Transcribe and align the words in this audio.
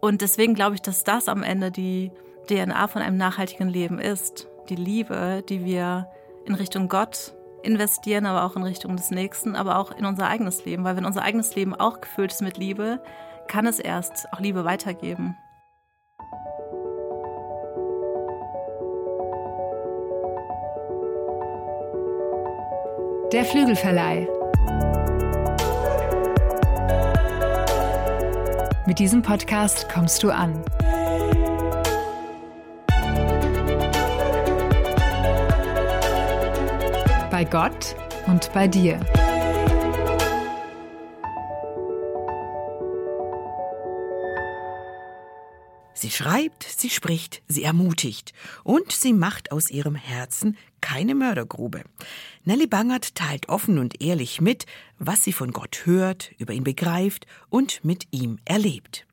Und 0.00 0.20
deswegen 0.20 0.54
glaube 0.54 0.76
ich, 0.76 0.82
dass 0.82 1.04
das 1.04 1.28
am 1.28 1.42
Ende 1.42 1.70
die 1.70 2.12
DNA 2.48 2.88
von 2.88 3.02
einem 3.02 3.16
nachhaltigen 3.16 3.68
Leben 3.68 3.98
ist. 3.98 4.48
Die 4.68 4.76
Liebe, 4.76 5.42
die 5.48 5.64
wir 5.64 6.08
in 6.44 6.54
Richtung 6.54 6.88
Gott 6.88 7.34
investieren, 7.62 8.26
aber 8.26 8.44
auch 8.44 8.56
in 8.56 8.62
Richtung 8.62 8.96
des 8.96 9.10
Nächsten, 9.10 9.56
aber 9.56 9.78
auch 9.78 9.90
in 9.90 10.04
unser 10.04 10.28
eigenes 10.28 10.64
Leben. 10.64 10.84
Weil 10.84 10.96
wenn 10.96 11.04
unser 11.04 11.22
eigenes 11.22 11.54
Leben 11.54 11.74
auch 11.74 12.00
gefüllt 12.00 12.32
ist 12.32 12.42
mit 12.42 12.56
Liebe, 12.56 13.02
kann 13.48 13.66
es 13.66 13.78
erst 13.78 14.32
auch 14.32 14.40
Liebe 14.40 14.64
weitergeben. 14.64 15.36
Der 23.32 23.44
Flügelverleih. 23.44 24.37
Mit 28.88 28.98
diesem 29.00 29.20
Podcast 29.20 29.86
kommst 29.92 30.22
du 30.22 30.30
an. 30.30 30.64
Bei 37.30 37.44
Gott 37.44 37.94
und 38.26 38.50
bei 38.54 38.66
dir. 38.66 38.98
Sie 46.08 46.14
schreibt, 46.14 46.62
sie 46.64 46.88
spricht, 46.88 47.42
sie 47.48 47.64
ermutigt 47.64 48.32
und 48.64 48.92
sie 48.92 49.12
macht 49.12 49.52
aus 49.52 49.70
ihrem 49.70 49.94
Herzen 49.94 50.56
keine 50.80 51.14
Mördergrube. 51.14 51.82
Nelly 52.44 52.66
Bangert 52.66 53.14
teilt 53.14 53.50
offen 53.50 53.78
und 53.78 54.00
ehrlich 54.00 54.40
mit, 54.40 54.64
was 54.98 55.22
sie 55.22 55.34
von 55.34 55.52
Gott 55.52 55.82
hört, 55.84 56.32
über 56.38 56.54
ihn 56.54 56.64
begreift 56.64 57.26
und 57.50 57.84
mit 57.84 58.06
ihm 58.10 58.38
erlebt. 58.46 59.06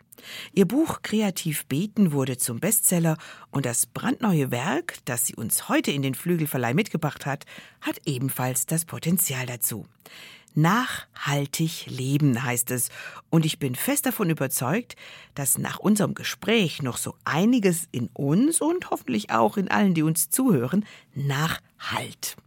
Ihr 0.54 0.66
Buch 0.66 1.02
Kreativ 1.02 1.66
beten 1.66 2.14
wurde 2.14 2.38
zum 2.38 2.62
Bestseller 2.62 3.18
und 3.52 3.66
das 3.66 3.88
brandneue 3.88 4.50
Werk, 4.50 5.00
das 5.04 5.26
sie 5.26 5.36
uns 5.36 5.68
heute 5.68 5.92
in 5.92 6.02
den 6.02 6.16
Flügelverleih 6.16 6.74
mitgebracht 6.74 7.26
hat, 7.26 7.46
hat 7.82 8.00
ebenfalls 8.06 8.68
das 8.68 8.86
Potenzial 8.86 9.46
dazu. 9.46 9.86
Nachhaltig 10.56 11.86
leben 11.88 12.42
heißt 12.42 12.72
es. 12.72 12.90
Und 13.30 13.46
ich 13.46 13.60
bin 13.60 13.76
fest 13.76 14.06
davon 14.06 14.30
überzeugt, 14.30 14.96
dass 15.36 15.58
nach 15.58 15.80
unserem 15.80 16.16
Gespräch 16.16 16.82
noch 16.82 16.96
so 16.96 17.16
einiges 17.26 17.90
in 17.92 18.10
uns 18.14 18.62
und 18.62 18.90
hoffentlich 18.90 19.32
auch 19.32 19.58
in 19.58 19.70
allen, 19.70 19.94
die 19.94 20.04
uns 20.04 20.30
zuhören, 20.30 20.86
nachhalt. 21.14 22.38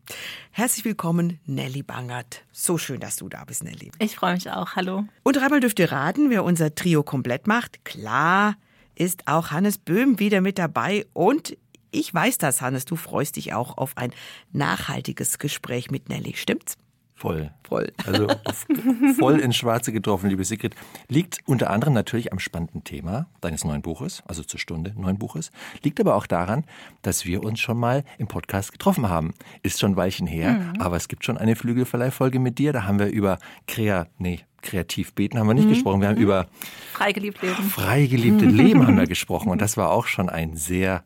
Herzlich 0.50 0.86
willkommen, 0.86 1.38
Nelly 1.44 1.82
Bangert. 1.82 2.44
So 2.50 2.78
schön, 2.78 3.00
dass 3.00 3.16
du 3.16 3.28
da 3.28 3.44
bist, 3.44 3.62
Nelly. 3.62 3.92
Ich 3.98 4.16
freue 4.16 4.34
mich 4.34 4.50
auch. 4.50 4.74
Hallo. 4.74 5.04
Und 5.22 5.36
dreimal 5.36 5.60
dürft 5.60 5.78
ihr 5.78 5.92
raten, 5.92 6.30
wer 6.30 6.44
unser 6.44 6.74
Trio 6.74 7.02
komplett 7.02 7.46
macht. 7.46 7.84
Klar 7.84 8.56
ist 8.94 9.28
auch 9.28 9.50
Hannes 9.50 9.76
Böhm 9.76 10.18
wieder 10.18 10.40
mit 10.40 10.58
dabei 10.58 11.06
und 11.12 11.58
ich 11.90 12.12
weiß 12.12 12.38
das, 12.38 12.60
Hannes, 12.62 12.86
du 12.86 12.96
freust 12.96 13.36
dich 13.36 13.52
auch 13.52 13.76
auf 13.76 13.96
ein 13.96 14.12
nachhaltiges 14.52 15.38
Gespräch 15.38 15.90
mit 15.90 16.08
Nelly, 16.08 16.34
stimmt's? 16.34 16.76
Voll. 17.18 17.50
Voll. 17.64 17.92
Also 18.06 18.28
voll 19.18 19.40
ins 19.40 19.56
Schwarze 19.56 19.92
getroffen, 19.92 20.30
liebe 20.30 20.44
Sigrid. 20.44 20.76
Liegt 21.08 21.40
unter 21.46 21.70
anderem 21.70 21.92
natürlich 21.92 22.32
am 22.32 22.38
spannenden 22.38 22.84
Thema 22.84 23.26
deines 23.40 23.64
neuen 23.64 23.82
Buches, 23.82 24.22
also 24.28 24.44
zur 24.44 24.60
Stunde 24.60 24.94
neuen 24.96 25.18
Buches. 25.18 25.50
Liegt 25.82 25.98
aber 25.98 26.14
auch 26.14 26.28
daran, 26.28 26.62
dass 27.02 27.26
wir 27.26 27.42
uns 27.42 27.58
schon 27.58 27.76
mal 27.76 28.04
im 28.18 28.28
Podcast 28.28 28.70
getroffen 28.70 29.08
haben. 29.08 29.34
Ist 29.64 29.80
schon 29.80 29.92
ein 29.92 29.96
Weilchen 29.96 30.28
her, 30.28 30.52
mhm. 30.52 30.80
aber 30.80 30.94
es 30.94 31.08
gibt 31.08 31.24
schon 31.24 31.36
eine 31.36 31.56
Flügelverleihfolge 31.56 32.38
mit 32.38 32.60
dir. 32.60 32.72
Da 32.72 32.84
haben 32.84 33.00
wir 33.00 33.08
über 33.08 33.40
Krea, 33.66 34.06
nee, 34.18 34.44
kreativ 34.62 35.12
beten 35.14 35.40
haben 35.40 35.48
wir 35.48 35.54
nicht 35.54 35.66
mhm. 35.66 35.70
gesprochen. 35.70 36.00
Wir 36.00 36.08
haben 36.08 36.18
über 36.18 36.46
freigeliebt 36.92 37.42
Leben. 37.42 37.64
Freigeliebte 37.64 38.44
Leben 38.44 38.86
haben 38.86 38.96
wir 38.96 39.06
gesprochen. 39.08 39.50
Und 39.50 39.60
das 39.60 39.76
war 39.76 39.90
auch 39.90 40.06
schon 40.06 40.28
ein 40.28 40.56
sehr 40.56 41.02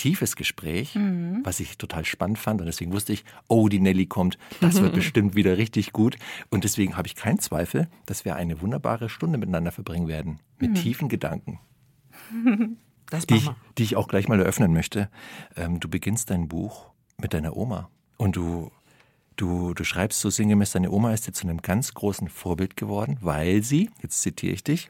tiefes 0.00 0.34
Gespräch, 0.34 0.94
mhm. 0.94 1.40
was 1.44 1.60
ich 1.60 1.76
total 1.76 2.06
spannend 2.06 2.38
fand. 2.38 2.60
Und 2.60 2.66
deswegen 2.66 2.92
wusste 2.92 3.12
ich, 3.12 3.24
oh, 3.48 3.68
die 3.68 3.80
Nelly 3.80 4.06
kommt, 4.06 4.38
das 4.60 4.80
wird 4.80 4.94
bestimmt 4.94 5.36
wieder 5.36 5.58
richtig 5.58 5.92
gut. 5.92 6.16
Und 6.48 6.64
deswegen 6.64 6.96
habe 6.96 7.06
ich 7.06 7.14
keinen 7.14 7.38
Zweifel, 7.38 7.86
dass 8.06 8.24
wir 8.24 8.34
eine 8.34 8.62
wunderbare 8.62 9.10
Stunde 9.10 9.36
miteinander 9.36 9.72
verbringen 9.72 10.08
werden. 10.08 10.40
Mit 10.58 10.70
mhm. 10.70 10.74
tiefen 10.76 11.08
Gedanken. 11.10 11.60
die, 13.28 13.34
ich, 13.34 13.50
die 13.76 13.82
ich 13.82 13.96
auch 13.96 14.08
gleich 14.08 14.26
mal 14.26 14.40
eröffnen 14.40 14.72
möchte. 14.72 15.10
Ähm, 15.54 15.80
du 15.80 15.88
beginnst 15.88 16.30
dein 16.30 16.48
Buch 16.48 16.90
mit 17.18 17.34
deiner 17.34 17.54
Oma. 17.54 17.90
Und 18.16 18.36
du, 18.36 18.70
du, 19.36 19.74
du 19.74 19.84
schreibst 19.84 20.20
so 20.20 20.30
sinngemäß, 20.30 20.72
deine 20.72 20.90
Oma 20.90 21.12
ist 21.12 21.26
dir 21.26 21.32
zu 21.32 21.46
einem 21.46 21.60
ganz 21.60 21.92
großen 21.92 22.30
Vorbild 22.30 22.74
geworden, 22.76 23.18
weil 23.20 23.62
sie, 23.62 23.90
jetzt 24.02 24.22
zitiere 24.22 24.54
ich 24.54 24.64
dich, 24.64 24.88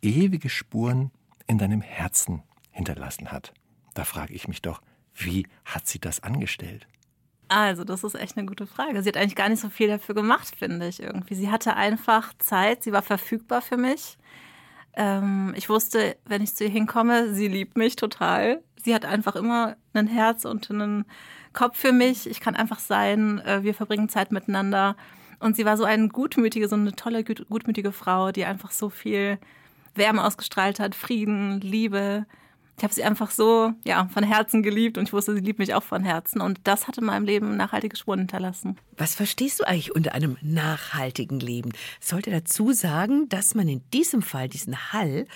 ewige 0.00 0.48
Spuren 0.48 1.10
in 1.46 1.58
deinem 1.58 1.82
Herzen 1.82 2.42
hinterlassen 2.70 3.30
hat. 3.30 3.52
Da 3.96 4.04
frage 4.04 4.34
ich 4.34 4.46
mich 4.46 4.60
doch, 4.60 4.82
wie 5.14 5.46
hat 5.64 5.86
sie 5.86 5.98
das 5.98 6.22
angestellt? 6.22 6.86
Also, 7.48 7.82
das 7.82 8.04
ist 8.04 8.14
echt 8.14 8.36
eine 8.36 8.46
gute 8.46 8.66
Frage. 8.66 9.02
Sie 9.02 9.08
hat 9.08 9.16
eigentlich 9.16 9.36
gar 9.36 9.48
nicht 9.48 9.62
so 9.62 9.70
viel 9.70 9.88
dafür 9.88 10.14
gemacht, 10.14 10.54
finde 10.54 10.86
ich 10.86 11.02
irgendwie. 11.02 11.34
Sie 11.34 11.50
hatte 11.50 11.76
einfach 11.76 12.34
Zeit, 12.38 12.82
sie 12.82 12.92
war 12.92 13.00
verfügbar 13.00 13.62
für 13.62 13.78
mich. 13.78 14.18
Ähm, 14.94 15.54
ich 15.56 15.70
wusste, 15.70 16.18
wenn 16.26 16.42
ich 16.42 16.54
zu 16.54 16.64
ihr 16.64 16.70
hinkomme, 16.70 17.32
sie 17.32 17.48
liebt 17.48 17.78
mich 17.78 17.96
total. 17.96 18.62
Sie 18.84 18.94
hat 18.94 19.06
einfach 19.06 19.34
immer 19.34 19.76
ein 19.94 20.08
Herz 20.08 20.44
und 20.44 20.70
einen 20.70 21.06
Kopf 21.54 21.78
für 21.78 21.92
mich. 21.92 22.28
Ich 22.28 22.40
kann 22.40 22.54
einfach 22.54 22.80
sein. 22.80 23.38
Äh, 23.38 23.62
wir 23.62 23.72
verbringen 23.72 24.10
Zeit 24.10 24.30
miteinander. 24.30 24.94
Und 25.38 25.56
sie 25.56 25.64
war 25.64 25.78
so 25.78 25.84
eine 25.84 26.08
gutmütige, 26.08 26.68
so 26.68 26.76
eine 26.76 26.92
tolle, 26.92 27.24
gutmütige 27.24 27.92
Frau, 27.92 28.30
die 28.30 28.44
einfach 28.44 28.72
so 28.72 28.90
viel 28.90 29.38
Wärme 29.94 30.22
ausgestrahlt 30.22 30.80
hat, 30.80 30.94
Frieden, 30.94 31.62
Liebe 31.62 32.26
ich 32.76 32.84
habe 32.84 32.92
sie 32.92 33.04
einfach 33.04 33.30
so 33.30 33.72
ja, 33.84 34.08
von 34.12 34.22
Herzen 34.22 34.62
geliebt 34.62 34.98
und 34.98 35.04
ich 35.08 35.12
wusste, 35.12 35.34
sie 35.34 35.40
liebt 35.40 35.58
mich 35.58 35.74
auch 35.74 35.82
von 35.82 36.04
Herzen. 36.04 36.40
Und 36.40 36.60
das 36.64 36.86
hat 36.86 36.98
in 36.98 37.04
meinem 37.04 37.24
Leben 37.24 37.56
nachhaltige 37.56 37.96
Spuren 37.96 38.20
hinterlassen. 38.20 38.76
Was 38.98 39.14
verstehst 39.14 39.60
du 39.60 39.64
eigentlich 39.64 39.94
unter 39.94 40.12
einem 40.12 40.36
nachhaltigen 40.42 41.40
Leben? 41.40 41.72
Sollte 42.00 42.30
dazu 42.30 42.72
sagen, 42.72 43.28
dass 43.30 43.54
man 43.54 43.68
in 43.68 43.82
diesem 43.92 44.20
Fall 44.20 44.48
diesen 44.48 44.92
Hall 44.92 45.26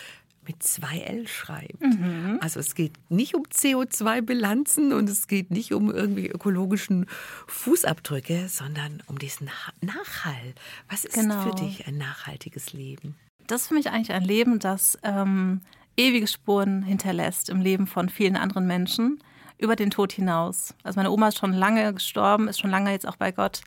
mit 0.46 0.62
zwei 0.62 0.98
L 0.98 1.28
schreibt. 1.28 1.80
Mhm. 1.80 2.38
Also 2.40 2.60
es 2.60 2.74
geht 2.74 2.92
nicht 3.08 3.34
um 3.34 3.44
CO2-Bilanzen 3.44 4.92
und 4.92 5.08
es 5.08 5.26
geht 5.28 5.50
nicht 5.50 5.72
um 5.72 5.90
irgendwie 5.90 6.28
ökologischen 6.28 7.06
Fußabdrücke, 7.46 8.48
sondern 8.48 9.02
um 9.06 9.18
diesen 9.18 9.48
Nachhall. 9.80 10.54
Was 10.88 11.04
ist 11.04 11.14
genau. 11.14 11.42
für 11.42 11.54
dich 11.54 11.86
ein 11.86 11.98
nachhaltiges 11.98 12.72
Leben? 12.72 13.16
Das 13.46 13.62
ist 13.62 13.68
für 13.68 13.74
mich 13.74 13.90
eigentlich 13.90 14.12
ein 14.12 14.24
Leben, 14.24 14.58
das 14.58 14.98
ähm, 15.02 15.60
ewige 16.00 16.26
Spuren 16.26 16.82
hinterlässt 16.82 17.50
im 17.50 17.60
Leben 17.60 17.86
von 17.86 18.08
vielen 18.08 18.36
anderen 18.36 18.66
Menschen 18.66 19.22
über 19.58 19.76
den 19.76 19.90
Tod 19.90 20.12
hinaus. 20.12 20.74
Also 20.82 20.98
meine 20.98 21.10
Oma 21.10 21.28
ist 21.28 21.38
schon 21.38 21.52
lange 21.52 21.92
gestorben, 21.92 22.48
ist 22.48 22.58
schon 22.58 22.70
lange 22.70 22.90
jetzt 22.90 23.06
auch 23.06 23.16
bei 23.16 23.32
Gott. 23.32 23.60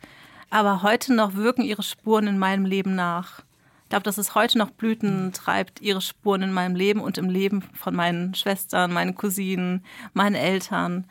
Aber 0.50 0.82
heute 0.82 1.14
noch 1.14 1.34
wirken 1.34 1.62
ihre 1.62 1.84
Spuren 1.84 2.26
in 2.26 2.38
meinem 2.38 2.64
Leben 2.64 2.96
nach. 2.96 3.40
Ich 3.84 3.90
glaube, 3.90 4.02
dass 4.02 4.18
es 4.18 4.34
heute 4.34 4.58
noch 4.58 4.70
Blüten 4.70 5.32
treibt, 5.32 5.80
ihre 5.80 6.00
Spuren 6.00 6.42
in 6.42 6.52
meinem 6.52 6.74
Leben 6.74 7.00
und 7.00 7.18
im 7.18 7.28
Leben 7.30 7.62
von 7.74 7.94
meinen 7.94 8.34
Schwestern, 8.34 8.92
meinen 8.92 9.14
Cousinen, 9.14 9.84
meinen 10.12 10.34
Eltern. 10.34 11.04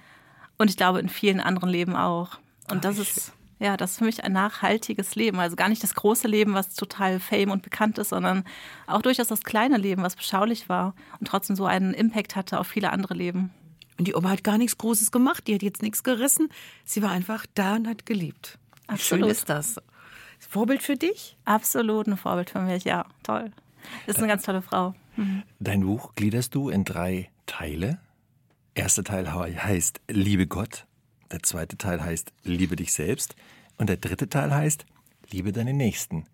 Und 0.57 0.69
ich 0.69 0.75
glaube, 0.75 1.00
in 1.00 1.07
vielen 1.07 1.39
anderen 1.39 1.69
Leben 1.69 1.95
auch. 1.95 2.39
Und 2.69 2.83
das 2.83 2.97
ist 2.97 3.31
ja, 3.63 3.78
das 3.78 3.91
ist 3.91 3.97
für 4.00 4.03
mich 4.03 4.24
ein 4.25 4.34
nachhaltiges 4.34 5.16
Leben. 5.16 5.40
Also 5.40 5.56
gar 5.56 5.69
nicht 5.69 5.81
das 5.81 5.96
große 5.96 6.28
Leben, 6.28 6.53
was 6.53 6.75
total 6.75 7.22
fame 7.22 7.50
und 7.50 7.63
bekannt 7.63 7.97
ist, 7.97 8.09
sondern 8.09 8.44
auch 8.88 9.01
durchaus 9.01 9.28
das 9.28 9.44
kleine 9.44 9.78
Leben, 9.78 10.03
was 10.03 10.18
beschaulich 10.18 10.68
war 10.68 10.94
und 11.19 11.28
trotzdem 11.29 11.56
so 11.56 11.66
einen 11.66 11.94
Impact 11.94 12.35
hatte 12.35 12.59
auf 12.59 12.68
viele 12.68 12.91
andere 12.91 13.13
Leben. 13.13 13.51
Und 13.97 14.07
die 14.07 14.16
Oma 14.16 14.31
hat 14.31 14.44
gar 14.44 14.57
nichts 14.57 14.78
Großes 14.78 15.12
gemacht, 15.12 15.47
die 15.47 15.56
hat 15.56 15.63
jetzt 15.63 15.81
nichts 15.81 16.03
gerissen. 16.03 16.50
Sie 16.84 17.01
war 17.01 17.12
einfach 17.12 17.46
da 17.53 17.75
und 17.75 17.88
hat 17.88 18.06
geliebt. 18.06 18.59
Absolut. 18.88 19.24
Schön 19.24 19.31
ist 19.31 19.50
das. 19.50 19.78
Vorbild 20.40 20.84
für 20.84 20.97
dich? 20.97 21.38
Absolut 21.45 22.07
ein 22.07 22.18
Vorbild 22.18 22.50
für 22.50 22.59
mich, 22.59 22.84
ja, 22.84 23.06
toll. 23.24 23.51
Ist 24.07 24.18
eine 24.18 24.28
ganz 24.28 24.44
tolle 24.44 24.62
Frau. 24.62 24.94
Mhm. 25.16 25.44
Dein 25.59 25.85
Buch 25.85 26.16
gliederst 26.16 26.53
du 26.53 26.69
in 26.69 26.83
drei 26.83 27.30
Teile. 27.45 28.00
Erster 28.75 29.06
Teil 29.06 29.31
heißt 29.31 30.01
Liebe 30.10 30.48
Gott, 30.48 30.86
der 31.33 31.44
zweite 31.44 31.77
Teil 31.77 32.01
heißt 32.01 32.31
Liebe 32.44 32.75
dich 32.75 32.94
selbst. 32.94 33.35
Und 33.77 33.89
der 33.89 33.97
dritte 33.97 34.30
Teil 34.30 34.53
heißt 34.53 34.85
Liebe 35.30 35.51
deine 35.51 35.74
Nächsten. 35.74 36.25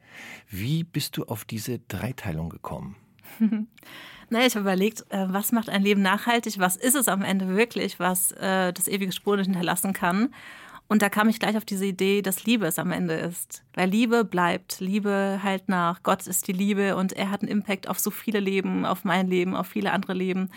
Wie 0.50 0.84
bist 0.84 1.18
du 1.18 1.24
auf 1.24 1.46
diese 1.46 1.80
Dreiteilung 1.80 2.50
gekommen? 2.50 2.96
naja, 4.30 4.46
ich 4.46 4.56
habe 4.56 4.63
überlegt, 4.63 5.06
äh, 5.10 5.25
was 5.30 5.51
macht 5.51 5.69
ein 5.69 5.84
Leben 5.84 6.01
nachhaltig? 6.01 6.60
Was 6.60 6.75
ist 6.75 6.96
es 6.96 7.07
am 7.07 7.22
Ende 7.22 7.56
wirklich, 7.56 8.00
was 8.00 8.34
äh, 8.34 8.74
das 8.74 8.88
ewige 8.88 9.12
Spuren 9.12 9.46
hinterlassen 9.46 9.94
kann? 9.94 10.34
Und 10.90 11.02
da 11.04 11.10
kam 11.10 11.30
ich 11.30 11.40
gleich 11.40 11.56
auf 11.56 11.66
diese 11.66 11.86
Idee, 11.86 12.22
dass 12.24 12.45
Liebe 12.45 12.66
es 12.66 12.80
am 12.80 12.92
Ende 12.92 13.13
ist. 13.13 13.63
Weil 13.75 13.90
Liebe 13.90 14.25
bleibt, 14.25 14.80
Liebe 14.80 15.40
halt 15.44 15.69
nach. 15.69 16.02
Gott 16.02 16.25
ist 16.25 16.48
die 16.48 16.52
Liebe 16.52 16.95
und 16.98 17.13
er 17.13 17.30
hat 17.30 17.42
einen 17.42 17.52
Impact 17.52 17.88
auf 17.88 18.00
so 18.00 18.10
viele 18.10 18.40
Leben, 18.40 18.86
auf 18.86 19.06
mein 19.06 19.28
Leben, 19.28 19.56
auf 19.56 19.68
viele 19.68 19.92
andere 19.92 20.13
Leben 20.13 20.50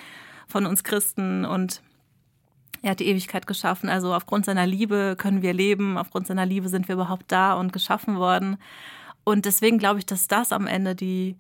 von 0.49 0.65
uns 0.65 0.85
Christen. 0.85 1.45
Und 1.45 1.83
er 2.83 2.91
hat 2.91 3.01
die 3.01 3.07
Ewigkeit 3.07 3.47
geschaffen. 3.47 3.89
Also 3.89 4.13
aufgrund 4.13 4.45
seiner 4.45 4.67
Liebe 4.67 5.15
können 5.17 5.43
wir 5.43 5.55
leben. 5.55 5.97
Aufgrund 5.97 6.27
seiner 6.27 6.45
Liebe 6.45 6.69
sind 6.69 6.89
wir 6.89 6.97
überhaupt 6.97 7.31
da 7.31 7.55
und 7.55 7.73
geschaffen 7.73 8.17
worden. 8.17 8.59
Und 9.25 9.45
deswegen 9.45 9.79
glaube 9.79 10.01
ich, 10.01 10.07
dass 10.07 10.27
das 10.27 10.53
am 10.53 10.67
Ende 10.67 10.97
die 10.97 11.37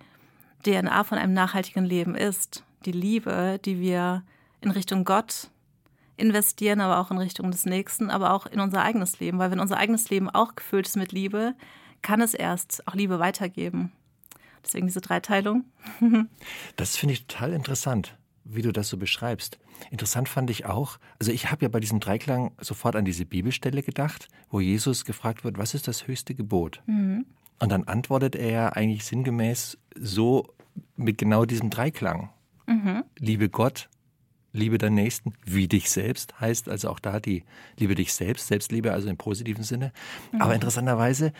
DNA 0.64 1.02
von 1.04 1.18
einem 1.18 1.34
nachhaltigen 1.34 1.84
Leben 1.84 2.14
ist. 2.14 2.64
die 2.84 2.92
Liebe, 2.92 3.60
die 3.64 3.78
wir 3.78 4.24
in 4.60 4.72
Richtung 4.72 5.04
Gott 5.04 5.50
investieren, 6.16 6.80
aber 6.80 6.98
auch 6.98 7.12
in 7.12 7.18
Richtung 7.18 7.52
des 7.52 7.64
Nächsten, 7.64 8.10
aber 8.10 8.32
auch 8.32 8.46
in 8.46 8.58
unser 8.58 8.82
eigenes 8.82 9.20
Leben. 9.20 9.38
Weil 9.38 9.52
wenn 9.52 9.60
unser 9.60 9.76
eigenes 9.76 10.10
Leben 10.10 10.28
auch 10.28 10.56
gefüllt 10.56 10.88
ist 10.88 10.96
mit 10.96 11.12
Liebe, 11.12 11.54
kann 12.02 12.20
es 12.20 12.34
erst 12.34 12.86
auch 12.88 12.94
Liebe 12.94 13.20
weitergeben. 13.20 13.92
Deswegen 14.64 14.86
diese 14.86 15.00
Dreiteilung. 15.00 15.64
das 16.76 16.96
finde 16.96 17.14
ich 17.14 17.26
total 17.26 17.52
interessant, 17.52 18.16
wie 18.44 18.62
du 18.62 18.72
das 18.72 18.88
so 18.88 18.96
beschreibst. 18.96 19.58
Interessant 19.90 20.28
fand 20.28 20.50
ich 20.50 20.66
auch, 20.66 20.98
also 21.18 21.32
ich 21.32 21.50
habe 21.50 21.64
ja 21.64 21.68
bei 21.68 21.80
diesem 21.80 22.00
Dreiklang 22.00 22.52
sofort 22.60 22.96
an 22.96 23.04
diese 23.04 23.24
Bibelstelle 23.24 23.82
gedacht, 23.82 24.28
wo 24.50 24.60
Jesus 24.60 25.04
gefragt 25.04 25.44
wird, 25.44 25.58
was 25.58 25.74
ist 25.74 25.88
das 25.88 26.06
höchste 26.06 26.34
Gebot? 26.34 26.82
Mhm. 26.86 27.26
Und 27.58 27.70
dann 27.70 27.84
antwortet 27.84 28.34
er 28.34 28.50
ja 28.50 28.68
eigentlich 28.70 29.04
sinngemäß 29.04 29.78
so 29.96 30.54
mit 30.96 31.18
genau 31.18 31.44
diesem 31.44 31.70
Dreiklang. 31.70 32.30
Mhm. 32.66 33.04
Liebe 33.18 33.48
Gott, 33.48 33.88
liebe 34.52 34.78
deinen 34.78 34.94
Nächsten, 34.94 35.32
wie 35.44 35.68
dich 35.68 35.90
selbst, 35.90 36.40
heißt 36.40 36.68
also 36.68 36.90
auch 36.90 36.98
da 36.98 37.20
die 37.20 37.44
Liebe 37.78 37.94
dich 37.94 38.12
selbst, 38.12 38.48
Selbstliebe, 38.48 38.92
also 38.92 39.08
im 39.08 39.16
positiven 39.16 39.64
Sinne. 39.64 39.92
Mhm. 40.32 40.42
Aber 40.42 40.54
interessanterweise 40.54 41.32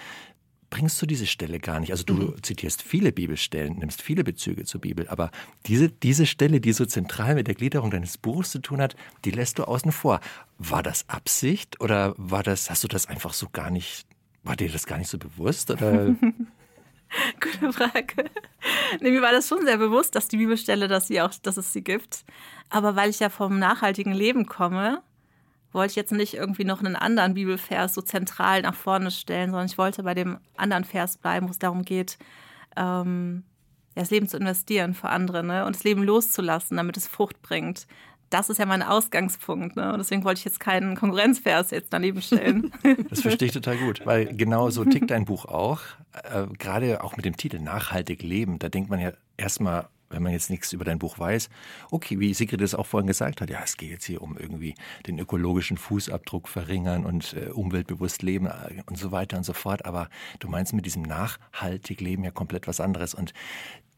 bringst 0.73 1.01
du 1.03 1.07
diese 1.07 1.27
Stelle 1.27 1.59
gar 1.59 1.81
nicht. 1.81 1.93
Also 1.93 2.03
du 2.03 2.15
mhm. 2.15 2.43
zitierst 2.43 2.81
viele 2.81 3.13
Bibelstellen, 3.13 3.79
nimmst 3.79 4.01
viele 4.01 4.25
Bezüge 4.25 4.65
zur 4.65 4.81
Bibel, 4.81 5.07
aber 5.07 5.31
diese, 5.67 5.91
diese 5.91 6.25
Stelle, 6.25 6.63
die 6.63 6.73
so 6.73 6.87
zentral 6.87 7.35
mit 7.35 7.47
der 7.47 7.55
Gliederung 7.55 7.91
deines 7.91 8.17
Buches 8.17 8.53
zu 8.53 8.59
tun 8.59 8.81
hat, 8.81 8.97
die 9.27 9.33
lässt 9.33 9.59
du 9.59 9.65
außen 9.65 9.93
vor. 9.93 10.21
War 10.57 10.83
das 10.83 11.07
Absicht 11.11 11.79
oder 11.83 12.15
war 12.17 12.43
das, 12.43 12.71
hast 12.71 12.83
du 12.83 12.89
das 12.89 13.05
einfach 13.05 13.35
so 13.35 13.51
gar 13.51 13.71
nicht, 13.71 14.07
war 14.45 14.57
dir 14.57 14.73
das 14.73 14.87
gar 14.87 14.97
nicht 14.97 15.11
so 15.11 15.19
bewusst? 15.19 15.71
Oder? 15.71 16.07
Gute 17.41 17.73
Frage. 17.75 18.31
Nee, 19.03 19.11
mir 19.11 19.21
war 19.21 19.33
das 19.33 19.49
schon 19.49 19.67
sehr 19.67 19.77
bewusst, 19.77 20.15
dass 20.15 20.29
die 20.29 20.39
Bibelstelle, 20.39 20.89
dass, 20.89 21.07
sie 21.07 21.21
auch, 21.21 21.35
dass 21.43 21.59
es 21.59 21.75
sie 21.75 21.85
gibt. 21.85 22.25
Aber 22.71 22.97
weil 22.97 23.11
ich 23.11 23.21
ja 23.21 23.29
vom 23.29 23.59
nachhaltigen 23.59 24.15
Leben 24.15 24.47
komme, 24.47 25.03
wollte 25.73 25.93
ich 25.93 25.97
jetzt 25.97 26.13
nicht 26.13 26.35
irgendwie 26.35 26.65
noch 26.65 26.81
einen 26.81 26.97
anderen 26.97 27.35
Bibelvers 27.35 27.95
so 27.95 28.03
zentral 28.03 28.63
nach 28.63 28.75
vorne 28.75 29.11
stellen, 29.11 29.51
sondern 29.51 29.67
ich 29.67 29.79
wollte 29.79 30.03
bei 30.03 30.15
dem 30.15 30.39
anderen 30.57 30.85
Vers 30.85 31.19
bleiben, 31.19 31.47
wo 31.47 31.51
es 31.51 31.59
darum 31.59 31.83
geht, 31.85 32.19
ähm, 32.77 33.45
das 33.95 34.11
Leben 34.11 34.29
zu 34.29 34.37
investieren 34.37 34.95
für 34.95 35.09
andere 35.09 35.43
ne? 35.45 35.67
und 35.67 35.77
das 35.77 35.85
Leben 35.85 36.03
loszulassen, 36.03 36.77
damit 36.77 36.97
es 36.97 37.07
Frucht 37.07 37.43
bringt. 37.43 37.87
Das 38.31 38.49
ist 38.49 38.59
ja 38.59 38.65
mein 38.65 38.83
Ausgangspunkt. 38.83 39.77
Ne? 39.77 39.93
Und 39.93 39.99
deswegen 39.99 40.25
wollte 40.25 40.39
ich 40.39 40.45
jetzt 40.47 40.61
keinen 40.61 40.97
Konkurrenzvers 40.97 41.71
jetzt 41.71 41.93
daneben 41.93 42.23
stellen. 42.23 42.73
Das 43.11 43.21
verstehe 43.21 43.49
ich 43.49 43.55
total 43.55 43.77
gut, 43.77 44.07
weil 44.07 44.35
genau 44.35 44.71
so 44.71 44.85
tickt 44.85 45.11
dein 45.11 45.27
Buch 45.27 45.45
auch. 45.45 45.81
Äh, 46.13 46.47
gerade 46.59 47.05
auch 47.05 47.17
mit 47.17 47.27
dem 47.27 47.37
Titel 47.37 47.59
Nachhaltig 47.59 48.23
leben. 48.23 48.59
Da 48.59 48.71
denkt 48.71 48.89
man 48.89 49.01
ja 49.01 49.13
erstmal, 49.37 49.89
wenn 50.12 50.23
man 50.23 50.32
jetzt 50.32 50.50
nichts 50.50 50.73
über 50.73 50.85
dein 50.85 50.99
Buch 50.99 51.19
weiß, 51.19 51.49
okay, 51.91 52.20
wie 52.20 52.35
Sigrid 52.35 52.61
es 52.61 52.75
auch 52.75 52.87
vorhin 52.87 53.06
gesagt 53.06 53.41
hat, 53.41 53.50
ja, 53.50 53.61
es 53.64 53.76
geht 53.76 53.91
jetzt 53.91 54.05
hier 54.05 54.23
um 54.23 54.37
irgendwie 54.37 54.75
den 55.06 55.19
ökologischen 55.19 55.76
Fußabdruck 55.76 56.49
verringern 56.49 57.05
und 57.05 57.35
äh, 57.35 57.50
umweltbewusst 57.50 58.23
leben 58.23 58.47
äh, 58.47 58.82
und 58.87 58.99
so 58.99 59.12
weiter 59.12 59.37
und 59.37 59.44
so 59.44 59.53
fort. 59.53 59.85
Aber 59.85 60.09
du 60.38 60.49
meinst 60.49 60.73
mit 60.73 60.87
diesem 60.87 61.03
nachhaltig 61.03 62.00
Leben 62.00 62.25
ja 62.25 62.31
komplett 62.31 62.69
was 62.69 62.81
anderes. 62.81 63.14
Und 63.14 63.32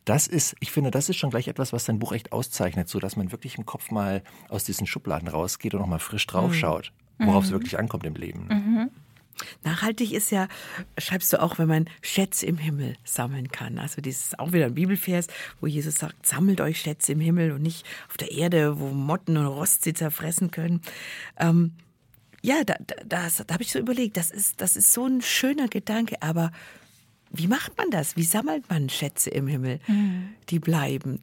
das 0.04 0.26
ist, 0.26 0.54
ich 0.60 0.70
finde, 0.70 0.90
das 0.90 1.08
ist 1.08 1.16
schon 1.16 1.30
gleich 1.30 1.48
etwas, 1.48 1.72
was 1.72 1.84
dein 1.84 1.98
Buch 1.98 2.12
echt 2.12 2.32
auszeichnet, 2.32 2.88
so 2.88 2.98
dass 2.98 3.16
man 3.16 3.32
wirklich 3.32 3.56
im 3.56 3.66
Kopf 3.66 3.90
mal 3.90 4.22
aus 4.48 4.64
diesen 4.64 4.86
Schubladen 4.86 5.28
rausgeht 5.28 5.74
und 5.74 5.80
nochmal 5.80 5.98
frisch 5.98 6.26
draufschaut, 6.26 6.92
mhm. 7.18 7.26
worauf 7.26 7.44
mhm. 7.44 7.46
es 7.46 7.52
wirklich 7.52 7.78
ankommt 7.78 8.04
im 8.04 8.14
Leben. 8.14 8.48
Mhm. 8.48 8.90
Nachhaltig 9.62 10.12
ist 10.12 10.30
ja, 10.30 10.48
schreibst 10.98 11.32
du 11.32 11.42
auch, 11.42 11.58
wenn 11.58 11.68
man 11.68 11.90
Schätze 12.02 12.46
im 12.46 12.58
Himmel 12.58 12.96
sammeln 13.04 13.48
kann. 13.48 13.78
Also 13.78 14.00
das 14.00 14.26
ist 14.26 14.38
auch 14.38 14.52
wieder 14.52 14.66
ein 14.66 14.74
Bibelvers, 14.74 15.26
wo 15.60 15.66
Jesus 15.66 15.96
sagt, 15.96 16.26
sammelt 16.26 16.60
euch 16.60 16.80
Schätze 16.80 17.12
im 17.12 17.20
Himmel 17.20 17.52
und 17.52 17.62
nicht 17.62 17.84
auf 18.08 18.16
der 18.16 18.30
Erde, 18.30 18.78
wo 18.78 18.88
Motten 18.88 19.36
und 19.36 19.46
Rost 19.46 19.84
sie 19.84 19.94
zerfressen 19.94 20.50
können. 20.50 20.80
Ähm, 21.38 21.72
ja, 22.42 22.62
da, 22.62 22.74
da, 23.06 23.28
da 23.28 23.54
habe 23.54 23.62
ich 23.62 23.72
so 23.72 23.78
überlegt, 23.78 24.16
das 24.16 24.30
ist, 24.30 24.60
das 24.60 24.76
ist 24.76 24.92
so 24.92 25.06
ein 25.06 25.22
schöner 25.22 25.68
Gedanke, 25.68 26.20
aber 26.20 26.52
wie 27.30 27.46
macht 27.48 27.76
man 27.78 27.90
das? 27.90 28.16
Wie 28.16 28.22
sammelt 28.22 28.68
man 28.68 28.88
Schätze 28.88 29.30
im 29.30 29.48
Himmel, 29.48 29.80
mhm. 29.86 30.28
die 30.50 30.58
bleiben? 30.58 31.20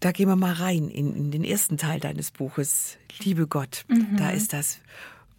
Da 0.00 0.12
gehen 0.12 0.28
wir 0.28 0.36
mal 0.36 0.52
rein 0.52 0.88
in, 0.88 1.14
in, 1.14 1.30
den 1.30 1.44
ersten 1.44 1.78
Teil 1.78 1.98
deines 1.98 2.30
Buches, 2.30 2.98
Liebe 3.20 3.46
Gott. 3.46 3.84
Mhm. 3.88 4.16
Da 4.16 4.30
ist 4.30 4.52
das. 4.52 4.80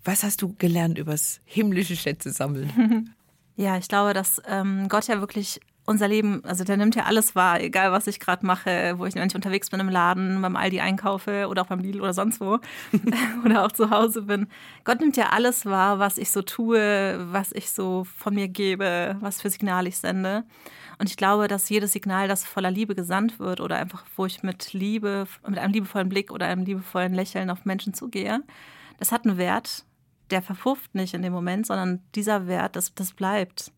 Was 0.03 0.23
hast 0.23 0.41
du 0.41 0.55
gelernt 0.57 0.97
übers 0.97 1.41
himmlische 1.45 1.95
Schätze 1.95 2.31
sammeln? 2.31 3.13
Ja, 3.55 3.77
ich 3.77 3.87
glaube, 3.87 4.13
dass 4.13 4.41
ähm, 4.47 4.87
Gott 4.89 5.07
ja 5.07 5.19
wirklich 5.19 5.59
unser 5.85 6.07
Leben, 6.07 6.43
also 6.45 6.63
der 6.63 6.77
nimmt 6.77 6.95
ja 6.95 7.03
alles 7.03 7.35
wahr, 7.35 7.61
egal 7.61 7.91
was 7.91 8.07
ich 8.07 8.19
gerade 8.19 8.45
mache, 8.45 8.95
wo 8.97 9.05
ich, 9.05 9.15
wenn 9.15 9.27
ich 9.27 9.35
unterwegs 9.35 9.69
bin 9.69 9.79
im 9.79 9.89
Laden, 9.89 10.41
beim 10.41 10.55
Aldi 10.55 10.79
einkaufe 10.79 11.47
oder 11.47 11.61
auch 11.61 11.67
beim 11.67 11.79
Lidl 11.79 12.01
oder 12.01 12.13
sonst 12.13 12.39
wo 12.39 12.59
oder 13.45 13.65
auch 13.65 13.71
zu 13.71 13.89
Hause 13.89 14.23
bin. 14.23 14.47
Gott 14.85 15.01
nimmt 15.01 15.17
ja 15.17 15.29
alles 15.29 15.65
wahr, 15.65 15.99
was 15.99 16.17
ich 16.17 16.31
so 16.31 16.41
tue, 16.41 17.19
was 17.31 17.51
ich 17.51 17.69
so 17.71 18.05
von 18.05 18.33
mir 18.33 18.47
gebe, 18.47 19.17
was 19.19 19.41
für 19.41 19.49
Signale 19.49 19.89
ich 19.89 19.97
sende. 19.97 20.45
Und 20.99 21.09
ich 21.09 21.17
glaube, 21.17 21.47
dass 21.47 21.69
jedes 21.69 21.91
Signal, 21.91 22.27
das 22.27 22.45
voller 22.45 22.71
Liebe 22.71 22.95
gesandt 22.95 23.39
wird 23.39 23.59
oder 23.59 23.77
einfach, 23.77 24.05
wo 24.15 24.25
ich 24.25 24.41
mit 24.41 24.73
Liebe, 24.73 25.25
mit 25.47 25.59
einem 25.59 25.73
liebevollen 25.73 26.07
Blick 26.07 26.31
oder 26.31 26.47
einem 26.47 26.63
liebevollen 26.63 27.13
Lächeln 27.13 27.49
auf 27.49 27.65
Menschen 27.65 27.93
zugehe, 27.93 28.41
das 28.99 29.11
hat 29.11 29.25
einen 29.25 29.37
Wert, 29.37 29.85
der 30.29 30.41
verpufft 30.41 30.95
nicht 30.95 31.13
in 31.13 31.21
dem 31.21 31.33
Moment, 31.33 31.67
sondern 31.67 32.01
dieser 32.15 32.47
Wert, 32.47 32.75
das, 32.75 32.93
das 32.93 33.13
bleibt. 33.13 33.71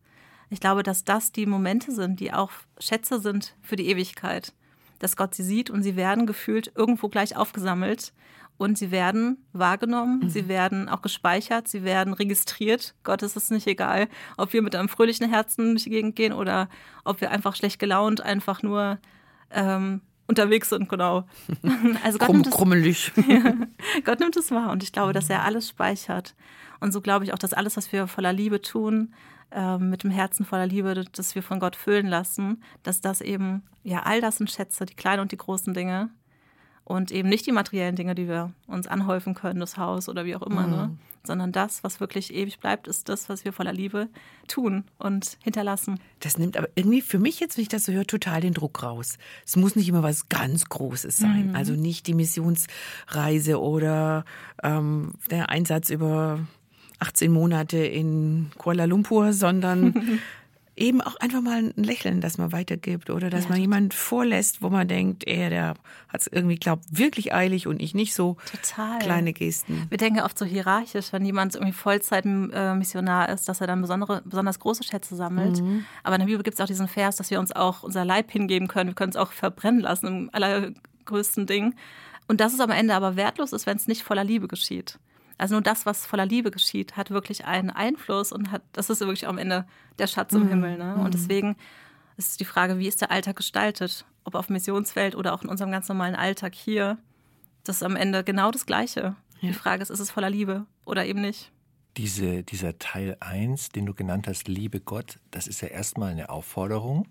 Ich 0.48 0.60
glaube, 0.60 0.82
dass 0.82 1.04
das 1.04 1.32
die 1.32 1.46
Momente 1.46 1.92
sind, 1.92 2.20
die 2.20 2.32
auch 2.32 2.50
Schätze 2.78 3.20
sind 3.20 3.54
für 3.62 3.76
die 3.76 3.88
Ewigkeit. 3.88 4.52
Dass 4.98 5.16
Gott 5.16 5.34
sie 5.34 5.42
sieht 5.42 5.70
und 5.70 5.82
sie 5.82 5.96
werden 5.96 6.26
gefühlt 6.26 6.72
irgendwo 6.74 7.08
gleich 7.08 7.36
aufgesammelt 7.36 8.12
und 8.56 8.78
sie 8.78 8.90
werden 8.90 9.44
wahrgenommen, 9.52 10.20
mhm. 10.20 10.30
sie 10.30 10.48
werden 10.48 10.88
auch 10.88 11.02
gespeichert, 11.02 11.68
sie 11.68 11.82
werden 11.82 12.14
registriert. 12.14 12.94
Gott 13.02 13.22
ist 13.22 13.36
es 13.36 13.50
nicht 13.50 13.66
egal, 13.66 14.08
ob 14.36 14.52
wir 14.52 14.62
mit 14.62 14.74
einem 14.74 14.88
fröhlichen 14.88 15.28
Herzen 15.28 15.72
durch 15.72 15.84
die 15.84 15.90
Gegend 15.90 16.16
gehen 16.16 16.32
oder 16.32 16.68
ob 17.04 17.20
wir 17.20 17.30
einfach 17.30 17.54
schlecht 17.56 17.78
gelaunt 17.78 18.20
einfach 18.20 18.62
nur 18.62 18.98
ähm, 19.50 20.00
unterwegs 20.26 20.70
sind, 20.70 20.88
genau. 20.88 21.24
Also 22.04 22.18
Gott, 22.18 22.26
Krumm, 22.26 22.36
nimmt 22.36 22.46
es, 22.46 22.54
krummelig. 22.54 23.12
ja, 23.28 23.54
Gott 24.04 24.20
nimmt 24.20 24.36
es 24.36 24.50
wahr 24.50 24.70
und 24.70 24.82
ich 24.82 24.92
glaube, 24.92 25.12
dass 25.12 25.30
er 25.30 25.44
alles 25.44 25.68
speichert. 25.68 26.34
Und 26.80 26.92
so 26.92 27.00
glaube 27.00 27.24
ich 27.24 27.32
auch, 27.32 27.38
dass 27.38 27.52
alles, 27.52 27.76
was 27.76 27.92
wir 27.92 28.06
voller 28.06 28.32
Liebe 28.32 28.60
tun, 28.60 29.14
ähm, 29.50 29.90
mit 29.90 30.02
dem 30.02 30.10
Herzen 30.10 30.44
voller 30.44 30.66
Liebe, 30.66 31.04
das 31.12 31.34
wir 31.34 31.42
von 31.42 31.60
Gott 31.60 31.76
füllen 31.76 32.06
lassen, 32.06 32.62
dass 32.82 33.00
das 33.00 33.20
eben, 33.20 33.62
ja, 33.82 34.02
all 34.02 34.20
das 34.20 34.36
sind 34.36 34.50
Schätze, 34.50 34.86
die 34.86 34.94
kleinen 34.94 35.20
und 35.20 35.32
die 35.32 35.36
großen 35.36 35.72
Dinge. 35.72 36.10
Und 36.86 37.10
eben 37.10 37.28
nicht 37.28 37.44
die 37.44 37.52
materiellen 37.52 37.96
Dinge, 37.96 38.14
die 38.14 38.28
wir 38.28 38.52
uns 38.68 38.86
anhäufen 38.86 39.34
können, 39.34 39.58
das 39.58 39.76
Haus 39.76 40.08
oder 40.08 40.24
wie 40.24 40.36
auch 40.36 40.42
immer, 40.42 40.68
ne? 40.68 40.76
mhm. 40.76 40.82
ne? 40.92 40.98
sondern 41.24 41.50
das, 41.50 41.82
was 41.82 41.98
wirklich 41.98 42.32
ewig 42.32 42.60
bleibt, 42.60 42.86
ist 42.86 43.08
das, 43.08 43.28
was 43.28 43.44
wir 43.44 43.52
voller 43.52 43.72
Liebe 43.72 44.08
tun 44.46 44.84
und 44.96 45.36
hinterlassen. 45.42 45.98
Das 46.20 46.38
nimmt 46.38 46.56
aber 46.56 46.68
irgendwie 46.76 47.00
für 47.00 47.18
mich 47.18 47.40
jetzt, 47.40 47.56
wenn 47.56 47.62
ich 47.62 47.68
das 47.68 47.86
so 47.86 47.92
höre, 47.92 48.06
total 48.06 48.40
den 48.40 48.54
Druck 48.54 48.84
raus. 48.84 49.18
Es 49.44 49.56
muss 49.56 49.74
nicht 49.74 49.88
immer 49.88 50.04
was 50.04 50.28
ganz 50.28 50.66
Großes 50.66 51.16
sein. 51.16 51.48
Mhm. 51.48 51.56
Also 51.56 51.72
nicht 51.72 52.06
die 52.06 52.14
Missionsreise 52.14 53.60
oder 53.60 54.24
ähm, 54.62 55.14
der 55.28 55.50
Einsatz 55.50 55.90
über 55.90 56.38
18 57.00 57.32
Monate 57.32 57.78
in 57.78 58.52
Kuala 58.58 58.84
Lumpur, 58.84 59.32
sondern 59.32 60.20
eben 60.76 61.00
auch 61.00 61.16
einfach 61.16 61.40
mal 61.40 61.58
ein 61.58 61.82
Lächeln, 61.82 62.20
das 62.20 62.36
man 62.36 62.52
weitergibt 62.52 63.08
oder 63.08 63.30
dass 63.30 63.44
ja, 63.44 63.50
man 63.50 63.60
jemand 63.60 63.94
vorlässt, 63.94 64.60
wo 64.60 64.68
man 64.68 64.86
denkt, 64.86 65.26
er, 65.26 65.48
der 65.48 65.74
hat 66.08 66.20
es 66.20 66.26
irgendwie, 66.26 66.56
glaubt, 66.56 66.84
wirklich 66.90 67.32
eilig 67.32 67.66
und 67.66 67.80
ich 67.80 67.94
nicht 67.94 68.14
so. 68.14 68.36
Total. 68.50 68.98
Kleine 68.98 69.32
Gesten. 69.32 69.86
Wir 69.88 69.98
denken 69.98 70.20
oft 70.20 70.38
so 70.38 70.44
hierarchisch, 70.44 71.12
wenn 71.12 71.24
jemand 71.24 71.54
irgendwie 71.54 71.72
Vollzeitmissionar 71.72 73.30
ist, 73.30 73.48
dass 73.48 73.60
er 73.60 73.66
dann 73.66 73.80
besondere, 73.80 74.22
besonders 74.24 74.58
große 74.58 74.84
Schätze 74.84 75.16
sammelt. 75.16 75.62
Mhm. 75.62 75.86
Aber 76.02 76.16
in 76.16 76.20
der 76.20 76.26
Bibel 76.26 76.42
gibt 76.42 76.54
es 76.54 76.60
auch 76.60 76.66
diesen 76.66 76.88
Vers, 76.88 77.16
dass 77.16 77.30
wir 77.30 77.40
uns 77.40 77.52
auch 77.52 77.82
unser 77.82 78.04
Leib 78.04 78.30
hingeben 78.30 78.68
können. 78.68 78.90
Wir 78.90 78.94
können 78.94 79.10
es 79.10 79.16
auch 79.16 79.32
verbrennen 79.32 79.80
lassen 79.80 80.06
im 80.06 80.30
allergrößten 80.32 81.46
Ding. 81.46 81.74
Und 82.28 82.40
dass 82.40 82.52
es 82.52 82.60
am 82.60 82.70
Ende 82.70 82.94
aber 82.94 83.16
wertlos 83.16 83.52
ist, 83.52 83.66
wenn 83.66 83.76
es 83.76 83.86
nicht 83.86 84.02
voller 84.02 84.24
Liebe 84.24 84.48
geschieht. 84.48 84.98
Also 85.38 85.54
nur 85.54 85.62
das, 85.62 85.84
was 85.84 86.06
voller 86.06 86.26
Liebe 86.26 86.50
geschieht, 86.50 86.96
hat 86.96 87.10
wirklich 87.10 87.44
einen 87.44 87.70
Einfluss 87.70 88.32
und 88.32 88.50
hat, 88.50 88.62
das 88.72 88.88
ist 88.88 89.00
wirklich 89.00 89.26
am 89.26 89.38
Ende 89.38 89.66
der 89.98 90.06
Schatz 90.06 90.32
im 90.32 90.44
mhm. 90.44 90.48
Himmel. 90.48 90.78
Ne? 90.78 90.94
Und 90.94 91.04
mhm. 91.04 91.10
deswegen 91.10 91.56
ist 92.16 92.40
die 92.40 92.44
Frage, 92.44 92.78
wie 92.78 92.88
ist 92.88 93.00
der 93.00 93.10
Alltag 93.10 93.36
gestaltet? 93.36 94.06
Ob 94.24 94.34
auf 94.34 94.48
Missionsfeld 94.48 95.14
oder 95.14 95.34
auch 95.34 95.42
in 95.42 95.48
unserem 95.48 95.70
ganz 95.70 95.88
normalen 95.88 96.14
Alltag 96.14 96.54
hier. 96.54 96.98
Das 97.64 97.76
ist 97.76 97.82
am 97.82 97.96
Ende 97.96 98.24
genau 98.24 98.50
das 98.50 98.66
Gleiche. 98.66 99.16
Ja. 99.40 99.48
Die 99.48 99.52
Frage 99.52 99.82
ist, 99.82 99.90
ist 99.90 100.00
es 100.00 100.10
voller 100.10 100.30
Liebe 100.30 100.66
oder 100.84 101.04
eben 101.04 101.20
nicht? 101.20 101.52
Diese, 101.96 102.42
dieser 102.42 102.78
Teil 102.78 103.16
1, 103.20 103.70
den 103.70 103.86
du 103.86 103.94
genannt 103.94 104.26
hast, 104.28 104.48
Liebe 104.48 104.80
Gott, 104.80 105.18
das 105.30 105.46
ist 105.46 105.60
ja 105.60 105.68
erstmal 105.68 106.12
eine 106.12 106.30
Aufforderung. 106.30 107.06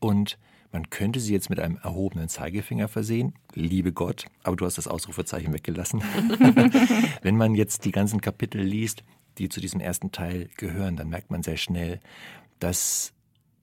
Und 0.00 0.38
man 0.74 0.90
könnte 0.90 1.20
sie 1.20 1.32
jetzt 1.32 1.50
mit 1.50 1.60
einem 1.60 1.78
erhobenen 1.84 2.28
Zeigefinger 2.28 2.88
versehen, 2.88 3.34
liebe 3.54 3.92
Gott, 3.92 4.26
aber 4.42 4.56
du 4.56 4.66
hast 4.66 4.76
das 4.76 4.88
Ausrufezeichen 4.88 5.52
weggelassen. 5.52 6.02
Wenn 7.22 7.36
man 7.36 7.54
jetzt 7.54 7.84
die 7.84 7.92
ganzen 7.92 8.20
Kapitel 8.20 8.60
liest, 8.60 9.04
die 9.38 9.48
zu 9.48 9.60
diesem 9.60 9.78
ersten 9.78 10.10
Teil 10.10 10.50
gehören, 10.56 10.96
dann 10.96 11.08
merkt 11.10 11.30
man 11.30 11.44
sehr 11.44 11.58
schnell, 11.58 12.00
dass, 12.58 13.12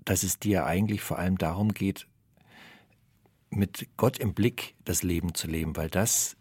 dass 0.06 0.24
es 0.24 0.39
dir 0.39 0.65
eigentlich 0.65 1.01
vor 1.01 1.20
allem 1.20 1.38
darum 1.38 1.74
geht, 1.74 2.08
mit 3.50 3.89
Gott 3.98 4.18
im 4.18 4.34
Blick 4.34 4.75
das 4.86 5.03
Leben 5.03 5.36
zu 5.36 5.48
leben, 5.48 5.75
weil 5.75 5.89
das 5.89 6.38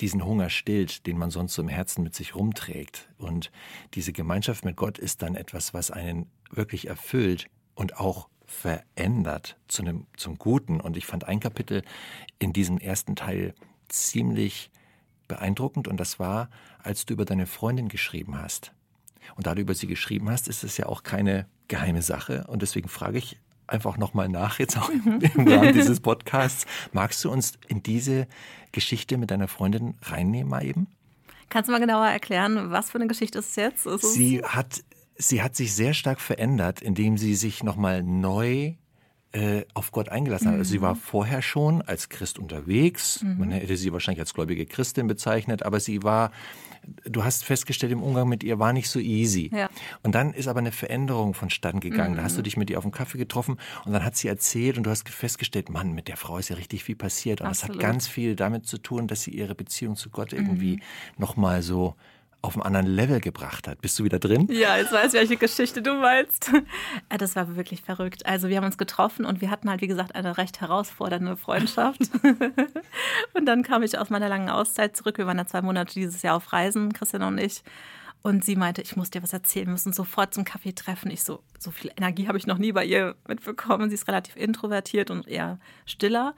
diesen 0.00 0.24
Hunger 0.24 0.48
stillt, 0.48 1.06
den 1.06 1.18
man 1.18 1.30
sonst 1.30 1.52
so 1.52 1.60
im 1.60 1.68
Herzen 1.68 2.02
mit 2.02 2.14
sich 2.14 2.34
rumträgt. 2.34 3.10
Und 3.18 3.50
diese 3.92 4.14
Gemeinschaft 4.14 4.64
mit 4.64 4.74
Gott 4.76 4.96
ist 4.96 5.20
dann 5.20 5.34
etwas, 5.34 5.74
was 5.74 5.90
einen 5.90 6.30
wirklich 6.50 6.88
erfüllt 6.88 7.50
und 7.74 7.98
auch 7.98 8.30
verändert 8.48 9.56
zu 9.68 9.82
einem, 9.82 10.06
zum 10.16 10.38
Guten. 10.38 10.80
Und 10.80 10.96
ich 10.96 11.06
fand 11.06 11.28
ein 11.28 11.38
Kapitel 11.38 11.82
in 12.38 12.52
diesem 12.52 12.78
ersten 12.78 13.14
Teil 13.14 13.54
ziemlich 13.88 14.70
beeindruckend 15.28 15.86
und 15.86 15.98
das 15.98 16.18
war, 16.18 16.48
als 16.82 17.06
du 17.06 17.12
über 17.12 17.26
deine 17.26 17.46
Freundin 17.46 17.88
geschrieben 17.88 18.40
hast. 18.40 18.72
Und 19.36 19.46
da 19.46 19.54
du 19.54 19.60
über 19.60 19.74
sie 19.74 19.86
geschrieben 19.86 20.30
hast, 20.30 20.48
ist 20.48 20.64
es 20.64 20.78
ja 20.78 20.86
auch 20.86 21.02
keine 21.02 21.46
geheime 21.68 22.00
Sache. 22.00 22.46
Und 22.48 22.62
deswegen 22.62 22.88
frage 22.88 23.18
ich 23.18 23.38
einfach 23.66 23.98
nochmal 23.98 24.30
nach, 24.30 24.58
jetzt 24.58 24.78
auch 24.78 24.88
im 25.34 25.46
Rahmen 25.46 25.74
dieses 25.74 26.00
Podcasts. 26.00 26.66
Magst 26.92 27.22
du 27.24 27.30
uns 27.30 27.58
in 27.68 27.82
diese 27.82 28.26
Geschichte 28.72 29.18
mit 29.18 29.30
deiner 29.30 29.48
Freundin 29.48 29.94
reinnehmen 30.02 30.48
mal 30.48 30.64
eben? 30.64 30.86
Kannst 31.50 31.68
du 31.68 31.72
mal 31.72 31.80
genauer 31.80 32.06
erklären, 32.06 32.70
was 32.70 32.90
für 32.90 32.98
eine 32.98 33.06
Geschichte 33.06 33.38
ist 33.38 33.50
es 33.50 33.56
jetzt? 33.56 33.86
Ist 33.86 34.14
sie 34.14 34.42
hat, 34.42 34.82
sie 35.18 35.42
hat 35.42 35.56
sich 35.56 35.74
sehr 35.74 35.94
stark 35.94 36.20
verändert, 36.20 36.80
indem 36.80 37.18
sie 37.18 37.34
sich 37.34 37.62
nochmal 37.62 38.02
neu 38.02 38.74
äh, 39.32 39.64
auf 39.74 39.92
Gott 39.92 40.08
eingelassen 40.08 40.48
hat. 40.48 40.54
Also 40.54 40.70
sie 40.70 40.80
war 40.80 40.94
mhm. 40.94 40.98
vorher 40.98 41.42
schon 41.42 41.82
als 41.82 42.08
Christ 42.08 42.38
unterwegs. 42.38 43.22
Mhm. 43.22 43.38
Man 43.38 43.50
hätte 43.50 43.76
sie 43.76 43.92
wahrscheinlich 43.92 44.20
als 44.20 44.32
gläubige 44.32 44.64
Christin 44.64 45.06
bezeichnet, 45.06 45.64
aber 45.64 45.80
sie 45.80 46.02
war, 46.02 46.30
du 47.04 47.24
hast 47.24 47.44
festgestellt, 47.44 47.92
im 47.92 48.02
Umgang 48.02 48.28
mit 48.28 48.42
ihr 48.42 48.58
war 48.58 48.72
nicht 48.72 48.88
so 48.88 49.00
easy. 49.00 49.50
Ja. 49.52 49.68
Und 50.02 50.14
dann 50.14 50.32
ist 50.32 50.48
aber 50.48 50.60
eine 50.60 50.72
Veränderung 50.72 51.34
vonstatten 51.34 51.80
gegangen. 51.80 52.12
Mhm. 52.12 52.16
Da 52.16 52.22
hast 52.22 52.36
du 52.36 52.40
mhm. 52.40 52.44
dich 52.44 52.56
mit 52.56 52.70
ihr 52.70 52.78
auf 52.78 52.84
dem 52.84 52.92
Kaffee 52.92 53.18
getroffen 53.18 53.58
und 53.84 53.92
dann 53.92 54.04
hat 54.04 54.16
sie 54.16 54.28
erzählt 54.28 54.78
und 54.78 54.84
du 54.84 54.90
hast 54.90 55.06
festgestellt, 55.08 55.68
Mann, 55.68 55.92
mit 55.92 56.08
der 56.08 56.16
Frau 56.16 56.38
ist 56.38 56.48
ja 56.48 56.56
richtig 56.56 56.84
viel 56.84 56.96
passiert. 56.96 57.42
Und 57.42 57.48
Absolut. 57.48 57.76
das 57.76 57.84
hat 57.84 57.90
ganz 57.90 58.08
viel 58.08 58.34
damit 58.34 58.66
zu 58.66 58.78
tun, 58.78 59.08
dass 59.08 59.22
sie 59.22 59.32
ihre 59.32 59.54
Beziehung 59.54 59.96
zu 59.96 60.08
Gott 60.08 60.32
irgendwie 60.32 60.76
mhm. 60.76 60.82
nochmal 61.18 61.60
so 61.60 61.96
auf 62.40 62.54
einen 62.54 62.62
anderen 62.62 62.86
Level 62.86 63.20
gebracht 63.20 63.66
hat. 63.66 63.80
Bist 63.80 63.98
du 63.98 64.04
wieder 64.04 64.18
drin? 64.18 64.46
Ja, 64.50 64.76
jetzt 64.76 64.92
weiß 64.92 65.12
ich, 65.12 65.20
welche 65.20 65.36
Geschichte 65.36 65.82
du 65.82 65.94
meinst. 65.94 66.50
Das 67.18 67.34
war 67.34 67.56
wirklich 67.56 67.82
verrückt. 67.82 68.26
Also 68.26 68.48
wir 68.48 68.56
haben 68.58 68.64
uns 68.64 68.78
getroffen 68.78 69.24
und 69.24 69.40
wir 69.40 69.50
hatten 69.50 69.68
halt, 69.68 69.80
wie 69.80 69.88
gesagt, 69.88 70.14
eine 70.14 70.38
recht 70.38 70.60
herausfordernde 70.60 71.36
Freundschaft. 71.36 72.00
Und 73.34 73.46
dann 73.46 73.62
kam 73.62 73.82
ich 73.82 73.98
aus 73.98 74.10
meiner 74.10 74.28
langen 74.28 74.50
Auszeit 74.50 74.96
zurück. 74.96 75.18
Wir 75.18 75.26
waren 75.26 75.38
ja 75.38 75.46
zwei 75.46 75.62
Monate 75.62 75.94
dieses 75.94 76.22
Jahr 76.22 76.36
auf 76.36 76.52
Reisen, 76.52 76.92
Christian 76.92 77.22
und 77.22 77.38
ich. 77.38 77.62
Und 78.22 78.44
sie 78.44 78.56
meinte, 78.56 78.82
ich 78.82 78.96
muss 78.96 79.10
dir 79.10 79.22
was 79.22 79.32
erzählen, 79.32 79.66
wir 79.66 79.72
müssen 79.72 79.92
sofort 79.92 80.34
zum 80.34 80.44
Kaffee 80.44 80.72
treffen. 80.72 81.10
Ich 81.10 81.22
so, 81.22 81.42
so 81.58 81.70
viel 81.70 81.90
Energie 81.96 82.28
habe 82.28 82.38
ich 82.38 82.46
noch 82.46 82.58
nie 82.58 82.72
bei 82.72 82.84
ihr 82.84 83.14
mitbekommen. 83.26 83.90
Sie 83.90 83.94
ist 83.94 84.08
relativ 84.08 84.36
introvertiert 84.36 85.10
und 85.10 85.26
eher 85.26 85.58
stiller 85.86 86.34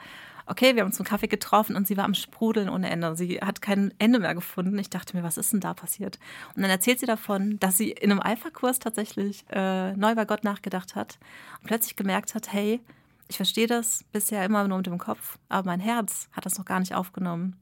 okay, 0.50 0.74
wir 0.74 0.82
haben 0.82 0.88
uns 0.88 0.96
zum 0.96 1.06
Kaffee 1.06 1.28
getroffen 1.28 1.76
und 1.76 1.86
sie 1.86 1.96
war 1.96 2.04
am 2.04 2.14
Sprudeln 2.14 2.68
ohne 2.68 2.90
Ende. 2.90 3.14
Sie 3.14 3.38
hat 3.38 3.62
kein 3.62 3.94
Ende 3.98 4.18
mehr 4.18 4.34
gefunden. 4.34 4.76
Ich 4.78 4.90
dachte 4.90 5.16
mir, 5.16 5.22
was 5.22 5.38
ist 5.38 5.52
denn 5.52 5.60
da 5.60 5.74
passiert? 5.74 6.18
Und 6.56 6.62
dann 6.62 6.70
erzählt 6.70 6.98
sie 6.98 7.06
davon, 7.06 7.58
dass 7.60 7.78
sie 7.78 7.92
in 7.92 8.10
einem 8.10 8.20
Alpha-Kurs 8.20 8.80
tatsächlich 8.80 9.44
äh, 9.50 9.92
neu 9.92 10.14
bei 10.16 10.24
Gott 10.24 10.42
nachgedacht 10.42 10.96
hat 10.96 11.18
und 11.60 11.68
plötzlich 11.68 11.94
gemerkt 11.94 12.34
hat, 12.34 12.52
hey, 12.52 12.80
ich 13.28 13.36
verstehe 13.36 13.68
das 13.68 14.04
bisher 14.10 14.44
immer 14.44 14.66
nur 14.66 14.78
mit 14.78 14.86
dem 14.86 14.98
Kopf, 14.98 15.38
aber 15.48 15.70
mein 15.70 15.78
Herz 15.78 16.28
hat 16.32 16.46
das 16.46 16.58
noch 16.58 16.64
gar 16.64 16.80
nicht 16.80 16.94
aufgenommen. 16.94 17.56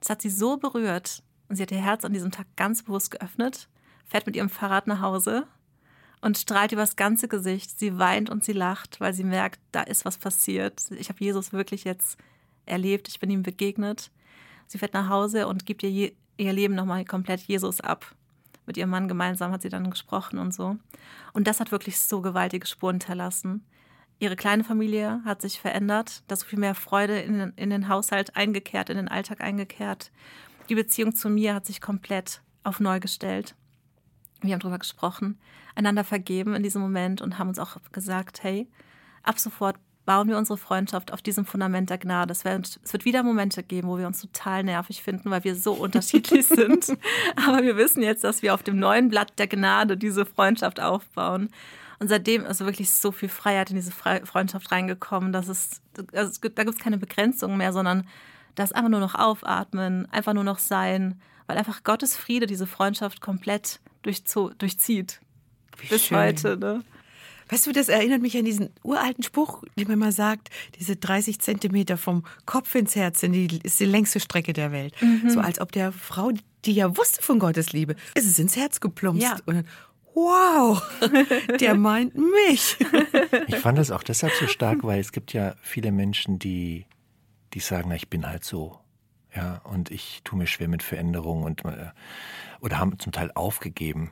Das 0.00 0.10
hat 0.10 0.20
sie 0.20 0.30
so 0.30 0.56
berührt 0.56 1.22
und 1.48 1.54
sie 1.54 1.62
hat 1.62 1.70
ihr 1.70 1.80
Herz 1.80 2.04
an 2.04 2.12
diesem 2.12 2.32
Tag 2.32 2.46
ganz 2.56 2.82
bewusst 2.82 3.12
geöffnet, 3.12 3.68
fährt 4.04 4.26
mit 4.26 4.34
ihrem 4.34 4.50
Fahrrad 4.50 4.88
nach 4.88 5.00
Hause 5.00 5.46
und 6.22 6.38
strahlt 6.38 6.72
übers 6.72 6.96
ganze 6.96 7.28
Gesicht. 7.28 7.78
Sie 7.78 7.98
weint 7.98 8.30
und 8.30 8.42
sie 8.42 8.52
lacht, 8.52 8.98
weil 9.00 9.14
sie 9.14 9.22
merkt, 9.22 9.60
da 9.70 9.82
ist 9.82 10.04
was 10.04 10.18
passiert. 10.18 10.90
Ich 10.90 11.08
habe 11.08 11.22
Jesus 11.22 11.52
wirklich 11.52 11.84
jetzt 11.84 12.18
erlebt, 12.66 13.08
ich 13.08 13.20
bin 13.20 13.30
ihm 13.30 13.42
begegnet. 13.42 14.10
Sie 14.66 14.78
fährt 14.78 14.94
nach 14.94 15.08
Hause 15.08 15.46
und 15.46 15.66
gibt 15.66 15.82
ihr, 15.82 16.12
ihr 16.36 16.52
Leben 16.52 16.74
nochmal 16.74 17.04
komplett 17.04 17.40
Jesus 17.42 17.80
ab. 17.80 18.14
Mit 18.66 18.76
ihrem 18.76 18.90
Mann 18.90 19.08
gemeinsam 19.08 19.52
hat 19.52 19.62
sie 19.62 19.68
dann 19.68 19.90
gesprochen 19.90 20.38
und 20.38 20.54
so. 20.54 20.76
Und 21.32 21.46
das 21.46 21.60
hat 21.60 21.72
wirklich 21.72 21.98
so 21.98 22.20
gewaltige 22.20 22.66
Spuren 22.66 22.94
hinterlassen. 22.94 23.64
Ihre 24.18 24.36
kleine 24.36 24.62
Familie 24.62 25.20
hat 25.24 25.42
sich 25.42 25.60
verändert, 25.60 26.22
da 26.28 26.36
so 26.36 26.46
viel 26.46 26.58
mehr 26.58 26.76
Freude 26.76 27.18
in, 27.18 27.52
in 27.56 27.70
den 27.70 27.88
Haushalt 27.88 28.36
eingekehrt, 28.36 28.88
in 28.88 28.96
den 28.96 29.08
Alltag 29.08 29.40
eingekehrt. 29.40 30.12
Die 30.68 30.76
Beziehung 30.76 31.14
zu 31.14 31.28
mir 31.28 31.54
hat 31.54 31.66
sich 31.66 31.80
komplett 31.80 32.40
auf 32.62 32.78
neu 32.78 33.00
gestellt. 33.00 33.56
Wir 34.40 34.52
haben 34.52 34.60
darüber 34.60 34.78
gesprochen, 34.78 35.38
einander 35.74 36.04
vergeben 36.04 36.54
in 36.54 36.62
diesem 36.62 36.82
Moment 36.82 37.20
und 37.20 37.38
haben 37.38 37.48
uns 37.48 37.58
auch 37.58 37.78
gesagt, 37.90 38.42
hey, 38.44 38.68
ab 39.22 39.38
sofort 39.38 39.76
bauen 40.04 40.28
wir 40.28 40.36
unsere 40.36 40.58
Freundschaft 40.58 41.12
auf 41.12 41.22
diesem 41.22 41.44
Fundament 41.44 41.90
der 41.90 41.98
Gnade. 41.98 42.32
Es 42.32 42.44
wird, 42.44 42.80
es 42.82 42.92
wird 42.92 43.04
wieder 43.04 43.22
Momente 43.22 43.62
geben, 43.62 43.88
wo 43.88 43.98
wir 43.98 44.06
uns 44.06 44.20
total 44.20 44.64
nervig 44.64 45.02
finden, 45.02 45.30
weil 45.30 45.44
wir 45.44 45.54
so 45.54 45.72
unterschiedlich 45.72 46.46
sind. 46.46 46.96
Aber 47.36 47.62
wir 47.62 47.76
wissen 47.76 48.02
jetzt, 48.02 48.24
dass 48.24 48.42
wir 48.42 48.54
auf 48.54 48.62
dem 48.62 48.78
neuen 48.78 49.08
Blatt 49.08 49.38
der 49.38 49.46
Gnade 49.46 49.96
diese 49.96 50.26
Freundschaft 50.26 50.80
aufbauen. 50.80 51.50
Und 52.00 52.08
seitdem 52.08 52.44
ist 52.44 52.60
wirklich 52.60 52.90
so 52.90 53.12
viel 53.12 53.28
Freiheit 53.28 53.70
in 53.70 53.76
diese 53.76 53.92
Freundschaft 53.92 54.72
reingekommen, 54.72 55.32
dass 55.32 55.46
es, 55.46 55.80
also 56.12 56.40
da 56.40 56.64
gibt 56.64 56.76
es 56.76 56.82
keine 56.82 56.98
Begrenzung 56.98 57.56
mehr, 57.56 57.72
sondern 57.72 58.08
das 58.56 58.72
einfach 58.72 58.90
nur 58.90 58.98
noch 58.98 59.14
aufatmen, 59.14 60.10
einfach 60.10 60.34
nur 60.34 60.42
noch 60.42 60.58
sein, 60.58 61.20
weil 61.46 61.58
einfach 61.58 61.84
Gottes 61.84 62.16
Friede 62.16 62.46
diese 62.46 62.66
Freundschaft 62.66 63.20
komplett 63.20 63.80
durchzieht. 64.02 65.20
Wie 65.78 65.86
Bis 65.86 66.06
schön. 66.06 66.18
heute, 66.18 66.56
ne? 66.56 66.82
Weißt 67.52 67.66
du, 67.66 67.72
das 67.72 67.90
erinnert 67.90 68.22
mich 68.22 68.34
an 68.38 68.46
diesen 68.46 68.70
uralten 68.82 69.22
Spruch, 69.22 69.62
den 69.78 69.86
man 69.86 69.98
mal 69.98 70.12
sagt, 70.12 70.48
diese 70.80 70.96
30 70.96 71.38
Zentimeter 71.38 71.98
vom 71.98 72.24
Kopf 72.46 72.74
ins 72.74 72.96
Herz 72.96 73.20
sind 73.20 73.34
die, 73.34 73.60
ist 73.62 73.78
die 73.78 73.84
längste 73.84 74.20
Strecke 74.20 74.54
der 74.54 74.72
Welt. 74.72 74.94
Mhm. 75.02 75.28
So 75.28 75.38
als 75.40 75.60
ob 75.60 75.70
der 75.70 75.92
Frau, 75.92 76.30
die 76.64 76.72
ja 76.72 76.96
wusste 76.96 77.20
von 77.20 77.38
Gottes 77.38 77.74
Liebe, 77.74 77.94
ist 78.14 78.24
es 78.24 78.38
ins 78.38 78.56
Herz 78.56 78.80
geplumpst. 78.80 79.22
Ja. 79.22 79.36
Und 79.44 79.56
dann, 79.56 79.68
wow, 80.14 80.82
der 81.60 81.74
meint 81.74 82.14
mich. 82.14 82.78
Ich 83.48 83.56
fand 83.56 83.76
das 83.76 83.90
auch 83.90 84.02
deshalb 84.02 84.32
so 84.32 84.46
stark, 84.46 84.82
weil 84.82 85.00
es 85.00 85.12
gibt 85.12 85.34
ja 85.34 85.54
viele 85.60 85.92
Menschen, 85.92 86.38
die, 86.38 86.86
die 87.52 87.60
sagen, 87.60 87.90
na, 87.90 87.96
ich 87.96 88.08
bin 88.08 88.26
halt 88.26 88.44
so. 88.44 88.78
Ja, 89.36 89.60
und 89.64 89.90
ich 89.90 90.22
tue 90.24 90.38
mir 90.38 90.46
schwer 90.46 90.68
mit 90.68 90.82
Veränderungen 90.82 91.44
und 91.44 91.66
äh, 91.66 91.90
oder 92.60 92.78
haben 92.78 92.98
zum 92.98 93.12
Teil 93.12 93.30
aufgegeben, 93.34 94.10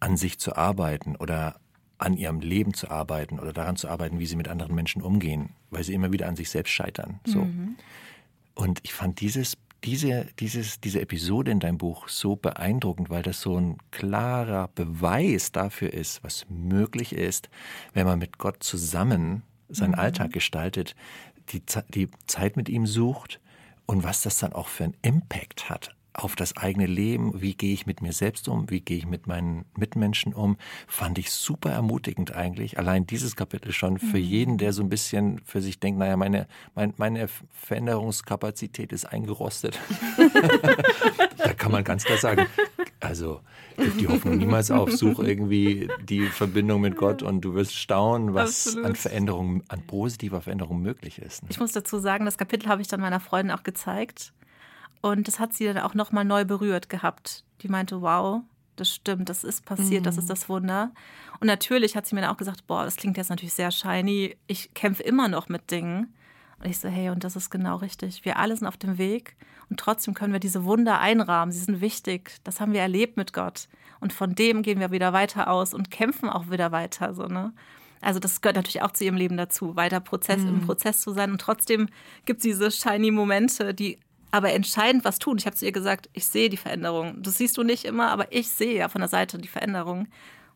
an 0.00 0.16
sich 0.16 0.38
zu 0.38 0.56
arbeiten 0.56 1.16
oder 1.16 1.60
an 1.98 2.16
ihrem 2.16 2.40
Leben 2.40 2.74
zu 2.74 2.90
arbeiten 2.90 3.38
oder 3.38 3.52
daran 3.52 3.76
zu 3.76 3.88
arbeiten, 3.88 4.18
wie 4.18 4.26
sie 4.26 4.36
mit 4.36 4.48
anderen 4.48 4.74
Menschen 4.74 5.02
umgehen, 5.02 5.50
weil 5.70 5.82
sie 5.82 5.94
immer 5.94 6.12
wieder 6.12 6.28
an 6.28 6.36
sich 6.36 6.48
selbst 6.48 6.70
scheitern. 6.70 7.20
So. 7.24 7.40
Mhm. 7.40 7.76
Und 8.54 8.80
ich 8.84 8.94
fand 8.94 9.20
dieses, 9.20 9.56
diese, 9.84 10.26
dieses, 10.38 10.80
diese 10.80 11.00
Episode 11.00 11.50
in 11.50 11.60
deinem 11.60 11.78
Buch 11.78 12.08
so 12.08 12.36
beeindruckend, 12.36 13.10
weil 13.10 13.22
das 13.22 13.40
so 13.40 13.58
ein 13.58 13.78
klarer 13.90 14.68
Beweis 14.74 15.52
dafür 15.52 15.92
ist, 15.92 16.22
was 16.22 16.46
möglich 16.48 17.12
ist, 17.12 17.48
wenn 17.94 18.06
man 18.06 18.18
mit 18.18 18.38
Gott 18.38 18.62
zusammen 18.62 19.42
seinen 19.68 19.92
mhm. 19.92 19.98
Alltag 19.98 20.32
gestaltet, 20.32 20.94
die, 21.50 21.62
die 21.88 22.08
Zeit 22.26 22.56
mit 22.56 22.68
ihm 22.68 22.86
sucht 22.86 23.40
und 23.86 24.04
was 24.04 24.22
das 24.22 24.38
dann 24.38 24.52
auch 24.52 24.68
für 24.68 24.84
einen 24.84 24.96
Impact 25.02 25.68
hat 25.68 25.94
auf 26.18 26.34
das 26.34 26.56
eigene 26.56 26.86
Leben, 26.86 27.40
wie 27.40 27.54
gehe 27.54 27.72
ich 27.72 27.86
mit 27.86 28.02
mir 28.02 28.12
selbst 28.12 28.48
um, 28.48 28.68
wie 28.70 28.80
gehe 28.80 28.98
ich 28.98 29.06
mit 29.06 29.28
meinen 29.28 29.66
Mitmenschen 29.76 30.34
um, 30.34 30.56
fand 30.88 31.16
ich 31.16 31.30
super 31.30 31.70
ermutigend 31.70 32.34
eigentlich. 32.34 32.76
Allein 32.76 33.06
dieses 33.06 33.36
Kapitel 33.36 33.72
schon 33.72 33.98
für 33.98 34.18
mhm. 34.18 34.24
jeden, 34.24 34.58
der 34.58 34.72
so 34.72 34.82
ein 34.82 34.88
bisschen 34.88 35.40
für 35.44 35.62
sich 35.62 35.78
denkt, 35.78 36.00
naja, 36.00 36.16
meine, 36.16 36.48
mein, 36.74 36.92
meine 36.96 37.28
Veränderungskapazität 37.52 38.92
ist 38.92 39.04
eingerostet. 39.04 39.78
da 41.38 41.52
kann 41.52 41.70
man 41.70 41.84
ganz 41.84 42.02
klar 42.02 42.18
sagen, 42.18 42.46
also 42.98 43.40
gib 43.76 43.98
die 43.98 44.08
Hoffnung 44.08 44.38
niemals 44.38 44.72
auf, 44.72 44.90
such 44.90 45.20
irgendwie 45.20 45.88
die 46.02 46.26
Verbindung 46.26 46.80
mit 46.80 46.96
Gott 46.96 47.22
und 47.22 47.42
du 47.42 47.54
wirst 47.54 47.76
staunen, 47.76 48.34
was 48.34 48.66
Absolut. 48.66 48.86
an 48.86 48.96
Veränderung, 48.96 49.62
an 49.68 49.86
positiver 49.86 50.40
Veränderung 50.40 50.82
möglich 50.82 51.20
ist. 51.20 51.44
Ne? 51.44 51.50
Ich 51.52 51.60
muss 51.60 51.70
dazu 51.70 52.00
sagen, 52.00 52.24
das 52.24 52.38
Kapitel 52.38 52.68
habe 52.68 52.82
ich 52.82 52.88
dann 52.88 53.00
meiner 53.00 53.20
Freundin 53.20 53.56
auch 53.56 53.62
gezeigt 53.62 54.32
und 55.00 55.28
das 55.28 55.38
hat 55.38 55.54
sie 55.54 55.64
dann 55.64 55.78
auch 55.78 55.94
nochmal 55.94 56.24
neu 56.24 56.44
berührt 56.44 56.88
gehabt. 56.88 57.44
Die 57.62 57.68
meinte, 57.68 58.00
wow, 58.02 58.42
das 58.76 58.94
stimmt, 58.94 59.28
das 59.28 59.44
ist 59.44 59.64
passiert, 59.64 60.02
mhm. 60.02 60.04
das 60.04 60.18
ist 60.18 60.24
mhm. 60.24 60.28
das 60.28 60.48
Wunder. 60.48 60.92
Und 61.40 61.46
natürlich 61.46 61.96
hat 61.96 62.06
sie 62.06 62.14
mir 62.14 62.22
dann 62.22 62.30
auch 62.30 62.36
gesagt, 62.36 62.66
boah, 62.66 62.84
das 62.84 62.96
klingt 62.96 63.16
jetzt 63.16 63.30
natürlich 63.30 63.54
sehr 63.54 63.70
shiny, 63.70 64.36
ich 64.46 64.74
kämpfe 64.74 65.02
immer 65.02 65.28
noch 65.28 65.48
mit 65.48 65.70
Dingen. 65.70 66.14
Und 66.58 66.66
ich 66.68 66.78
so, 66.78 66.88
hey, 66.88 67.10
und 67.10 67.22
das 67.22 67.36
ist 67.36 67.50
genau 67.50 67.76
richtig. 67.76 68.24
Wir 68.24 68.36
alle 68.36 68.56
sind 68.56 68.66
auf 68.66 68.76
dem 68.76 68.98
Weg 68.98 69.36
und 69.70 69.78
trotzdem 69.78 70.14
können 70.14 70.32
wir 70.32 70.40
diese 70.40 70.64
Wunder 70.64 70.98
einrahmen. 70.98 71.52
Sie 71.52 71.60
sind 71.60 71.80
wichtig. 71.80 72.32
Das 72.42 72.60
haben 72.60 72.72
wir 72.72 72.80
erlebt 72.80 73.16
mit 73.16 73.32
Gott. 73.32 73.68
Und 74.00 74.12
von 74.12 74.34
dem 74.34 74.62
gehen 74.62 74.80
wir 74.80 74.90
wieder 74.90 75.12
weiter 75.12 75.50
aus 75.50 75.72
und 75.72 75.90
kämpfen 75.90 76.28
auch 76.28 76.50
wieder 76.50 76.72
weiter. 76.72 77.14
So, 77.14 77.26
ne? 77.26 77.52
Also 78.00 78.18
das 78.18 78.40
gehört 78.40 78.56
natürlich 78.56 78.82
auch 78.82 78.92
zu 78.92 79.04
ihrem 79.04 79.16
Leben 79.16 79.36
dazu, 79.36 79.76
weiter 79.76 80.00
Prozess 80.00 80.38
mhm. 80.38 80.48
im 80.48 80.60
Prozess 80.62 81.00
zu 81.00 81.12
sein. 81.12 81.30
Und 81.30 81.40
trotzdem 81.40 81.88
gibt 82.24 82.38
es 82.38 82.42
diese 82.42 82.70
shiny 82.70 83.10
Momente, 83.10 83.74
die 83.74 83.98
aber 84.30 84.52
entscheidend 84.52 85.04
was 85.04 85.18
tun. 85.18 85.38
Ich 85.38 85.46
habe 85.46 85.56
zu 85.56 85.64
ihr 85.64 85.72
gesagt, 85.72 86.08
ich 86.12 86.26
sehe 86.26 86.48
die 86.48 86.56
Veränderung. 86.56 87.22
Das 87.22 87.38
siehst 87.38 87.56
du 87.56 87.62
nicht 87.62 87.84
immer, 87.84 88.10
aber 88.10 88.32
ich 88.32 88.48
sehe 88.50 88.76
ja 88.76 88.88
von 88.88 89.00
der 89.00 89.08
Seite 89.08 89.38
die 89.38 89.48
Veränderung. 89.48 90.08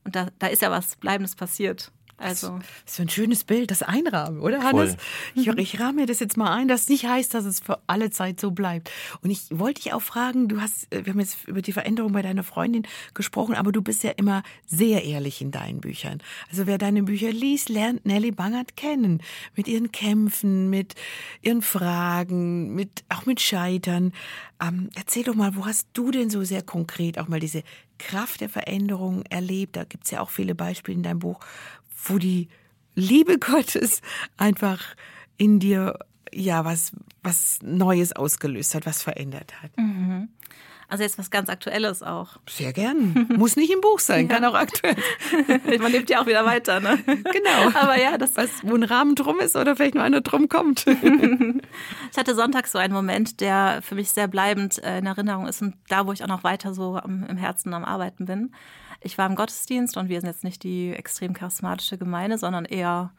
Und 0.05 0.17
da, 0.17 0.29
da 0.38 0.49
ist 0.49 0.62
ja 0.62 0.71
was 0.71 0.97
Bleibendes 0.97 1.37
passiert. 1.37 1.93
Also. 2.16 2.59
Das 2.59 2.92
ist 2.92 2.97
so 2.97 3.02
ein 3.02 3.09
schönes 3.09 3.45
Bild, 3.45 3.71
das 3.71 3.83
Einrahmen, 3.83 4.40
oder 4.40 4.62
Hannes? 4.62 4.97
Ich, 5.35 5.49
ich 5.49 5.81
rahme 5.81 6.02
mir 6.02 6.07
das 6.07 6.21
jetzt 6.21 6.37
mal 6.37 6.54
ein, 6.54 6.69
das 6.69 6.88
nicht 6.88 7.07
heißt, 7.07 7.35
dass 7.35 7.45
es 7.45 7.61
für 7.61 7.81
alle 7.87 8.11
Zeit 8.11 8.40
so 8.40 8.52
bleibt. 8.52 8.90
Und 9.23 9.31
ich 9.31 9.47
wollte 9.50 9.83
dich 9.83 9.92
auch 9.92 10.02
fragen, 10.02 10.49
du 10.49 10.61
hast, 10.61 10.92
äh, 10.92 11.04
wir 11.04 11.12
haben 11.12 11.21
jetzt 11.21 11.49
über 11.49 11.62
die 11.62 11.73
Veränderung 11.73 12.12
bei 12.12 12.23
deiner 12.23 12.45
Freundin 12.45 12.87
gesprochen, 13.14 13.54
aber 13.54 13.73
du 13.73 13.83
bist 13.83 14.04
ja 14.04 14.11
immer 14.11 14.42
sehr 14.66 15.04
ehrlich 15.04 15.40
in 15.40 15.50
deinen 15.50 15.81
Büchern. 15.81 16.23
Also 16.50 16.66
wer 16.66 16.78
deine 16.78 17.02
Bücher 17.02 17.33
liest, 17.33 17.69
lernt 17.69 18.07
Nelly 18.07 18.31
Bangert 18.31 18.76
kennen. 18.76 19.21
Mit 19.57 19.66
ihren 19.66 19.90
Kämpfen, 19.90 20.71
mit 20.71 20.95
ihren 21.40 21.62
Fragen, 21.62 22.75
mit, 22.75 23.04
auch 23.09 23.26
mit 23.26 23.40
Scheitern. 23.40 24.12
Ähm, 24.62 24.90
erzähl 24.95 25.25
doch 25.25 25.35
mal, 25.35 25.57
wo 25.57 25.66
hast 25.66 25.88
du 25.92 26.11
denn 26.11 26.31
so 26.31 26.45
sehr 26.45 26.62
konkret 26.62 27.19
auch 27.19 27.28
mal 27.28 27.40
diese 27.40 27.62
Kraft 27.99 28.40
der 28.40 28.49
Veränderung 28.49 29.25
erlebt? 29.28 29.76
Da 29.76 29.85
gibt's 29.85 30.11
ja 30.11 30.21
auch 30.21 30.31
viele 30.31 30.54
Beispiele 30.54 30.97
in 30.97 31.02
deinem 31.02 31.19
Buch, 31.19 31.40
wo 32.04 32.18
die 32.18 32.49
Liebe 32.94 33.38
Gottes 33.40 34.00
einfach 34.37 34.82
in 35.37 35.59
dir 35.59 35.99
ja 36.32 36.64
was 36.64 36.92
was 37.23 37.59
Neues 37.62 38.14
ausgelöst 38.14 38.75
hat, 38.75 38.87
was 38.87 39.02
verändert 39.02 39.62
hat. 39.62 39.71
Mhm. 39.76 40.28
Also 40.88 41.04
jetzt 41.04 41.18
was 41.18 41.30
ganz 41.30 41.49
Aktuelles 41.49 42.02
auch. 42.02 42.37
Sehr 42.47 42.75
gern. 42.75 43.26
Muss 43.38 43.56
nicht 43.56 43.73
im 43.73 43.80
Buch 43.80 43.99
sein, 43.99 44.26
ja. 44.28 44.35
kann 44.35 44.44
auch 44.44 44.54
aktuell. 44.54 44.94
Man 45.80 45.90
lebt 45.90 46.11
ja 46.11 46.21
auch 46.21 46.26
wieder 46.26 46.44
weiter, 46.44 46.80
ne? 46.80 46.99
Genau. 47.06 47.78
Aber 47.80 47.99
ja, 47.99 48.18
das 48.18 48.37
was 48.37 48.50
wo 48.62 48.75
ein 48.75 48.82
Rahmen 48.82 49.14
drum 49.14 49.40
ist 49.40 49.56
oder 49.56 49.75
vielleicht 49.75 49.94
nur 49.94 50.04
einer 50.04 50.21
drum 50.21 50.50
kommt. 50.50 50.85
ich 50.87 52.18
hatte 52.18 52.35
sonntags 52.35 52.73
so 52.73 52.78
einen 52.78 52.92
Moment, 52.92 53.40
der 53.40 53.80
für 53.80 53.94
mich 53.94 54.11
sehr 54.11 54.28
bleibend 54.28 54.85
äh, 54.85 54.99
in 54.99 55.06
Erinnerung 55.06 55.49
ist 55.49 55.62
und 55.62 55.76
da, 55.88 56.06
wo 56.06 56.12
ich 56.12 56.23
auch 56.25 56.28
noch 56.28 56.44
weiter 56.44 56.75
so 56.75 56.99
im 56.99 57.38
Herzen 57.38 57.73
am 57.73 57.87
Arbeiten 57.87 58.26
bin. 58.26 58.52
Ich 59.04 59.18
war 59.18 59.26
im 59.26 59.35
Gottesdienst 59.35 59.97
und 59.97 60.09
wir 60.09 60.21
sind 60.21 60.28
jetzt 60.28 60.44
nicht 60.44 60.62
die 60.62 60.92
extrem 60.92 61.32
charismatische 61.32 61.99
Gemeinde, 61.99 62.38
sondern 62.38 62.64
eher 62.64 63.12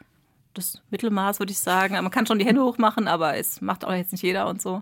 das 0.54 0.82
Mittelmaß, 0.90 1.40
würde 1.40 1.52
ich 1.52 1.60
sagen. 1.60 1.96
Man 1.96 2.12
kann 2.12 2.26
schon 2.26 2.40
die 2.40 2.46
Hände 2.46 2.64
hochmachen, 2.64 3.08
aber 3.08 3.36
es 3.36 3.62
macht 3.62 3.86
auch 3.86 3.94
jetzt 3.94 4.12
nicht 4.12 4.22
jeder 4.22 4.48
und 4.48 4.62
so. 4.62 4.82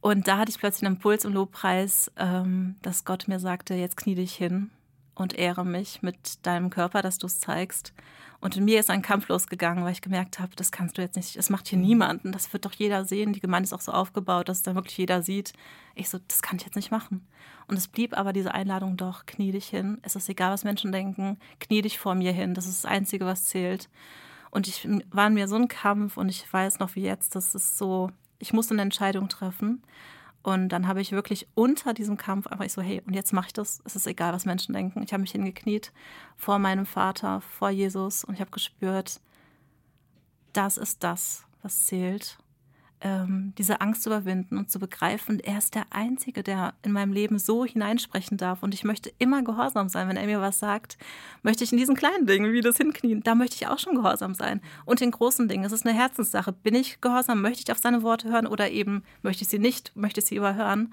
Und 0.00 0.28
da 0.28 0.38
hatte 0.38 0.50
ich 0.50 0.58
plötzlich 0.58 0.86
einen 0.86 0.96
Impuls 0.96 1.24
im 1.24 1.32
Lobpreis, 1.32 2.12
ähm, 2.16 2.76
dass 2.82 3.04
Gott 3.04 3.28
mir 3.28 3.40
sagte, 3.40 3.74
jetzt 3.74 3.96
knie 3.96 4.14
dich 4.14 4.34
hin 4.34 4.70
und 5.16 5.36
ehre 5.36 5.64
mich 5.64 6.02
mit 6.02 6.46
deinem 6.46 6.70
Körper, 6.70 7.02
dass 7.02 7.18
du 7.18 7.26
es 7.26 7.40
zeigst. 7.40 7.92
Und 8.38 8.56
in 8.56 8.66
mir 8.66 8.78
ist 8.78 8.90
ein 8.90 9.02
Kampf 9.02 9.28
losgegangen, 9.28 9.82
weil 9.82 9.92
ich 9.92 10.02
gemerkt 10.02 10.38
habe, 10.38 10.54
das 10.54 10.70
kannst 10.70 10.98
du 10.98 11.02
jetzt 11.02 11.16
nicht, 11.16 11.36
das 11.36 11.50
macht 11.50 11.66
hier 11.66 11.78
niemanden, 11.78 12.32
das 12.32 12.52
wird 12.52 12.66
doch 12.66 12.72
jeder 12.72 13.04
sehen. 13.04 13.32
Die 13.32 13.40
Gemeinde 13.40 13.66
ist 13.66 13.72
auch 13.72 13.80
so 13.80 13.92
aufgebaut, 13.92 14.48
dass 14.48 14.58
es 14.58 14.62
dann 14.62 14.74
wirklich 14.74 14.98
jeder 14.98 15.22
sieht. 15.22 15.54
Ich 15.94 16.10
so, 16.10 16.18
das 16.28 16.42
kann 16.42 16.58
ich 16.58 16.64
jetzt 16.64 16.76
nicht 16.76 16.90
machen. 16.90 17.26
Und 17.66 17.76
es 17.76 17.88
blieb 17.88 18.16
aber 18.16 18.32
diese 18.32 18.52
Einladung 18.52 18.96
doch, 18.96 19.24
knie 19.24 19.52
dich 19.52 19.66
hin. 19.66 19.98
Es 20.02 20.16
ist 20.16 20.28
egal, 20.28 20.52
was 20.52 20.64
Menschen 20.64 20.92
denken, 20.92 21.38
knie 21.58 21.82
dich 21.82 21.98
vor 21.98 22.14
mir 22.14 22.32
hin. 22.32 22.54
Das 22.54 22.66
ist 22.66 22.84
das 22.84 22.90
Einzige, 22.90 23.24
was 23.24 23.46
zählt. 23.46 23.88
Und 24.50 24.68
ich 24.68 24.86
war 25.10 25.28
in 25.28 25.34
mir 25.34 25.48
so 25.48 25.56
ein 25.56 25.68
Kampf 25.68 26.16
und 26.16 26.28
ich 26.28 26.50
weiß 26.52 26.78
noch 26.78 26.94
wie 26.94 27.02
jetzt, 27.02 27.34
das 27.34 27.54
ist 27.54 27.78
so, 27.78 28.10
ich 28.38 28.52
musste 28.52 28.74
eine 28.74 28.82
Entscheidung 28.82 29.28
treffen. 29.28 29.82
Und 30.46 30.68
dann 30.68 30.86
habe 30.86 31.00
ich 31.00 31.10
wirklich 31.10 31.48
unter 31.56 31.92
diesem 31.92 32.16
Kampf 32.16 32.46
einfach 32.46 32.70
so, 32.70 32.80
hey, 32.80 33.02
und 33.04 33.14
jetzt 33.14 33.32
mache 33.32 33.48
ich 33.48 33.52
das. 33.52 33.80
Es 33.84 33.96
ist 33.96 34.06
egal, 34.06 34.32
was 34.32 34.44
Menschen 34.44 34.74
denken. 34.74 35.02
Ich 35.02 35.12
habe 35.12 35.22
mich 35.22 35.32
hingekniet 35.32 35.92
vor 36.36 36.60
meinem 36.60 36.86
Vater, 36.86 37.40
vor 37.40 37.70
Jesus 37.70 38.22
und 38.22 38.34
ich 38.34 38.40
habe 38.40 38.52
gespürt, 38.52 39.20
das 40.52 40.76
ist 40.76 41.02
das, 41.02 41.42
was 41.62 41.86
zählt 41.86 42.38
ähm, 43.00 43.52
diese 43.58 43.80
Angst 43.80 44.02
zu 44.02 44.08
überwinden 44.08 44.56
und 44.56 44.70
zu 44.70 44.78
begreifen, 44.78 45.40
er 45.40 45.58
ist 45.58 45.74
der 45.74 45.84
Einzige, 45.90 46.42
der 46.42 46.74
in 46.82 46.92
meinem 46.92 47.12
Leben 47.12 47.38
so 47.38 47.64
hineinsprechen 47.64 48.36
darf. 48.38 48.62
Und 48.62 48.74
ich 48.74 48.84
möchte 48.84 49.12
immer 49.18 49.42
gehorsam 49.42 49.88
sein. 49.88 50.08
Wenn 50.08 50.16
er 50.16 50.26
mir 50.26 50.40
was 50.40 50.58
sagt, 50.58 50.96
möchte 51.42 51.64
ich 51.64 51.72
in 51.72 51.78
diesen 51.78 51.96
kleinen 51.96 52.26
Dingen, 52.26 52.52
wie 52.52 52.60
das 52.60 52.78
Hinknien, 52.78 53.22
da 53.22 53.34
möchte 53.34 53.56
ich 53.56 53.68
auch 53.68 53.78
schon 53.78 53.96
gehorsam 53.96 54.34
sein. 54.34 54.60
Und 54.84 55.00
in 55.02 55.10
großen 55.10 55.48
Dingen, 55.48 55.64
es 55.64 55.72
ist 55.72 55.86
eine 55.86 55.96
Herzenssache. 55.96 56.52
Bin 56.52 56.74
ich 56.74 57.00
gehorsam? 57.00 57.42
Möchte 57.42 57.62
ich 57.64 57.72
auf 57.72 57.78
seine 57.78 58.02
Worte 58.02 58.30
hören 58.30 58.46
oder 58.46 58.70
eben 58.70 59.02
möchte 59.22 59.42
ich 59.42 59.48
sie 59.48 59.58
nicht, 59.58 59.94
möchte 59.94 60.20
ich 60.20 60.26
sie 60.26 60.36
überhören? 60.36 60.92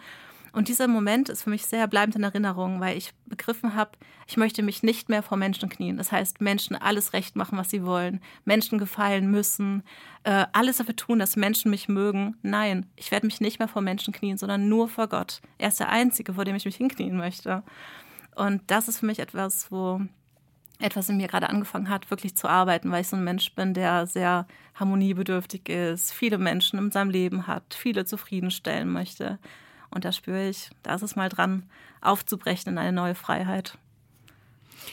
Und 0.54 0.68
dieser 0.68 0.88
Moment 0.88 1.30
ist 1.30 1.42
für 1.42 1.50
mich 1.50 1.66
sehr 1.66 1.88
bleibend 1.88 2.16
in 2.16 2.24
Erinnerung, 2.24 2.80
weil 2.80 2.96
ich 2.96 3.12
begriffen 3.26 3.74
habe, 3.74 3.98
ich 4.28 4.38
möchte 4.38 4.62
mich 4.62 4.84
nicht 4.84 5.10
mehr 5.10 5.24
vor 5.24 5.36
Menschen 5.36 5.68
knien. 5.68 5.98
Das 5.98 6.12
heißt, 6.12 6.42
Menschen 6.42 6.76
alles 6.76 7.14
recht 7.14 7.36
machen, 7.36 7.58
was 7.58 7.72
sie 7.72 7.84
wollen, 7.84 8.22
Menschen 8.46 8.78
gefallen 8.78 9.32
müssen, 9.32 9.82
äh, 10.24 10.46
alles 10.54 10.78
dafür 10.78 10.96
tun, 10.96 11.18
dass 11.18 11.36
Menschen 11.36 11.72
mich 11.72 11.90
mögen. 11.90 12.38
Nein, 12.44 12.86
ich 12.96 13.10
werde 13.10 13.26
mich 13.26 13.42
nicht 13.42 13.58
mehr 13.58 13.68
vor 13.68 13.82
Menschen 13.82 14.14
knien, 14.14 14.38
sondern 14.38 14.70
nur 14.70 14.88
vor 14.88 15.08
Gott. 15.08 15.42
Er 15.58 15.70
ist 15.70 15.80
der 15.80 15.90
Einzige, 15.90 16.36
vor 16.36 16.46
dem 16.46 16.56
ich 16.56 16.66
mich 16.66 16.76
hinknien 16.76 17.18
möchte. 17.18 17.64
Und 18.36 18.62
das 18.68 18.88
ist 18.88 19.00
für 19.00 19.08
mich 19.08 19.20
etwas, 19.20 19.72
wo 19.72 20.02
etwas 20.80 21.10
in 21.10 21.18
mir 21.18 21.28
gerade 21.28 21.50
angefangen 21.50 21.90
hat, 21.90 22.12
wirklich 22.12 22.36
zu 22.36 22.48
arbeiten, 22.48 22.92
weil 22.92 23.02
ich 23.02 23.08
so 23.08 23.16
ein 23.16 23.24
Mensch 23.24 23.54
bin, 23.56 23.74
der 23.74 24.06
sehr 24.06 24.46
harmoniebedürftig 24.76 25.68
ist, 25.70 26.14
viele 26.14 26.38
Menschen 26.38 26.78
in 26.78 26.92
seinem 26.92 27.10
Leben 27.10 27.48
hat, 27.48 27.74
viele 27.74 28.06
zufriedenstellen 28.06 28.92
möchte. 28.92 29.40
Und 29.94 30.06
da 30.06 30.12
spüre 30.12 30.50
ich, 30.50 30.70
da 30.82 30.96
ist 30.96 31.02
es 31.02 31.16
mal 31.16 31.30
dran, 31.30 31.64
aufzubrechen 32.02 32.74
in 32.74 32.78
eine 32.78 32.92
neue 32.92 33.16
Freiheit. 33.16 33.78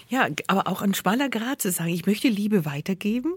Ja, 0.08 0.28
aber 0.46 0.68
auch 0.68 0.82
ein 0.82 0.94
schmaler 0.94 1.28
Grad 1.28 1.62
zu 1.62 1.70
sagen, 1.70 1.90
ich 1.90 2.06
möchte 2.06 2.28
Liebe 2.28 2.64
weitergeben. 2.64 3.34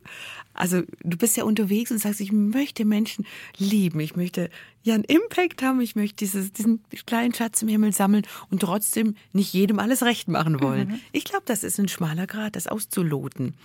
Also 0.53 0.81
du 1.03 1.17
bist 1.17 1.35
ja 1.37 1.43
unterwegs 1.43 1.91
und 1.91 1.97
sagst, 1.97 2.21
ich 2.21 2.31
möchte 2.31 2.85
Menschen 2.85 3.25
lieben, 3.57 3.99
ich 3.99 4.15
möchte 4.15 4.49
ja 4.83 4.93
einen 4.93 5.03
Impact 5.03 5.63
haben, 5.63 5.81
ich 5.81 5.95
möchte 5.95 6.17
dieses, 6.17 6.53
diesen 6.53 6.83
kleinen 7.05 7.33
Schatz 7.33 7.61
im 7.61 7.67
Himmel 7.69 7.93
sammeln 7.93 8.25
und 8.51 8.61
trotzdem 8.61 9.15
nicht 9.31 9.53
jedem 9.53 9.79
alles 9.79 10.03
recht 10.03 10.27
machen 10.27 10.61
wollen. 10.61 10.89
Mhm. 10.89 10.99
Ich 11.11 11.23
glaube, 11.23 11.43
das 11.45 11.63
ist 11.63 11.79
ein 11.79 11.87
schmaler 11.87 12.27
Grad, 12.27 12.55
das 12.55 12.67
auszuloten. 12.67 13.55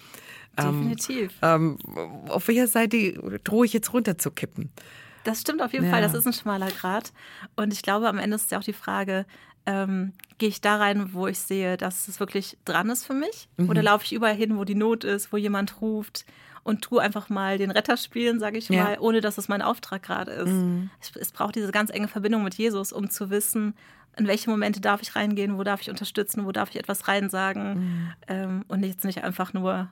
Definitiv. 0.57 1.33
Ähm, 1.43 1.79
ähm, 1.97 2.31
auf 2.31 2.49
welcher 2.49 2.67
Seite 2.67 3.13
drohe 3.45 3.67
ich 3.67 3.73
jetzt 3.73 3.93
runterzukippen? 3.93 4.71
Das 5.29 5.41
stimmt 5.41 5.63
auf 5.63 5.73
jeden 5.73 5.87
ja. 5.87 5.91
Fall. 5.91 6.03
Das 6.03 6.15
ist 6.15 6.27
ein 6.27 6.33
schmaler 6.33 6.71
Grad. 6.71 7.13
Und 7.57 7.73
ich 7.73 7.83
glaube, 7.83 8.09
am 8.09 8.19
Ende 8.19 8.37
ist 8.37 8.51
ja 8.51 8.59
auch 8.59 8.65
die 8.65 8.73
Frage, 8.73 9.27
ähm, 9.67 10.13
gehe 10.39 10.49
ich 10.49 10.61
da 10.61 10.77
rein, 10.77 11.13
wo 11.13 11.27
ich 11.27 11.39
sehe, 11.39 11.77
dass 11.77 12.09
es 12.09 12.21
wirklich 12.21 12.57
dran 12.65 12.89
ist 12.89 13.05
für 13.05 13.15
mich? 13.15 13.49
Mhm. 13.57 13.69
Oder 13.69 13.83
laufe 13.83 14.05
ich 14.05 14.13
überall 14.13 14.35
hin, 14.35 14.57
wo 14.57 14.65
die 14.65 14.75
Not 14.75 15.05
ist, 15.05 15.33
wo 15.33 15.37
jemand 15.37 15.81
ruft 15.81 16.25
und 16.63 16.83
tue 16.83 17.01
einfach 17.01 17.29
mal 17.29 17.59
den 17.59 17.71
Retter 17.71 17.97
spielen, 17.97 18.41
sage 18.41 18.59
ich 18.59 18.71
mal, 18.71 18.99
ohne 19.01 19.21
dass 19.21 19.39
es 19.39 19.49
mein 19.49 19.63
Auftrag 19.63 20.03
gerade 20.03 20.33
ist. 20.33 20.51
Mhm. 20.51 20.91
Es, 21.01 21.15
es 21.17 21.33
braucht 21.33 21.57
diese 21.57 21.71
ganz 21.73 21.91
enge 21.91 22.09
Verbindung 22.09 22.45
mit 22.45 22.55
Jesus, 22.55 22.93
um 22.93 23.11
zu 23.11 23.31
wissen, 23.31 23.75
in 24.17 24.27
welche 24.27 24.51
Momente 24.51 24.81
darf 24.81 25.01
ich 25.03 25.15
reingehen, 25.15 25.59
wo 25.59 25.63
darf 25.63 25.81
ich 25.81 25.91
unterstützen, 25.91 26.45
wo 26.45 26.53
darf 26.53 26.71
ich 26.71 26.77
etwas 26.77 27.09
reinsagen 27.09 27.75
mhm. 27.75 28.13
ähm, 28.29 28.65
und 28.69 28.85
jetzt 28.85 29.05
nicht 29.05 29.23
einfach 29.23 29.53
nur 29.53 29.91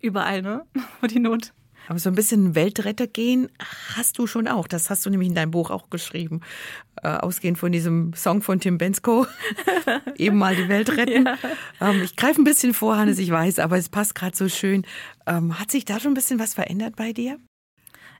überall, 0.00 0.42
ne? 0.42 0.64
wo 1.00 1.06
die 1.06 1.20
Not 1.20 1.52
aber 1.88 1.98
so 1.98 2.10
ein 2.10 2.14
bisschen 2.14 2.54
Weltretter 2.54 3.06
gehen 3.06 3.48
hast 3.96 4.18
du 4.18 4.26
schon 4.26 4.46
auch. 4.46 4.68
Das 4.68 4.90
hast 4.90 5.06
du 5.06 5.10
nämlich 5.10 5.30
in 5.30 5.34
deinem 5.34 5.50
Buch 5.50 5.70
auch 5.70 5.88
geschrieben. 5.88 6.42
Äh, 7.02 7.08
ausgehend 7.08 7.56
von 7.56 7.72
diesem 7.72 8.12
Song 8.12 8.42
von 8.42 8.60
Tim 8.60 8.76
Bensko. 8.76 9.26
Eben 10.16 10.36
mal 10.36 10.54
die 10.54 10.68
Welt 10.68 10.90
retten. 10.90 11.24
Ja. 11.24 11.38
Ähm, 11.80 12.02
ich 12.02 12.14
greife 12.14 12.42
ein 12.42 12.44
bisschen 12.44 12.74
vor, 12.74 12.98
Hannes, 12.98 13.18
ich 13.18 13.30
weiß, 13.30 13.58
aber 13.58 13.78
es 13.78 13.88
passt 13.88 14.14
gerade 14.14 14.36
so 14.36 14.50
schön. 14.50 14.84
Ähm, 15.26 15.58
hat 15.58 15.70
sich 15.70 15.86
da 15.86 15.98
schon 15.98 16.12
ein 16.12 16.14
bisschen 16.14 16.38
was 16.38 16.52
verändert 16.52 16.94
bei 16.94 17.14
dir? 17.14 17.38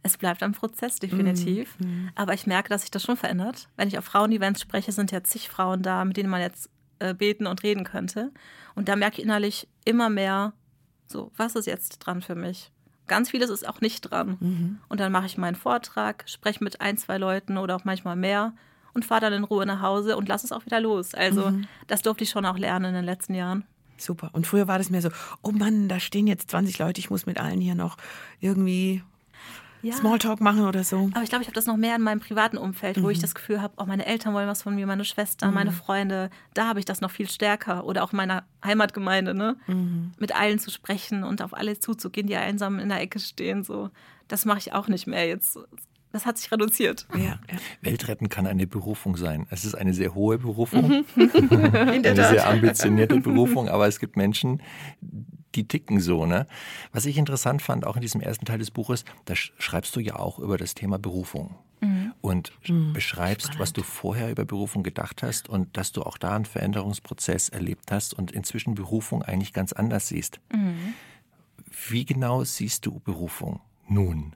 Es 0.02 0.16
bleibt 0.16 0.42
ein 0.42 0.52
Prozess, 0.52 0.96
definitiv. 0.96 1.78
Mhm. 1.78 2.08
Aber 2.14 2.32
ich 2.32 2.46
merke, 2.46 2.70
dass 2.70 2.82
sich 2.82 2.90
das 2.90 3.02
schon 3.02 3.18
verändert. 3.18 3.68
Wenn 3.76 3.88
ich 3.88 3.98
auf 3.98 4.04
Frauen-Events 4.06 4.62
spreche, 4.62 4.92
sind 4.92 5.10
ja 5.10 5.22
zig 5.22 5.50
Frauen 5.50 5.82
da, 5.82 6.06
mit 6.06 6.16
denen 6.16 6.30
man 6.30 6.40
jetzt 6.40 6.70
äh, 7.00 7.12
beten 7.12 7.46
und 7.46 7.62
reden 7.62 7.84
könnte. 7.84 8.32
Und 8.74 8.88
da 8.88 8.96
merke 8.96 9.18
ich 9.18 9.24
innerlich 9.24 9.68
immer 9.84 10.08
mehr, 10.08 10.54
so, 11.06 11.32
was 11.36 11.54
ist 11.54 11.66
jetzt 11.66 11.98
dran 11.98 12.22
für 12.22 12.34
mich? 12.34 12.70
Ganz 13.08 13.30
vieles 13.30 13.50
ist 13.50 13.66
auch 13.66 13.80
nicht 13.80 14.02
dran. 14.02 14.36
Mhm. 14.40 14.78
Und 14.88 15.00
dann 15.00 15.10
mache 15.12 15.26
ich 15.26 15.38
meinen 15.38 15.56
Vortrag, 15.56 16.24
spreche 16.26 16.62
mit 16.62 16.80
ein, 16.80 16.96
zwei 16.98 17.18
Leuten 17.18 17.58
oder 17.58 17.76
auch 17.76 17.84
manchmal 17.84 18.16
mehr 18.16 18.52
und 18.94 19.04
fahre 19.04 19.22
dann 19.22 19.32
in 19.32 19.44
Ruhe 19.44 19.66
nach 19.66 19.82
Hause 19.82 20.16
und 20.16 20.28
lasse 20.28 20.46
es 20.46 20.52
auch 20.52 20.64
wieder 20.66 20.80
los. 20.80 21.14
Also 21.14 21.50
mhm. 21.50 21.66
das 21.86 22.02
durfte 22.02 22.24
ich 22.24 22.30
schon 22.30 22.46
auch 22.46 22.58
lernen 22.58 22.86
in 22.86 22.94
den 22.94 23.04
letzten 23.04 23.34
Jahren. 23.34 23.64
Super. 23.96 24.30
Und 24.32 24.46
früher 24.46 24.68
war 24.68 24.78
das 24.78 24.90
mehr 24.90 25.02
so, 25.02 25.10
oh 25.42 25.50
Mann, 25.50 25.88
da 25.88 25.98
stehen 25.98 26.26
jetzt 26.26 26.50
20 26.50 26.78
Leute, 26.78 27.00
ich 27.00 27.10
muss 27.10 27.26
mit 27.26 27.38
allen 27.38 27.60
hier 27.60 27.74
noch 27.74 27.96
irgendwie 28.40 29.02
ja. 29.82 29.94
Smalltalk 29.94 30.40
machen 30.40 30.64
oder 30.64 30.84
so. 30.84 31.10
Aber 31.14 31.22
ich 31.22 31.28
glaube, 31.28 31.42
ich 31.42 31.48
habe 31.48 31.54
das 31.54 31.66
noch 31.66 31.76
mehr 31.76 31.96
in 31.96 32.02
meinem 32.02 32.20
privaten 32.20 32.58
Umfeld, 32.58 32.96
mhm. 32.96 33.02
wo 33.02 33.10
ich 33.10 33.18
mhm. 33.18 33.22
das 33.22 33.34
Gefühl 33.34 33.62
habe, 33.62 33.74
oh, 33.76 33.84
meine 33.86 34.06
Eltern 34.06 34.34
wollen 34.34 34.48
was 34.48 34.62
von 34.62 34.74
mir, 34.74 34.86
meine 34.86 35.04
Schwester, 35.04 35.48
mhm. 35.48 35.54
meine 35.54 35.72
Freunde. 35.72 36.30
Da 36.54 36.66
habe 36.66 36.78
ich 36.78 36.84
das 36.84 37.00
noch 37.00 37.10
viel 37.10 37.28
stärker. 37.28 37.84
Oder 37.84 38.04
auch 38.04 38.12
meiner 38.12 38.44
Heimatgemeinde, 38.64 39.34
ne? 39.34 39.56
Mhm. 39.66 40.12
Mit 40.18 40.34
allen 40.34 40.58
zu 40.58 40.70
sprechen 40.70 41.24
und 41.24 41.42
auf 41.42 41.54
alle 41.54 41.78
zuzugehen, 41.78 42.26
die 42.26 42.36
einsam 42.36 42.78
in 42.78 42.88
der 42.88 43.00
Ecke 43.00 43.20
stehen. 43.20 43.62
So. 43.62 43.90
Das 44.26 44.44
mache 44.44 44.58
ich 44.58 44.72
auch 44.72 44.88
nicht 44.88 45.06
mehr 45.06 45.26
jetzt. 45.26 45.58
Das 46.10 46.24
hat 46.24 46.38
sich 46.38 46.50
reduziert. 46.50 47.06
Ja, 47.14 47.20
ja. 47.20 47.38
Weltretten 47.82 48.30
kann 48.30 48.46
eine 48.46 48.66
Berufung 48.66 49.16
sein. 49.16 49.46
Es 49.50 49.64
ist 49.64 49.74
eine 49.74 49.92
sehr 49.92 50.14
hohe 50.14 50.38
Berufung, 50.38 51.04
mhm. 51.14 51.74
eine 51.74 52.16
sehr 52.16 52.48
ambitionierte 52.48 53.20
Berufung, 53.20 53.68
aber 53.68 53.86
es 53.86 54.00
gibt 54.00 54.16
Menschen, 54.16 54.62
die 55.54 55.66
ticken 55.66 56.00
so. 56.00 56.26
Ne? 56.26 56.46
Was 56.92 57.06
ich 57.06 57.16
interessant 57.16 57.62
fand, 57.62 57.86
auch 57.86 57.96
in 57.96 58.02
diesem 58.02 58.20
ersten 58.20 58.44
Teil 58.44 58.58
des 58.58 58.70
Buches, 58.70 59.04
da 59.24 59.34
schreibst 59.34 59.94
du 59.96 60.00
ja 60.00 60.16
auch 60.16 60.38
über 60.38 60.58
das 60.58 60.74
Thema 60.74 60.98
Berufung. 60.98 61.54
Mhm. 61.80 62.12
Und 62.20 62.52
mhm. 62.68 62.92
beschreibst, 62.92 63.46
Spannend. 63.46 63.60
was 63.60 63.72
du 63.72 63.82
vorher 63.82 64.30
über 64.30 64.44
Berufung 64.44 64.82
gedacht 64.82 65.22
hast 65.22 65.48
und 65.48 65.76
dass 65.76 65.92
du 65.92 66.02
auch 66.02 66.18
da 66.18 66.34
einen 66.34 66.44
Veränderungsprozess 66.44 67.50
erlebt 67.50 67.92
hast 67.92 68.14
und 68.14 68.32
inzwischen 68.32 68.74
Berufung 68.74 69.22
eigentlich 69.22 69.52
ganz 69.52 69.72
anders 69.72 70.08
siehst. 70.08 70.40
Mhm. 70.52 70.94
wie 71.88 72.04
genau 72.04 72.42
siehst 72.44 72.86
du 72.86 72.98
Berufung 72.98 73.60
nun? 73.86 74.32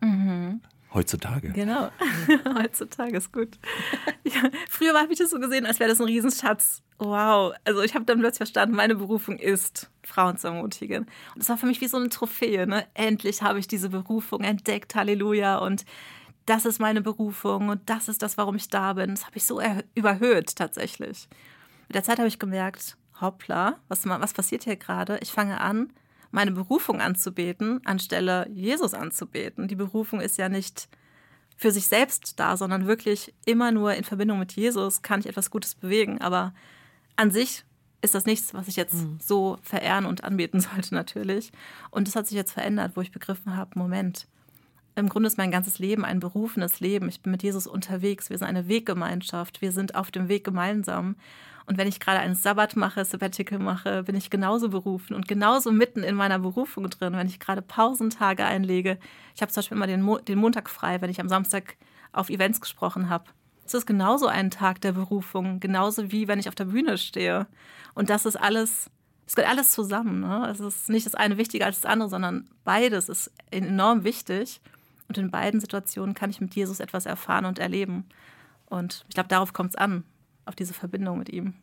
Heutzutage. 0.95 1.51
Genau. 1.53 1.91
Heutzutage 2.59 3.17
ist 3.17 3.33
gut. 3.33 3.59
Ja, 4.25 4.51
früher 4.69 4.95
habe 4.95 5.13
ich 5.13 5.19
das 5.19 5.31
so 5.31 5.39
gesehen, 5.39 5.65
als 5.65 5.81
wäre 5.81 5.89
das 5.89 6.01
ein 6.01 6.07
Riesenschatz. 6.07 6.83
Wow. 6.99 7.55
Also 7.65 7.83
ich 7.83 7.95
habe 7.95 8.05
dann 8.05 8.21
plötzlich 8.21 8.39
verstanden, 8.39 8.77
meine 8.77 8.95
Berufung 8.95 9.39
ist, 9.39 9.91
Frauen 10.05 10.37
zu 10.37 10.49
ermutigen. 10.49 11.05
Und 11.35 11.39
das 11.39 11.49
war 11.49 11.57
für 11.57 11.67
mich 11.67 11.81
wie 11.81 11.89
so 11.89 11.97
eine 11.97 12.11
Trophäe. 12.11 12.67
Ne? 12.67 12.87
Endlich 12.95 13.43
habe 13.43 13.59
ich 13.59 13.67
diese 13.67 13.89
Berufung 13.89 14.43
entdeckt. 14.43 14.95
Halleluja. 14.95 15.59
Und 15.59 15.85
das 16.47 16.67
ist 16.67 16.81
meine 16.81 17.01
Berufung 17.01 17.69
und 17.69 17.89
das 17.89 18.09
ist 18.09 18.23
das, 18.23 18.37
warum 18.37 18.57
ich 18.57 18.69
da 18.69 18.95
bin. 18.95 19.11
Das 19.11 19.27
habe 19.27 19.37
ich 19.37 19.45
so 19.45 19.61
überhöht 19.95 20.57
tatsächlich. 20.57 21.29
Mit 21.89 21.95
der 21.95 22.03
Zeit 22.03 22.19
habe 22.19 22.29
ich 22.29 22.39
gemerkt, 22.39 22.97
hoppla, 23.21 23.77
was, 23.89 24.07
was 24.07 24.33
passiert 24.33 24.65
hier 24.65 24.77
gerade? 24.77 25.19
Ich 25.23 25.31
fange 25.31 25.61
an, 25.61 25.93
meine 26.33 26.51
Berufung 26.51 27.01
anzubeten, 27.01 27.81
anstelle 27.87 28.49
Jesus 28.53 28.95
anzubeten. 28.95 29.69
Die 29.69 29.77
Berufung 29.77 30.21
ist 30.21 30.39
ja 30.39 30.49
nicht 30.49 30.89
für 31.57 31.71
sich 31.71 31.87
selbst 31.87 32.41
da, 32.41 32.57
sondern 32.57 32.89
wirklich 32.89 33.33
immer 33.45 33.71
nur 33.71 33.95
in 33.95 34.03
Verbindung 34.03 34.41
mit 34.41 34.53
Jesus 34.53 35.03
kann 35.03 35.21
ich 35.21 35.27
etwas 35.27 35.51
Gutes 35.51 35.77
bewegen. 35.77 36.21
Aber 36.21 36.53
an 37.15 37.31
sich 37.31 37.65
ist 38.01 38.15
das 38.15 38.27
nichts, 38.27 38.53
was 38.53 38.67
ich 38.67 38.77
jetzt 38.77 38.95
mhm. 38.95 39.19
so 39.23 39.59
verehren 39.63 40.07
und 40.07 40.25
anbeten 40.25 40.61
sollte 40.73 40.95
natürlich. 40.95 41.53
Und 41.91 42.09
das 42.09 42.17
hat 42.17 42.27
sich 42.27 42.37
jetzt 42.37 42.53
verändert, 42.53 42.93
wo 42.97 43.01
ich 43.03 43.13
begriffen 43.13 43.57
habe, 43.57 43.79
Moment, 43.79 44.27
im 44.95 45.09
Grunde 45.09 45.27
ist 45.27 45.39
mein 45.39 45.51
ganzes 45.51 45.79
Leben 45.79 46.05
ein 46.05 46.21
berufenes 46.21 46.81
Leben. 46.81 47.09
Ich 47.09 47.23
bin 47.23 47.33
mit 47.33 47.43
Jesus 47.43 47.67
unterwegs. 47.67 48.29
Wir 48.29 48.39
sind 48.39 48.47
eine 48.47 48.69
Weggemeinschaft. 48.69 49.63
Wir 49.63 49.73
sind 49.73 49.95
auf 49.95 50.11
dem 50.11 50.29
Weg 50.29 50.45
gemeinsam. 50.45 51.17
Und 51.67 51.79
wenn 51.79 51.89
ich 51.89 52.01
gerade 52.01 52.19
einen 52.19 52.35
Sabbat 52.35 52.77
mache, 52.77 53.05
Sabbatical 53.05 53.59
mache, 53.59 54.03
bin 54.03 54.17
ich 54.17 54.31
genauso 54.31 54.69
berufen 54.69 55.15
und 55.15 55.29
genauso 55.29 55.71
mitten 55.71 56.03
in 56.03 56.15
meiner 56.15 56.39
Berufung 56.39 56.89
drin, 56.91 57.15
wenn 57.15 57.27
ich 57.27 57.41
gerade 57.41 57.63
Pausentage 57.63 58.45
einlege. 58.45 58.99
Ich 59.35 59.43
habe 59.43 59.53
zum 59.53 59.61
Beispiel 59.61 59.77
immer 59.77 59.87
den, 59.87 60.03
Mo 60.03 60.19
den 60.19 60.39
Montag 60.39 60.69
frei, 60.69 61.01
wenn 61.01 61.11
ich 61.11 61.21
am 61.21 61.29
Samstag 61.29 61.77
auf 62.13 62.31
Events 62.31 62.61
gesprochen 62.61 63.09
habe. 63.09 63.25
Es 63.65 63.75
ist 63.75 63.87
genauso 63.87 64.27
ein 64.27 64.51
Tag 64.51 64.81
der 64.81 64.93
Berufung, 64.93 65.61
genauso 65.61 66.11
wie 66.11 66.29
wenn 66.29 66.39
ich 66.39 66.49
auf 66.49 66.55
der 66.55 66.67
Bühne 66.67 66.99
stehe. 66.99 67.47
Und 67.95 68.11
das 68.11 68.27
ist 68.27 68.37
alles, 68.37 68.91
es 69.27 69.35
gehört 69.35 69.53
alles 69.53 69.71
zusammen. 69.71 70.21
Ne? 70.21 70.49
Es 70.51 70.61
ist 70.61 70.89
nicht 70.89 71.07
das 71.07 71.15
eine 71.15 71.39
wichtiger 71.39 71.67
als 71.67 71.81
das 71.81 71.91
andere, 71.91 72.09
sondern 72.09 72.49
beides 72.65 73.09
ist 73.09 73.31
enorm 73.51 74.05
wichtig. 74.05 74.61
Und 75.09 75.17
in 75.17 75.31
beiden 75.31 75.61
Situationen 75.61 76.15
kann 76.15 76.31
ich 76.31 76.41
mit 76.41 76.55
Jesus 76.55 76.81
etwas 76.81 77.07
erfahren 77.07 77.45
und 77.45 77.59
erleben. 77.59 78.05
Und 78.67 79.05
ich 79.09 79.15
glaube, 79.15 79.29
darauf 79.29 79.53
kommt 79.53 79.71
es 79.71 79.77
an 79.77 80.05
auf 80.45 80.55
diese 80.55 80.75
Verbindung 80.75 81.19
mit 81.19 81.29
ihm. 81.29 81.55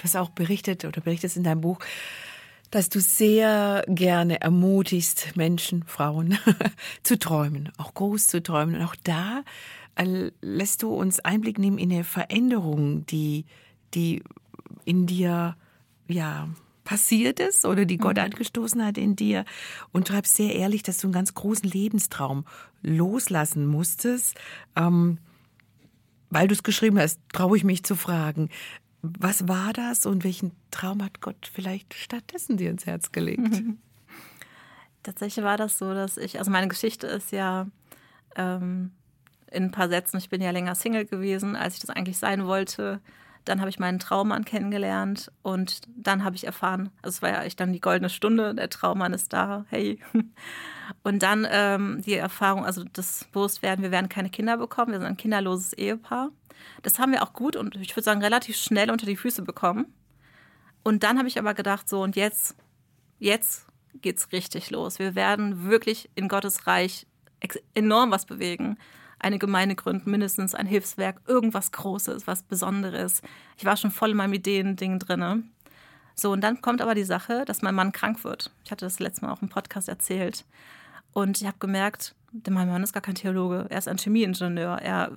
Du 0.00 0.04
hast 0.04 0.16
auch 0.16 0.30
berichtet 0.30 0.86
oder 0.86 1.02
berichtest 1.02 1.36
in 1.36 1.44
deinem 1.44 1.60
Buch, 1.60 1.78
dass 2.70 2.88
du 2.88 3.00
sehr 3.00 3.84
gerne 3.86 4.40
ermutigst, 4.40 5.36
Menschen, 5.36 5.82
Frauen 5.84 6.38
zu 7.02 7.18
träumen, 7.18 7.70
auch 7.76 7.92
groß 7.92 8.28
zu 8.28 8.42
träumen. 8.42 8.76
Und 8.76 8.82
auch 8.82 8.96
da 9.04 9.42
lässt 10.04 10.82
du 10.82 10.94
uns 10.94 11.20
Einblick 11.20 11.58
nehmen 11.58 11.78
in 11.78 11.92
eine 11.92 12.04
Veränderung, 12.04 13.06
die, 13.06 13.44
die 13.94 14.22
in 14.84 15.06
dir, 15.06 15.56
ja, 16.08 16.48
passiert 16.84 17.38
ist 17.38 17.66
oder 17.66 17.84
die 17.84 17.98
Gott 17.98 18.16
mhm. 18.16 18.24
angestoßen 18.24 18.84
hat 18.84 18.98
in 18.98 19.14
dir 19.14 19.44
und 19.92 20.08
schreibst 20.08 20.34
sehr 20.34 20.56
ehrlich, 20.56 20.82
dass 20.82 20.98
du 20.98 21.06
einen 21.06 21.12
ganz 21.12 21.34
großen 21.34 21.68
Lebenstraum 21.68 22.44
loslassen 22.82 23.66
musstest, 23.66 24.36
ähm, 24.74 25.18
weil 26.30 26.48
du 26.48 26.54
es 26.54 26.64
geschrieben 26.64 26.98
hast, 26.98 27.20
traue 27.32 27.56
ich 27.56 27.62
mich 27.62 27.84
zu 27.84 27.94
fragen. 27.94 28.48
Was 29.02 29.46
war 29.46 29.72
das 29.72 30.04
und 30.04 30.24
welchen 30.24 30.50
Traum 30.72 31.02
hat 31.02 31.20
Gott 31.20 31.48
vielleicht 31.52 31.94
stattdessen 31.94 32.56
dir 32.56 32.70
ins 32.70 32.86
Herz 32.86 33.12
gelegt? 33.12 33.62
Tatsächlich 35.04 35.44
war 35.44 35.56
das 35.56 35.78
so, 35.78 35.94
dass 35.94 36.16
ich, 36.16 36.38
also 36.38 36.50
meine 36.50 36.68
Geschichte 36.68 37.06
ist 37.06 37.30
ja 37.30 37.68
ähm, 38.34 38.90
in 39.50 39.64
ein 39.64 39.70
paar 39.70 39.88
Sätzen, 39.88 40.18
ich 40.18 40.28
bin 40.28 40.40
ja 40.40 40.50
länger 40.50 40.74
Single 40.74 41.04
gewesen, 41.04 41.56
als 41.56 41.74
ich 41.74 41.80
das 41.80 41.90
eigentlich 41.90 42.18
sein 42.18 42.46
wollte. 42.46 43.00
Dann 43.44 43.60
habe 43.60 43.70
ich 43.70 43.78
meinen 43.78 43.98
Traummann 43.98 44.44
kennengelernt 44.44 45.32
und 45.42 45.80
dann 45.96 46.24
habe 46.24 46.36
ich 46.36 46.44
erfahren, 46.44 46.90
also 47.02 47.16
es 47.16 47.22
war 47.22 47.30
ja 47.30 47.42
echt 47.42 47.58
dann 47.58 47.72
die 47.72 47.80
goldene 47.80 48.10
Stunde, 48.10 48.54
der 48.54 48.68
Traummann 48.68 49.12
ist 49.12 49.32
da, 49.32 49.64
hey. 49.68 49.98
Und 51.02 51.22
dann 51.22 51.46
ähm, 51.48 52.02
die 52.04 52.14
Erfahrung, 52.14 52.66
also 52.66 52.84
das 52.92 53.24
Bewusstwerden, 53.32 53.82
wir 53.82 53.92
werden 53.92 54.08
keine 54.08 54.28
Kinder 54.28 54.58
bekommen, 54.58 54.92
wir 54.92 54.98
sind 54.98 55.06
ein 55.06 55.16
kinderloses 55.16 55.72
Ehepaar. 55.72 56.30
Das 56.82 56.98
haben 56.98 57.12
wir 57.12 57.22
auch 57.22 57.32
gut 57.32 57.56
und 57.56 57.76
ich 57.76 57.96
würde 57.96 58.04
sagen 58.04 58.22
relativ 58.22 58.56
schnell 58.56 58.90
unter 58.90 59.06
die 59.06 59.16
Füße 59.16 59.42
bekommen. 59.42 59.86
Und 60.82 61.02
dann 61.02 61.16
habe 61.16 61.28
ich 61.28 61.38
aber 61.38 61.54
gedacht, 61.54 61.88
so 61.88 62.02
und 62.02 62.16
jetzt, 62.16 62.56
jetzt 63.18 63.66
geht's 63.94 64.30
richtig 64.32 64.70
los. 64.70 64.98
Wir 64.98 65.14
werden 65.14 65.70
wirklich 65.70 66.10
in 66.16 66.28
Gottes 66.28 66.66
Reich 66.66 67.06
enorm 67.74 68.10
was 68.10 68.26
bewegen 68.26 68.76
eine 69.20 69.38
Gemeinde 69.38 69.76
gründen, 69.76 70.10
mindestens 70.10 70.54
ein 70.54 70.66
Hilfswerk, 70.66 71.20
irgendwas 71.26 71.72
Großes, 71.72 72.26
was 72.26 72.42
Besonderes. 72.42 73.22
Ich 73.56 73.64
war 73.64 73.76
schon 73.76 73.90
voll 73.90 74.10
in 74.10 74.16
meinem 74.16 74.32
Ideen-Ding 74.32 74.98
drinne. 74.98 75.44
So, 76.14 76.32
und 76.32 76.42
dann 76.42 76.60
kommt 76.60 76.82
aber 76.82 76.94
die 76.94 77.04
Sache, 77.04 77.44
dass 77.44 77.62
mein 77.62 77.74
Mann 77.74 77.92
krank 77.92 78.24
wird. 78.24 78.50
Ich 78.64 78.70
hatte 78.70 78.84
das 78.84 78.98
letzte 78.98 79.24
Mal 79.24 79.32
auch 79.32 79.42
im 79.42 79.48
Podcast 79.48 79.88
erzählt. 79.88 80.44
Und 81.12 81.40
ich 81.40 81.46
habe 81.46 81.58
gemerkt, 81.58 82.14
mein 82.48 82.68
Mann 82.68 82.82
ist 82.82 82.92
gar 82.92 83.02
kein 83.02 83.14
Theologe, 83.14 83.66
er 83.68 83.78
ist 83.78 83.88
ein 83.88 83.98
Chemieingenieur. 83.98 84.78
Er 84.78 85.12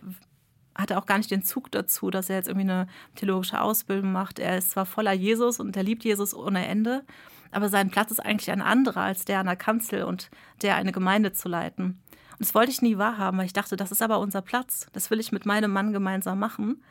hatte 0.75 0.97
auch 0.97 1.05
gar 1.05 1.17
nicht 1.17 1.31
den 1.31 1.43
Zug 1.43 1.71
dazu, 1.71 2.09
dass 2.09 2.29
er 2.29 2.37
jetzt 2.37 2.47
irgendwie 2.47 2.69
eine 2.69 2.87
theologische 3.15 3.61
Ausbildung 3.61 4.11
macht. 4.11 4.39
Er 4.39 4.57
ist 4.57 4.71
zwar 4.71 4.85
voller 4.85 5.13
Jesus 5.13 5.59
und 5.59 5.77
er 5.77 5.83
liebt 5.83 6.03
Jesus 6.03 6.33
ohne 6.33 6.65
Ende, 6.65 7.03
aber 7.51 7.69
sein 7.69 7.91
Platz 7.91 8.11
ist 8.11 8.19
eigentlich 8.19 8.51
ein 8.51 8.61
anderer 8.61 9.01
als 9.01 9.25
der 9.25 9.39
an 9.39 9.45
der 9.45 9.55
Kanzel 9.55 10.03
und 10.03 10.31
der 10.61 10.75
eine 10.75 10.91
Gemeinde 10.91 11.33
zu 11.33 11.47
leiten. 11.47 12.01
Und 12.33 12.41
das 12.41 12.55
wollte 12.55 12.71
ich 12.71 12.81
nie 12.81 12.97
wahrhaben, 12.97 13.37
weil 13.37 13.45
ich 13.45 13.53
dachte, 13.53 13.75
das 13.75 13.91
ist 13.91 14.01
aber 14.01 14.19
unser 14.19 14.41
Platz. 14.41 14.87
Das 14.93 15.11
will 15.11 15.19
ich 15.19 15.31
mit 15.31 15.45
meinem 15.45 15.71
Mann 15.71 15.93
gemeinsam 15.93 16.39
machen. 16.39 16.83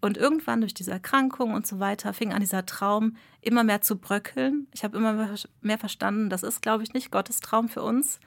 Und 0.00 0.16
irgendwann 0.16 0.60
durch 0.60 0.74
diese 0.74 0.90
Erkrankung 0.90 1.52
und 1.52 1.66
so 1.66 1.78
weiter 1.78 2.12
fing 2.12 2.32
an 2.32 2.40
dieser 2.40 2.64
Traum 2.66 3.16
immer 3.40 3.62
mehr 3.62 3.82
zu 3.82 3.96
bröckeln. 3.96 4.66
Ich 4.72 4.84
habe 4.84 4.96
immer 4.96 5.36
mehr 5.60 5.78
verstanden, 5.78 6.30
das 6.30 6.42
ist, 6.42 6.62
glaube 6.62 6.82
ich, 6.82 6.94
nicht 6.94 7.10
Gottes 7.10 7.40
Traum 7.40 7.68
für 7.68 7.82
uns. 7.82 8.20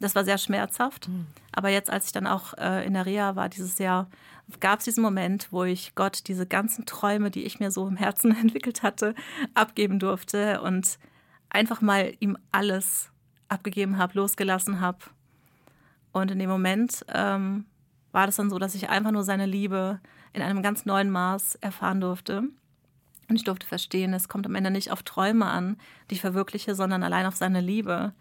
Das 0.00 0.14
war 0.14 0.24
sehr 0.24 0.38
schmerzhaft. 0.38 1.08
Mhm. 1.08 1.26
Aber 1.52 1.70
jetzt, 1.70 1.90
als 1.90 2.06
ich 2.06 2.12
dann 2.12 2.26
auch 2.26 2.54
äh, 2.54 2.86
in 2.86 2.94
der 2.94 3.06
Reha 3.06 3.36
war 3.36 3.48
dieses 3.48 3.78
Jahr, 3.78 4.08
gab 4.60 4.80
es 4.80 4.84
diesen 4.84 5.02
Moment, 5.02 5.48
wo 5.50 5.64
ich 5.64 5.94
Gott 5.94 6.26
diese 6.26 6.46
ganzen 6.46 6.86
Träume, 6.86 7.30
die 7.30 7.44
ich 7.44 7.60
mir 7.60 7.70
so 7.70 7.86
im 7.86 7.96
Herzen 7.96 8.36
entwickelt 8.40 8.82
hatte, 8.82 9.14
abgeben 9.54 9.98
durfte 9.98 10.60
und 10.62 10.98
einfach 11.50 11.80
mal 11.80 12.14
ihm 12.20 12.36
alles 12.52 13.10
abgegeben 13.48 13.98
habe, 13.98 14.14
losgelassen 14.14 14.80
habe 14.80 14.98
und 16.18 16.30
in 16.30 16.38
dem 16.38 16.50
Moment 16.50 17.04
ähm, 17.12 17.64
war 18.12 18.26
das 18.26 18.36
dann 18.36 18.50
so, 18.50 18.58
dass 18.58 18.74
ich 18.74 18.88
einfach 18.88 19.10
nur 19.10 19.24
seine 19.24 19.46
Liebe 19.46 20.00
in 20.32 20.42
einem 20.42 20.62
ganz 20.62 20.86
neuen 20.86 21.10
Maß 21.10 21.56
erfahren 21.56 22.00
durfte. 22.00 22.44
Und 23.28 23.36
ich 23.36 23.44
durfte 23.44 23.66
verstehen, 23.66 24.14
es 24.14 24.28
kommt 24.28 24.46
am 24.46 24.54
Ende 24.54 24.70
nicht 24.70 24.90
auf 24.90 25.02
Träume 25.02 25.46
an, 25.46 25.76
die 26.10 26.14
ich 26.14 26.20
verwirkliche, 26.20 26.74
sondern 26.74 27.02
allein 27.02 27.26
auf 27.26 27.36
seine 27.36 27.60
Liebe. 27.60 28.14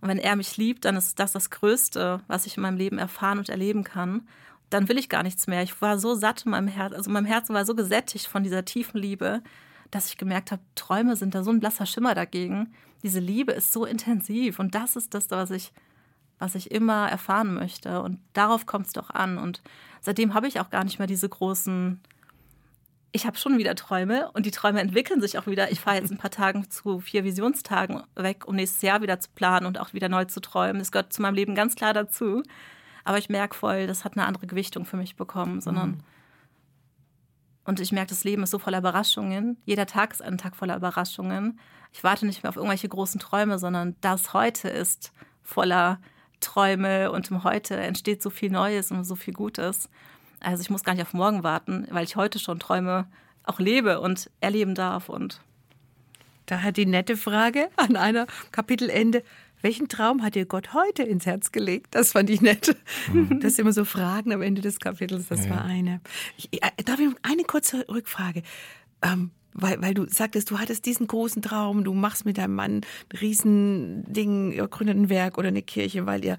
Und 0.00 0.08
wenn 0.08 0.18
er 0.18 0.36
mich 0.36 0.56
liebt, 0.56 0.84
dann 0.84 0.96
ist 0.96 1.18
das 1.18 1.32
das 1.32 1.50
Größte, 1.50 2.20
was 2.28 2.46
ich 2.46 2.56
in 2.56 2.62
meinem 2.62 2.76
Leben 2.76 2.98
erfahren 2.98 3.38
und 3.38 3.48
erleben 3.48 3.84
kann. 3.84 4.28
Dann 4.70 4.88
will 4.88 4.98
ich 4.98 5.08
gar 5.08 5.22
nichts 5.22 5.46
mehr. 5.46 5.62
Ich 5.62 5.80
war 5.82 5.98
so 5.98 6.14
satt 6.14 6.44
in 6.44 6.52
meinem 6.52 6.68
Herzen, 6.68 6.96
also 6.96 7.10
mein 7.10 7.24
Herz 7.24 7.50
war 7.50 7.64
so 7.64 7.74
gesättigt 7.74 8.26
von 8.26 8.42
dieser 8.42 8.64
tiefen 8.64 9.00
Liebe, 9.00 9.42
dass 9.90 10.08
ich 10.08 10.16
gemerkt 10.16 10.50
habe, 10.50 10.62
Träume 10.74 11.16
sind 11.16 11.34
da 11.34 11.44
so 11.44 11.50
ein 11.50 11.60
blasser 11.60 11.86
Schimmer 11.86 12.14
dagegen. 12.14 12.72
Diese 13.02 13.20
Liebe 13.20 13.52
ist 13.52 13.72
so 13.72 13.84
intensiv 13.84 14.58
und 14.58 14.74
das 14.74 14.96
ist 14.96 15.12
das, 15.14 15.30
was 15.30 15.50
ich 15.50 15.72
was 16.42 16.56
ich 16.56 16.72
immer 16.72 17.08
erfahren 17.08 17.54
möchte. 17.54 18.02
Und 18.02 18.18
darauf 18.32 18.66
kommt 18.66 18.86
es 18.86 18.92
doch 18.92 19.10
an. 19.10 19.38
Und 19.38 19.62
seitdem 20.00 20.34
habe 20.34 20.48
ich 20.48 20.58
auch 20.60 20.70
gar 20.70 20.82
nicht 20.82 20.98
mehr 20.98 21.06
diese 21.06 21.28
großen. 21.28 22.00
Ich 23.12 23.26
habe 23.26 23.36
schon 23.36 23.58
wieder 23.58 23.74
Träume 23.76 24.30
und 24.32 24.44
die 24.44 24.50
Träume 24.50 24.80
entwickeln 24.80 25.20
sich 25.20 25.38
auch 25.38 25.46
wieder. 25.46 25.70
Ich 25.70 25.80
fahre 25.80 25.98
jetzt 25.98 26.10
ein 26.10 26.18
paar 26.18 26.30
Tagen 26.30 26.68
zu 26.68 26.98
vier 26.98 27.24
Visionstagen 27.24 28.02
weg, 28.16 28.48
um 28.48 28.56
nächstes 28.56 28.82
Jahr 28.82 29.02
wieder 29.02 29.20
zu 29.20 29.30
planen 29.34 29.66
und 29.66 29.78
auch 29.78 29.92
wieder 29.92 30.08
neu 30.08 30.24
zu 30.24 30.40
träumen. 30.40 30.80
Das 30.80 30.90
gehört 30.90 31.12
zu 31.12 31.22
meinem 31.22 31.34
Leben 31.34 31.54
ganz 31.54 31.76
klar 31.76 31.94
dazu. 31.94 32.42
Aber 33.04 33.18
ich 33.18 33.28
merke 33.28 33.54
voll, 33.54 33.86
das 33.86 34.04
hat 34.04 34.16
eine 34.16 34.26
andere 34.26 34.46
Gewichtung 34.46 34.84
für 34.84 34.96
mich 34.96 35.14
bekommen, 35.16 35.60
sondern. 35.60 35.90
Mhm. 35.90 36.00
Und 37.64 37.78
ich 37.78 37.92
merke, 37.92 38.08
das 38.08 38.24
Leben 38.24 38.42
ist 38.42 38.50
so 38.50 38.58
voller 38.58 38.78
Überraschungen. 38.78 39.56
Jeder 39.64 39.86
Tag 39.86 40.12
ist 40.12 40.20
ein 40.20 40.36
Tag 40.36 40.56
voller 40.56 40.74
Überraschungen. 40.74 41.60
Ich 41.92 42.02
warte 42.02 42.26
nicht 42.26 42.42
mehr 42.42 42.50
auf 42.50 42.56
irgendwelche 42.56 42.88
großen 42.88 43.20
Träume, 43.20 43.60
sondern 43.60 43.94
das 44.00 44.32
heute 44.32 44.68
ist 44.68 45.12
voller 45.42 46.00
Träume 46.42 47.10
und 47.10 47.30
im 47.30 47.44
Heute 47.44 47.76
entsteht 47.76 48.22
so 48.22 48.30
viel 48.30 48.50
Neues 48.50 48.90
und 48.90 49.04
so 49.04 49.16
viel 49.16 49.32
Gutes. 49.32 49.88
Also 50.40 50.60
ich 50.60 50.70
muss 50.70 50.84
gar 50.84 50.94
nicht 50.94 51.02
auf 51.02 51.14
morgen 51.14 51.42
warten, 51.42 51.86
weil 51.90 52.04
ich 52.04 52.16
heute 52.16 52.38
schon 52.38 52.58
Träume 52.58 53.06
auch 53.44 53.58
lebe 53.58 54.00
und 54.00 54.30
erleben 54.40 54.74
darf 54.74 55.08
und 55.08 55.40
Da 56.46 56.62
hat 56.62 56.76
die 56.76 56.86
nette 56.86 57.16
Frage 57.16 57.68
an 57.76 57.96
einer 57.96 58.26
Kapitelende. 58.50 59.22
Welchen 59.62 59.88
Traum 59.88 60.22
hat 60.22 60.34
dir 60.34 60.44
Gott 60.44 60.74
heute 60.74 61.04
ins 61.04 61.24
Herz 61.24 61.52
gelegt? 61.52 61.94
Das 61.94 62.12
fand 62.12 62.28
ich 62.30 62.40
nett. 62.40 62.76
Mhm. 63.12 63.38
Das 63.40 63.54
sind 63.54 63.62
immer 63.62 63.72
so 63.72 63.84
Fragen 63.84 64.32
am 64.32 64.42
Ende 64.42 64.60
des 64.60 64.80
Kapitels. 64.80 65.28
Das 65.28 65.44
ja. 65.44 65.50
war 65.50 65.64
eine. 65.64 66.00
Ich, 66.36 66.52
äh, 66.52 66.82
darf 66.84 66.98
ich 66.98 67.08
eine 67.22 67.44
kurze 67.44 67.88
Rückfrage? 67.88 68.42
Ähm, 69.02 69.30
weil, 69.54 69.80
weil 69.82 69.94
du 69.94 70.06
sagtest, 70.08 70.50
du 70.50 70.58
hattest 70.58 70.86
diesen 70.86 71.06
großen 71.06 71.42
Traum, 71.42 71.84
du 71.84 71.92
machst 71.94 72.24
mit 72.24 72.38
deinem 72.38 72.54
Mann 72.54 72.76
ein 72.76 73.16
Riesending, 73.18 74.52
ihr 74.52 74.68
gründet 74.68 74.96
ein 74.96 75.08
Werk 75.08 75.38
oder 75.38 75.48
eine 75.48 75.62
Kirche, 75.62 76.06
weil 76.06 76.24
ihr 76.24 76.36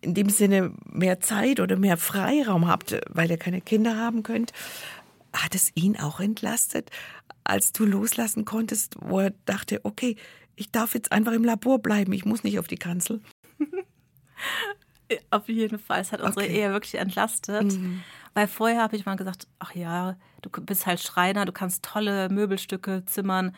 in 0.00 0.14
dem 0.14 0.28
Sinne 0.28 0.72
mehr 0.84 1.20
Zeit 1.20 1.60
oder 1.60 1.76
mehr 1.76 1.96
Freiraum 1.96 2.68
habt, 2.68 2.98
weil 3.10 3.30
ihr 3.30 3.38
keine 3.38 3.60
Kinder 3.60 3.96
haben 3.96 4.22
könnt. 4.22 4.52
Hat 5.32 5.54
es 5.54 5.70
ihn 5.74 5.96
auch 5.98 6.20
entlastet, 6.20 6.90
als 7.44 7.72
du 7.72 7.84
loslassen 7.84 8.44
konntest, 8.44 8.96
wo 9.00 9.20
er 9.20 9.32
dachte, 9.44 9.80
okay, 9.84 10.16
ich 10.54 10.70
darf 10.70 10.94
jetzt 10.94 11.12
einfach 11.12 11.32
im 11.32 11.44
Labor 11.44 11.80
bleiben, 11.80 12.12
ich 12.12 12.24
muss 12.24 12.44
nicht 12.44 12.58
auf 12.58 12.68
die 12.68 12.76
Kanzel? 12.76 13.20
Auf 15.30 15.48
jeden 15.48 15.78
Fall. 15.78 16.00
Es 16.00 16.10
hat 16.12 16.20
unsere 16.20 16.46
okay. 16.46 16.62
Ehe 16.62 16.72
wirklich 16.72 16.96
entlastet. 16.96 17.72
Mhm. 17.72 18.02
Weil 18.36 18.48
vorher 18.48 18.82
habe 18.82 18.96
ich 18.96 19.06
mal 19.06 19.16
gesagt, 19.16 19.48
ach 19.60 19.74
ja, 19.74 20.14
du 20.42 20.50
bist 20.50 20.84
halt 20.84 21.00
Schreiner, 21.00 21.46
du 21.46 21.52
kannst 21.52 21.82
tolle 21.82 22.28
Möbelstücke 22.28 23.02
zimmern. 23.06 23.56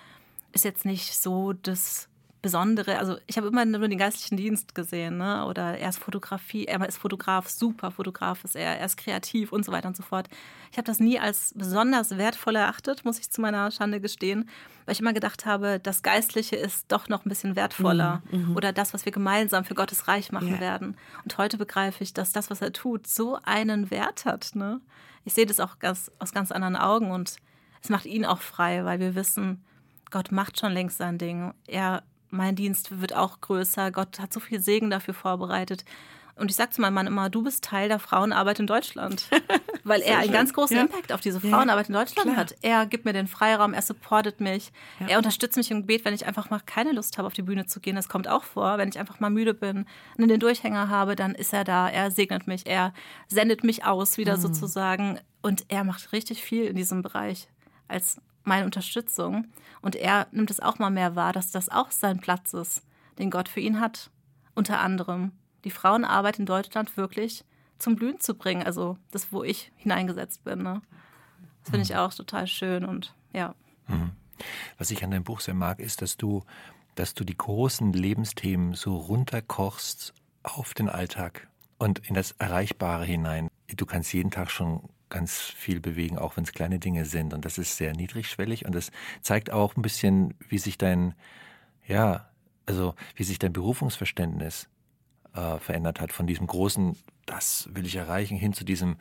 Ist 0.52 0.64
jetzt 0.64 0.84
nicht 0.84 1.18
so 1.18 1.52
das 1.52 2.08
Besondere. 2.40 2.98
Also 2.98 3.16
ich 3.26 3.36
habe 3.36 3.48
immer 3.48 3.64
nur 3.64 3.88
den 3.88 3.98
geistlichen 3.98 4.36
Dienst 4.36 4.74
gesehen, 4.74 5.16
ne? 5.16 5.44
Oder 5.46 5.76
er 5.76 5.88
ist 5.88 5.98
Fotografie, 5.98 6.66
er 6.66 6.86
ist 6.86 6.98
Fotograf, 6.98 7.48
super 7.48 7.90
Fotograf 7.90 8.44
ist 8.44 8.54
er, 8.54 8.78
er 8.78 8.86
ist 8.86 8.96
kreativ 8.96 9.50
und 9.50 9.64
so 9.64 9.72
weiter 9.72 9.88
und 9.88 9.96
so 9.96 10.04
fort. 10.04 10.28
Ich 10.70 10.78
habe 10.78 10.86
das 10.86 11.00
nie 11.00 11.18
als 11.18 11.52
besonders 11.56 12.16
wertvoll 12.16 12.54
erachtet, 12.54 13.04
muss 13.04 13.18
ich 13.18 13.30
zu 13.30 13.40
meiner 13.40 13.70
Schande 13.72 14.00
gestehen, 14.00 14.48
weil 14.84 14.92
ich 14.92 15.00
immer 15.00 15.12
gedacht 15.12 15.46
habe, 15.46 15.80
das 15.80 16.02
Geistliche 16.04 16.54
ist 16.54 16.92
doch 16.92 17.08
noch 17.08 17.24
ein 17.24 17.28
bisschen 17.28 17.56
wertvoller 17.56 18.22
mhm, 18.30 18.50
mhm. 18.50 18.56
oder 18.56 18.72
das, 18.72 18.94
was 18.94 19.04
wir 19.04 19.12
gemeinsam 19.12 19.64
für 19.64 19.74
Gottes 19.74 20.06
Reich 20.06 20.30
machen 20.30 20.48
yeah. 20.48 20.60
werden. 20.60 20.96
Und 21.24 21.36
heute 21.38 21.58
begreife 21.58 22.04
ich, 22.04 22.14
dass 22.14 22.32
das, 22.32 22.50
was 22.50 22.62
er 22.62 22.72
tut, 22.72 23.08
so 23.08 23.38
einen 23.42 23.90
Wert 23.90 24.24
hat. 24.26 24.52
Ne? 24.54 24.80
Ich 25.24 25.34
sehe 25.34 25.46
das 25.46 25.58
auch 25.58 25.80
ganz, 25.80 26.10
aus 26.20 26.32
ganz 26.32 26.52
anderen 26.52 26.76
Augen 26.76 27.10
und 27.10 27.36
es 27.82 27.88
macht 27.88 28.06
ihn 28.06 28.24
auch 28.24 28.40
frei, 28.40 28.84
weil 28.84 29.00
wir 29.00 29.14
wissen, 29.14 29.64
Gott 30.10 30.32
macht 30.32 30.58
schon 30.58 30.72
längst 30.72 30.98
sein 30.98 31.18
Ding. 31.18 31.52
Er 31.66 32.02
mein 32.30 32.56
Dienst 32.56 33.00
wird 33.00 33.14
auch 33.14 33.40
größer. 33.40 33.90
Gott 33.90 34.20
hat 34.20 34.32
so 34.32 34.40
viel 34.40 34.60
Segen 34.60 34.90
dafür 34.90 35.14
vorbereitet. 35.14 35.84
Und 36.38 36.50
ich 36.50 36.56
sage 36.56 36.70
zu 36.70 36.80
meinem 36.80 36.94
Mann 36.94 37.06
immer, 37.08 37.30
du 37.30 37.42
bist 37.42 37.64
Teil 37.64 37.88
der 37.88 37.98
Frauenarbeit 37.98 38.60
in 38.60 38.66
Deutschland. 38.66 39.28
Weil 39.84 40.02
er 40.02 40.18
einen 40.18 40.32
ganz 40.32 40.52
großen 40.52 40.76
ja. 40.76 40.82
Impact 40.82 41.12
auf 41.12 41.20
diese 41.20 41.40
Frauenarbeit 41.40 41.88
in 41.88 41.94
Deutschland 41.94 42.28
Klar. 42.28 42.36
hat. 42.36 42.54
Er 42.62 42.86
gibt 42.86 43.04
mir 43.04 43.12
den 43.12 43.26
Freiraum, 43.26 43.72
er 43.72 43.82
supportet 43.82 44.40
mich, 44.40 44.70
ja. 45.00 45.08
er 45.08 45.18
unterstützt 45.18 45.56
mich 45.56 45.70
im 45.70 45.80
Gebet, 45.80 46.04
wenn 46.04 46.14
ich 46.14 46.26
einfach 46.26 46.50
mal 46.50 46.60
keine 46.64 46.92
Lust 46.92 47.18
habe, 47.18 47.26
auf 47.26 47.32
die 47.32 47.42
Bühne 47.42 47.66
zu 47.66 47.80
gehen. 47.80 47.96
Das 47.96 48.08
kommt 48.08 48.28
auch 48.28 48.44
vor. 48.44 48.78
Wenn 48.78 48.88
ich 48.88 48.98
einfach 48.98 49.18
mal 49.18 49.30
müde 49.30 49.54
bin 49.54 49.86
und 50.16 50.28
den 50.28 50.40
Durchhänger 50.40 50.88
habe, 50.88 51.16
dann 51.16 51.34
ist 51.34 51.52
er 51.52 51.64
da, 51.64 51.88
er 51.88 52.10
segnet 52.10 52.46
mich, 52.46 52.66
er 52.66 52.92
sendet 53.26 53.64
mich 53.64 53.84
aus 53.84 54.16
wieder 54.16 54.36
mhm. 54.36 54.42
sozusagen. 54.42 55.18
Und 55.42 55.64
er 55.68 55.84
macht 55.84 56.12
richtig 56.12 56.42
viel 56.42 56.64
in 56.64 56.76
diesem 56.76 57.02
Bereich 57.02 57.48
als 57.88 58.20
meine 58.44 58.64
Unterstützung. 58.64 59.46
Und 59.80 59.96
er 59.96 60.26
nimmt 60.32 60.50
es 60.50 60.60
auch 60.60 60.78
mal 60.78 60.90
mehr 60.90 61.16
wahr, 61.16 61.32
dass 61.32 61.50
das 61.50 61.68
auch 61.68 61.90
sein 61.90 62.20
Platz 62.20 62.52
ist, 62.52 62.82
den 63.18 63.30
Gott 63.30 63.48
für 63.48 63.60
ihn 63.60 63.80
hat. 63.80 64.10
Unter 64.54 64.80
anderem 64.80 65.32
die 65.64 65.70
Frauenarbeit 65.70 66.38
in 66.38 66.46
Deutschland 66.46 66.96
wirklich 66.96 67.44
zum 67.78 67.96
Blühen 67.96 68.20
zu 68.20 68.34
bringen. 68.34 68.62
Also 68.62 68.96
das, 69.10 69.32
wo 69.32 69.42
ich 69.42 69.72
hineingesetzt 69.76 70.44
bin. 70.44 70.62
Ne? 70.62 70.82
Das 71.62 71.70
finde 71.70 71.84
ich 71.84 71.96
auch 71.96 72.12
total 72.12 72.46
schön 72.46 72.84
und 72.84 73.14
ja. 73.32 73.54
Mhm. 73.86 74.12
Was 74.78 74.90
ich 74.90 75.02
an 75.02 75.10
deinem 75.10 75.24
Buch 75.24 75.40
sehr 75.40 75.54
mag, 75.54 75.80
ist, 75.80 76.02
dass 76.02 76.16
du, 76.16 76.44
dass 76.94 77.14
du 77.14 77.24
die 77.24 77.36
großen 77.36 77.92
Lebensthemen 77.92 78.74
so 78.74 78.96
runterkochst 78.96 80.14
auf 80.42 80.74
den 80.74 80.88
Alltag 80.88 81.48
und 81.78 81.98
in 82.08 82.14
das 82.14 82.32
Erreichbare 82.32 83.04
hinein. 83.04 83.48
Du 83.68 83.86
kannst 83.86 84.12
jeden 84.12 84.30
Tag 84.30 84.50
schon 84.50 84.88
ganz 85.10 85.40
viel 85.40 85.80
bewegen, 85.80 86.18
auch 86.18 86.36
wenn 86.36 86.44
es 86.44 86.52
kleine 86.52 86.78
Dinge 86.78 87.04
sind. 87.04 87.34
Und 87.34 87.44
das 87.44 87.58
ist 87.58 87.76
sehr 87.76 87.94
niedrigschwellig 87.94 88.64
und 88.64 88.74
das 88.74 88.90
zeigt 89.22 89.50
auch 89.50 89.76
ein 89.76 89.82
bisschen, 89.82 90.34
wie 90.48 90.58
sich 90.58 90.78
dein, 90.78 91.14
ja, 91.86 92.28
also 92.66 92.94
wie 93.16 93.24
sich 93.24 93.38
dein 93.38 93.52
Berufungsverständnis 93.52 94.68
äh, 95.34 95.58
verändert 95.58 96.00
hat. 96.00 96.12
Von 96.12 96.26
diesem 96.26 96.46
großen, 96.46 96.96
das 97.26 97.68
will 97.72 97.86
ich 97.86 97.96
erreichen, 97.96 98.36
hin 98.36 98.52
zu 98.52 98.64
diesem, 98.64 98.96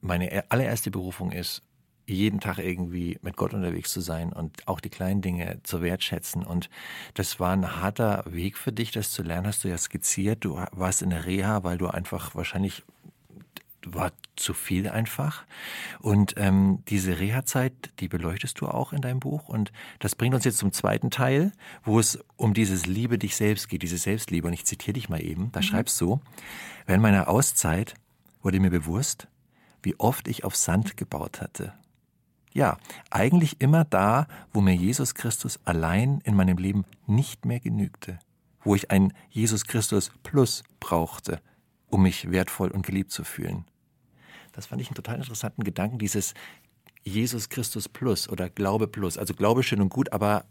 meine 0.00 0.44
allererste 0.50 0.90
Berufung 0.90 1.32
ist, 1.32 1.62
jeden 2.06 2.40
Tag 2.40 2.58
irgendwie 2.58 3.18
mit 3.22 3.36
Gott 3.36 3.54
unterwegs 3.54 3.90
zu 3.90 4.00
sein 4.00 4.32
und 4.32 4.68
auch 4.68 4.80
die 4.80 4.90
kleinen 4.90 5.22
Dinge 5.22 5.60
zu 5.62 5.80
wertschätzen. 5.80 6.44
Und 6.44 6.68
das 7.14 7.40
war 7.40 7.52
ein 7.52 7.80
harter 7.80 8.24
Weg 8.26 8.58
für 8.58 8.72
dich, 8.72 8.90
das 8.90 9.10
zu 9.10 9.22
lernen, 9.22 9.46
hast 9.46 9.64
du 9.64 9.68
ja 9.68 9.78
skizziert. 9.78 10.44
Du 10.44 10.62
warst 10.72 11.02
in 11.02 11.10
der 11.10 11.24
Reha, 11.24 11.64
weil 11.64 11.78
du 11.78 11.88
einfach 11.88 12.34
wahrscheinlich 12.34 12.82
war 13.86 14.12
zu 14.36 14.54
viel 14.54 14.88
einfach. 14.88 15.44
Und 16.00 16.34
ähm, 16.36 16.82
diese 16.88 17.18
Reha-Zeit, 17.18 17.72
die 18.00 18.08
beleuchtest 18.08 18.60
du 18.60 18.68
auch 18.68 18.92
in 18.92 19.00
deinem 19.00 19.20
Buch. 19.20 19.48
Und 19.48 19.72
das 19.98 20.14
bringt 20.14 20.34
uns 20.34 20.44
jetzt 20.44 20.58
zum 20.58 20.72
zweiten 20.72 21.10
Teil, 21.10 21.52
wo 21.84 21.98
es 21.98 22.18
um 22.36 22.54
dieses 22.54 22.86
Liebe 22.86 23.18
dich 23.18 23.36
selbst 23.36 23.68
geht, 23.68 23.82
diese 23.82 23.98
Selbstliebe. 23.98 24.46
Und 24.46 24.54
ich 24.54 24.64
zitiere 24.64 24.94
dich 24.94 25.08
mal 25.08 25.22
eben, 25.22 25.52
da 25.52 25.60
mhm. 25.60 25.64
schreibst 25.64 26.00
du, 26.00 26.20
während 26.86 27.02
meiner 27.02 27.28
Auszeit 27.28 27.94
wurde 28.42 28.60
mir 28.60 28.70
bewusst, 28.70 29.28
wie 29.82 29.98
oft 29.98 30.28
ich 30.28 30.44
auf 30.44 30.56
Sand 30.56 30.96
gebaut 30.96 31.40
hatte. 31.40 31.72
Ja, 32.52 32.78
eigentlich 33.10 33.60
immer 33.60 33.84
da, 33.84 34.28
wo 34.52 34.60
mir 34.60 34.74
Jesus 34.74 35.14
Christus 35.14 35.58
allein 35.64 36.20
in 36.24 36.36
meinem 36.36 36.56
Leben 36.56 36.84
nicht 37.06 37.44
mehr 37.44 37.58
genügte, 37.58 38.20
wo 38.62 38.76
ich 38.76 38.92
ein 38.92 39.12
Jesus 39.28 39.64
Christus 39.64 40.12
Plus 40.22 40.62
brauchte, 40.78 41.40
um 41.88 42.02
mich 42.02 42.30
wertvoll 42.30 42.70
und 42.70 42.86
geliebt 42.86 43.10
zu 43.10 43.24
fühlen. 43.24 43.64
Das 44.54 44.66
fand 44.66 44.80
ich 44.80 44.88
einen 44.88 44.94
total 44.94 45.16
interessanten 45.16 45.64
Gedanken, 45.64 45.98
dieses 45.98 46.34
Jesus 47.02 47.48
Christus 47.48 47.88
Plus 47.88 48.28
oder 48.28 48.48
Glaube 48.48 48.86
Plus. 48.86 49.18
Also 49.18 49.34
Glaube 49.34 49.62
schön 49.62 49.80
und 49.80 49.90
gut, 49.90 50.12
aber 50.12 50.44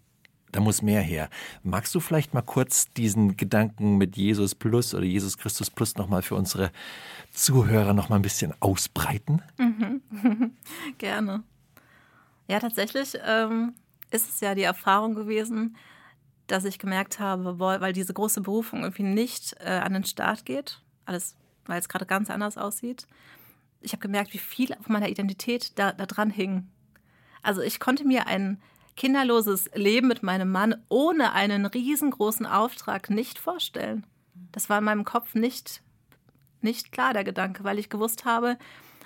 da 0.52 0.60
muss 0.60 0.84
mehr 0.84 1.02
her. 1.02 1.30
Magst 1.64 1.96
du 1.96 2.00
vielleicht 2.00 2.34
mal 2.34 2.44
kurz 2.44 2.92
diesen 2.92 3.38
Gedanken 3.38 3.98
mit 3.98 4.16
Jesus 4.16 4.54
Plus 4.54 4.94
oder 4.94 5.04
Jesus 5.04 5.38
Christus 5.38 5.72
Plus 5.72 5.96
nochmal 5.96 6.22
für 6.22 6.36
unsere 6.36 6.72
Zuhörer 7.32 7.94
nochmal 7.94 8.20
ein 8.20 8.24
bisschen 8.24 8.54
ausbreiten? 8.60 9.42
Mhm. 9.58 10.54
Gerne. 11.00 11.44
Ja, 12.48 12.60
tatsächlich 12.60 13.18
ähm, 13.26 13.74
ist 14.12 14.30
es 14.30 14.42
ja 14.42 14.54
die 14.54 14.64
Erfahrung 14.64 15.16
gewesen, 15.16 15.76
dass 16.46 16.66
ich 16.66 16.78
gemerkt 16.78 17.20
habe, 17.20 17.58
weil 17.58 17.94
diese 17.94 18.14
große 18.14 18.42
Berufung 18.42 18.84
irgendwie 18.84 19.04
nicht 19.04 19.56
äh, 19.60 19.70
an 19.70 19.94
den 19.94 20.04
Start 20.04 20.46
geht, 20.46 20.82
alles, 21.06 21.36
weil 21.66 21.80
es 21.80 21.90
gerade 21.90 22.06
ganz 22.06 22.30
anders 22.30 22.58
aussieht, 22.58 23.08
ich 23.84 23.92
habe 23.92 24.02
gemerkt, 24.02 24.34
wie 24.34 24.40
viel 24.40 24.74
auf 24.74 24.90
meiner 24.90 25.10
Identität 25.10 25.78
da, 25.78 25.92
da 25.92 26.06
dran 26.06 26.30
hing. 26.30 26.68
Also 27.42 27.62
ich 27.62 27.80
konnte 27.80 28.06
mir 28.06 28.28
ein 28.28 28.62
kinderloses 28.96 29.70
Leben 29.74 30.08
mit 30.08 30.24
meinem 30.24 30.52
Mann 30.52 30.76
ohne 30.90 31.34
einen 31.34 31.66
riesengroßen 31.66 32.46
Auftrag 32.46 33.10
nicht 33.10 33.40
vorstellen. 33.40 34.06
Das 34.52 34.70
war 34.70 34.80
in 34.80 34.84
meinem 34.84 35.04
Kopf 35.04 35.36
nicht, 35.36 35.82
nicht 36.62 36.92
klar, 36.92 37.14
der 37.14 37.24
Gedanke, 37.24 37.64
weil 37.64 37.80
ich 37.80 37.90
gewusst 37.90 38.26
habe, 38.26 38.58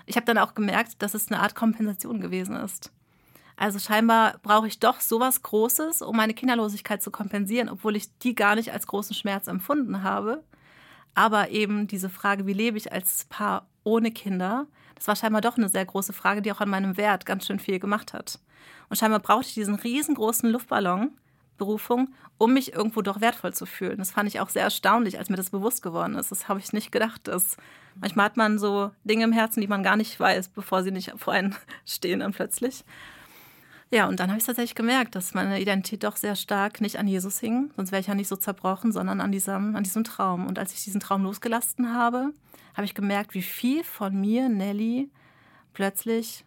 ich 0.05 0.15
habe 0.15 0.25
dann 0.25 0.37
auch 0.37 0.55
gemerkt, 0.55 1.01
dass 1.01 1.13
es 1.13 1.29
eine 1.29 1.41
Art 1.41 1.53
Kompensation 1.53 2.21
gewesen 2.21 2.55
ist. 2.55 2.91
Also 3.57 3.79
scheinbar 3.79 4.39
brauche 4.43 4.67
ich 4.67 4.79
doch 4.79 5.01
sowas 5.01 5.41
Großes, 5.41 6.01
um 6.01 6.15
meine 6.15 6.33
Kinderlosigkeit 6.33 7.01
zu 7.01 7.11
kompensieren, 7.11 7.69
obwohl 7.69 7.95
ich 7.95 8.17
die 8.19 8.35
gar 8.35 8.55
nicht 8.55 8.71
als 8.71 8.87
großen 8.87 9.15
Schmerz 9.15 9.47
empfunden 9.47 10.03
habe. 10.03 10.43
Aber 11.15 11.49
eben 11.49 11.87
diese 11.87 12.09
Frage, 12.09 12.45
wie 12.45 12.53
lebe 12.53 12.77
ich 12.77 12.93
als 12.93 13.25
Paar 13.25 13.67
ohne 13.87 14.11
Kinder, 14.11 14.67
das 14.95 15.07
war 15.07 15.15
scheinbar 15.15 15.41
doch 15.41 15.57
eine 15.57 15.69
sehr 15.69 15.85
große 15.85 16.11
Frage, 16.11 16.41
die 16.41 16.51
auch 16.51 16.59
an 16.59 16.69
meinem 16.69 16.97
Wert 16.97 17.25
ganz 17.25 17.47
schön 17.47 17.59
viel 17.59 17.79
gemacht 17.79 18.13
hat. 18.13 18.39
Und 18.89 18.97
scheinbar 18.97 19.21
brauchte 19.21 19.47
ich 19.47 19.53
diesen 19.53 19.75
riesengroßen 19.75 20.49
Luftballon, 20.49 21.11
Berufung, 21.57 22.13
um 22.37 22.53
mich 22.53 22.73
irgendwo 22.73 23.01
doch 23.01 23.21
wertvoll 23.21 23.53
zu 23.53 23.65
fühlen. 23.65 23.97
Das 23.97 24.11
fand 24.11 24.27
ich 24.27 24.39
auch 24.41 24.49
sehr 24.49 24.63
erstaunlich, 24.63 25.17
als 25.17 25.29
mir 25.29 25.37
das 25.37 25.49
bewusst 25.49 25.81
geworden 25.81 26.15
ist. 26.15 26.31
Das 26.31 26.49
habe 26.49 26.59
ich 26.59 26.73
nicht 26.73 26.91
gedacht. 26.91 27.27
Dass 27.27 27.57
manchmal 27.95 28.25
hat 28.25 28.37
man 28.37 28.59
so 28.59 28.91
Dinge 29.05 29.23
im 29.23 29.31
Herzen, 29.31 29.61
die 29.61 29.67
man 29.67 29.83
gar 29.83 29.95
nicht 29.95 30.19
weiß, 30.19 30.49
bevor 30.49 30.83
sie 30.83 30.91
nicht 30.91 31.13
vor 31.15 31.33
einem 31.33 31.55
stehen 31.85 32.19
dann 32.19 32.33
plötzlich. 32.33 32.83
Ja, 33.89 34.07
und 34.07 34.19
dann 34.19 34.29
habe 34.29 34.39
ich 34.39 34.45
tatsächlich 34.45 34.75
gemerkt, 34.75 35.15
dass 35.15 35.33
meine 35.33 35.61
Identität 35.61 36.03
doch 36.03 36.17
sehr 36.17 36.35
stark 36.35 36.81
nicht 36.81 36.99
an 36.99 37.07
Jesus 37.07 37.39
hing, 37.39 37.71
sonst 37.77 37.91
wäre 37.91 38.01
ich 38.01 38.07
ja 38.07 38.15
nicht 38.15 38.27
so 38.27 38.35
zerbrochen, 38.35 38.91
sondern 38.91 39.21
an 39.21 39.31
diesem, 39.31 39.75
an 39.77 39.83
diesem 39.83 40.03
Traum. 40.03 40.45
Und 40.45 40.59
als 40.59 40.73
ich 40.73 40.83
diesen 40.83 40.99
Traum 40.99 41.23
losgelassen 41.23 41.93
habe, 41.93 42.33
habe 42.75 42.85
ich 42.85 42.93
gemerkt, 42.93 43.33
wie 43.33 43.41
viel 43.41 43.85
von 43.85 44.19
mir, 44.19 44.49
Nelly, 44.49 45.09
plötzlich 45.73 46.43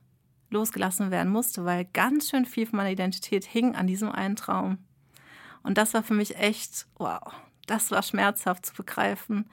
losgelassen 0.50 1.10
werden 1.10 1.32
musste, 1.32 1.64
weil 1.64 1.86
ganz 1.86 2.28
schön 2.28 2.44
viel 2.44 2.66
von 2.66 2.76
meiner 2.76 2.90
Identität 2.90 3.44
hing 3.44 3.74
an 3.74 3.86
diesem 3.86 4.10
einen 4.10 4.36
Traum. 4.36 4.78
Und 5.62 5.78
das 5.78 5.94
war 5.94 6.02
für 6.02 6.14
mich 6.14 6.36
echt, 6.36 6.86
wow, 6.98 7.22
das 7.66 7.90
war 7.90 8.02
schmerzhaft 8.02 8.66
zu 8.66 8.74
begreifen, 8.74 9.48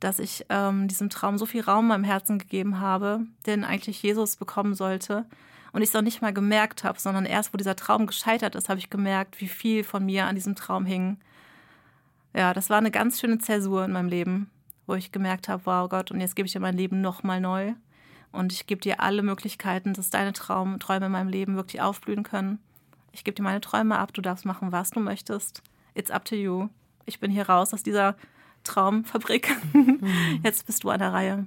dass 0.00 0.18
ich 0.18 0.46
ähm, 0.48 0.88
diesem 0.88 1.10
Traum 1.10 1.36
so 1.36 1.44
viel 1.44 1.62
Raum 1.62 1.86
in 1.86 1.88
meinem 1.88 2.04
Herzen 2.04 2.38
gegeben 2.38 2.80
habe, 2.80 3.26
den 3.46 3.64
eigentlich 3.64 4.02
Jesus 4.02 4.36
bekommen 4.36 4.74
sollte 4.74 5.26
und 5.72 5.82
ich 5.82 5.90
es 5.90 5.96
auch 5.96 6.02
nicht 6.02 6.22
mal 6.22 6.32
gemerkt 6.32 6.84
habe, 6.84 7.00
sondern 7.00 7.24
erst, 7.24 7.52
wo 7.52 7.56
dieser 7.56 7.76
Traum 7.76 8.06
gescheitert 8.06 8.54
ist, 8.54 8.68
habe 8.68 8.78
ich 8.78 8.90
gemerkt, 8.90 9.40
wie 9.40 9.48
viel 9.48 9.84
von 9.84 10.04
mir 10.04 10.26
an 10.26 10.34
diesem 10.34 10.54
Traum 10.54 10.86
hing. 10.86 11.18
Ja, 12.34 12.54
das 12.54 12.70
war 12.70 12.78
eine 12.78 12.90
ganz 12.90 13.20
schöne 13.20 13.38
Zäsur 13.38 13.84
in 13.84 13.92
meinem 13.92 14.08
Leben, 14.08 14.50
wo 14.86 14.94
ich 14.94 15.12
gemerkt 15.12 15.48
habe, 15.48 15.66
wow 15.66 15.88
Gott, 15.88 16.10
und 16.10 16.20
jetzt 16.20 16.36
gebe 16.36 16.46
ich 16.46 16.52
dir 16.52 16.60
mein 16.60 16.76
Leben 16.76 17.00
nochmal 17.00 17.40
neu. 17.40 17.74
Und 18.30 18.52
ich 18.52 18.66
gebe 18.66 18.80
dir 18.80 19.00
alle 19.00 19.22
Möglichkeiten, 19.22 19.94
dass 19.94 20.10
deine 20.10 20.32
Traum, 20.32 20.78
Träume 20.78 21.06
in 21.06 21.12
meinem 21.12 21.30
Leben 21.30 21.56
wirklich 21.56 21.80
aufblühen 21.80 22.22
können. 22.22 22.58
Ich 23.12 23.24
gebe 23.24 23.34
dir 23.34 23.42
meine 23.42 23.60
Träume 23.60 23.98
ab, 23.98 24.12
du 24.12 24.20
darfst 24.20 24.44
machen, 24.44 24.70
was 24.70 24.90
du 24.90 25.00
möchtest. 25.00 25.62
It's 25.94 26.10
up 26.10 26.24
to 26.26 26.34
you. 26.34 26.68
Ich 27.06 27.20
bin 27.20 27.30
hier 27.30 27.48
raus 27.48 27.72
aus 27.72 27.82
dieser 27.82 28.16
Traumfabrik. 28.64 29.56
Mhm. 29.72 30.00
Jetzt 30.42 30.66
bist 30.66 30.84
du 30.84 30.90
an 30.90 30.98
der 30.98 31.12
Reihe. 31.12 31.46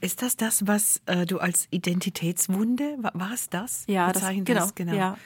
Ist 0.00 0.22
das 0.22 0.36
das, 0.36 0.66
was 0.66 1.00
äh, 1.06 1.26
du 1.26 1.38
als 1.38 1.68
Identitätswunde, 1.70 2.96
war, 2.98 3.12
war 3.14 3.32
es 3.32 3.48
das? 3.48 3.84
Ja, 3.86 4.12
das, 4.12 4.28
genau, 4.44 4.68
genau. 4.74 4.94
Ja. 4.94 5.16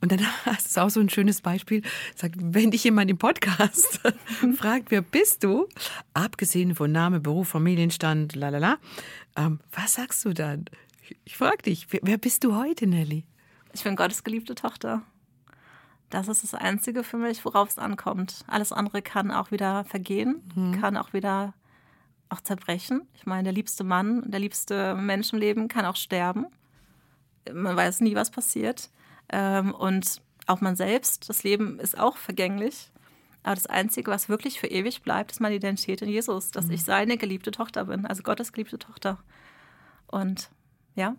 Und 0.00 0.12
dann 0.12 0.20
hast 0.46 0.76
du 0.76 0.80
auch 0.80 0.88
so 0.88 1.00
ein 1.00 1.10
schönes 1.10 1.42
Beispiel. 1.42 1.82
Sagt, 2.14 2.36
wenn 2.38 2.70
dich 2.70 2.84
jemand 2.84 3.10
im 3.10 3.18
Podcast 3.18 4.00
fragt, 4.56 4.90
wer 4.90 5.02
bist 5.02 5.44
du? 5.44 5.68
Abgesehen 6.14 6.74
von 6.74 6.90
Name, 6.90 7.20
Beruf, 7.20 7.48
Familienstand, 7.48 8.34
lalala. 8.34 8.78
Ähm, 9.36 9.60
was 9.72 9.94
sagst 9.94 10.24
du 10.24 10.32
dann? 10.32 10.66
Ich 11.24 11.36
frage 11.36 11.62
dich, 11.62 11.88
wer, 11.90 12.00
wer 12.02 12.18
bist 12.18 12.44
du 12.44 12.56
heute, 12.56 12.86
Nelly? 12.86 13.24
Ich 13.72 13.84
bin 13.84 13.96
Gottes 13.96 14.24
geliebte 14.24 14.54
Tochter. 14.54 15.02
Das 16.10 16.28
ist 16.28 16.42
das 16.42 16.54
Einzige 16.54 17.04
für 17.04 17.18
mich, 17.18 17.44
worauf 17.44 17.68
es 17.68 17.78
ankommt. 17.78 18.44
Alles 18.46 18.72
andere 18.72 19.02
kann 19.02 19.30
auch 19.30 19.50
wieder 19.50 19.84
vergehen, 19.84 20.42
mhm. 20.54 20.80
kann 20.80 20.96
auch 20.96 21.12
wieder 21.12 21.52
auch 22.30 22.40
zerbrechen. 22.40 23.02
Ich 23.14 23.26
meine, 23.26 23.44
der 23.44 23.52
liebste 23.52 23.84
Mann, 23.84 24.30
der 24.30 24.40
liebste 24.40 24.94
Mensch 24.94 25.32
im 25.32 25.38
Leben 25.38 25.68
kann 25.68 25.84
auch 25.84 25.96
sterben. 25.96 26.46
Man 27.52 27.76
weiß 27.76 28.00
nie, 28.00 28.14
was 28.14 28.30
passiert. 28.30 28.90
Ähm, 29.30 29.74
und 29.74 30.20
auch 30.46 30.60
man 30.60 30.76
selbst, 30.76 31.28
das 31.28 31.42
Leben 31.42 31.78
ist 31.78 31.98
auch 31.98 32.16
vergänglich. 32.16 32.90
Aber 33.42 33.54
das 33.54 33.66
Einzige, 33.66 34.10
was 34.10 34.28
wirklich 34.28 34.60
für 34.60 34.66
ewig 34.66 35.02
bleibt, 35.02 35.32
ist 35.32 35.40
meine 35.40 35.54
Identität 35.54 36.02
in 36.02 36.08
Jesus, 36.08 36.50
dass 36.50 36.66
mhm. 36.66 36.72
ich 36.72 36.84
seine 36.84 37.16
geliebte 37.16 37.50
Tochter 37.50 37.86
bin, 37.86 38.04
also 38.06 38.22
Gottes 38.22 38.52
geliebte 38.52 38.78
Tochter. 38.78 39.18
Und 40.06 40.50
ja, 40.94 41.14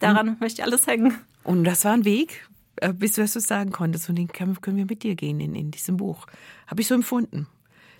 daran 0.00 0.26
mhm. 0.26 0.36
möchte 0.40 0.60
ich 0.60 0.64
alles 0.66 0.86
hängen. 0.86 1.16
Und 1.44 1.64
das 1.64 1.84
war 1.84 1.92
ein 1.92 2.04
Weg, 2.04 2.48
äh, 2.76 2.92
bis 2.92 3.12
du 3.12 3.20
das 3.20 3.34
so 3.34 3.40
sagen 3.40 3.70
konntest. 3.70 4.08
Und 4.08 4.16
den 4.16 4.28
können 4.28 4.58
wir 4.64 4.86
mit 4.86 5.02
dir 5.02 5.14
gehen 5.14 5.40
in, 5.40 5.54
in 5.54 5.70
diesem 5.70 5.96
Buch. 5.96 6.26
Habe 6.66 6.80
ich 6.80 6.88
so 6.88 6.94
empfunden, 6.94 7.46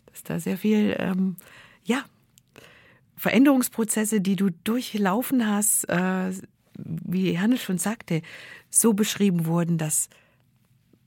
dass 0.07 0.23
da 0.23 0.41
sehr 0.41 0.59
viel, 0.59 0.97
ähm, 0.99 1.37
ja, 1.85 2.05
Veränderungsprozesse, 3.17 4.21
die 4.21 4.37
du 4.37 4.51
durchlaufen 4.51 5.47
hast, 5.47 5.89
äh, 5.89 6.33
wie 6.79 7.39
Hannes 7.39 7.63
schon 7.63 7.79
sagte, 7.79 8.23
so 8.71 8.93
beschrieben 8.93 9.47
wurden, 9.47 9.79
dass, 9.79 10.09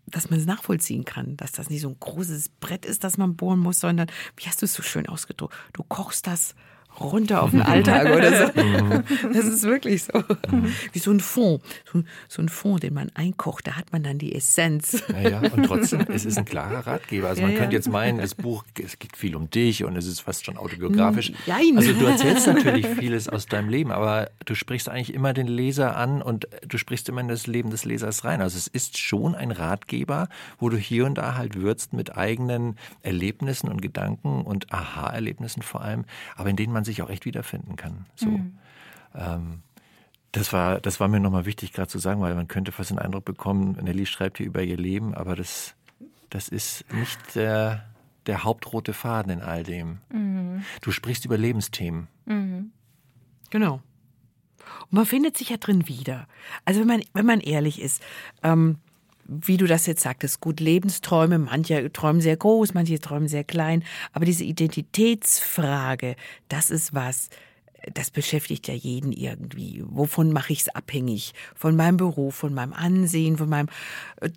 dass 0.07 0.29
man 0.29 0.39
es 0.39 0.45
nachvollziehen 0.45 1.05
kann, 1.05 1.37
dass 1.37 1.51
das 1.51 1.69
nicht 1.69 1.81
so 1.81 1.89
ein 1.89 1.99
großes 1.99 2.49
Brett 2.59 2.85
ist, 2.85 3.03
das 3.03 3.17
man 3.17 3.35
bohren 3.35 3.59
muss, 3.59 3.79
sondern, 3.79 4.07
wie 4.35 4.45
hast 4.45 4.61
du 4.61 4.65
es 4.65 4.73
so 4.73 4.81
schön 4.81 5.07
ausgedrückt, 5.07 5.55
du 5.73 5.83
kochst 5.83 6.25
das 6.25 6.55
runter 6.99 7.43
auf 7.43 7.51
den 7.51 7.61
Alltag 7.61 8.15
oder 8.15 8.47
so. 8.47 8.49
Mhm. 8.69 9.03
Das 9.33 9.45
ist 9.45 9.63
wirklich 9.63 10.03
so. 10.03 10.23
Wie 10.91 10.99
so 10.99 11.11
ein 11.11 11.19
Fond. 11.19 11.61
So, 12.27 12.41
ein 12.41 12.49
Fond, 12.49 12.83
den 12.83 12.93
man 12.93 13.11
einkocht, 13.13 13.67
da 13.67 13.75
hat 13.75 13.91
man 13.91 14.03
dann 14.03 14.17
die 14.17 14.35
Essenz. 14.35 15.03
Ja, 15.09 15.29
ja. 15.29 15.39
und 15.39 15.63
trotzdem, 15.63 16.05
es 16.09 16.25
ist 16.25 16.37
ein 16.37 16.45
klarer 16.45 16.85
Ratgeber. 16.85 17.29
Also 17.29 17.41
man 17.41 17.51
ja, 17.51 17.57
könnte 17.57 17.75
jetzt 17.75 17.89
meinen, 17.89 18.19
das 18.19 18.35
Buch, 18.35 18.63
es 18.81 18.99
geht 18.99 19.15
viel 19.15 19.35
um 19.35 19.49
dich 19.49 19.83
und 19.83 19.95
es 19.95 20.07
ist 20.07 20.21
fast 20.21 20.45
schon 20.45 20.57
autobiografisch. 20.57 21.31
Nein. 21.47 21.77
Also 21.77 21.93
du 21.93 22.05
erzählst 22.05 22.47
natürlich 22.47 22.85
vieles 22.87 23.29
aus 23.29 23.45
deinem 23.45 23.69
Leben, 23.69 23.91
aber 23.91 24.29
du 24.45 24.55
sprichst 24.55 24.89
eigentlich 24.89 25.13
immer 25.13 25.33
den 25.33 25.47
Leser 25.47 25.95
an 25.95 26.21
und 26.21 26.47
du 26.67 26.77
sprichst 26.77 27.09
immer 27.09 27.21
in 27.21 27.27
das 27.27 27.47
Leben 27.47 27.69
des 27.69 27.85
Lesers 27.85 28.23
rein. 28.23 28.41
Also 28.41 28.57
es 28.57 28.67
ist 28.67 28.97
schon 28.97 29.35
ein 29.35 29.51
Ratgeber, 29.51 30.27
wo 30.59 30.69
du 30.69 30.77
hier 30.77 31.05
und 31.05 31.17
da 31.17 31.35
halt 31.35 31.55
würzt 31.55 31.93
mit 31.93 32.17
eigenen 32.17 32.77
Erlebnissen 33.01 33.69
und 33.69 33.81
Gedanken 33.81 34.41
und 34.41 34.71
Aha-Erlebnissen 34.71 35.61
vor 35.61 35.81
allem, 35.81 36.05
aber 36.35 36.49
in 36.49 36.55
denen 36.55 36.73
man 36.73 36.78
sich 36.83 37.01
auch 37.01 37.09
echt 37.09 37.25
wiederfinden 37.25 37.75
kann. 37.75 38.05
So. 38.15 38.29
Mhm. 38.29 38.57
Ähm, 39.15 39.61
das 40.31 40.53
war, 40.53 40.79
das 40.79 40.99
war 40.99 41.07
mir 41.07 41.19
nochmal 41.19 41.45
wichtig, 41.45 41.73
gerade 41.73 41.87
zu 41.87 41.99
sagen, 41.99 42.21
weil 42.21 42.35
man 42.35 42.47
könnte 42.47 42.71
fast 42.71 42.91
den 42.91 42.99
Eindruck 42.99 43.25
bekommen, 43.25 43.77
Nelly 43.81 44.05
schreibt 44.05 44.37
hier 44.37 44.45
über 44.45 44.61
ihr 44.61 44.77
Leben, 44.77 45.15
aber 45.15 45.35
das, 45.35 45.75
das 46.29 46.49
ist 46.49 46.85
nicht 46.93 47.35
der, 47.35 47.85
der 48.27 48.43
hauptrote 48.43 48.93
Faden 48.93 49.31
in 49.31 49.41
all 49.41 49.63
dem. 49.63 49.99
Mhm. 50.11 50.63
Du 50.81 50.91
sprichst 50.91 51.25
über 51.25 51.37
Lebensthemen. 51.37 52.07
Mhm. 52.25 52.71
Genau. 53.49 53.81
Und 54.83 54.93
man 54.93 55.05
findet 55.05 55.35
sich 55.37 55.49
ja 55.49 55.57
drin 55.57 55.87
wieder. 55.87 56.27
Also 56.65 56.81
wenn 56.81 56.87
man, 56.87 57.01
wenn 57.13 57.25
man 57.25 57.39
ehrlich 57.39 57.81
ist, 57.81 58.03
ähm, 58.43 58.77
wie 59.29 59.57
du 59.57 59.67
das 59.67 59.85
jetzt 59.85 60.01
sagtest, 60.01 60.41
gut, 60.41 60.59
Lebensträume, 60.59 61.37
manche 61.37 61.91
träumen 61.93 62.21
sehr 62.21 62.37
groß, 62.37 62.73
manche 62.73 62.99
träumen 62.99 63.27
sehr 63.27 63.43
klein, 63.43 63.83
aber 64.11 64.25
diese 64.25 64.43
Identitätsfrage, 64.43 66.15
das 66.47 66.71
ist 66.71 66.93
was, 66.93 67.29
das 67.93 68.11
beschäftigt 68.11 68.67
ja 68.67 68.73
jeden 68.73 69.11
irgendwie. 69.11 69.83
Wovon 69.85 70.33
mache 70.33 70.53
ich 70.53 70.61
es 70.61 70.69
abhängig? 70.69 71.33
Von 71.55 71.75
meinem 71.75 71.97
Beruf, 71.97 72.35
von 72.35 72.53
meinem 72.53 72.73
Ansehen, 72.73 73.37
von 73.37 73.49
meinem 73.49 73.69
äh, 74.21 74.29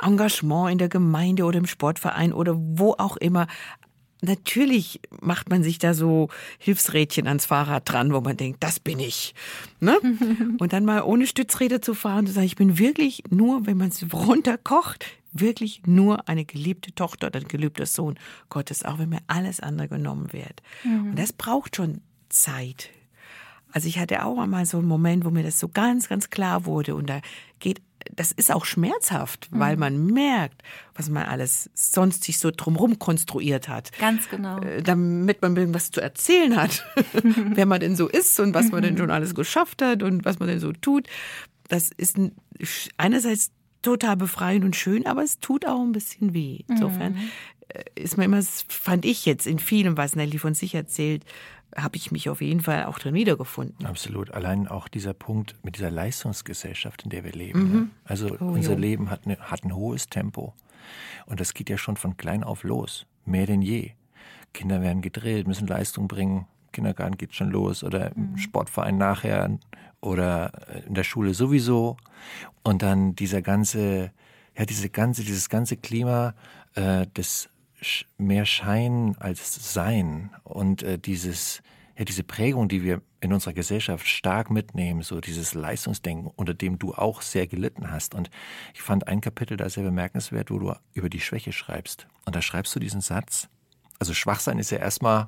Engagement 0.00 0.70
in 0.70 0.78
der 0.78 0.88
Gemeinde 0.88 1.44
oder 1.44 1.58
im 1.58 1.66
Sportverein 1.66 2.32
oder 2.32 2.54
wo 2.56 2.94
auch 2.96 3.16
immer. 3.16 3.46
Natürlich 4.20 5.00
macht 5.20 5.48
man 5.48 5.62
sich 5.62 5.78
da 5.78 5.94
so 5.94 6.28
Hilfsrädchen 6.58 7.28
ans 7.28 7.46
Fahrrad 7.46 7.90
dran, 7.90 8.12
wo 8.12 8.20
man 8.20 8.36
denkt, 8.36 8.62
das 8.62 8.80
bin 8.80 8.98
ich. 8.98 9.34
Ne? 9.80 9.96
Und 10.58 10.72
dann 10.72 10.84
mal 10.84 11.02
ohne 11.02 11.26
Stützräder 11.26 11.80
zu 11.80 11.94
fahren 11.94 12.20
und 12.20 12.26
zu 12.28 12.32
sagen, 12.32 12.46
ich 12.46 12.56
bin 12.56 12.78
wirklich 12.78 13.22
nur, 13.30 13.66
wenn 13.66 13.76
man 13.76 13.88
es 13.88 14.04
runterkocht, 14.12 15.06
wirklich 15.32 15.82
nur 15.86 16.28
eine 16.28 16.44
geliebte 16.44 16.92
Tochter 16.94 17.28
oder 17.28 17.40
ein 17.40 17.48
geliebter 17.48 17.86
Sohn 17.86 18.18
Gottes, 18.48 18.84
auch 18.84 18.98
wenn 18.98 19.10
mir 19.10 19.20
alles 19.28 19.60
andere 19.60 19.88
genommen 19.88 20.32
wird. 20.32 20.62
Mhm. 20.84 21.10
Und 21.10 21.18
das 21.18 21.32
braucht 21.32 21.76
schon 21.76 22.00
Zeit. 22.28 22.90
Also 23.70 23.88
ich 23.88 23.98
hatte 23.98 24.24
auch 24.24 24.38
einmal 24.38 24.66
so 24.66 24.78
einen 24.78 24.88
Moment, 24.88 25.24
wo 25.24 25.30
mir 25.30 25.42
das 25.42 25.60
so 25.60 25.68
ganz, 25.68 26.08
ganz 26.08 26.30
klar 26.30 26.64
wurde 26.64 26.94
und 26.94 27.08
da 27.08 27.20
geht 27.58 27.82
das 28.14 28.32
ist 28.32 28.52
auch 28.52 28.64
schmerzhaft, 28.64 29.48
weil 29.50 29.74
mhm. 29.74 29.80
man 29.80 30.06
merkt, 30.06 30.62
was 30.94 31.08
man 31.08 31.24
alles 31.24 31.70
sonst 31.74 32.24
sich 32.24 32.38
so 32.38 32.50
drumherum 32.50 32.98
konstruiert 32.98 33.68
hat. 33.68 33.90
Ganz 33.98 34.28
genau. 34.28 34.60
Äh, 34.60 34.82
damit 34.82 35.42
man 35.42 35.56
irgendwas 35.56 35.90
zu 35.90 36.00
erzählen 36.00 36.56
hat, 36.56 36.84
wer 37.22 37.66
man 37.66 37.80
denn 37.80 37.96
so 37.96 38.08
ist 38.08 38.38
und 38.40 38.54
was 38.54 38.70
man 38.70 38.82
denn 38.82 38.96
schon 38.96 39.10
alles 39.10 39.34
geschafft 39.34 39.82
hat 39.82 40.02
und 40.02 40.24
was 40.24 40.38
man 40.38 40.48
denn 40.48 40.60
so 40.60 40.72
tut. 40.72 41.08
Das 41.68 41.90
ist 41.96 42.18
einerseits 42.96 43.50
total 43.82 44.16
befreiend 44.16 44.64
und 44.64 44.74
schön, 44.74 45.06
aber 45.06 45.22
es 45.22 45.38
tut 45.38 45.66
auch 45.66 45.82
ein 45.82 45.92
bisschen 45.92 46.34
weh. 46.34 46.60
Insofern 46.68 47.14
mhm. 47.14 47.30
Äh, 47.68 47.84
ist 47.96 48.16
mir 48.16 48.24
immer, 48.24 48.40
fand 48.42 49.04
ich 49.04 49.26
jetzt 49.26 49.46
in 49.46 49.58
vielem, 49.58 49.98
was 49.98 50.16
Nelly 50.16 50.38
von 50.38 50.54
sich 50.54 50.74
erzählt, 50.74 51.24
habe 51.82 51.96
ich 51.96 52.10
mich 52.10 52.28
auf 52.28 52.40
jeden 52.40 52.60
Fall 52.60 52.84
auch 52.84 52.98
drin 52.98 53.14
wiedergefunden. 53.14 53.86
Absolut. 53.86 54.32
Allein 54.32 54.68
auch 54.68 54.88
dieser 54.88 55.14
Punkt 55.14 55.56
mit 55.62 55.76
dieser 55.76 55.90
Leistungsgesellschaft, 55.90 57.04
in 57.04 57.10
der 57.10 57.24
wir 57.24 57.32
leben. 57.32 57.60
Mhm. 57.60 57.72
Ne? 57.72 57.90
Also 58.04 58.36
oh, 58.40 58.44
unser 58.44 58.74
jo. 58.74 58.78
Leben 58.78 59.10
hat, 59.10 59.26
ne, 59.26 59.36
hat 59.40 59.64
ein 59.64 59.74
hohes 59.74 60.08
Tempo. 60.08 60.54
Und 61.26 61.40
das 61.40 61.54
geht 61.54 61.70
ja 61.70 61.78
schon 61.78 61.96
von 61.96 62.16
klein 62.16 62.44
auf 62.44 62.64
los. 62.64 63.06
Mehr 63.24 63.46
denn 63.46 63.62
je. 63.62 63.92
Kinder 64.54 64.80
werden 64.80 65.02
gedrillt, 65.02 65.46
müssen 65.46 65.66
Leistung 65.66 66.08
bringen. 66.08 66.46
Kindergarten 66.72 67.16
geht 67.16 67.34
schon 67.34 67.50
los 67.50 67.82
oder 67.84 68.14
im 68.14 68.32
mhm. 68.32 68.38
Sportverein 68.38 68.98
nachher 68.98 69.58
oder 70.00 70.52
in 70.86 70.94
der 70.94 71.04
Schule 71.04 71.34
sowieso. 71.34 71.96
Und 72.62 72.82
dann 72.82 73.14
dieser 73.14 73.42
ganze, 73.42 74.12
ja, 74.56 74.64
diese 74.64 74.90
ganze, 74.90 75.22
dieses 75.22 75.48
ganze 75.48 75.76
Klima 75.76 76.34
äh, 76.74 77.06
des 77.06 77.48
mehr 78.16 78.44
Schein 78.44 79.16
als 79.18 79.72
Sein 79.74 80.30
und 80.44 80.82
äh, 80.82 80.98
dieses 80.98 81.62
ja 81.98 82.04
diese 82.04 82.22
Prägung, 82.22 82.68
die 82.68 82.82
wir 82.84 83.02
in 83.20 83.32
unserer 83.32 83.52
Gesellschaft 83.52 84.06
stark 84.06 84.50
mitnehmen, 84.50 85.02
so 85.02 85.20
dieses 85.20 85.54
Leistungsdenken, 85.54 86.30
unter 86.36 86.54
dem 86.54 86.78
du 86.78 86.94
auch 86.94 87.22
sehr 87.22 87.48
gelitten 87.48 87.90
hast. 87.90 88.14
Und 88.14 88.30
ich 88.72 88.82
fand 88.82 89.08
ein 89.08 89.20
Kapitel 89.20 89.56
da 89.56 89.68
sehr 89.68 89.82
bemerkenswert, 89.82 90.52
wo 90.52 90.60
du 90.60 90.74
über 90.94 91.10
die 91.10 91.20
Schwäche 91.20 91.52
schreibst. 91.52 92.06
Und 92.24 92.36
da 92.36 92.42
schreibst 92.42 92.74
du 92.76 92.78
diesen 92.78 93.00
Satz. 93.00 93.48
Also 93.98 94.14
Schwachsein 94.14 94.60
ist 94.60 94.70
ja 94.70 94.78
erstmal 94.78 95.26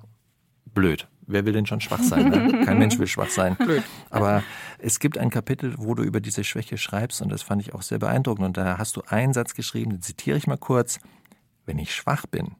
blöd. 0.66 1.08
Wer 1.26 1.44
will 1.44 1.52
denn 1.52 1.66
schon 1.66 1.80
schwach 1.80 2.02
sein? 2.02 2.28
Ne? 2.28 2.62
Kein 2.64 2.78
Mensch 2.78 2.98
will 3.00 3.08
schwach 3.08 3.30
sein. 3.30 3.56
Blöd. 3.56 3.82
Aber 4.10 4.44
es 4.78 5.00
gibt 5.00 5.18
ein 5.18 5.30
Kapitel, 5.30 5.74
wo 5.76 5.94
du 5.94 6.04
über 6.04 6.20
diese 6.20 6.44
Schwäche 6.44 6.78
schreibst 6.78 7.20
und 7.20 7.30
das 7.30 7.42
fand 7.42 7.62
ich 7.62 7.74
auch 7.74 7.82
sehr 7.82 7.98
beeindruckend. 7.98 8.46
Und 8.46 8.56
da 8.56 8.78
hast 8.78 8.96
du 8.96 9.02
einen 9.08 9.32
Satz 9.32 9.54
geschrieben, 9.54 9.90
den 9.90 10.02
zitiere 10.02 10.36
ich 10.36 10.46
mal 10.46 10.56
kurz. 10.56 11.00
Wenn 11.70 11.78
ich 11.78 11.94
schwach 11.94 12.26
bin, 12.26 12.56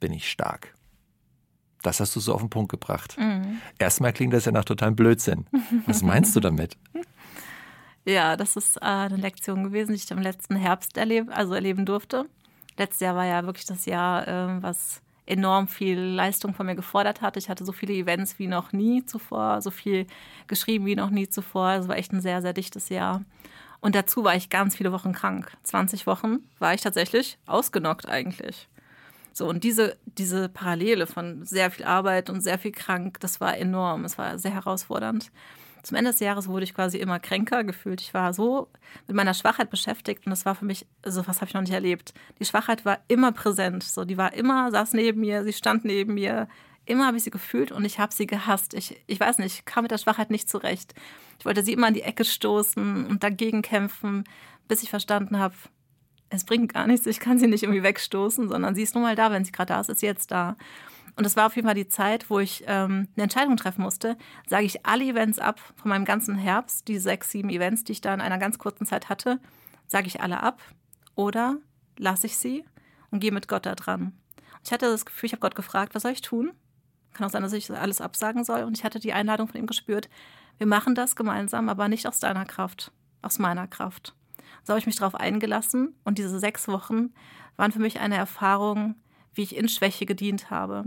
bin 0.00 0.14
ich 0.14 0.30
stark. 0.30 0.72
Das 1.82 2.00
hast 2.00 2.16
du 2.16 2.20
so 2.20 2.32
auf 2.32 2.40
den 2.40 2.48
Punkt 2.48 2.70
gebracht. 2.70 3.18
Mhm. 3.18 3.60
Erstmal 3.78 4.14
klingt 4.14 4.32
das 4.32 4.46
ja 4.46 4.52
nach 4.52 4.64
totalem 4.64 4.96
Blödsinn. 4.96 5.44
Was 5.84 6.00
meinst 6.02 6.34
du 6.34 6.40
damit? 6.40 6.78
Ja, 8.06 8.38
das 8.38 8.56
ist 8.56 8.78
äh, 8.78 8.86
eine 8.86 9.16
Lektion 9.16 9.64
gewesen, 9.64 9.92
die 9.92 9.96
ich 9.96 10.10
im 10.10 10.16
letzten 10.16 10.56
Herbst 10.56 10.96
erleb 10.96 11.28
also 11.30 11.52
erleben 11.52 11.84
durfte. 11.84 12.24
Letztes 12.78 13.00
Jahr 13.00 13.16
war 13.16 13.26
ja 13.26 13.44
wirklich 13.44 13.66
das 13.66 13.84
Jahr, 13.84 14.26
ähm, 14.26 14.62
was 14.62 15.02
enorm 15.26 15.68
viel 15.68 15.98
Leistung 15.98 16.54
von 16.54 16.64
mir 16.64 16.74
gefordert 16.74 17.20
hat. 17.20 17.36
Ich 17.36 17.50
hatte 17.50 17.66
so 17.66 17.72
viele 17.72 17.92
Events 17.92 18.38
wie 18.38 18.46
noch 18.46 18.72
nie 18.72 19.04
zuvor, 19.04 19.60
so 19.60 19.70
viel 19.70 20.06
geschrieben 20.46 20.86
wie 20.86 20.96
noch 20.96 21.10
nie 21.10 21.28
zuvor. 21.28 21.72
Es 21.72 21.86
war 21.86 21.98
echt 21.98 22.14
ein 22.14 22.22
sehr, 22.22 22.40
sehr 22.40 22.54
dichtes 22.54 22.88
Jahr. 22.88 23.26
Und 23.82 23.96
dazu 23.96 24.22
war 24.22 24.36
ich 24.36 24.48
ganz 24.48 24.76
viele 24.76 24.92
Wochen 24.92 25.12
krank. 25.12 25.52
20 25.64 26.06
Wochen 26.06 26.38
war 26.60 26.72
ich 26.72 26.80
tatsächlich 26.80 27.36
ausgenockt 27.46 28.08
eigentlich. 28.08 28.68
So, 29.32 29.48
und 29.48 29.64
diese, 29.64 29.96
diese 30.06 30.48
Parallele 30.48 31.06
von 31.06 31.44
sehr 31.44 31.70
viel 31.70 31.84
Arbeit 31.84 32.30
und 32.30 32.42
sehr 32.42 32.58
viel 32.58 32.70
krank, 32.70 33.18
das 33.20 33.40
war 33.40 33.58
enorm. 33.58 34.04
Es 34.04 34.18
war 34.18 34.38
sehr 34.38 34.52
herausfordernd. 34.52 35.32
Zum 35.82 35.96
Ende 35.96 36.12
des 36.12 36.20
Jahres 36.20 36.46
wurde 36.46 36.62
ich 36.62 36.74
quasi 36.74 36.98
immer 36.98 37.18
kränker 37.18 37.64
gefühlt. 37.64 38.00
Ich 38.00 38.14
war 38.14 38.32
so 38.32 38.68
mit 39.08 39.16
meiner 39.16 39.34
Schwachheit 39.34 39.68
beschäftigt 39.68 40.26
und 40.26 40.30
das 40.30 40.46
war 40.46 40.54
für 40.54 40.64
mich, 40.64 40.86
so 41.04 41.26
was 41.26 41.40
habe 41.40 41.48
ich 41.48 41.54
noch 41.54 41.62
nicht 41.62 41.72
erlebt. 41.72 42.14
Die 42.38 42.44
Schwachheit 42.44 42.84
war 42.84 43.00
immer 43.08 43.32
präsent. 43.32 43.82
So, 43.82 44.04
die 44.04 44.16
war 44.16 44.32
immer, 44.32 44.70
saß 44.70 44.92
neben 44.92 45.22
mir, 45.22 45.42
sie 45.42 45.52
stand 45.52 45.84
neben 45.84 46.14
mir. 46.14 46.46
Immer 46.84 47.06
habe 47.06 47.16
ich 47.16 47.24
sie 47.24 47.30
gefühlt 47.30 47.70
und 47.70 47.84
ich 47.84 47.98
habe 47.98 48.12
sie 48.12 48.26
gehasst. 48.26 48.74
Ich, 48.74 49.00
ich 49.06 49.20
weiß 49.20 49.38
nicht, 49.38 49.58
ich 49.58 49.64
kam 49.64 49.82
mit 49.82 49.90
der 49.92 49.98
Schwachheit 49.98 50.30
nicht 50.30 50.48
zurecht. 50.48 50.94
Ich 51.38 51.44
wollte 51.44 51.62
sie 51.62 51.72
immer 51.72 51.88
in 51.88 51.94
die 51.94 52.02
Ecke 52.02 52.24
stoßen 52.24 53.06
und 53.06 53.22
dagegen 53.22 53.62
kämpfen, 53.62 54.24
bis 54.68 54.82
ich 54.82 54.90
verstanden 54.90 55.38
habe, 55.38 55.54
es 56.28 56.44
bringt 56.44 56.72
gar 56.72 56.86
nichts, 56.86 57.06
ich 57.06 57.20
kann 57.20 57.38
sie 57.38 57.46
nicht 57.46 57.62
irgendwie 57.62 57.82
wegstoßen, 57.82 58.48
sondern 58.48 58.74
sie 58.74 58.82
ist 58.82 58.94
nur 58.94 59.04
mal 59.04 59.14
da, 59.14 59.30
wenn 59.30 59.44
sie 59.44 59.52
gerade 59.52 59.74
da 59.74 59.80
ist, 59.80 59.90
ist 59.90 60.00
sie 60.00 60.06
jetzt 60.06 60.30
da. 60.30 60.56
Und 61.14 61.26
es 61.26 61.36
war 61.36 61.46
auf 61.46 61.56
jeden 61.56 61.68
Fall 61.68 61.74
die 61.74 61.88
Zeit, 61.88 62.30
wo 62.30 62.38
ich 62.38 62.64
ähm, 62.66 63.08
eine 63.14 63.24
Entscheidung 63.24 63.56
treffen 63.58 63.82
musste. 63.82 64.16
Sage 64.48 64.64
ich 64.64 64.86
alle 64.86 65.04
Events 65.04 65.38
ab 65.38 65.60
von 65.76 65.90
meinem 65.90 66.06
ganzen 66.06 66.36
Herbst, 66.36 66.88
die 66.88 66.98
sechs, 66.98 67.30
sieben 67.30 67.50
Events, 67.50 67.84
die 67.84 67.92
ich 67.92 68.00
da 68.00 68.14
in 68.14 68.22
einer 68.22 68.38
ganz 68.38 68.58
kurzen 68.58 68.86
Zeit 68.86 69.10
hatte, 69.10 69.38
sage 69.86 70.06
ich 70.06 70.22
alle 70.22 70.42
ab 70.42 70.62
oder 71.14 71.58
lasse 71.98 72.26
ich 72.26 72.38
sie 72.38 72.64
und 73.10 73.20
gehe 73.20 73.32
mit 73.32 73.46
Gott 73.46 73.66
da 73.66 73.74
dran. 73.74 74.12
ich 74.64 74.72
hatte 74.72 74.86
das 74.86 75.04
Gefühl, 75.04 75.26
ich 75.26 75.32
habe 75.32 75.40
Gott 75.40 75.54
gefragt, 75.54 75.94
was 75.94 76.02
soll 76.02 76.12
ich 76.12 76.22
tun? 76.22 76.52
Kann 77.12 77.26
auch 77.26 77.30
sein, 77.30 77.42
dass 77.42 77.52
ich 77.52 77.70
alles 77.70 78.00
absagen 78.00 78.44
soll. 78.44 78.62
Und 78.62 78.76
ich 78.76 78.84
hatte 78.84 78.98
die 78.98 79.12
Einladung 79.12 79.48
von 79.48 79.60
ihm 79.60 79.66
gespürt, 79.66 80.08
wir 80.58 80.66
machen 80.66 80.94
das 80.94 81.16
gemeinsam, 81.16 81.68
aber 81.68 81.88
nicht 81.88 82.06
aus 82.06 82.20
deiner 82.20 82.44
Kraft, 82.44 82.92
aus 83.20 83.38
meiner 83.38 83.66
Kraft. 83.66 84.14
So 84.64 84.72
habe 84.72 84.78
ich 84.78 84.86
mich 84.86 84.96
darauf 84.96 85.14
eingelassen 85.14 85.94
und 86.04 86.18
diese 86.18 86.38
sechs 86.38 86.68
Wochen 86.68 87.12
waren 87.56 87.72
für 87.72 87.80
mich 87.80 88.00
eine 88.00 88.16
Erfahrung, 88.16 88.94
wie 89.34 89.42
ich 89.42 89.56
in 89.56 89.68
Schwäche 89.68 90.06
gedient 90.06 90.50
habe. 90.50 90.84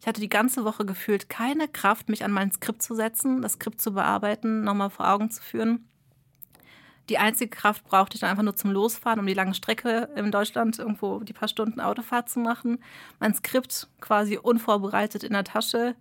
Ich 0.00 0.06
hatte 0.06 0.20
die 0.20 0.30
ganze 0.30 0.64
Woche 0.64 0.86
gefühlt 0.86 1.28
keine 1.28 1.68
Kraft, 1.68 2.08
mich 2.08 2.24
an 2.24 2.32
mein 2.32 2.50
Skript 2.50 2.80
zu 2.80 2.94
setzen, 2.94 3.42
das 3.42 3.54
Skript 3.54 3.80
zu 3.80 3.92
bearbeiten, 3.92 4.64
nochmal 4.64 4.88
vor 4.88 5.10
Augen 5.10 5.30
zu 5.30 5.42
führen. 5.42 5.86
Die 7.08 7.18
einzige 7.18 7.50
Kraft 7.50 7.84
brauchte 7.84 8.14
ich 8.14 8.20
dann 8.20 8.30
einfach 8.30 8.42
nur 8.42 8.54
zum 8.54 8.70
Losfahren, 8.70 9.18
um 9.18 9.26
die 9.26 9.34
lange 9.34 9.54
Strecke 9.54 10.08
in 10.14 10.30
Deutschland 10.30 10.78
irgendwo 10.78 11.20
die 11.20 11.32
paar 11.32 11.48
Stunden 11.48 11.80
Autofahrt 11.80 12.28
zu 12.28 12.38
machen. 12.38 12.78
Mein 13.18 13.34
Skript 13.34 13.88
quasi 14.00 14.36
unvorbereitet 14.36 15.24
in 15.24 15.32
der 15.32 15.44
Tasche 15.44 15.96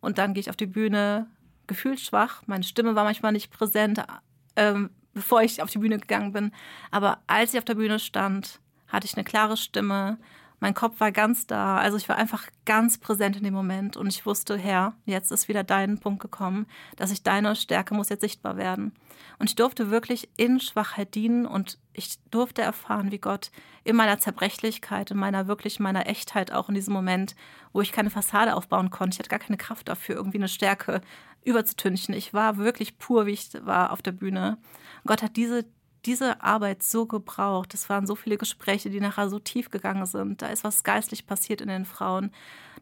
und 0.00 0.18
dann 0.18 0.32
gehe 0.32 0.40
ich 0.40 0.50
auf 0.50 0.56
die 0.56 0.66
Bühne, 0.66 1.26
gefühlt 1.66 2.00
schwach. 2.00 2.42
Meine 2.46 2.64
Stimme 2.64 2.94
war 2.94 3.04
manchmal 3.04 3.32
nicht 3.32 3.50
präsent, 3.50 4.02
ähm, 4.56 4.90
bevor 5.12 5.42
ich 5.42 5.62
auf 5.62 5.70
die 5.70 5.78
Bühne 5.78 5.98
gegangen 5.98 6.32
bin. 6.32 6.52
Aber 6.90 7.18
als 7.26 7.52
ich 7.52 7.58
auf 7.58 7.64
der 7.64 7.74
Bühne 7.74 7.98
stand, 7.98 8.60
hatte 8.88 9.06
ich 9.06 9.14
eine 9.14 9.24
klare 9.24 9.56
Stimme, 9.56 10.18
mein 10.60 10.74
Kopf 10.74 11.00
war 11.00 11.12
ganz 11.12 11.46
da. 11.46 11.78
Also 11.78 11.96
ich 11.96 12.08
war 12.08 12.16
einfach 12.16 12.48
ganz 12.64 12.98
präsent 12.98 13.36
in 13.36 13.44
dem 13.44 13.54
Moment 13.54 13.96
und 13.96 14.06
ich 14.06 14.24
wusste, 14.24 14.56
Herr, 14.56 14.94
jetzt 15.04 15.30
ist 15.32 15.48
wieder 15.48 15.64
dein 15.64 15.98
Punkt 15.98 16.20
gekommen, 16.20 16.66
dass 16.96 17.10
ich 17.10 17.22
deine 17.22 17.56
Stärke 17.56 17.94
muss 17.94 18.08
jetzt 18.08 18.22
sichtbar 18.22 18.56
werden. 18.56 18.92
Und 19.38 19.50
ich 19.50 19.56
durfte 19.56 19.90
wirklich 19.90 20.28
in 20.36 20.60
Schwachheit 20.60 21.14
dienen 21.14 21.46
und 21.46 21.78
ich 21.92 22.18
durfte 22.30 22.62
erfahren, 22.62 23.10
wie 23.10 23.18
Gott 23.18 23.50
in 23.82 23.96
meiner 23.96 24.18
Zerbrechlichkeit, 24.18 25.10
in 25.10 25.18
meiner 25.18 25.46
wirklich 25.46 25.80
meiner 25.80 26.06
Echtheit 26.06 26.52
auch 26.52 26.68
in 26.68 26.74
diesem 26.74 26.94
Moment, 26.94 27.34
wo 27.72 27.80
ich 27.80 27.92
keine 27.92 28.10
Fassade 28.10 28.54
aufbauen 28.54 28.90
konnte, 28.90 29.14
ich 29.14 29.18
hatte 29.18 29.30
gar 29.30 29.38
keine 29.38 29.56
Kraft 29.56 29.88
dafür, 29.88 30.16
irgendwie 30.16 30.38
eine 30.38 30.48
Stärke 30.48 31.00
überzutünchen. 31.44 32.14
Ich 32.14 32.32
war 32.32 32.56
wirklich 32.56 32.98
pur, 32.98 33.26
wie 33.26 33.32
ich 33.32 33.50
war 33.64 33.92
auf 33.92 34.02
der 34.02 34.12
Bühne. 34.12 34.58
Gott 35.06 35.22
hat 35.22 35.36
diese 35.36 35.66
diese 36.06 36.42
Arbeit 36.42 36.82
so 36.82 37.06
gebraucht. 37.06 37.74
Es 37.74 37.88
waren 37.88 38.06
so 38.06 38.14
viele 38.14 38.36
Gespräche, 38.36 38.90
die 38.90 39.00
nachher 39.00 39.28
so 39.28 39.38
tief 39.38 39.70
gegangen 39.70 40.06
sind. 40.06 40.42
Da 40.42 40.48
ist 40.48 40.64
was 40.64 40.84
geistlich 40.84 41.26
passiert 41.26 41.60
in 41.60 41.68
den 41.68 41.84
Frauen. 41.84 42.30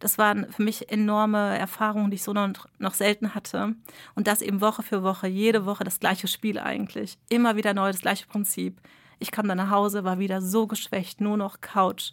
Das 0.01 0.19
waren 0.19 0.51
für 0.51 0.63
mich 0.63 0.91
enorme 0.91 1.57
Erfahrungen, 1.59 2.11
die 2.11 2.17
ich 2.17 2.23
so 2.25 2.33
noch, 2.33 2.67
noch 2.79 2.95
selten 2.95 3.35
hatte. 3.35 3.75
Und 4.15 4.27
das 4.27 4.43
eben 4.43 4.61
Woche 4.61 4.83
für 4.83 5.03
Woche, 5.03 5.29
jede 5.29 5.65
Woche 5.65 5.85
das 5.85 6.01
gleiche 6.01 6.27
Spiel 6.27 6.59
eigentlich. 6.59 7.19
Immer 7.29 7.57
wieder 7.57 7.75
neu, 7.75 7.93
das 7.93 8.01
gleiche 8.01 8.27
Prinzip. 8.27 8.81
Ich 9.19 9.31
kam 9.31 9.47
dann 9.47 9.59
nach 9.59 9.71
Hause, 9.71 10.03
war 10.03 10.19
wieder 10.19 10.43
so 10.43 10.67
geschwächt, 10.67 11.21
nur 11.21 11.37
noch 11.37 11.61
Couch, 11.61 12.13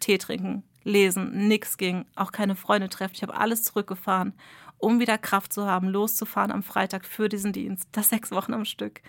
Tee 0.00 0.16
trinken, 0.16 0.62
lesen, 0.84 1.48
nichts 1.48 1.76
ging, 1.76 2.06
auch 2.16 2.32
keine 2.32 2.56
Freunde 2.56 2.88
treffen. 2.88 3.14
Ich 3.14 3.22
habe 3.22 3.36
alles 3.36 3.64
zurückgefahren, 3.64 4.32
um 4.78 5.00
wieder 5.00 5.18
Kraft 5.18 5.52
zu 5.52 5.66
haben, 5.66 5.88
loszufahren 5.88 6.50
am 6.50 6.62
Freitag 6.62 7.04
für 7.04 7.28
diesen 7.28 7.52
Dienst. 7.52 7.88
Das 7.92 8.08
sechs 8.08 8.30
Wochen 8.30 8.54
am 8.54 8.64
Stück. 8.64 9.02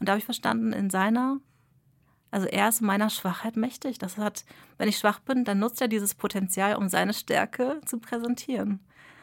Und 0.00 0.08
da 0.08 0.12
habe 0.12 0.18
ich 0.18 0.24
verstanden, 0.24 0.72
in 0.72 0.90
seiner, 0.90 1.36
also 2.30 2.46
er 2.46 2.68
ist 2.68 2.80
meiner 2.80 3.10
Schwachheit 3.10 3.56
mächtig. 3.56 3.98
Das 3.98 4.16
hat, 4.16 4.44
wenn 4.78 4.88
ich 4.88 4.98
schwach 4.98 5.20
bin, 5.20 5.44
dann 5.44 5.58
nutzt 5.58 5.80
er 5.80 5.88
dieses 5.88 6.14
Potenzial, 6.14 6.74
um 6.74 6.88
seine 6.88 7.14
Stärke 7.14 7.80
zu 7.84 7.98
präsentieren. 7.98 8.80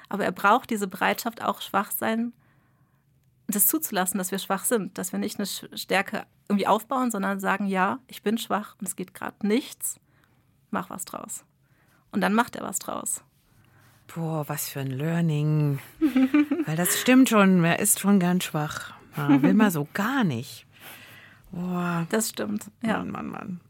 Aber 0.08 0.24
er 0.24 0.32
braucht 0.32 0.70
diese 0.70 0.88
Bereitschaft, 0.88 1.42
auch 1.42 1.62
schwach 1.62 1.92
sein, 1.92 2.32
das 3.48 3.68
zuzulassen, 3.68 4.18
dass 4.18 4.32
wir 4.32 4.40
schwach 4.40 4.66
sind, 4.66 4.98
dass 4.98 5.12
wir 5.12 5.20
nicht 5.20 5.40
eine 5.40 5.48
Stärke 5.48 6.26
irgendwie 6.48 6.68
aufbauen, 6.68 7.12
sondern 7.12 7.40
sagen, 7.40 7.66
ja, 7.68 8.00
ich 8.08 8.22
bin 8.22 8.38
schwach 8.38 8.76
und 8.80 8.88
es 8.88 8.96
geht 8.96 9.14
gerade 9.14 9.48
nichts, 9.48 10.00
mach 10.70 10.90
was 10.90 11.06
draus. 11.06 11.44
Und 12.12 12.22
dann 12.22 12.34
macht 12.34 12.56
er 12.56 12.64
was 12.64 12.80
draus. 12.80 13.24
Boah, 14.14 14.48
was 14.48 14.70
für 14.70 14.82
ein 14.82 14.92
Learning. 14.92 15.80
Weil 16.66 16.78
das 16.78 17.00
stimmt 17.00 17.30
schon, 17.30 17.64
er 17.64 17.80
ist 17.80 18.00
schon 18.00 18.20
ganz 18.20 18.46
schwach. 18.46 18.94
Ja, 19.16 19.42
will 19.42 19.54
man 19.54 19.72
so 19.72 19.88
gar 19.94 20.24
nicht. 20.24 20.67
Boah. 21.52 22.06
Das 22.10 22.30
stimmt. 22.30 22.70
Ja. 22.82 23.00
Mann, 23.00 23.12
Mann, 23.12 23.28
Mann. 23.28 23.62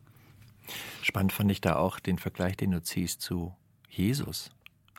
Spannend 1.02 1.32
fand 1.32 1.52
ich 1.52 1.62
da 1.62 1.76
auch 1.76 2.00
den 2.00 2.18
Vergleich, 2.18 2.58
den 2.58 2.72
du 2.72 2.82
ziehst 2.82 3.22
zu 3.22 3.56
Jesus. 3.90 4.52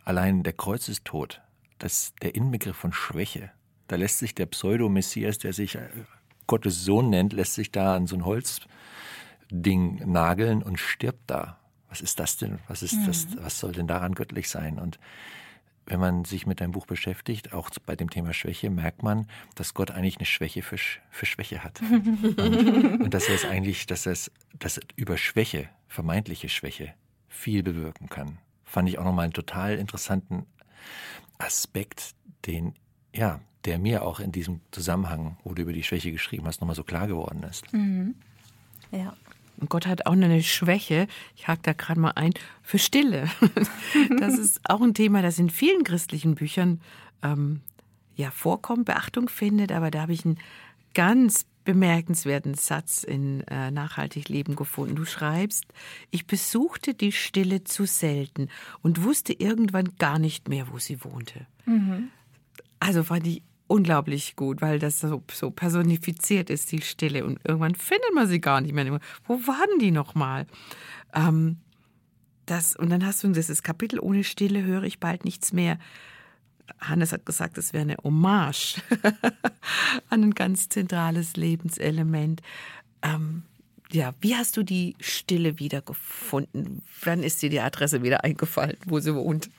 Allein 0.04 0.42
der 0.42 0.54
Kreuzestod, 0.54 1.42
das 1.78 2.14
der 2.22 2.34
Inbegriff 2.34 2.76
von 2.76 2.92
Schwäche. 2.92 3.50
Da 3.88 3.96
lässt 3.96 4.18
sich 4.18 4.34
der 4.34 4.46
Pseudo-Messias, 4.46 5.38
der 5.38 5.52
sich 5.52 5.74
äh, 5.74 5.88
Gottes 6.46 6.84
Sohn 6.84 7.10
nennt, 7.10 7.32
lässt 7.32 7.54
sich 7.54 7.70
da 7.70 7.94
an 7.94 8.06
so 8.06 8.16
ein 8.16 8.24
Holzding 8.24 10.10
nageln 10.10 10.62
und 10.62 10.78
stirbt 10.78 11.30
da. 11.30 11.58
Was 11.88 12.00
ist 12.00 12.20
das 12.20 12.36
denn? 12.36 12.58
Was 12.68 12.82
ist 12.82 12.94
mhm. 12.94 13.06
das? 13.06 13.26
Was 13.38 13.58
soll 13.58 13.72
denn 13.72 13.86
daran 13.86 14.14
göttlich 14.14 14.48
sein? 14.48 14.78
Und 14.78 14.98
wenn 15.88 16.00
man 16.00 16.24
sich 16.24 16.46
mit 16.46 16.60
deinem 16.60 16.72
Buch 16.72 16.86
beschäftigt, 16.86 17.52
auch 17.52 17.70
bei 17.86 17.96
dem 17.96 18.10
Thema 18.10 18.34
Schwäche, 18.34 18.68
merkt 18.68 19.02
man, 19.02 19.26
dass 19.54 19.72
Gott 19.72 19.90
eigentlich 19.90 20.18
eine 20.18 20.26
Schwäche 20.26 20.62
für, 20.62 20.76
für 20.76 21.26
Schwäche 21.26 21.64
hat. 21.64 21.80
und, 21.90 23.00
und 23.02 23.14
dass 23.14 23.28
er 23.28 23.34
es 23.34 23.44
eigentlich, 23.44 23.86
dass 23.86 24.06
er 24.06 24.12
es, 24.12 24.30
dass 24.58 24.80
über 24.96 25.16
Schwäche, 25.16 25.68
vermeintliche 25.88 26.48
Schwäche, 26.48 26.94
viel 27.28 27.62
bewirken 27.62 28.08
kann. 28.08 28.38
Fand 28.64 28.88
ich 28.88 28.98
auch 28.98 29.04
nochmal 29.04 29.24
einen 29.24 29.32
total 29.32 29.78
interessanten 29.78 30.44
Aspekt, 31.38 32.14
den, 32.44 32.74
ja, 33.14 33.40
der 33.64 33.78
mir 33.78 34.02
auch 34.02 34.20
in 34.20 34.30
diesem 34.30 34.60
Zusammenhang, 34.70 35.38
wo 35.42 35.54
du 35.54 35.62
über 35.62 35.72
die 35.72 35.82
Schwäche 35.82 36.12
geschrieben 36.12 36.46
hast, 36.46 36.60
nochmal 36.60 36.76
so 36.76 36.84
klar 36.84 37.06
geworden 37.06 37.42
ist. 37.44 37.72
Mhm. 37.72 38.14
Ja. 38.90 39.16
Und 39.58 39.70
Gott 39.70 39.86
hat 39.86 40.06
auch 40.06 40.12
eine 40.12 40.42
Schwäche, 40.42 41.06
ich 41.36 41.48
hake 41.48 41.62
da 41.62 41.72
gerade 41.72 42.00
mal 42.00 42.12
ein, 42.12 42.32
für 42.62 42.78
Stille. 42.78 43.28
Das 44.18 44.38
ist 44.38 44.60
auch 44.64 44.80
ein 44.80 44.94
Thema, 44.94 45.22
das 45.22 45.38
in 45.38 45.50
vielen 45.50 45.82
christlichen 45.82 46.34
Büchern 46.34 46.80
ähm, 47.22 47.60
ja 48.16 48.30
vorkommt, 48.30 48.84
Beachtung 48.84 49.28
findet, 49.28 49.72
aber 49.72 49.90
da 49.90 50.02
habe 50.02 50.12
ich 50.12 50.24
einen 50.24 50.38
ganz 50.94 51.46
bemerkenswerten 51.64 52.54
Satz 52.54 53.02
in 53.02 53.42
äh, 53.42 53.70
Nachhaltig 53.70 54.28
Leben 54.28 54.56
gefunden. 54.56 54.96
Du 54.96 55.04
schreibst, 55.04 55.66
ich 56.10 56.26
besuchte 56.26 56.94
die 56.94 57.12
Stille 57.12 57.62
zu 57.62 57.84
selten 57.84 58.48
und 58.80 59.04
wusste 59.04 59.32
irgendwann 59.34 59.96
gar 59.98 60.18
nicht 60.18 60.48
mehr, 60.48 60.68
wo 60.72 60.78
sie 60.78 61.04
wohnte. 61.04 61.46
Mhm. 61.66 62.08
Also 62.80 63.04
fand 63.04 63.26
ich 63.26 63.42
unglaublich 63.68 64.34
gut, 64.34 64.60
weil 64.60 64.78
das 64.78 65.00
so, 65.00 65.22
so 65.32 65.50
personifiziert 65.50 66.50
ist, 66.50 66.72
die 66.72 66.80
Stille. 66.82 67.24
Und 67.24 67.38
irgendwann 67.44 67.74
findet 67.76 68.12
man 68.14 68.26
sie 68.26 68.40
gar 68.40 68.60
nicht 68.60 68.74
mehr. 68.74 68.98
Wo 69.26 69.34
waren 69.46 69.78
die 69.78 69.92
nochmal? 69.92 70.46
Ähm, 71.14 71.58
das, 72.46 72.74
und 72.74 72.90
dann 72.90 73.06
hast 73.06 73.22
du 73.22 73.28
dieses 73.28 73.62
Kapitel, 73.62 74.00
ohne 74.00 74.24
Stille 74.24 74.64
höre 74.64 74.84
ich 74.84 74.98
bald 74.98 75.24
nichts 75.24 75.52
mehr. 75.52 75.78
Hannes 76.80 77.12
hat 77.12 77.24
gesagt, 77.26 77.58
es 77.58 77.72
wäre 77.72 77.82
eine 77.82 77.96
Hommage 78.02 78.82
an 80.10 80.22
ein 80.22 80.34
ganz 80.34 80.68
zentrales 80.68 81.36
Lebenselement. 81.36 82.42
Ähm, 83.02 83.42
ja, 83.90 84.14
wie 84.20 84.36
hast 84.36 84.56
du 84.56 84.62
die 84.62 84.96
Stille 85.00 85.58
wiedergefunden? 85.58 86.82
Wann 87.02 87.22
ist 87.22 87.40
dir 87.40 87.50
die 87.50 87.60
Adresse 87.60 88.02
wieder 88.02 88.24
eingefallen, 88.24 88.76
wo 88.86 88.98
sie 89.00 89.14
wohnt? 89.14 89.50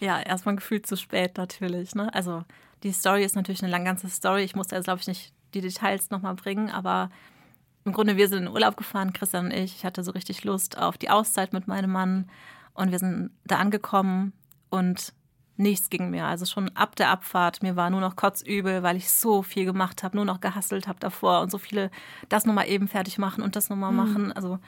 Ja, 0.00 0.20
erstmal 0.20 0.56
gefühlt 0.56 0.86
zu 0.86 0.96
spät 0.96 1.36
natürlich. 1.36 1.94
Ne? 1.94 2.12
Also 2.12 2.44
die 2.84 2.92
Story 2.92 3.24
ist 3.24 3.34
natürlich 3.34 3.62
eine 3.62 3.72
lang 3.72 3.84
ganze 3.84 4.08
Story. 4.08 4.42
Ich 4.42 4.54
musste 4.54 4.76
jetzt, 4.76 4.84
glaube 4.84 5.00
ich, 5.00 5.08
nicht 5.08 5.32
die 5.54 5.60
Details 5.60 6.10
nochmal 6.10 6.34
bringen, 6.34 6.70
aber 6.70 7.10
im 7.84 7.92
Grunde, 7.92 8.16
wir 8.16 8.28
sind 8.28 8.44
in 8.44 8.48
Urlaub 8.48 8.76
gefahren, 8.76 9.12
Christian 9.12 9.46
und 9.46 9.52
ich. 9.52 9.76
Ich 9.76 9.84
hatte 9.84 10.04
so 10.04 10.12
richtig 10.12 10.44
Lust 10.44 10.78
auf 10.78 10.96
die 10.96 11.10
Auszeit 11.10 11.52
mit 11.52 11.66
meinem 11.66 11.90
Mann. 11.90 12.30
Und 12.72 12.92
wir 12.92 12.98
sind 12.98 13.30
da 13.44 13.58
angekommen 13.58 14.32
und 14.70 15.12
nichts 15.56 15.90
ging 15.90 16.10
mehr. 16.10 16.26
Also 16.26 16.46
schon 16.46 16.70
ab 16.70 16.96
der 16.96 17.10
Abfahrt, 17.10 17.62
mir 17.62 17.76
war 17.76 17.90
nur 17.90 18.00
noch 18.00 18.16
kotzübel, 18.16 18.82
weil 18.82 18.96
ich 18.96 19.10
so 19.10 19.42
viel 19.42 19.64
gemacht 19.64 20.02
habe, 20.02 20.16
nur 20.16 20.24
noch 20.24 20.40
gehasselt 20.40 20.88
habe 20.88 20.98
davor 20.98 21.42
und 21.42 21.50
so 21.50 21.58
viele 21.58 21.90
das 22.28 22.44
nochmal 22.44 22.68
eben 22.68 22.88
fertig 22.88 23.18
machen 23.18 23.42
und 23.42 23.54
das 23.54 23.68
nochmal 23.70 23.92
mhm. 23.92 23.96
machen. 23.96 24.32
Also 24.32 24.58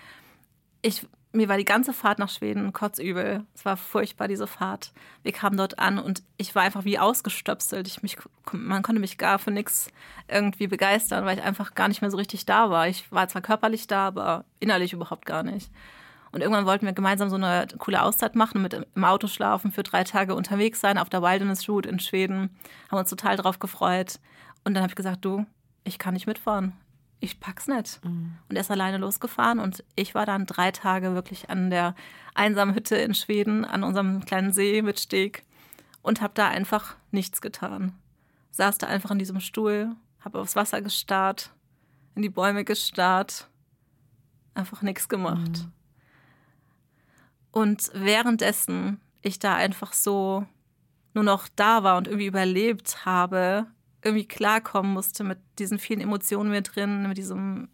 ich, 0.83 1.07
mir 1.33 1.49
war 1.49 1.59
die 1.59 1.64
ganze 1.64 1.93
Fahrt 1.93 2.18
nach 2.18 2.31
Schweden 2.31 2.72
kotzübel. 2.72 3.45
Es 3.55 3.64
war 3.64 3.77
furchtbar, 3.77 4.29
diese 4.29 4.47
Fahrt. 4.47 4.93
Wir 5.22 5.33
kamen 5.33 5.57
dort 5.57 5.79
an 5.79 5.99
und 5.99 6.22
ich 6.39 6.55
war 6.55 6.62
einfach 6.62 6.85
wie 6.85 6.99
ausgestöpselt. 6.99 7.87
Ich 7.87 8.03
mich, 8.03 8.16
man 8.53 8.83
konnte 8.83 9.01
mich 9.01 9.18
gar 9.18 9.39
für 9.39 9.51
nichts 9.51 9.89
irgendwie 10.29 10.66
begeistern, 10.66 11.24
weil 11.27 11.39
ich 11.39 11.45
einfach 11.45 11.74
gar 11.74 11.89
nicht 11.89 12.01
mehr 12.01 12.11
so 12.11 12.16
richtig 12.16 12.47
da 12.47 12.70
war. 12.70 12.89
Ich 12.89 13.11
war 13.12 13.29
zwar 13.29 13.43
körperlich 13.43 13.87
da, 13.87 14.07
aber 14.07 14.45
innerlich 14.61 14.93
überhaupt 14.93 15.27
gar 15.27 15.43
nicht. 15.43 15.70
Und 16.33 16.41
irgendwann 16.41 16.66
wollten 16.66 16.87
wir 16.87 16.93
gemeinsam 16.93 17.31
so 17.31 17.37
eine 17.37 17.66
coole 17.79 18.03
Auszeit 18.03 18.35
machen, 18.35 18.61
mit 18.62 18.74
im 18.74 19.05
Auto 19.05 19.27
schlafen, 19.27 19.72
für 19.72 19.83
drei 19.83 20.05
Tage 20.05 20.35
unterwegs 20.35 20.81
sein 20.81 20.99
auf 20.99 21.09
der 21.09 21.22
Wilderness 21.22 21.68
Route 21.68 21.89
in 21.89 22.01
Schweden. 22.01 22.57
Haben 22.91 22.99
uns 22.99 23.11
total 23.11 23.37
drauf 23.37 23.59
gefreut. 23.59 24.20
Und 24.64 24.74
dann 24.74 24.83
habe 24.83 24.91
ich 24.91 24.97
gesagt, 24.97 25.24
du, 25.24 25.47
ich 25.85 25.99
kann 25.99 26.14
nicht 26.14 26.27
mitfahren. 26.27 26.74
Ich 27.21 27.41
pack's 27.41 27.67
nicht. 27.67 28.05
Mhm. 28.05 28.37
Und 28.49 28.57
er 28.57 28.61
ist 28.61 28.71
alleine 28.71 28.99
losgefahren 28.99 29.59
und 29.59 29.83
ich 29.95 30.14
war 30.14 30.27
dann 30.27 30.47
drei 30.47 30.71
Tage 30.71 31.14
wirklich 31.14 31.51
an 31.51 31.71
der 31.71 31.95
einsamen 32.35 32.75
Hütte 32.75 32.97
in 32.97 33.14
Schweden, 33.14 33.64
an 33.64 33.85
unserem 33.85 34.25
kleinen 34.25 34.53
See 34.53 34.83
mit 34.83 35.01
Steg 35.01 35.45
und 36.03 36.21
habe 36.21 36.35
da 36.35 36.49
einfach 36.49 36.97
nichts 37.11 37.41
getan. 37.41 37.95
Saß 38.51 38.79
da 38.79 38.87
einfach 38.87 39.11
in 39.11 39.19
diesem 39.19 39.41
Stuhl, 39.41 39.95
habe 40.21 40.41
aufs 40.41 40.57
Wasser 40.57 40.83
gestarrt, 40.83 41.51
in 42.14 42.23
die 42.23 42.29
Bäume 42.29 42.64
gestarrt, 42.64 43.49
einfach 44.55 44.83
nichts 44.83 45.09
gemacht. 45.09 45.64
Mhm. 45.64 45.73
Und 47.51 47.91
währenddessen 47.95 49.01
ich 49.23 49.39
da 49.39 49.55
einfach 49.55 49.93
so 49.93 50.47
nur 51.14 51.25
noch 51.25 51.49
da 51.57 51.83
war 51.83 51.97
und 51.97 52.07
irgendwie 52.07 52.27
überlebt 52.27 53.07
habe, 53.07 53.67
irgendwie 54.03 54.26
klarkommen 54.26 54.92
musste 54.92 55.24
mit 55.24 55.38
diesen 55.59 55.78
vielen 55.78 56.01
Emotionen 56.01 56.51
mir 56.51 56.62
drin, 56.62 57.09
mit 57.09 57.18
diesem 57.18 57.68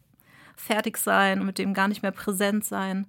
Fertigsein, 0.56 1.44
mit 1.44 1.58
dem 1.58 1.74
gar 1.74 1.88
nicht 1.88 2.02
mehr 2.02 2.12
präsent 2.12 2.64
sein, 2.64 3.06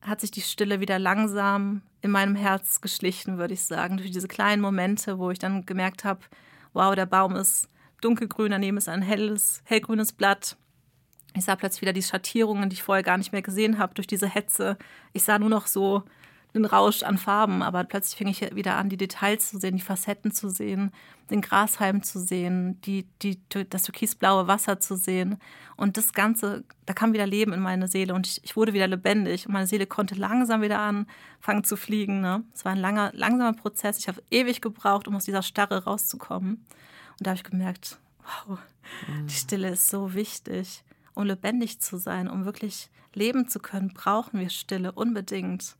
hat 0.00 0.20
sich 0.20 0.30
die 0.30 0.42
Stille 0.42 0.80
wieder 0.80 0.98
langsam 0.98 1.82
in 2.00 2.10
meinem 2.10 2.36
Herz 2.36 2.80
geschlichen, 2.80 3.38
würde 3.38 3.54
ich 3.54 3.64
sagen, 3.64 3.96
durch 3.96 4.10
diese 4.10 4.28
kleinen 4.28 4.62
Momente, 4.62 5.18
wo 5.18 5.30
ich 5.30 5.38
dann 5.38 5.66
gemerkt 5.66 6.04
habe, 6.04 6.20
wow, 6.72 6.94
der 6.94 7.06
Baum 7.06 7.34
ist 7.34 7.68
dunkelgrün, 8.00 8.52
daneben 8.52 8.76
ist 8.76 8.88
ein 8.88 9.02
helles, 9.02 9.62
hellgrünes 9.64 10.12
Blatt. 10.12 10.56
Ich 11.34 11.44
sah 11.44 11.56
plötzlich 11.56 11.82
wieder 11.82 11.92
die 11.92 12.02
Schattierungen, 12.02 12.68
die 12.68 12.74
ich 12.74 12.82
vorher 12.82 13.02
gar 13.02 13.18
nicht 13.18 13.32
mehr 13.32 13.42
gesehen 13.42 13.78
habe 13.78 13.94
durch 13.94 14.06
diese 14.06 14.28
Hetze. 14.28 14.78
Ich 15.12 15.24
sah 15.24 15.38
nur 15.38 15.50
noch 15.50 15.66
so 15.66 16.04
einen 16.58 16.66
Rausch 16.66 17.02
an 17.02 17.18
Farben, 17.18 17.62
aber 17.62 17.84
plötzlich 17.84 18.16
fing 18.16 18.28
ich 18.28 18.54
wieder 18.54 18.76
an, 18.76 18.88
die 18.88 18.96
Details 18.96 19.50
zu 19.50 19.58
sehen, 19.58 19.76
die 19.76 19.82
Facetten 19.82 20.32
zu 20.32 20.48
sehen, 20.48 20.92
den 21.30 21.40
Grashalm 21.40 22.02
zu 22.02 22.20
sehen, 22.20 22.80
die, 22.82 23.06
die, 23.22 23.40
das 23.70 23.82
türkisblaue 23.82 24.46
Wasser 24.46 24.80
zu 24.80 24.96
sehen. 24.96 25.38
Und 25.76 25.96
das 25.96 26.12
Ganze, 26.12 26.64
da 26.86 26.92
kam 26.92 27.12
wieder 27.12 27.26
Leben 27.26 27.52
in 27.52 27.60
meine 27.60 27.88
Seele 27.88 28.14
und 28.14 28.26
ich, 28.26 28.40
ich 28.44 28.56
wurde 28.56 28.72
wieder 28.72 28.86
lebendig 28.86 29.46
und 29.46 29.52
meine 29.52 29.66
Seele 29.66 29.86
konnte 29.86 30.14
langsam 30.14 30.62
wieder 30.62 30.78
anfangen 30.78 31.64
zu 31.64 31.76
fliegen. 31.76 32.20
Ne? 32.20 32.44
Es 32.54 32.64
war 32.64 32.72
ein 32.72 32.78
langer, 32.78 33.10
langsamer 33.14 33.56
Prozess. 33.56 33.98
Ich 33.98 34.08
habe 34.08 34.22
ewig 34.30 34.60
gebraucht, 34.60 35.08
um 35.08 35.16
aus 35.16 35.24
dieser 35.24 35.42
Starre 35.42 35.84
rauszukommen. 35.84 36.64
Und 37.18 37.26
da 37.26 37.30
habe 37.30 37.36
ich 37.36 37.44
gemerkt, 37.44 37.98
wow, 38.46 38.58
die 39.28 39.34
Stille 39.34 39.70
ist 39.70 39.88
so 39.88 40.14
wichtig 40.14 40.84
um 41.18 41.24
lebendig 41.26 41.80
zu 41.80 41.98
sein, 41.98 42.28
um 42.30 42.44
wirklich 42.44 42.90
leben 43.12 43.48
zu 43.48 43.58
können, 43.58 43.92
brauchen 43.92 44.38
wir 44.38 44.50
Stille 44.50 44.92
unbedingt. 44.92 45.74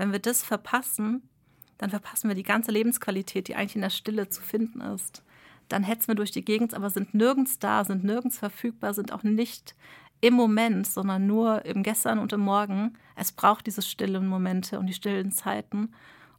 Wenn 0.00 0.12
wir 0.12 0.18
das 0.18 0.42
verpassen, 0.42 1.28
dann 1.76 1.90
verpassen 1.90 2.28
wir 2.28 2.34
die 2.34 2.42
ganze 2.42 2.70
Lebensqualität, 2.70 3.48
die 3.48 3.54
eigentlich 3.54 3.74
in 3.74 3.82
der 3.82 3.90
Stille 3.90 4.30
zu 4.30 4.40
finden 4.40 4.80
ist. 4.80 5.22
Dann 5.68 5.82
hetzen 5.82 6.08
wir 6.08 6.14
durch 6.14 6.30
die 6.30 6.42
Gegend, 6.42 6.72
aber 6.72 6.88
sind 6.88 7.12
nirgends 7.12 7.58
da, 7.58 7.84
sind 7.84 8.02
nirgends 8.02 8.38
verfügbar, 8.38 8.94
sind 8.94 9.12
auch 9.12 9.24
nicht 9.24 9.74
im 10.22 10.32
Moment, 10.32 10.86
sondern 10.86 11.26
nur 11.26 11.66
im 11.66 11.82
Gestern 11.82 12.18
und 12.18 12.32
im 12.32 12.40
Morgen. 12.40 12.94
Es 13.14 13.30
braucht 13.30 13.66
diese 13.66 13.82
stillen 13.82 14.26
Momente 14.26 14.78
und 14.78 14.86
die 14.86 14.94
stillen 14.94 15.32
Zeiten, 15.32 15.92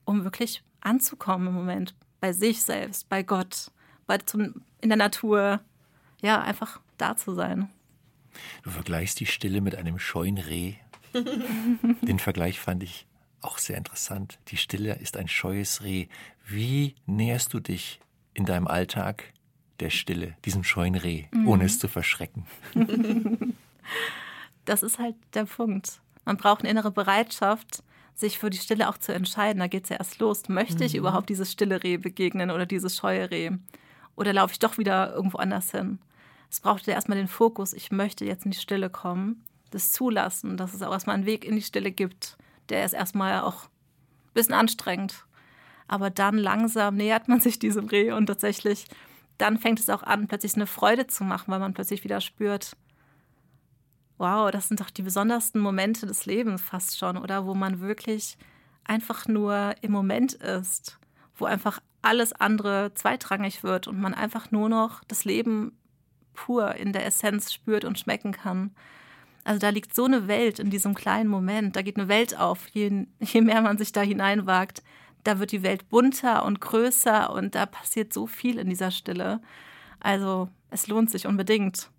um 0.05 0.23
wirklich 0.23 0.63
anzukommen 0.79 1.49
im 1.49 1.53
Moment, 1.53 1.93
bei 2.19 2.33
sich 2.33 2.63
selbst, 2.63 3.09
bei 3.09 3.21
Gott, 3.21 3.69
bei 4.07 4.17
zum, 4.17 4.63
in 4.81 4.89
der 4.89 4.97
Natur. 4.97 5.59
Ja, 6.23 6.41
einfach 6.41 6.79
da 6.97 7.15
zu 7.15 7.35
sein. 7.35 7.69
Du 8.63 8.71
vergleichst 8.71 9.19
die 9.19 9.27
Stille 9.27 9.61
mit 9.61 9.75
einem 9.75 9.99
scheuen 9.99 10.39
Reh. 10.39 10.73
Den 11.13 12.17
Vergleich 12.17 12.59
fand 12.59 12.81
ich 12.81 13.05
auch 13.41 13.57
sehr 13.57 13.77
interessant. 13.77 14.39
Die 14.47 14.57
Stille 14.57 14.95
ist 14.95 15.17
ein 15.17 15.27
scheues 15.27 15.83
Reh. 15.83 16.07
Wie 16.45 16.95
näherst 17.05 17.53
du 17.53 17.59
dich 17.59 17.99
in 18.33 18.45
deinem 18.45 18.67
Alltag 18.67 19.33
der 19.79 19.89
Stille, 19.89 20.35
diesem 20.45 20.63
scheuen 20.63 20.95
Reh, 20.95 21.25
mhm. 21.31 21.47
ohne 21.47 21.65
es 21.65 21.79
zu 21.79 21.87
verschrecken? 21.87 22.45
Das 24.63 24.83
ist 24.83 24.99
halt 24.99 25.15
der 25.33 25.45
Punkt. 25.45 26.01
Man 26.23 26.37
braucht 26.37 26.61
eine 26.61 26.69
innere 26.69 26.91
Bereitschaft, 26.91 27.83
sich 28.13 28.37
für 28.37 28.51
die 28.51 28.59
Stille 28.59 28.87
auch 28.87 28.99
zu 28.99 29.11
entscheiden. 29.11 29.59
Da 29.59 29.65
geht 29.65 29.85
es 29.85 29.89
ja 29.89 29.95
erst 29.97 30.19
los. 30.19 30.47
Möchte 30.47 30.75
mhm. 30.75 30.83
ich 30.83 30.95
überhaupt 30.95 31.29
dieses 31.29 31.51
stille 31.51 31.83
Reh 31.83 31.97
begegnen 31.97 32.51
oder 32.51 32.67
dieses 32.67 32.95
scheue 32.95 33.31
Reh? 33.31 33.49
Oder 34.15 34.33
laufe 34.33 34.53
ich 34.53 34.59
doch 34.59 34.77
wieder 34.77 35.13
irgendwo 35.13 35.39
anders 35.39 35.71
hin? 35.71 35.97
es 36.51 36.59
brauchte 36.59 36.91
erstmal 36.91 37.17
den 37.17 37.29
Fokus, 37.29 37.71
ich 37.71 37.91
möchte 37.91 38.25
jetzt 38.25 38.43
in 38.43 38.51
die 38.51 38.57
Stille 38.57 38.89
kommen, 38.89 39.43
das 39.71 39.93
zulassen, 39.93 40.57
dass 40.57 40.73
es 40.73 40.81
auch 40.81 40.91
erstmal 40.91 41.15
einen 41.15 41.25
Weg 41.25 41.45
in 41.45 41.55
die 41.55 41.61
Stille 41.61 41.91
gibt. 41.91 42.37
Der 42.71 42.85
ist 42.85 42.93
erstmal 42.93 43.41
auch 43.41 43.65
ein 43.65 44.33
bisschen 44.33 44.55
anstrengend. 44.55 45.25
Aber 45.87 46.09
dann 46.09 46.37
langsam 46.37 46.95
nähert 46.95 47.27
man 47.27 47.41
sich 47.41 47.59
diesem 47.59 47.87
Reh 47.87 48.11
und 48.11 48.27
tatsächlich, 48.27 48.85
dann 49.37 49.57
fängt 49.57 49.79
es 49.79 49.89
auch 49.89 50.03
an, 50.03 50.27
plötzlich 50.27 50.55
eine 50.55 50.67
Freude 50.67 51.05
zu 51.07 51.23
machen, 51.23 51.51
weil 51.51 51.59
man 51.59 51.73
plötzlich 51.73 52.03
wieder 52.03 52.21
spürt, 52.21 52.77
wow, 54.17 54.51
das 54.51 54.67
sind 54.67 54.79
doch 54.79 54.89
die 54.89 55.01
besondersten 55.01 55.59
Momente 55.59 56.05
des 56.05 56.25
Lebens 56.25 56.61
fast 56.61 56.97
schon, 56.97 57.17
oder 57.17 57.45
wo 57.45 57.55
man 57.55 57.81
wirklich 57.81 58.37
einfach 58.83 59.27
nur 59.27 59.75
im 59.81 59.91
Moment 59.91 60.33
ist, 60.33 60.97
wo 61.35 61.45
einfach 61.45 61.79
alles 62.01 62.31
andere 62.33 62.93
zweitrangig 62.93 63.63
wird 63.63 63.87
und 63.87 63.99
man 63.99 64.13
einfach 64.13 64.51
nur 64.51 64.69
noch 64.69 65.03
das 65.05 65.25
Leben 65.25 65.77
pur 66.33 66.75
in 66.75 66.93
der 66.93 67.05
Essenz 67.05 67.51
spürt 67.51 67.83
und 67.83 67.99
schmecken 67.99 68.31
kann. 68.31 68.75
Also 69.43 69.59
da 69.59 69.69
liegt 69.69 69.95
so 69.95 70.05
eine 70.05 70.27
Welt 70.27 70.59
in 70.59 70.69
diesem 70.69 70.93
kleinen 70.93 71.29
Moment, 71.29 71.75
da 71.75 71.81
geht 71.81 71.97
eine 71.97 72.07
Welt 72.07 72.37
auf, 72.37 72.67
je, 72.69 73.07
je 73.19 73.41
mehr 73.41 73.61
man 73.61 73.77
sich 73.77 73.91
da 73.91 74.01
hineinwagt, 74.01 74.83
da 75.23 75.39
wird 75.39 75.51
die 75.51 75.63
Welt 75.63 75.89
bunter 75.89 76.45
und 76.45 76.61
größer 76.61 77.31
und 77.31 77.55
da 77.55 77.65
passiert 77.65 78.13
so 78.13 78.27
viel 78.27 78.57
in 78.57 78.69
dieser 78.69 78.91
Stille. 78.91 79.41
Also 79.99 80.49
es 80.69 80.87
lohnt 80.87 81.11
sich 81.11 81.27
unbedingt. 81.27 81.89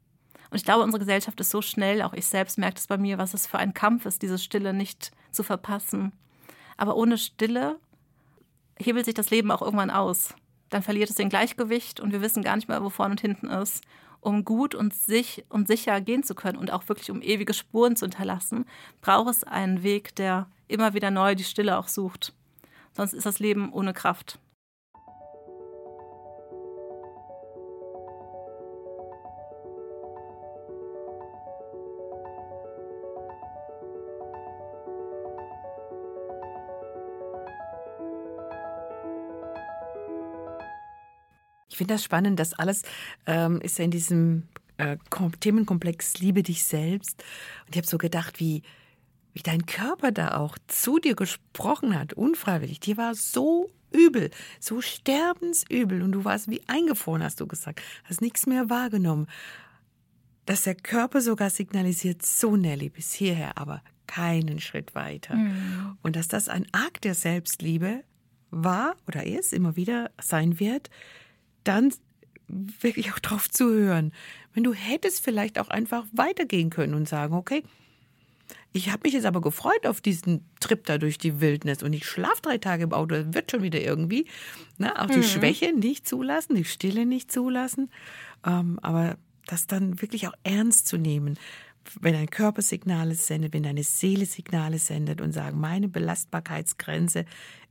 Und 0.51 0.57
ich 0.57 0.65
glaube, 0.65 0.83
unsere 0.83 1.01
Gesellschaft 1.01 1.41
ist 1.41 1.51
so 1.51 1.63
schnell, 1.63 2.03
auch 2.03 2.13
ich 2.13 2.27
selbst 2.27 2.59
merke 2.59 2.77
es 2.79 2.87
bei 2.87 2.99
mir, 2.99 3.19
was 3.19 3.33
es 3.33 3.47
für 3.47 3.59
ein 3.59 3.75
Kampf 3.75 4.07
ist, 4.07 4.23
diese 4.23 4.39
Stille 4.39 4.73
nicht 4.73 5.13
zu 5.31 5.43
verpassen. 5.43 6.13
Aber 6.77 6.97
ohne 6.97 7.17
Stille 7.17 7.79
hebelt 8.79 9.05
sich 9.05 9.15
das 9.15 9.31
Leben 9.31 9.51
auch 9.51 9.63
irgendwann 9.63 9.91
aus. 9.91 10.35
Dann 10.69 10.83
verliert 10.83 11.11
es 11.11 11.17
den 11.17 11.29
Gleichgewicht 11.29 12.01
und 12.01 12.13
wir 12.13 12.23
wissen 12.23 12.43
gar 12.43 12.57
nicht 12.57 12.69
mehr, 12.69 12.83
wo 12.83 12.91
vorne 12.91 13.13
und 13.13 13.21
hinten 13.21 13.49
ist 13.49 13.83
um 14.23 14.45
gut 14.45 14.75
und 14.75 14.95
sich 14.95 15.45
und 15.51 15.67
sicher 15.67 16.01
gehen 16.01 16.23
zu 16.23 16.35
können 16.35 16.57
und 16.57 16.71
auch 16.71 16.89
wirklich 16.89 17.11
um 17.11 17.21
ewige 17.21 17.53
Spuren 17.53 17.97
zu 17.97 18.07
hinterlassen, 18.07 18.65
braucht 19.03 19.31
es 19.31 19.45
einen 19.45 19.83
Weg, 19.83 20.15
der 20.15 20.49
immer 20.69 20.95
wieder 20.95 21.11
neu 21.11 21.35
die 21.35 21.45
Stille 21.45 21.77
auch 21.77 21.89
sucht. 21.89 22.33
Sonst 22.93 23.13
ist 23.13 23.27
das 23.27 23.41
Leben 23.41 23.73
ohne 23.73 23.93
Kraft. 23.93 24.39
Ich 41.73 41.79
finde 41.79 41.95
das 41.95 42.05
spannend, 42.05 42.39
das 42.39 42.53
alles 42.53 42.83
ähm, 43.25 43.59
ist 43.63 43.79
ja 43.79 43.87
in 43.87 43.91
diesem 43.91 44.43
äh, 44.77 44.99
Themenkomplex 45.41 46.19
Liebe 46.19 46.43
dich 46.43 46.65
selbst. 46.65 47.25
Und 47.65 47.75
ich 47.75 47.79
habe 47.79 47.87
so 47.87 47.97
gedacht, 47.97 48.41
wie, 48.41 48.63
wie 49.33 49.43
dein 49.43 49.65
Körper 49.65 50.13
da 50.13 50.37
auch 50.37 50.59
zu 50.67 50.99
dir 50.99 51.17
gesprochen 51.17 51.99
hat, 51.99 52.13
unfreiwillig. 52.13 52.81
Dir 52.81 52.99
war 52.99 53.15
so 53.15 53.71
übel, 53.91 54.31
so 54.61 54.83
sterbensübel. 54.83 56.03
Und 56.03 56.13
du 56.13 56.27
warst 56.27 56.51
wie 56.51 56.61
eingefroren, 56.67 57.23
hast 57.23 57.41
du 57.41 57.47
gesagt. 57.47 57.81
Hast 58.05 58.21
nichts 58.21 58.47
mehr 58.47 58.69
wahrgenommen. 58.69 59.29
Dass 60.45 60.65
der 60.65 60.75
Körper 60.75 61.23
sogar 61.23 61.49
signalisiert, 61.49 62.21
so 62.23 62.55
Nelly, 62.55 62.91
bis 62.91 63.15
hierher, 63.15 63.57
aber 63.57 63.83
keinen 64.07 64.61
Schritt 64.61 64.95
weiter. 64.95 65.37
Mhm. 65.37 65.97
Und 66.03 66.17
dass 66.17 66.29
das 66.29 66.51
ein 66.51 66.67
Akt 66.73 67.05
der 67.05 67.15
Selbstliebe 67.15 68.05
war 68.51 68.95
oder 69.07 69.25
ist, 69.25 69.55
immer 69.55 69.77
wieder 69.77 70.11
sein 70.21 70.61
wird, 70.61 70.91
dann 71.65 71.93
wirklich 72.47 73.13
auch 73.13 73.19
drauf 73.19 73.51
zu 73.51 73.71
hören. 73.71 74.13
Wenn 74.55 74.65
du 74.65 74.75
hättest 74.75 75.25
vielleicht 75.25 75.59
auch 75.59 75.69
einfach 75.69 76.05
weitergehen 76.13 76.71
können 76.71 76.95
und 76.95 77.09
sagen, 77.09 77.35
okay, 77.35 77.63
Ich 78.75 78.91
habe 78.91 79.03
mich 79.05 79.13
jetzt 79.13 79.27
aber 79.27 79.43
gefreut 79.43 79.87
auf 79.87 80.01
diesen 80.01 80.47
Trip 80.61 80.83
da 80.87 80.97
durch 80.97 81.19
die 81.19 81.43
Wildnis 81.43 81.83
und 81.83 81.93
ich 81.93 82.07
schlafe 82.07 82.41
drei 82.41 82.57
Tage 82.57 82.85
im 82.85 82.93
Auto, 82.95 83.17
das 83.17 83.35
wird 83.35 83.51
schon 83.51 83.63
wieder 83.63 83.81
irgendwie. 83.83 84.27
Ne? 84.79 84.99
Auch 84.99 85.09
die 85.09 85.19
mhm. 85.19 85.25
Schwäche 85.25 85.75
nicht 85.75 86.09
zulassen, 86.09 86.55
die 86.55 86.65
Stille 86.65 87.05
nicht 87.05 87.31
zulassen, 87.31 87.91
ähm, 88.47 88.79
aber 88.81 89.19
das 89.47 89.67
dann 89.67 90.01
wirklich 90.01 90.27
auch 90.27 90.35
ernst 90.43 90.89
zu 90.89 90.97
nehmen 90.97 91.39
wenn 92.01 92.15
ein 92.15 92.31
Körper 92.31 92.63
Signale 92.63 93.15
sendet, 93.15 93.53
wenn 93.53 93.63
deine 93.63 93.83
Seele 93.83 94.27
Signale 94.27 94.79
sendet 94.79 95.21
und 95.21 95.33
sagen, 95.33 95.61
meine 95.61 95.89
Belastbarkeitsgrenze 95.89 97.25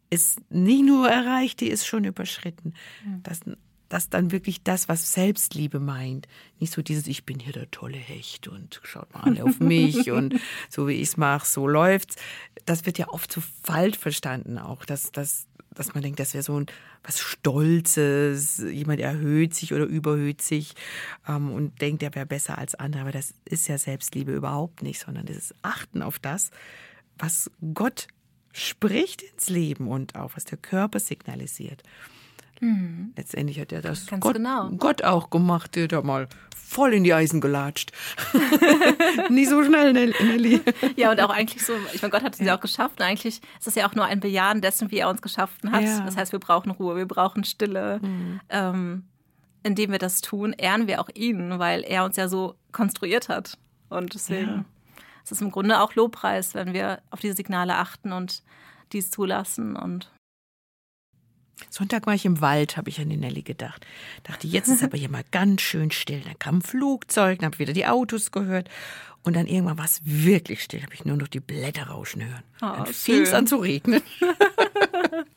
ist 0.10 0.40
nicht 0.52 0.84
nur 0.84 1.10
erreicht, 1.10 1.62
die 1.62 1.70
ist 1.70 1.86
schon 1.86 2.04
überschritten. 2.04 2.74
Mhm. 3.06 3.24
Das, 3.24 3.42
das 3.92 4.10
dann 4.10 4.32
wirklich 4.32 4.64
das, 4.64 4.88
was 4.88 5.14
Selbstliebe 5.14 5.80
meint. 5.80 6.28
Nicht 6.60 6.72
so 6.72 6.82
dieses, 6.82 7.08
ich 7.08 7.26
bin 7.26 7.40
hier 7.40 7.52
der 7.52 7.70
tolle 7.72 7.98
Hecht 7.98 8.48
und 8.48 8.80
schaut 8.84 9.14
mal 9.14 9.24
alle 9.24 9.44
auf 9.44 9.60
mich 9.60 10.10
und 10.12 10.40
so 10.70 10.88
wie 10.88 10.94
ich 10.94 11.10
es 11.10 11.18
mache, 11.18 11.46
so 11.46 11.68
läuft's. 11.68 12.16
Das 12.66 12.86
wird 12.86 12.98
ja 12.98 13.10
oft 13.10 13.32
so 13.32 13.42
falsch 13.64 13.98
verstanden 13.98 14.58
auch, 14.58 14.86
dass, 14.86 15.12
dass, 15.12 15.46
dass 15.74 15.94
man 15.94 16.04
denkt, 16.04 16.22
das 16.22 16.34
wäre 16.34 16.44
so 16.44 16.58
ein 16.60 16.68
was 17.04 17.20
Stolzes, 17.20 18.60
jemand 18.60 19.00
erhöht 19.00 19.56
sich 19.56 19.74
oder 19.74 19.86
überhöht 19.86 20.42
sich 20.42 20.76
ähm, 21.28 21.52
und 21.52 21.82
denkt, 21.82 22.04
er 22.04 22.14
wäre 22.14 22.28
besser 22.28 22.58
als 22.58 22.76
andere. 22.76 23.02
Aber 23.02 23.12
das 23.12 23.34
ist 23.44 23.68
ja 23.68 23.78
Selbstliebe 23.78 24.32
überhaupt 24.34 24.84
nicht, 24.84 25.00
sondern 25.00 25.26
das 25.26 25.36
ist 25.36 25.56
Achten 25.64 26.02
auf 26.02 26.20
das, 26.20 26.52
was 27.18 27.50
Gott 27.74 28.08
spricht 28.54 29.24
ins 29.24 29.50
Leben 29.50 29.88
und 29.88 30.16
auch 30.16 30.36
was 30.36 30.46
der 30.46 30.60
Körper 30.60 31.00
signalisiert. 31.00 31.84
Mhm. 32.62 33.14
Letztendlich 33.18 33.60
hat 33.60 33.72
er 33.72 33.82
das 33.82 34.06
Gott, 34.20 34.36
genau. 34.36 34.70
Gott, 34.78 35.04
auch 35.04 35.30
gemacht, 35.30 35.76
der 35.76 35.88
da 35.88 36.02
mal 36.02 36.28
voll 36.56 36.94
in 36.94 37.04
die 37.04 37.14
Eisen 37.14 37.42
gelatscht. 37.42 37.92
Nie 39.30 39.46
so 39.46 39.64
schnell, 39.64 39.92
Nelly. 39.92 40.62
Ja, 40.96 41.12
und 41.12 41.20
auch 41.20 41.30
eigentlich 41.30 41.66
so, 41.66 41.74
ich 41.94 42.02
meine, 42.02 42.12
Gott 42.12 42.24
hat 42.24 42.36
es 42.36 42.40
ja 42.40 42.56
auch 42.56 42.62
geschafft. 42.62 43.00
Und 43.00 43.06
eigentlich 43.06 43.42
ist 43.60 43.68
es 43.68 43.76
ja 43.76 43.90
auch 43.90 43.96
nur 43.96 44.06
ein 44.06 44.22
Bejahen 44.22 44.62
dessen, 44.62 44.90
wie 44.90 45.00
er 45.00 45.10
uns 45.10 45.22
geschaffen 45.22 45.72
hat. 45.72 45.84
Ja. 45.84 46.00
Das 46.02 46.16
heißt, 46.16 46.32
wir 46.32 46.40
brauchen 46.40 46.72
Ruhe, 46.72 46.96
wir 46.96 47.08
brauchen 47.08 47.44
Stille. 47.44 48.00
Mhm. 48.02 48.40
Ähm, 48.50 49.04
indem 49.64 49.92
wir 49.92 50.00
das 50.00 50.22
tun, 50.22 50.54
ehren 50.54 50.88
wir 50.88 51.02
auch 51.02 51.10
ihn, 51.14 51.60
weil 51.60 51.84
er 51.84 52.06
uns 52.06 52.16
ja 52.16 52.28
so 52.28 52.56
konstruiert 52.72 53.30
hat. 53.30 53.58
Und 53.90 54.14
deswegen 54.14 54.50
ja. 54.50 54.66
ist 55.24 55.32
es 55.32 55.42
im 55.42 55.52
Grunde 55.52 55.82
auch 55.82 55.96
Lobpreis, 55.96 56.56
wenn 56.56 56.74
wir 56.74 57.02
auf 57.10 57.20
diese 57.20 57.36
Signale 57.36 57.76
achten 57.76 58.12
und 58.12 58.44
dies 58.94 59.12
zulassen 59.12 59.76
und 59.76 60.12
Sonntag 61.70 62.08
war 62.08 62.14
ich 62.14 62.26
im 62.26 62.42
Wald, 62.42 62.78
habe 62.78 62.90
ich 62.90 63.00
an 63.00 63.10
die 63.10 63.18
Nelly 63.18 63.42
gedacht. 63.42 63.86
Dachte, 64.24 64.48
jetzt 64.48 64.68
ist 64.68 64.84
aber 64.84 64.98
hier 65.00 65.10
mal 65.10 65.24
ganz 65.32 65.62
schön 65.62 65.92
still. 65.92 66.22
Dann 66.22 66.40
kam 66.40 66.58
ein 66.58 66.62
Flugzeug, 66.62 67.40
dann 67.40 67.48
habe 67.48 67.60
wieder 67.60 67.74
die 67.74 67.86
Autos 67.86 68.32
gehört. 68.32 68.70
Und 69.24 69.36
dann 69.36 69.46
irgendwann 69.46 69.78
war 69.78 69.86
es 69.86 70.02
wirklich 70.04 70.64
still, 70.64 70.82
habe 70.82 70.96
ich 70.96 71.06
nur 71.06 71.16
noch 71.16 71.28
die 71.28 71.40
Blätter 71.40 71.84
rauschen 71.84 72.24
hören. 72.24 72.44
Oh, 72.62 72.84
dann 72.84 72.88
fing 72.88 73.22
es 73.22 73.34
an 73.34 73.46
zu 73.46 73.58
regnen. 73.58 74.02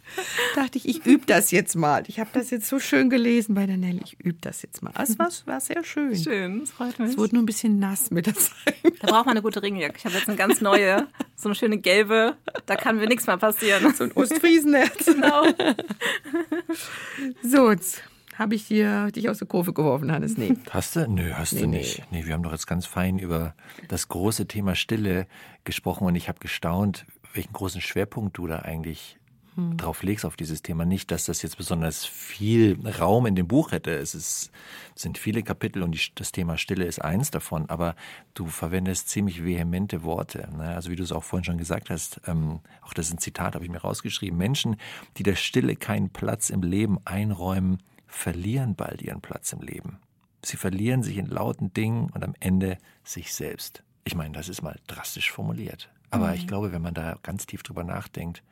Dachte 0.55 0.79
ich, 0.79 0.89
ich 0.89 1.07
übe 1.07 1.27
das 1.27 1.51
jetzt 1.51 1.75
mal. 1.77 2.05
Ich 2.07 2.21
habe 2.21 2.31
das 2.33 2.51
jetzt 2.51 2.69
so 2.69 2.79
schön 2.79 3.11
gelesen 3.11 3.55
bei 3.55 3.67
der 3.67 3.77
Nelly. 3.77 4.03
Ich 4.05 4.21
übe 4.21 4.39
das 4.41 4.63
jetzt 4.63 4.83
mal. 4.83 4.93
Es 5.01 5.19
war, 5.19 5.31
war 5.47 5.61
sehr 5.61 5.85
schön. 5.85 6.15
Schön, 6.17 6.61
das 6.61 6.71
freut 6.71 6.99
mich. 6.99 7.11
Es 7.11 7.19
wurde 7.19 7.35
nur 7.35 7.43
ein 7.43 7.47
bisschen 7.47 7.79
nass 7.79 8.11
mit 8.11 8.27
der 8.27 8.35
Zeit. 8.35 8.75
Da 9.01 9.09
braucht 9.09 9.27
man 9.27 9.33
eine 9.33 9.43
gute 9.43 9.63
Ringjacke. 9.63 9.97
Ich 9.99 10.05
habe 10.05 10.15
jetzt 10.15 10.29
eine 10.29 10.37
ganz 10.37 10.61
neue, 10.61 11.09
so 11.37 11.49
eine 11.49 11.55
schöne 11.55 11.79
gelbe. 11.79 12.37
Da 12.67 12.77
kann 12.77 12.97
mir 12.97 13.07
nichts 13.07 13.27
mehr 13.27 13.37
passieren. 13.37 13.95
So 13.95 14.05
ein 14.05 14.13
Ostfriesenherz. 14.13 15.05
Genau. 15.07 15.45
So, 17.43 17.71
jetzt 17.71 18.03
habe 18.37 18.55
ich 18.55 18.67
dir, 18.67 19.11
dich 19.13 19.29
aus 19.29 19.39
der 19.39 19.47
Kurve 19.47 19.73
geworfen, 19.73 20.11
Hannes? 20.11 20.37
Nee. 20.37 20.57
Hast 20.71 20.97
du? 20.97 21.09
Nö, 21.09 21.33
hast 21.35 21.53
nee, 21.53 21.61
du 21.61 21.67
nicht. 21.69 21.99
Nee. 22.11 22.21
nee, 22.21 22.27
wir 22.27 22.35
haben 22.35 22.43
doch 22.43 22.53
jetzt 22.53 22.67
ganz 22.67 22.87
fein 22.87 23.19
über 23.19 23.55
das 23.89 24.09
große 24.09 24.47
Thema 24.47 24.75
Stille 24.75 25.27
gesprochen 25.65 26.07
und 26.07 26.17
ich 26.17 26.29
habe 26.29 26.41
gestaunt, 26.41 27.07
welchen 27.33 27.53
großen 27.53 27.81
Schwerpunkt 27.81 28.37
du 28.37 28.47
da 28.47 28.61
eigentlich 28.61 29.19
hm. 29.57 29.77
drauf 29.77 30.03
legst 30.03 30.25
auf 30.25 30.37
dieses 30.37 30.63
Thema. 30.63 30.85
Nicht, 30.85 31.11
dass 31.11 31.27
das 31.27 31.43
jetzt 31.43 31.57
besonders 31.57 32.05
viel 32.05 32.79
Raum 32.99 33.27
in 33.27 33.37
dem 33.37 33.47
Buch 33.47 33.73
hätte. 33.73 33.93
Es 33.93 34.15
ist, 34.15 34.51
sind 34.95 35.19
viele 35.19 35.43
Kapitel 35.43 35.83
und 35.83 35.93
die, 35.93 36.01
das 36.15 36.33
Thema 36.33 36.59
Stille 36.59 36.85
ist 36.85 37.01
eins 37.01 37.31
davon, 37.31 37.69
aber 37.69 37.95
du 38.35 38.47
verwendest 38.47 39.09
ziemlich 39.09 39.45
vehemente 39.45 40.03
Worte. 40.03 40.49
Ne? 40.57 40.75
Also 40.75 40.91
wie 40.91 40.97
du 40.97 41.03
es 41.03 41.13
auch 41.13 41.25
vorhin 41.25 41.45
schon 41.45 41.59
gesagt 41.59 41.91
hast, 41.91 42.21
ähm, 42.27 42.61
auch 42.83 42.95
das 42.95 43.07
ist 43.07 43.15
ein 43.15 43.19
Zitat, 43.19 43.55
habe 43.55 43.65
ich 43.65 43.71
mir 43.71 43.79
rausgeschrieben. 43.79 44.39
Menschen, 44.39 44.77
die 45.17 45.23
der 45.23 45.37
Stille 45.37 45.77
keinen 45.77 46.11
Platz 46.11 46.51
im 46.51 46.63
Leben 46.63 46.99
einräumen, 47.05 47.83
verlieren 48.07 48.75
bald 48.75 49.03
ihren 49.03 49.21
Platz 49.21 49.53
im 49.53 49.61
Leben. 49.61 49.99
Sie 50.45 50.57
verlieren 50.57 51.03
sich 51.03 51.17
in 51.17 51.27
lauten 51.27 51.73
Dingen 51.73 52.11
und 52.11 52.23
am 52.23 52.35
Ende 52.39 52.79
sich 53.03 53.35
selbst. 53.35 53.83
Ich 54.05 54.15
meine, 54.15 54.35
das 54.35 54.49
ist 54.49 54.63
mal 54.63 54.79
drastisch 54.87 55.33
formuliert. 55.33 55.91
Aber 56.11 56.29
mhm. 56.29 56.35
ich 56.35 56.47
glaube, 56.47 56.73
wenn 56.73 56.83
man 56.83 56.95
da 56.95 57.17
ganz 57.23 57.47
tief 57.47 57.63
drüber 57.63 57.83
nachdenkt, 57.83 58.43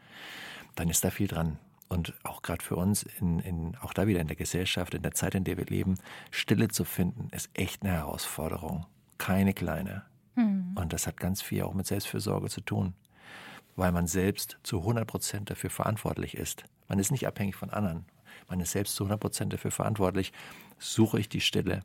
dann 0.74 0.88
ist 0.88 1.04
da 1.04 1.10
viel 1.10 1.28
dran. 1.28 1.58
Und 1.88 2.14
auch 2.22 2.40
gerade 2.40 2.64
für 2.64 2.76
uns, 2.76 3.02
in, 3.02 3.38
in, 3.40 3.76
auch 3.76 3.92
da 3.92 4.06
wieder 4.06 4.20
in 4.20 4.26
der 4.26 4.36
Gesellschaft, 4.36 4.94
in 4.94 5.02
der 5.02 5.12
Zeit, 5.12 5.34
in 5.34 5.44
der 5.44 5.58
wir 5.58 5.66
leben, 5.66 5.98
Stille 6.30 6.68
zu 6.68 6.84
finden, 6.84 7.28
ist 7.32 7.50
echt 7.52 7.82
eine 7.82 7.92
Herausforderung. 7.92 8.86
Keine 9.18 9.52
kleine. 9.52 10.02
Mhm. 10.34 10.72
Und 10.74 10.92
das 10.94 11.06
hat 11.06 11.18
ganz 11.18 11.42
viel 11.42 11.62
auch 11.62 11.74
mit 11.74 11.86
Selbstfürsorge 11.86 12.48
zu 12.48 12.62
tun, 12.62 12.94
weil 13.76 13.92
man 13.92 14.06
selbst 14.06 14.56
zu 14.62 14.78
100 14.78 15.06
Prozent 15.06 15.50
dafür 15.50 15.68
verantwortlich 15.68 16.34
ist. 16.34 16.64
Man 16.88 16.98
ist 16.98 17.10
nicht 17.10 17.26
abhängig 17.26 17.56
von 17.56 17.68
anderen. 17.68 18.06
Man 18.48 18.60
ist 18.60 18.72
selbst 18.72 18.96
zu 18.96 19.04
100 19.04 19.20
Prozent 19.20 19.52
dafür 19.52 19.70
verantwortlich. 19.70 20.32
Suche 20.78 21.20
ich 21.20 21.28
die 21.28 21.42
Stille 21.42 21.80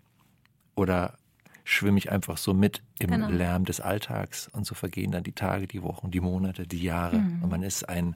oder 0.75 1.17
schwimme 1.65 1.97
ich 1.97 2.11
einfach 2.11 2.37
so 2.37 2.53
mit 2.53 2.81
im 2.99 3.09
genau. 3.09 3.29
Lärm 3.29 3.65
des 3.65 3.81
Alltags 3.81 4.47
und 4.47 4.65
so 4.65 4.73
vergehen 4.73 5.11
dann 5.11 5.23
die 5.23 5.33
Tage, 5.33 5.67
die 5.67 5.83
Wochen, 5.83 6.11
die 6.11 6.21
Monate, 6.21 6.65
die 6.65 6.81
Jahre. 6.81 7.17
Mhm. 7.17 7.43
Und 7.43 7.49
man 7.49 7.61
ist 7.61 7.89
ein 7.89 8.15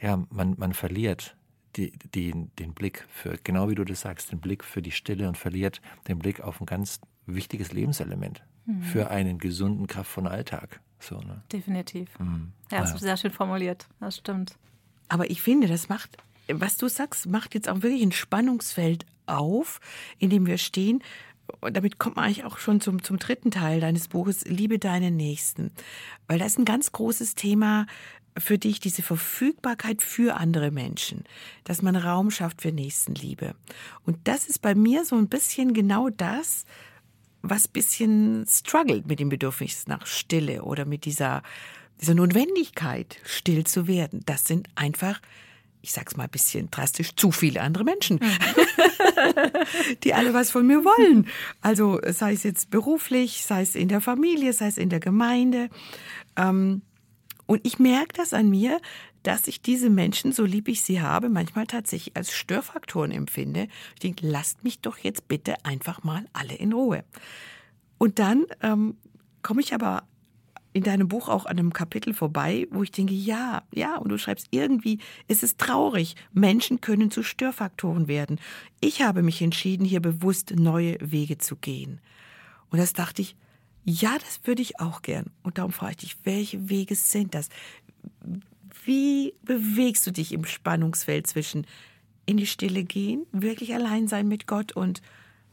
ja, 0.00 0.22
man, 0.30 0.54
man 0.58 0.72
verliert 0.74 1.36
die, 1.76 1.92
die, 2.14 2.32
den 2.58 2.74
Blick 2.74 3.06
für, 3.08 3.36
genau 3.42 3.68
wie 3.68 3.74
du 3.74 3.84
das 3.84 4.02
sagst, 4.02 4.32
den 4.32 4.40
Blick 4.40 4.64
für 4.64 4.82
die 4.82 4.92
Stille 4.92 5.28
und 5.28 5.36
verliert 5.36 5.80
den 6.08 6.18
Blick 6.18 6.40
auf 6.40 6.60
ein 6.60 6.66
ganz 6.66 7.00
wichtiges 7.26 7.72
Lebenselement 7.72 8.44
mhm. 8.66 8.82
für 8.82 9.10
einen 9.10 9.38
gesunden, 9.38 9.86
kraftvollen 9.86 10.30
Alltag. 10.30 10.80
So, 11.00 11.18
ne? 11.18 11.42
Definitiv. 11.52 12.18
Mhm. 12.18 12.52
Ja, 12.70 12.80
das 12.80 12.90
ja. 12.90 12.96
ist 12.96 13.02
sehr 13.02 13.16
schön 13.16 13.30
formuliert. 13.30 13.88
Das 14.00 14.16
stimmt. 14.18 14.56
Aber 15.08 15.30
ich 15.30 15.42
finde, 15.42 15.66
das 15.66 15.88
macht, 15.88 16.16
was 16.48 16.76
du 16.76 16.88
sagst, 16.88 17.26
macht 17.26 17.54
jetzt 17.54 17.68
auch 17.68 17.82
wirklich 17.82 18.02
ein 18.02 18.12
Spannungsfeld 18.12 19.04
auf, 19.26 19.80
in 20.18 20.30
dem 20.30 20.46
wir 20.46 20.58
stehen. 20.58 21.02
Und 21.60 21.76
damit 21.76 21.98
kommt 21.98 22.16
man 22.16 22.26
eigentlich 22.26 22.44
auch 22.44 22.58
schon 22.58 22.80
zum, 22.80 23.02
zum 23.02 23.18
dritten 23.18 23.50
Teil 23.50 23.80
deines 23.80 24.08
Buches, 24.08 24.44
Liebe 24.46 24.78
deinen 24.78 25.16
Nächsten. 25.16 25.72
Weil 26.26 26.38
das 26.38 26.52
ist 26.52 26.58
ein 26.58 26.64
ganz 26.64 26.92
großes 26.92 27.34
Thema, 27.34 27.86
für 28.36 28.58
dich 28.58 28.80
diese 28.80 29.02
Verfügbarkeit 29.02 30.02
für 30.02 30.36
andere 30.36 30.70
Menschen, 30.70 31.24
dass 31.64 31.82
man 31.82 31.96
Raum 31.96 32.30
schafft 32.30 32.62
für 32.62 32.72
Nächstenliebe. 32.72 33.54
Und 34.04 34.18
das 34.24 34.46
ist 34.46 34.60
bei 34.60 34.74
mir 34.74 35.04
so 35.04 35.16
ein 35.16 35.28
bisschen 35.28 35.72
genau 35.72 36.08
das, 36.10 36.64
was 37.42 37.68
bisschen 37.68 38.46
struggelt 38.48 39.06
mit 39.06 39.20
dem 39.20 39.28
Bedürfnis 39.28 39.86
nach 39.86 40.06
Stille 40.06 40.62
oder 40.62 40.84
mit 40.84 41.04
dieser, 41.04 41.42
dieser 42.00 42.14
Notwendigkeit, 42.14 43.18
still 43.24 43.64
zu 43.64 43.86
werden. 43.86 44.22
Das 44.26 44.44
sind 44.46 44.68
einfach, 44.74 45.20
ich 45.82 45.92
sag's 45.92 46.16
mal 46.16 46.24
ein 46.24 46.30
bisschen 46.30 46.70
drastisch, 46.70 47.14
zu 47.14 47.30
viele 47.30 47.60
andere 47.60 47.84
Menschen, 47.84 48.18
die 50.04 50.14
alle 50.14 50.34
was 50.34 50.50
von 50.50 50.66
mir 50.66 50.84
wollen. 50.84 51.28
Also 51.60 52.00
sei 52.08 52.32
es 52.32 52.42
jetzt 52.42 52.70
beruflich, 52.70 53.44
sei 53.44 53.62
es 53.62 53.74
in 53.74 53.88
der 53.88 54.00
Familie, 54.00 54.52
sei 54.52 54.68
es 54.68 54.78
in 54.78 54.88
der 54.88 55.00
Gemeinde. 55.00 55.68
Ähm, 56.36 56.82
und 57.46 57.60
ich 57.64 57.78
merke 57.78 58.14
das 58.14 58.32
an 58.32 58.48
mir, 58.48 58.80
dass 59.22 59.46
ich 59.48 59.60
diese 59.60 59.90
Menschen, 59.90 60.32
so 60.32 60.44
lieb 60.44 60.68
ich 60.68 60.82
sie 60.82 61.00
habe, 61.00 61.28
manchmal 61.28 61.66
tatsächlich 61.66 62.16
als 62.16 62.32
Störfaktoren 62.32 63.10
empfinde. 63.10 63.68
Ich 63.94 64.00
denke, 64.00 64.26
lasst 64.26 64.64
mich 64.64 64.80
doch 64.80 64.98
jetzt 64.98 65.28
bitte 65.28 65.64
einfach 65.64 66.02
mal 66.04 66.24
alle 66.32 66.54
in 66.54 66.72
Ruhe. 66.72 67.04
Und 67.98 68.18
dann 68.18 68.44
ähm, 68.62 68.96
komme 69.42 69.60
ich 69.60 69.74
aber 69.74 70.04
in 70.74 70.82
deinem 70.82 71.06
Buch 71.06 71.28
auch 71.28 71.46
an 71.46 71.58
einem 71.58 71.72
Kapitel 71.72 72.12
vorbei, 72.14 72.66
wo 72.70 72.82
ich 72.82 72.90
denke, 72.90 73.14
ja, 73.14 73.62
ja, 73.72 73.96
und 73.96 74.08
du 74.08 74.18
schreibst 74.18 74.48
irgendwie, 74.50 74.98
es 75.28 75.42
ist 75.42 75.58
traurig, 75.58 76.16
Menschen 76.32 76.80
können 76.80 77.12
zu 77.12 77.22
Störfaktoren 77.22 78.08
werden. 78.08 78.40
Ich 78.80 79.00
habe 79.00 79.22
mich 79.22 79.40
entschieden, 79.40 79.84
hier 79.84 80.00
bewusst 80.00 80.52
neue 80.56 80.96
Wege 81.00 81.38
zu 81.38 81.56
gehen. 81.56 82.00
Und 82.70 82.78
das 82.78 82.92
dachte 82.92 83.22
ich, 83.22 83.36
ja, 83.84 84.16
das 84.18 84.40
würde 84.44 84.62
ich 84.62 84.80
auch 84.80 85.02
gern. 85.02 85.30
Und 85.42 85.58
darum 85.58 85.72
frage 85.72 85.92
ich 85.92 85.98
dich, 85.98 86.16
welche 86.24 86.68
Wege 86.68 86.94
sind 86.94 87.34
das? 87.34 87.48
Wie 88.84 89.34
bewegst 89.42 90.06
du 90.06 90.10
dich 90.10 90.32
im 90.32 90.44
Spannungsfeld 90.44 91.26
zwischen 91.26 91.66
in 92.26 92.38
die 92.38 92.46
Stille 92.46 92.84
gehen, 92.84 93.26
wirklich 93.32 93.74
allein 93.74 94.08
sein 94.08 94.26
mit 94.26 94.46
Gott 94.46 94.72
und 94.72 95.02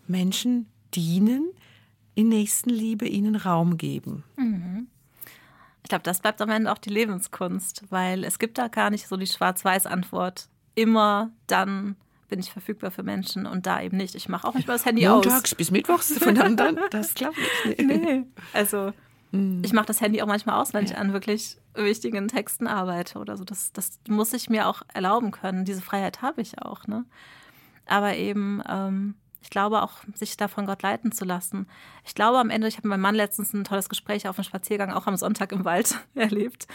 Menschen 0.07 0.67
dienen, 0.95 1.51
in 2.15 2.29
Nächstenliebe 2.29 3.07
ihnen 3.07 3.35
Raum 3.35 3.77
geben? 3.77 4.23
Mhm. 4.37 4.87
Ich 5.83 5.89
glaube, 5.89 6.03
das 6.03 6.21
bleibt 6.21 6.41
am 6.41 6.49
Ende 6.49 6.71
auch 6.71 6.77
die 6.77 6.89
Lebenskunst, 6.89 7.83
weil 7.89 8.23
es 8.23 8.39
gibt 8.39 8.57
da 8.57 8.69
gar 8.69 8.89
nicht 8.89 9.07
so 9.07 9.17
die 9.17 9.27
Schwarz-Weiß-Antwort. 9.27 10.47
Immer 10.75 11.31
dann 11.47 11.97
bin 12.31 12.39
ich 12.39 12.51
verfügbar 12.51 12.89
für 12.89 13.03
Menschen 13.03 13.45
und 13.45 13.67
da 13.67 13.79
eben 13.79 13.97
nicht. 13.97 14.15
Ich 14.15 14.27
mache 14.27 14.47
auch 14.47 14.55
manchmal 14.55 14.77
das 14.77 14.85
Handy 14.85 15.03
Montags 15.03 15.27
aus. 15.27 15.33
Montags 15.33 15.55
bis 15.55 15.69
Mittwochs 15.69 16.17
von 16.17 16.33
dann, 16.33 16.57
dann 16.57 16.79
das 16.89 17.13
klappt 17.13 17.37
nicht. 17.65 17.79
Nee. 17.79 18.23
Also 18.53 18.91
Mhm. 19.31 19.61
Ich 19.63 19.73
mache 19.73 19.85
das 19.85 20.01
Handy 20.01 20.21
auch 20.21 20.27
manchmal 20.27 20.61
aus, 20.61 20.73
wenn 20.73 20.85
ja. 20.85 20.91
ich 20.91 20.97
an 20.97 21.13
wirklich 21.13 21.57
wichtigen 21.73 22.27
Texten 22.27 22.67
arbeite 22.67 23.19
oder 23.19 23.37
so. 23.37 23.43
Das, 23.43 23.71
das 23.73 23.99
muss 24.07 24.33
ich 24.33 24.49
mir 24.49 24.67
auch 24.67 24.81
erlauben 24.93 25.31
können. 25.31 25.65
Diese 25.65 25.81
Freiheit 25.81 26.21
habe 26.21 26.41
ich 26.41 26.61
auch. 26.61 26.85
Ne? 26.87 27.05
Aber 27.85 28.15
eben, 28.15 28.61
ähm, 28.67 29.15
ich 29.41 29.49
glaube 29.49 29.81
auch, 29.81 30.03
sich 30.13 30.37
da 30.37 30.47
von 30.47 30.65
Gott 30.65 30.81
leiten 30.83 31.11
zu 31.11 31.25
lassen. 31.25 31.67
Ich 32.05 32.13
glaube 32.13 32.39
am 32.39 32.49
Ende, 32.49 32.67
ich 32.67 32.77
habe 32.77 32.87
mit 32.87 32.91
meinem 32.91 33.01
Mann 33.01 33.15
letztens 33.15 33.53
ein 33.53 33.63
tolles 33.63 33.89
Gespräch 33.89 34.27
auf 34.27 34.35
dem 34.35 34.43
Spaziergang, 34.43 34.91
auch 34.91 35.07
am 35.07 35.15
Sonntag 35.15 35.51
im 35.51 35.65
Wald 35.65 35.95
erlebt. 36.15 36.67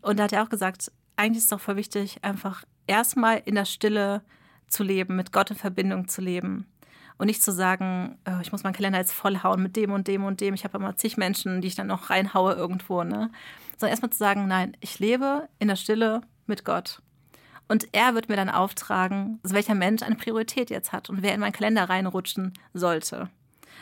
Und 0.00 0.18
da 0.18 0.24
hat 0.24 0.32
er 0.32 0.42
auch 0.42 0.50
gesagt, 0.50 0.90
eigentlich 1.16 1.38
ist 1.38 1.44
es 1.44 1.50
doch 1.50 1.60
voll 1.60 1.76
wichtig, 1.76 2.18
einfach 2.22 2.64
erstmal 2.86 3.42
in 3.44 3.54
der 3.54 3.64
Stille 3.64 4.22
zu 4.68 4.82
leben, 4.82 5.16
mit 5.16 5.32
Gott 5.32 5.50
in 5.50 5.56
Verbindung 5.56 6.08
zu 6.08 6.20
leben. 6.20 6.66
Und 7.16 7.26
nicht 7.26 7.42
zu 7.42 7.50
sagen, 7.50 8.16
oh, 8.28 8.40
ich 8.40 8.52
muss 8.52 8.62
meinen 8.62 8.74
Kalender 8.74 9.00
jetzt 9.00 9.12
vollhauen 9.12 9.60
mit 9.60 9.74
dem 9.74 9.90
und 9.90 10.06
dem 10.06 10.24
und 10.24 10.40
dem. 10.40 10.54
Ich 10.54 10.62
habe 10.62 10.78
immer 10.78 10.96
zig 10.96 11.16
Menschen, 11.16 11.60
die 11.60 11.68
ich 11.68 11.74
dann 11.74 11.88
noch 11.88 12.10
reinhaue 12.10 12.54
irgendwo. 12.54 13.02
Ne? 13.02 13.30
Sondern 13.76 13.90
erstmal 13.90 14.10
zu 14.10 14.18
sagen, 14.18 14.46
nein, 14.46 14.76
ich 14.80 15.00
lebe 15.00 15.48
in 15.58 15.66
der 15.66 15.76
Stille 15.76 16.20
mit 16.46 16.64
Gott. 16.64 17.02
Und 17.66 17.88
er 17.92 18.14
wird 18.14 18.28
mir 18.28 18.36
dann 18.36 18.48
auftragen, 18.48 19.40
welcher 19.42 19.74
Mensch 19.74 20.02
eine 20.02 20.14
Priorität 20.14 20.70
jetzt 20.70 20.92
hat 20.92 21.10
und 21.10 21.22
wer 21.22 21.34
in 21.34 21.40
meinen 21.40 21.52
Kalender 21.52 21.88
reinrutschen 21.88 22.54
sollte. 22.72 23.28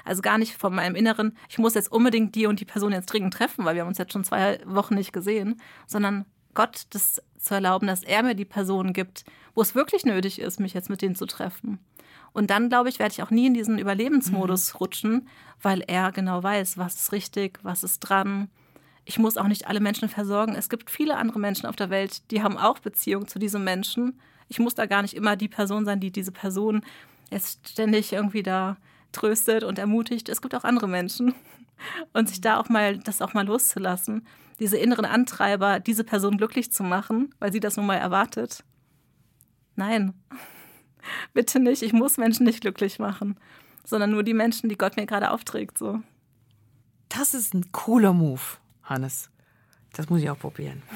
Also 0.05 0.23
gar 0.23 0.39
nicht 0.39 0.57
von 0.57 0.75
meinem 0.75 0.97
Inneren, 0.97 1.37
ich 1.49 1.59
muss 1.59 1.75
jetzt 1.75 1.91
unbedingt 1.91 2.35
die 2.35 2.47
und 2.47 2.61
die 2.61 2.65
Person 2.65 2.93
jetzt 2.93 3.07
dringend 3.07 3.35
treffen, 3.35 3.65
weil 3.65 3.75
wir 3.75 3.83
haben 3.83 3.89
uns 3.89 3.99
jetzt 3.99 4.13
schon 4.13 4.25
zwei 4.25 4.61
Wochen 4.67 4.95
nicht 4.95 5.13
gesehen, 5.13 5.61
sondern 5.87 6.27
Gott 6.57 6.87
das 6.91 7.23
zu 7.39 7.55
erlauben, 7.55 7.87
dass 7.87 8.03
er 8.03 8.25
mir 8.25 8.35
die 8.35 8.45
Personen 8.45 8.93
gibt, 8.93 9.25
wo 9.55 9.63
es 9.63 9.77
wirklich 9.77 10.05
nötig 10.05 10.41
ist, 10.41 10.59
mich 10.59 10.75
jetzt 10.75 10.91
mit 10.91 11.03
denen 11.03 11.15
zu 11.15 11.27
treffen. 11.27 11.79
Und 12.33 12.51
dann, 12.51 12.69
glaube 12.69 12.89
ich, 12.89 12.99
werde 12.99 13.13
ich 13.13 13.23
auch 13.23 13.31
nie 13.31 13.47
in 13.47 13.55
diesen 13.55 13.79
Überlebensmodus 13.79 14.75
mhm. 14.75 14.79
rutschen, 14.79 15.29
weil 15.63 15.83
er 15.87 16.13
genau 16.13 16.43
weiß, 16.43 16.77
was 16.77 16.97
ist 16.97 17.13
richtig, 17.13 17.61
was 17.63 17.85
ist 17.85 18.01
dran. 18.01 18.51
Ich 19.05 19.19
muss 19.19 19.37
auch 19.37 19.47
nicht 19.47 19.69
alle 19.69 19.81
Menschen 19.81 20.09
versorgen. 20.09 20.55
Es 20.55 20.69
gibt 20.69 20.91
viele 20.91 21.17
andere 21.17 21.39
Menschen 21.39 21.67
auf 21.67 21.77
der 21.77 21.91
Welt, 21.91 22.31
die 22.31 22.43
haben 22.43 22.59
auch 22.59 22.81
Beziehung 22.81 23.29
zu 23.29 23.39
diesen 23.39 23.63
Menschen. 23.63 24.21
Ich 24.49 24.59
muss 24.59 24.75
da 24.75 24.87
gar 24.87 25.03
nicht 25.03 25.15
immer 25.15 25.37
die 25.37 25.49
Person 25.49 25.85
sein, 25.85 26.01
die 26.01 26.11
diese 26.11 26.33
Person 26.33 26.83
jetzt 27.31 27.69
ständig 27.69 28.13
irgendwie 28.13 28.43
da 28.43 28.77
tröstet 29.13 29.63
und 29.63 29.79
ermutigt. 29.79 30.29
Es 30.29 30.43
gibt 30.43 30.55
auch 30.55 30.65
andere 30.65 30.89
Menschen. 30.89 31.35
Und 32.15 32.29
sich 32.29 32.41
da 32.41 32.59
auch 32.59 32.71
mal, 32.71 32.99
das 32.99 33.21
auch 33.21 33.35
mal 33.35 33.47
loszulassen 33.47 34.27
diese 34.61 34.77
inneren 34.77 35.05
Antreiber, 35.05 35.81
diese 35.81 36.05
Person 36.05 36.39
glücklich 36.39 36.73
zu 36.73 36.83
machen, 36.83 37.35
weil 37.39 37.53
sie 37.53 37.61
das 37.61 37.77
nun 37.77 37.87
mal 37.87 37.97
erwartet. 37.97 38.65
Nein, 39.77 40.15
bitte 41.35 41.61
nicht. 41.61 41.83
Ich 41.83 41.93
muss 41.93 42.17
Menschen 42.17 42.45
nicht 42.45 42.61
glücklich 42.61 42.99
machen, 42.99 43.39
sondern 43.85 44.11
nur 44.11 44.23
die 44.23 44.35
Menschen, 44.35 44.69
die 44.69 44.79
Gott 44.79 44.97
mir 44.97 45.07
gerade 45.07 45.31
aufträgt. 45.31 45.79
So. 45.79 46.01
Das 47.09 47.35
ist 47.35 47.55
ein 47.55 47.71
cooler 47.73 48.13
Move, 48.13 48.41
Hannes. 48.83 49.31
Das 49.93 50.11
muss 50.11 50.21
ich 50.21 50.31
auch 50.31 50.39
probieren. 50.39 50.83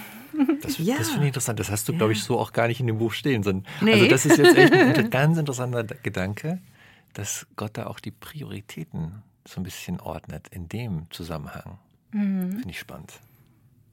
Das, 0.63 0.79
ja. 0.79 0.97
das 0.97 1.09
finde 1.09 1.25
ich 1.25 1.29
interessant. 1.29 1.59
Das 1.59 1.71
hast 1.71 1.89
du, 1.89 1.93
ja. 1.93 1.99
glaube 1.99 2.13
ich, 2.13 2.23
so 2.23 2.39
auch 2.39 2.53
gar 2.53 2.69
nicht 2.69 2.81
in 2.81 2.87
dem 2.87 2.99
Buch 2.99 3.13
stehen. 3.13 3.43
Sondern, 3.43 3.67
nee. 3.81 3.93
Also 3.93 4.07
das 4.07 4.27
ist 4.27 4.39
jetzt 4.39 4.57
echt 4.57 4.73
ein 4.73 5.11
ganz 5.11 5.39
interessanter 5.39 5.85
Gedanke, 5.85 6.61
dass 7.15 7.47
Gott 7.57 7.77
da 7.77 7.87
auch 7.87 7.99
die 7.99 8.11
Prioritäten 8.11 9.23
so 9.47 9.61
ein 9.61 9.65
bisschen 9.65 10.01
ordnet 10.01 10.49
in 10.49 10.69
dem 10.69 11.07
Zusammenhang. 11.11 11.79
Mhm. 12.13 12.53
Finde 12.53 12.71
ich 12.71 12.79
spannend. 12.79 13.21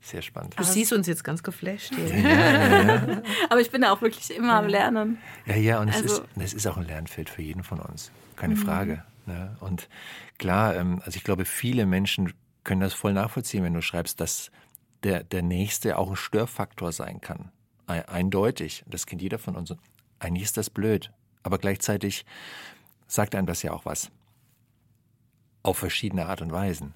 Sehr 0.01 0.21
spannend. 0.21 0.55
Du 0.57 0.63
siehst 0.63 0.93
uns 0.93 1.07
jetzt 1.07 1.23
ganz 1.23 1.43
geflasht 1.43 1.93
hier. 1.93 2.07
Ja, 2.17 2.83
ja, 2.83 3.21
Aber 3.49 3.59
ich 3.59 3.71
bin 3.71 3.81
da 3.81 3.91
auch 3.91 4.01
wirklich 4.01 4.35
immer 4.35 4.53
am 4.53 4.67
Lernen. 4.67 5.17
Ja, 5.45 5.55
ja, 5.55 5.79
und 5.79 5.89
es, 5.89 5.95
also, 5.95 6.21
ist, 6.21 6.23
es 6.37 6.53
ist 6.53 6.67
auch 6.67 6.77
ein 6.77 6.85
Lernfeld 6.85 7.29
für 7.29 7.41
jeden 7.41 7.63
von 7.63 7.79
uns. 7.79 8.11
Keine 8.35 8.55
mhm. 8.55 8.59
Frage. 8.59 9.03
Ne? 9.25 9.57
Und 9.59 9.89
klar, 10.37 10.75
ähm, 10.75 11.01
also 11.03 11.17
ich 11.17 11.23
glaube, 11.23 11.45
viele 11.45 11.85
Menschen 11.85 12.33
können 12.63 12.81
das 12.81 12.93
voll 12.93 13.13
nachvollziehen, 13.13 13.63
wenn 13.63 13.73
du 13.73 13.81
schreibst, 13.81 14.21
dass 14.21 14.51
der, 15.03 15.23
der 15.23 15.41
Nächste 15.41 15.97
auch 15.97 16.09
ein 16.09 16.15
Störfaktor 16.15 16.91
sein 16.91 17.21
kann. 17.21 17.51
Eindeutig. 17.85 18.83
Das 18.87 19.05
kennt 19.05 19.21
jeder 19.21 19.39
von 19.39 19.55
uns. 19.55 19.73
Eigentlich 20.19 20.43
ist 20.43 20.57
das 20.57 20.69
blöd. 20.69 21.11
Aber 21.43 21.57
gleichzeitig 21.57 22.25
sagt 23.07 23.35
einem 23.35 23.47
das 23.47 23.63
ja 23.63 23.71
auch 23.71 23.85
was. 23.85 24.11
Auf 25.63 25.77
verschiedene 25.77 26.25
Art 26.25 26.41
und 26.41 26.51
Weisen. 26.51 26.93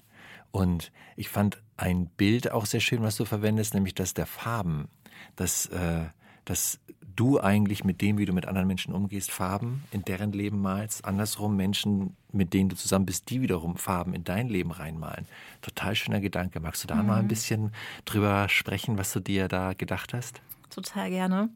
Und 0.52 0.92
ich 1.16 1.28
fand 1.28 1.62
ein 1.76 2.06
Bild 2.06 2.52
auch 2.52 2.66
sehr 2.66 2.80
schön, 2.80 3.02
was 3.02 3.16
du 3.16 3.24
verwendest, 3.24 3.74
nämlich 3.74 3.94
das 3.94 4.14
der 4.14 4.26
Farben. 4.26 4.88
Dass, 5.36 5.66
äh, 5.66 6.04
dass 6.44 6.78
du 7.16 7.40
eigentlich 7.40 7.84
mit 7.84 8.00
dem, 8.00 8.18
wie 8.18 8.24
du 8.24 8.32
mit 8.32 8.46
anderen 8.46 8.66
Menschen 8.66 8.94
umgehst, 8.94 9.30
Farben 9.30 9.84
in 9.90 10.04
deren 10.04 10.32
Leben 10.32 10.60
malst. 10.60 11.04
Andersrum 11.04 11.56
Menschen, 11.56 12.16
mit 12.32 12.52
denen 12.52 12.68
du 12.68 12.76
zusammen 12.76 13.06
bist, 13.06 13.30
die 13.30 13.40
wiederum 13.40 13.76
Farben 13.76 14.14
in 14.14 14.24
dein 14.24 14.48
Leben 14.48 14.70
reinmalen. 14.70 15.26
Total 15.60 15.94
schöner 15.94 16.20
Gedanke. 16.20 16.60
Magst 16.60 16.84
du 16.84 16.88
da 16.88 16.96
mhm. 16.96 17.06
mal 17.06 17.18
ein 17.18 17.28
bisschen 17.28 17.72
drüber 18.04 18.48
sprechen, 18.48 18.98
was 18.98 19.12
du 19.12 19.20
dir 19.20 19.48
da 19.48 19.72
gedacht 19.74 20.14
hast? 20.14 20.40
Total 20.70 21.10
gerne. 21.10 21.50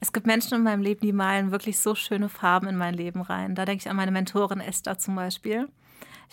Es 0.00 0.12
gibt 0.12 0.26
Menschen 0.26 0.54
in 0.54 0.62
meinem 0.64 0.82
Leben, 0.82 1.00
die 1.00 1.12
malen 1.12 1.52
wirklich 1.52 1.78
so 1.78 1.94
schöne 1.94 2.28
Farben 2.28 2.66
in 2.66 2.76
mein 2.76 2.94
Leben 2.94 3.20
rein. 3.20 3.54
Da 3.54 3.64
denke 3.64 3.82
ich 3.82 3.88
an 3.90 3.96
meine 3.96 4.10
Mentorin 4.10 4.60
Esther 4.60 4.98
zum 4.98 5.14
Beispiel. 5.14 5.68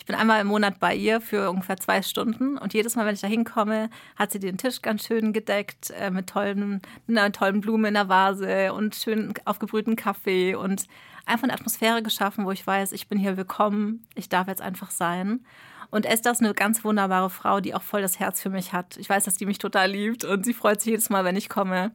Ich 0.00 0.06
bin 0.06 0.16
einmal 0.16 0.40
im 0.40 0.46
Monat 0.46 0.80
bei 0.80 0.94
ihr 0.94 1.20
für 1.20 1.50
ungefähr 1.50 1.76
zwei 1.76 2.00
Stunden 2.00 2.56
und 2.56 2.72
jedes 2.72 2.96
Mal, 2.96 3.04
wenn 3.04 3.14
ich 3.14 3.20
da 3.20 3.26
hinkomme, 3.26 3.90
hat 4.16 4.32
sie 4.32 4.38
den 4.38 4.56
Tisch 4.56 4.80
ganz 4.80 5.04
schön 5.04 5.34
gedeckt 5.34 5.90
äh, 5.90 6.10
mit 6.10 6.26
tollen, 6.26 6.80
einer 7.06 7.30
tollen 7.32 7.60
Blume 7.60 7.88
in 7.88 7.94
der 7.94 8.08
Vase 8.08 8.72
und 8.72 8.94
schön 8.94 9.34
aufgebrühten 9.44 9.96
Kaffee 9.96 10.54
und 10.54 10.86
einfach 11.26 11.44
eine 11.44 11.52
Atmosphäre 11.52 12.02
geschaffen, 12.02 12.46
wo 12.46 12.50
ich 12.50 12.66
weiß, 12.66 12.92
ich 12.92 13.08
bin 13.08 13.18
hier 13.18 13.36
willkommen, 13.36 14.06
ich 14.14 14.30
darf 14.30 14.48
jetzt 14.48 14.62
einfach 14.62 14.90
sein. 14.90 15.44
Und 15.90 16.06
Esther 16.06 16.32
ist 16.32 16.40
eine 16.40 16.54
ganz 16.54 16.82
wunderbare 16.82 17.28
Frau, 17.28 17.60
die 17.60 17.74
auch 17.74 17.82
voll 17.82 18.00
das 18.00 18.18
Herz 18.18 18.40
für 18.40 18.48
mich 18.48 18.72
hat. 18.72 18.96
Ich 18.96 19.10
weiß, 19.10 19.24
dass 19.24 19.34
die 19.34 19.44
mich 19.44 19.58
total 19.58 19.90
liebt 19.90 20.24
und 20.24 20.46
sie 20.46 20.54
freut 20.54 20.80
sich 20.80 20.92
jedes 20.92 21.10
Mal, 21.10 21.24
wenn 21.24 21.36
ich 21.36 21.50
komme. 21.50 21.90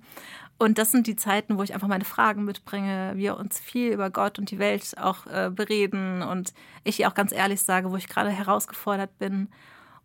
Und 0.57 0.77
das 0.77 0.91
sind 0.91 1.07
die 1.07 1.17
Zeiten, 1.17 1.57
wo 1.57 1.63
ich 1.63 1.73
einfach 1.73 1.89
meine 1.89 2.05
Fragen 2.05 2.45
mitbringe, 2.45 3.13
wir 3.15 3.37
uns 3.37 3.59
viel 3.59 3.91
über 3.91 4.09
Gott 4.09 4.39
und 4.39 4.51
die 4.51 4.59
Welt 4.59 4.95
auch 4.97 5.25
äh, 5.27 5.51
bereden 5.53 6.21
und 6.21 6.53
ich 6.85 6.99
ihr 6.99 7.09
auch 7.09 7.13
ganz 7.13 7.33
ehrlich 7.33 7.61
sage, 7.61 7.91
wo 7.91 7.97
ich 7.97 8.07
gerade 8.07 8.29
herausgefordert 8.29 9.17
bin. 9.17 9.49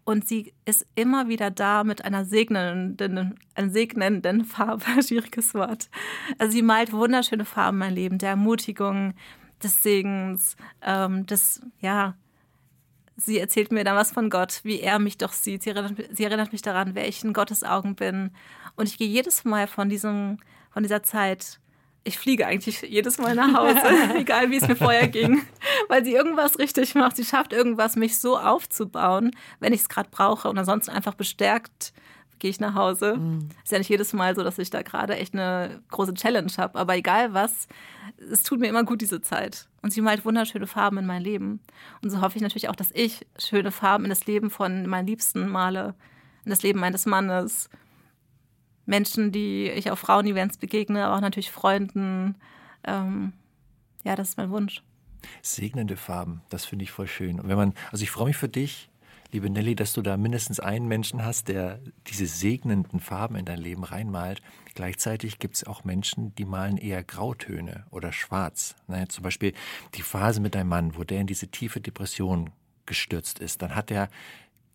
Und 0.03 0.26
sie 0.26 0.53
ist 0.64 0.86
immer 0.96 1.28
wieder 1.28 1.53
da 1.53 1.84
mit 1.84 2.05
einer 2.05 2.24
segnenden, 2.24 3.38
einer 3.55 3.70
segnenden 3.70 4.44
Farbe, 4.44 5.03
schwieriges 5.03 5.55
Wort. 5.55 5.88
Also 6.38 6.53
sie 6.53 6.62
malt 6.62 6.92
wunderschöne 6.92 7.44
Farben 7.44 7.76
in 7.76 7.78
mein 7.78 7.94
Leben, 7.94 8.18
der 8.18 8.30
Ermutigung, 8.30 9.14
des 9.62 9.82
Segens, 9.82 10.57
ähm, 10.82 11.26
des, 11.26 11.61
ja, 11.80 12.14
sie 13.16 13.38
erzählt 13.38 13.72
mir 13.72 13.84
dann 13.84 13.96
was 13.96 14.11
von 14.11 14.30
Gott, 14.30 14.61
wie 14.62 14.80
er 14.80 14.98
mich 14.98 15.18
doch 15.18 15.32
sieht. 15.32 15.62
Sie 15.62 15.70
erinnert, 15.70 15.94
sie 16.11 16.24
erinnert 16.24 16.53
mich 16.53 16.62
daran, 16.62 16.94
wer 16.94 17.07
ich 17.07 17.22
in 17.22 17.32
Gottes 17.32 17.62
Augen 17.62 17.94
bin. 17.94 18.30
Und 18.81 18.89
ich 18.89 18.97
gehe 18.97 19.09
jedes 19.09 19.45
Mal 19.45 19.66
von, 19.66 19.91
diesem, 19.91 20.39
von 20.70 20.83
dieser 20.83 21.03
Zeit, 21.03 21.61
ich 22.03 22.18
fliege 22.18 22.47
eigentlich 22.47 22.81
jedes 22.81 23.18
Mal 23.18 23.35
nach 23.35 23.53
Hause, 23.53 23.83
egal 24.16 24.51
wie 24.51 24.57
es 24.57 24.66
mir 24.66 24.74
vorher 24.74 25.07
ging, 25.07 25.43
weil 25.89 26.03
sie 26.03 26.14
irgendwas 26.14 26.59
richtig 26.59 26.95
macht. 26.95 27.16
Sie 27.16 27.24
schafft 27.26 27.53
irgendwas, 27.53 27.97
mich 27.97 28.18
so 28.18 28.39
aufzubauen, 28.39 29.33
wenn 29.59 29.74
ich 29.74 29.83
es 29.83 29.91
gerade 29.91 30.09
brauche 30.11 30.49
und 30.49 30.57
ansonsten 30.57 30.93
einfach 30.93 31.14
bestärkt 31.14 31.93
gehe 32.41 32.51
ich 32.51 32.59
nach 32.59 32.74
Hause. 32.74 33.18
Mhm. 33.18 33.51
Ist 33.62 33.70
ja 33.70 33.76
nicht 33.76 33.91
jedes 33.91 34.14
Mal 34.14 34.35
so, 34.35 34.43
dass 34.43 34.59
ich 34.59 34.70
da 34.70 34.81
gerade 34.81 35.14
echt 35.14 35.35
eine 35.35 35.83
große 35.91 36.14
Challenge 36.14 36.51
habe, 36.57 36.78
aber 36.78 36.97
egal 36.97 37.35
was, 37.35 37.68
es 38.33 38.43
tut 38.43 38.61
mir 38.61 38.68
immer 38.68 38.85
gut, 38.85 39.03
diese 39.03 39.20
Zeit. 39.20 39.68
Und 39.83 39.93
sie 39.93 40.01
malt 40.01 40.24
wunderschöne 40.24 40.66
Farben 40.66 40.97
in 40.97 41.07
mein 41.07 41.22
Leben. 41.22 41.61
Und 42.01 42.09
so 42.09 42.22
hoffe 42.22 42.37
ich 42.37 42.43
natürlich 42.43 42.70
auch, 42.70 42.76
dass 42.76 42.93
ich 42.95 43.26
schöne 43.39 43.70
Farben 43.70 44.05
in 44.05 44.11
das 44.11 44.24
Leben 44.24 44.49
von 44.49 44.87
meinen 44.87 45.07
Liebsten 45.07 45.49
male, 45.49 45.95
in 46.47 46.51
das 46.51 46.62
Leben 46.62 46.81
meines 46.81 47.05
Mannes. 47.05 47.68
Menschen, 48.91 49.32
die 49.32 49.70
ich 49.70 49.91
auf 49.91 50.01
Frauenevents 50.01 50.59
begegne, 50.59 51.05
aber 51.05 51.16
auch 51.16 51.20
natürlich 51.20 51.51
Freunden. 51.51 52.34
Ähm, 52.84 53.32
ja, 54.05 54.16
das 54.16 54.30
ist 54.30 54.36
mein 54.36 54.51
Wunsch. 54.51 54.82
Segnende 55.43 55.97
Farben, 55.97 56.43
das 56.51 56.64
finde 56.64 56.82
ich 56.82 56.91
voll 56.91 57.07
schön. 57.07 57.41
Und 57.41 57.49
wenn 57.49 57.57
man, 57.57 57.74
also 57.93 58.03
ich 58.03 58.11
freue 58.11 58.26
mich 58.26 58.36
für 58.36 58.49
dich, 58.49 58.91
liebe 59.32 59.49
Nelly, 59.49 59.76
dass 59.76 59.93
du 59.93 60.03
da 60.03 60.16
mindestens 60.16 60.59
einen 60.59 60.88
Menschen 60.88 61.24
hast, 61.24 61.49
der 61.49 61.78
diese 62.09 62.26
segnenden 62.26 63.01
Farben 63.01 63.36
in 63.36 63.45
dein 63.45 63.61
Leben 63.61 63.84
reinmalt. 63.84 64.43
Gleichzeitig 64.74 65.38
gibt 65.38 65.57
es 65.57 65.64
auch 65.64 65.84
Menschen, 65.84 66.34
die 66.34 66.45
malen 66.45 66.76
eher 66.76 67.05
Grautöne 67.05 67.84
oder 67.91 68.12
Schwarz. 68.12 68.74
Naja, 68.88 69.09
zum 69.09 69.22
Beispiel 69.22 69.53
die 69.95 70.03
Phase 70.03 70.41
mit 70.41 70.55
deinem 70.55 70.68
Mann, 70.68 70.97
wo 70.97 71.05
der 71.05 71.20
in 71.20 71.26
diese 71.26 71.49
tiefe 71.49 71.80
Depression 71.80 72.51
gestürzt 72.86 73.38
ist. 73.38 73.62
Dann 73.62 73.76
hat 73.76 73.93
er 73.93 74.09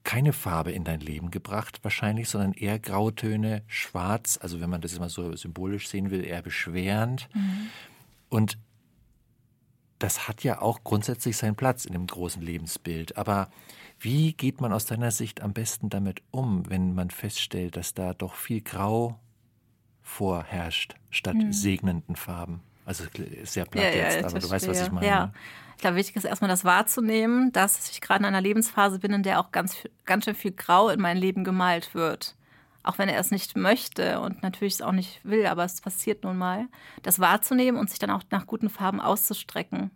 keine 0.06 0.32
Farbe 0.32 0.72
in 0.72 0.86
dein 0.86 1.02
Leben 1.02 1.32
gebracht, 1.32 1.80
wahrscheinlich, 1.82 2.30
sondern 2.30 2.54
eher 2.54 2.80
Grautöne, 2.80 3.64
Schwarz, 3.68 4.40
also 4.42 4.62
wenn 4.62 4.70
man 4.70 4.80
das 4.80 4.94
immer 4.94 5.10
so 5.10 5.36
symbolisch 5.36 5.90
sehen 5.90 6.12
will, 6.12 6.24
eher 6.24 6.42
beschwerend. 6.42 7.28
Mhm. 7.34 7.68
Und 8.30 8.58
das 10.00 10.28
hat 10.28 10.44
ja 10.44 10.62
auch 10.62 10.84
grundsätzlich 10.84 11.36
seinen 11.36 11.56
Platz 11.56 11.86
in 11.86 11.94
dem 11.94 12.08
großen 12.08 12.42
Lebensbild. 12.42 13.18
Aber 13.18 13.50
wie 14.00 14.34
geht 14.34 14.62
man 14.62 14.72
aus 14.72 14.86
deiner 14.86 15.12
Sicht 15.12 15.42
am 15.42 15.54
besten 15.54 15.90
damit 15.90 16.22
um, 16.32 16.70
wenn 16.70 16.94
man 16.94 17.10
feststellt, 17.10 17.76
dass 17.76 17.94
da 17.94 18.14
doch 18.14 18.36
viel 18.36 18.62
Grau 18.62 19.20
vorherrscht 20.04 20.96
statt 21.10 21.36
mhm. 21.36 21.52
segnenden 21.52 22.16
Farben? 22.16 22.62
Also 22.86 23.06
sehr 23.44 23.66
platt 23.66 23.84
ja, 23.84 23.90
jetzt, 23.90 24.22
ja, 24.22 24.28
aber 24.28 24.40
du 24.40 24.50
weißt, 24.50 24.68
was 24.68 24.82
ich 24.82 24.92
meine. 24.92 25.08
Ja. 25.08 25.34
Ich 25.76 25.82
glaube, 25.82 25.98
wichtig 25.98 26.16
ist 26.16 26.24
erstmal 26.24 26.50
das 26.50 26.66
wahrzunehmen, 26.66 27.52
dass 27.52 27.90
ich 27.90 28.02
gerade 28.02 28.20
in 28.20 28.26
einer 28.26 28.42
Lebensphase 28.42 29.00
bin, 29.00 29.14
in 29.14 29.24
der 29.24 29.40
auch 29.40 29.52
ganz, 29.52 29.76
ganz 30.06 30.26
schön 30.26 30.36
viel 30.36 30.52
Grau 30.52 30.90
in 30.90 31.02
mein 31.02 31.18
Leben 31.18 31.44
gemalt 31.44 31.94
wird. 31.94 32.36
Auch 32.84 32.98
wenn 32.98 33.10
er 33.10 33.20
es 33.20 33.32
nicht 33.32 33.58
möchte 33.58 34.20
und 34.20 34.44
natürlich 34.44 34.76
es 34.76 34.82
auch 34.82 34.92
nicht 34.92 35.20
will, 35.24 35.46
aber 35.48 35.64
es 35.64 35.82
passiert 35.82 36.24
nun 36.24 36.38
mal. 36.38 36.68
Das 37.04 37.20
wahrzunehmen 37.20 37.80
und 37.80 37.90
sich 37.90 38.00
dann 38.00 38.12
auch 38.12 38.24
nach 38.30 38.46
guten 38.46 38.70
Farben 38.70 39.02
auszustrecken 39.02 39.92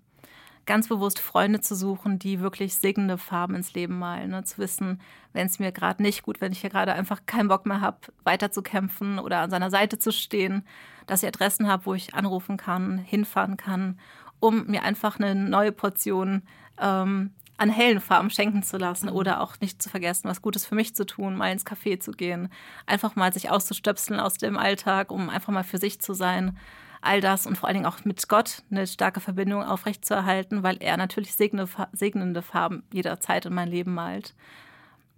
ganz 0.69 0.87
bewusst 0.87 1.17
Freunde 1.17 1.61
zu 1.61 1.73
suchen, 1.73 2.19
die 2.19 2.41
wirklich 2.41 2.75
segnende 2.75 3.17
Farben 3.17 3.55
ins 3.55 3.73
Leben 3.73 3.97
malen. 3.97 4.29
Ne? 4.29 4.43
Zu 4.43 4.59
wissen, 4.59 5.01
wenn 5.33 5.47
es 5.47 5.57
mir 5.57 5.71
gerade 5.71 5.99
nicht 6.03 6.21
gut, 6.21 6.41
wenn 6.41 6.51
ich 6.51 6.61
hier 6.61 6.69
gerade 6.69 6.93
einfach 6.93 7.25
keinen 7.25 7.47
Bock 7.47 7.65
mehr 7.65 7.81
habe, 7.81 7.97
weiterzukämpfen 8.23 9.17
oder 9.17 9.39
an 9.39 9.49
seiner 9.49 9.71
Seite 9.71 9.97
zu 9.97 10.11
stehen, 10.11 10.63
dass 11.07 11.23
ich 11.23 11.27
Adressen 11.27 11.67
habe, 11.67 11.87
wo 11.87 11.95
ich 11.95 12.13
anrufen 12.13 12.55
kann, 12.55 12.99
hinfahren 12.99 13.57
kann, 13.57 13.99
um 14.39 14.67
mir 14.67 14.83
einfach 14.83 15.19
eine 15.19 15.35
neue 15.35 15.71
Portion 15.71 16.43
ähm, 16.79 17.31
an 17.57 17.69
hellen 17.69 17.99
Farben 17.99 18.29
schenken 18.29 18.63
zu 18.63 18.77
lassen 18.77 19.09
mhm. 19.09 19.15
oder 19.15 19.41
auch 19.41 19.59
nicht 19.59 19.81
zu 19.81 19.89
vergessen, 19.89 20.29
was 20.29 20.41
Gutes 20.41 20.65
für 20.65 20.75
mich 20.75 20.95
zu 20.95 21.05
tun, 21.05 21.35
mal 21.35 21.51
ins 21.51 21.65
Café 21.65 21.99
zu 21.99 22.11
gehen, 22.11 22.49
einfach 22.85 23.15
mal 23.15 23.33
sich 23.33 23.49
auszustöpseln 23.49 24.19
aus 24.19 24.35
dem 24.35 24.57
Alltag, 24.57 25.11
um 25.11 25.29
einfach 25.29 25.51
mal 25.51 25.63
für 25.63 25.77
sich 25.77 25.99
zu 25.99 26.13
sein 26.13 26.57
all 27.01 27.21
das 27.21 27.45
und 27.45 27.57
vor 27.57 27.67
allen 27.67 27.75
Dingen 27.75 27.85
auch 27.85 28.03
mit 28.03 28.27
Gott 28.27 28.63
eine 28.69 28.85
starke 28.85 29.19
Verbindung 29.19 29.63
aufrechtzuerhalten, 29.63 30.63
weil 30.63 30.77
er 30.81 30.97
natürlich 30.97 31.33
segnende 31.33 32.41
Farben 32.41 32.83
jederzeit 32.91 33.45
in 33.45 33.53
mein 33.53 33.69
Leben 33.69 33.93
malt. 33.93 34.35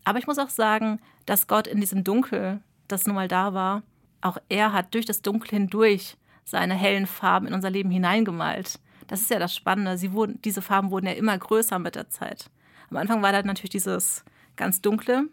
Aber 0.03 0.19
ich 0.19 0.27
muss 0.27 0.39
auch 0.39 0.49
sagen, 0.49 0.99
dass 1.25 1.47
Gott 1.47 1.67
in 1.67 1.79
diesem 1.79 2.03
Dunkel, 2.03 2.61
das 2.87 3.05
nun 3.05 3.15
mal 3.15 3.27
da 3.27 3.53
war, 3.53 3.83
auch 4.21 4.37
er 4.49 4.73
hat 4.73 4.93
durch 4.93 5.05
das 5.05 5.21
Dunkel 5.21 5.49
hindurch 5.49 6.17
seine 6.43 6.75
hellen 6.75 7.07
Farben 7.07 7.47
in 7.47 7.53
unser 7.53 7.69
Leben 7.69 7.89
hineingemalt. 7.89 8.79
Das 9.07 9.21
ist 9.21 9.29
ja 9.29 9.39
das 9.39 9.55
Spannende. 9.55 9.97
Sie 9.97 10.13
wurden, 10.13 10.41
diese 10.43 10.61
Farben 10.61 10.91
wurden 10.91 11.07
ja 11.07 11.13
immer 11.13 11.37
größer 11.37 11.79
mit 11.79 11.95
der 11.95 12.09
Zeit. 12.09 12.49
Am 12.89 12.97
Anfang 12.97 13.21
war 13.21 13.31
da 13.31 13.41
natürlich 13.43 13.71
dieses 13.71 14.23
ganz 14.55 14.81
dunkle, 14.81 15.29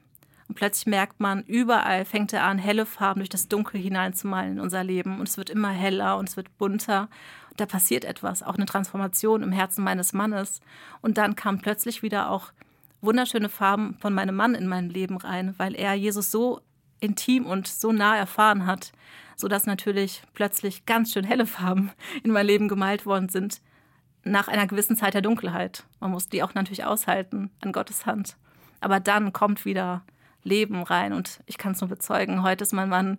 und 0.48 0.54
plötzlich 0.54 0.86
merkt 0.86 1.20
man, 1.20 1.42
überall 1.44 2.06
fängt 2.06 2.32
er 2.32 2.44
an, 2.44 2.58
helle 2.58 2.86
Farben 2.86 3.20
durch 3.20 3.28
das 3.28 3.48
Dunkel 3.48 3.80
hineinzumalen 3.80 4.52
in 4.52 4.60
unser 4.60 4.82
Leben. 4.82 5.20
Und 5.20 5.28
es 5.28 5.36
wird 5.36 5.50
immer 5.50 5.70
heller 5.70 6.16
und 6.16 6.28
es 6.28 6.36
wird 6.36 6.56
bunter. 6.56 7.08
Und 7.50 7.60
da 7.60 7.66
passiert 7.66 8.04
etwas, 8.04 8.42
auch 8.42 8.54
eine 8.54 8.64
Transformation 8.64 9.42
im 9.42 9.52
Herzen 9.52 9.84
meines 9.84 10.14
Mannes. 10.14 10.60
Und 11.02 11.18
dann 11.18 11.36
kamen 11.36 11.60
plötzlich 11.60 12.02
wieder 12.02 12.30
auch 12.30 12.50
wunderschöne 13.02 13.50
Farben 13.50 13.96
von 14.00 14.14
meinem 14.14 14.34
Mann 14.34 14.54
in 14.54 14.66
mein 14.66 14.88
Leben 14.88 15.18
rein, 15.18 15.54
weil 15.58 15.74
er 15.74 15.94
Jesus 15.94 16.30
so 16.30 16.62
intim 17.00 17.46
und 17.46 17.66
so 17.66 17.92
nah 17.92 18.16
erfahren 18.16 18.66
hat, 18.66 18.92
sodass 19.36 19.66
natürlich 19.66 20.22
plötzlich 20.34 20.86
ganz 20.86 21.12
schön 21.12 21.24
helle 21.24 21.46
Farben 21.46 21.90
in 22.22 22.30
mein 22.30 22.46
Leben 22.46 22.68
gemalt 22.68 23.06
worden 23.06 23.28
sind, 23.28 23.60
nach 24.24 24.48
einer 24.48 24.66
gewissen 24.66 24.96
Zeit 24.96 25.14
der 25.14 25.22
Dunkelheit. 25.22 25.84
Man 26.00 26.10
muss 26.10 26.28
die 26.28 26.42
auch 26.42 26.54
natürlich 26.54 26.84
aushalten 26.84 27.50
an 27.60 27.72
Gottes 27.72 28.04
Hand. 28.04 28.36
Aber 28.80 29.00
dann 29.00 29.32
kommt 29.32 29.64
wieder 29.64 30.02
Leben 30.42 30.82
rein. 30.82 31.12
Und 31.12 31.40
ich 31.46 31.58
kann 31.58 31.72
es 31.72 31.80
nur 31.80 31.88
bezeugen, 31.88 32.42
heute 32.42 32.62
ist 32.62 32.72
mein 32.72 32.88
Mann 32.88 33.18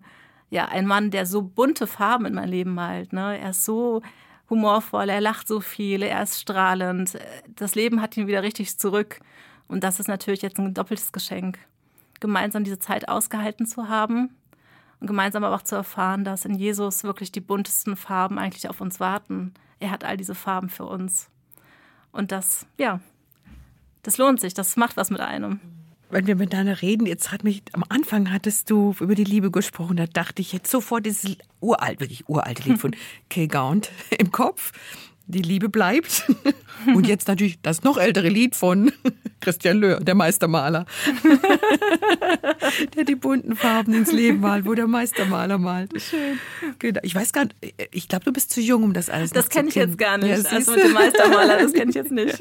ja 0.50 0.66
ein 0.66 0.86
Mann, 0.88 1.12
der 1.12 1.26
so 1.26 1.42
bunte 1.42 1.88
Farben 1.88 2.26
in 2.26 2.34
mein 2.34 2.50
Leben 2.50 2.74
malt. 2.74 3.14
Ne? 3.14 3.38
Er 3.40 3.52
ist 3.52 3.66
so 3.66 4.02
humorvoll, 4.50 5.10
er 5.10 5.22
lacht 5.22 5.48
so 5.48 5.62
viel, 5.62 6.02
er 6.02 6.24
ist 6.24 6.42
strahlend. 6.42 7.18
Das 7.56 7.76
Leben 7.76 8.02
hat 8.02 8.18
ihn 8.18 8.28
wieder 8.28 8.44
richtig 8.44 8.78
zurück. 8.78 9.20
Und 9.68 9.84
das 9.84 10.00
ist 10.00 10.08
natürlich 10.08 10.42
jetzt 10.42 10.58
ein 10.58 10.74
doppeltes 10.74 11.12
Geschenk, 11.12 11.60
gemeinsam 12.20 12.64
diese 12.64 12.80
Zeit 12.80 13.08
ausgehalten 13.08 13.66
zu 13.66 13.88
haben 13.88 14.36
und 15.00 15.08
gemeinsam 15.08 15.44
aber 15.44 15.56
auch 15.56 15.62
zu 15.62 15.76
erfahren, 15.76 16.24
dass 16.24 16.46
in 16.46 16.56
Jesus 16.56 17.04
wirklich 17.04 17.32
die 17.32 17.42
buntesten 17.42 17.96
Farben 17.96 18.38
eigentlich 18.38 18.70
auf 18.70 18.82
uns 18.82 19.00
warten. 19.00 19.54
Er 19.80 19.92
hat 19.92 20.04
all 20.04 20.18
diese 20.18 20.36
Farben 20.36 20.70
für 20.70 20.86
uns. 20.86 21.30
Und 22.12 22.32
das, 22.32 22.66
ja, 22.78 23.00
das 24.04 24.18
lohnt 24.18 24.42
sich, 24.42 24.54
das 24.54 24.76
macht 24.76 24.98
was 24.98 25.10
mit 25.10 25.22
einem 25.22 25.60
wenn 26.10 26.28
wir 26.28 26.36
miteinander 26.36 26.82
reden, 26.82 27.06
jetzt 27.06 27.32
hat 27.32 27.44
mich, 27.44 27.62
am 27.74 27.84
Anfang 27.88 28.32
hattest 28.32 28.70
du 28.70 28.96
über 29.00 29.16
die 29.16 29.24
Liebe 29.24 29.52
gesprochen, 29.52 29.98
da 29.98 30.08
dachte 30.08 30.42
ich 30.42 30.52
jetzt 30.52 30.72
sofort 30.72 31.06
dieses 31.06 31.38
uralt, 31.60 32.00
wirklich 32.00 32.28
uralte 32.28 32.64
Lied 32.64 32.80
von 32.80 32.96
Kay 33.30 33.48
Gaunt 33.48 33.92
im 34.18 34.32
Kopf 34.32 34.72
die 35.30 35.42
Liebe 35.42 35.70
bleibt. 35.70 36.26
Und 36.96 37.08
jetzt 37.08 37.28
natürlich 37.28 37.62
das 37.62 37.84
noch 37.84 37.98
ältere 37.98 38.30
Lied 38.30 38.56
von 38.56 38.92
Christian 39.42 39.78
Löhr, 39.78 40.00
der 40.00 40.16
Meistermaler. 40.16 40.86
der 42.96 43.04
die 43.04 43.16
bunten 43.16 43.56
Farben 43.56 43.94
ins 43.94 44.12
Leben 44.12 44.40
malt, 44.40 44.66
wo 44.66 44.74
der 44.74 44.88
Meistermaler 44.88 45.58
malt. 45.58 45.92
Schön. 46.02 46.40
Genau. 46.80 47.00
Ich 47.04 47.16
weiß 47.16 47.34
gar 47.34 47.46
nicht, 47.46 47.56
ich 47.92 48.08
glaube, 48.08 48.26
du 48.26 48.32
bist 48.32 48.52
zu 48.52 48.62
jung, 48.62 48.84
um 48.84 48.94
das 48.94 49.10
alles 49.10 49.32
Das 49.32 49.50
kenne 49.50 49.70
ich 49.70 49.76
jetzt 49.76 49.98
gar 49.98 50.18
nicht. 50.18 50.30
Ja, 50.30 50.50
also 50.50 50.72
mit 50.72 50.84
dem 50.84 50.94
Meistermaler, 50.94 51.60
das 51.60 51.74
kenne 51.74 51.90
ich 51.90 51.96
jetzt 51.96 52.12
nicht. 52.12 52.40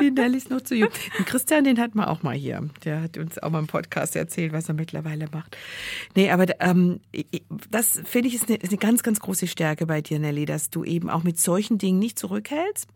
die 0.00 0.10
Nelly 0.10 0.38
ist 0.38 0.50
noch 0.50 0.62
zu 0.62 0.74
jung. 0.74 0.90
Und 1.18 1.26
Christian, 1.26 1.64
den 1.64 1.78
hat 1.78 1.94
man 1.94 2.06
auch 2.06 2.22
mal 2.22 2.34
hier. 2.34 2.68
Der 2.84 3.02
hat 3.02 3.18
uns 3.18 3.38
auch 3.38 3.50
mal 3.50 3.58
im 3.58 3.66
Podcast 3.66 4.16
erzählt, 4.16 4.52
was 4.52 4.68
er 4.68 4.74
mittlerweile 4.74 5.28
macht. 5.32 5.56
Nee, 6.14 6.30
aber 6.30 6.46
ähm, 6.60 7.00
das 7.70 8.00
finde 8.04 8.28
ich 8.28 8.34
ist 8.34 8.48
eine, 8.48 8.56
ist 8.56 8.70
eine 8.70 8.78
ganz, 8.78 9.02
ganz 9.02 9.20
große 9.20 9.46
Stärke 9.46 9.86
bei 9.86 10.00
dir, 10.00 10.18
Nelly, 10.18 10.46
dass 10.46 10.70
du 10.70 10.84
eben 10.84 11.10
auch 11.10 11.22
mit 11.22 11.38
solchen 11.38 11.75
manchen 11.76 11.78
Dingen 11.78 11.98
nicht 11.98 12.18
zurückhältst. 12.18 12.88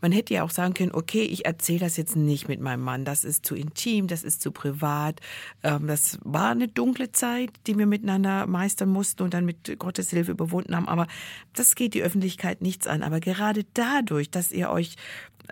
Man 0.00 0.12
hätte 0.12 0.34
ja 0.34 0.42
auch 0.42 0.50
sagen 0.50 0.74
können, 0.74 0.92
okay, 0.92 1.22
ich 1.22 1.44
erzähle 1.44 1.80
das 1.80 1.96
jetzt 1.96 2.16
nicht 2.16 2.48
mit 2.48 2.60
meinem 2.60 2.82
Mann, 2.82 3.04
das 3.04 3.24
ist 3.24 3.46
zu 3.46 3.54
intim, 3.54 4.06
das 4.06 4.22
ist 4.24 4.42
zu 4.42 4.50
privat. 4.50 5.20
Ähm, 5.62 5.86
das 5.86 6.18
war 6.22 6.50
eine 6.50 6.68
dunkle 6.68 7.12
Zeit, 7.12 7.50
die 7.66 7.78
wir 7.78 7.86
miteinander 7.86 8.46
meistern 8.46 8.88
mussten 8.88 9.22
und 9.22 9.34
dann 9.34 9.44
mit 9.44 9.78
Gottes 9.78 10.10
Hilfe 10.10 10.32
überwunden 10.32 10.74
haben. 10.74 10.88
Aber 10.88 11.06
das 11.54 11.74
geht 11.74 11.94
die 11.94 12.02
Öffentlichkeit 12.02 12.62
nichts 12.62 12.86
an. 12.86 13.02
Aber 13.02 13.20
gerade 13.20 13.64
dadurch, 13.74 14.30
dass 14.30 14.52
ihr 14.52 14.70
euch 14.70 14.96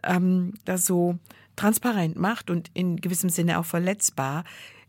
ähm, 0.02 0.54
das 0.64 0.86
so 0.86 1.18
transparent 1.56 2.16
macht 2.16 2.50
und 2.50 2.70
in 2.74 2.96
gewissem 2.96 3.28
Sinne 3.28 3.58
auch 3.58 3.66
verletzbar, 3.66 4.44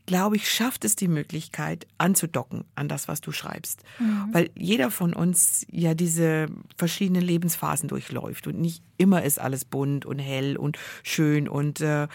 glaube 0.06 0.36
ich, 0.36 0.50
schafft 0.50 0.86
es 0.86 0.96
die 0.96 1.08
Möglichkeit, 1.08 1.88
anzudocken 1.98 2.66
an 2.76 2.88
das, 2.88 3.08
was 3.08 3.22
du 3.22 3.32
schreibst. 3.32 3.84
Mhm. 4.00 4.30
Weil 4.32 4.50
jeder 4.56 4.92
von 4.92 5.14
uns 5.14 5.66
ja 5.70 5.94
diese 5.94 6.48
verschiedenen 6.76 7.22
Lebensphasen 7.22 7.90
durchläuft 7.90 8.48
und 8.48 8.60
nicht 8.60 8.84
immer 8.98 9.24
ist 9.24 9.40
alles 9.40 9.66
bunt 9.66 10.06
und 10.06 10.20
hell 10.20 10.58
und 10.58 10.78
schön 11.04 11.48
und 11.48 11.82
äh, 11.82 12.08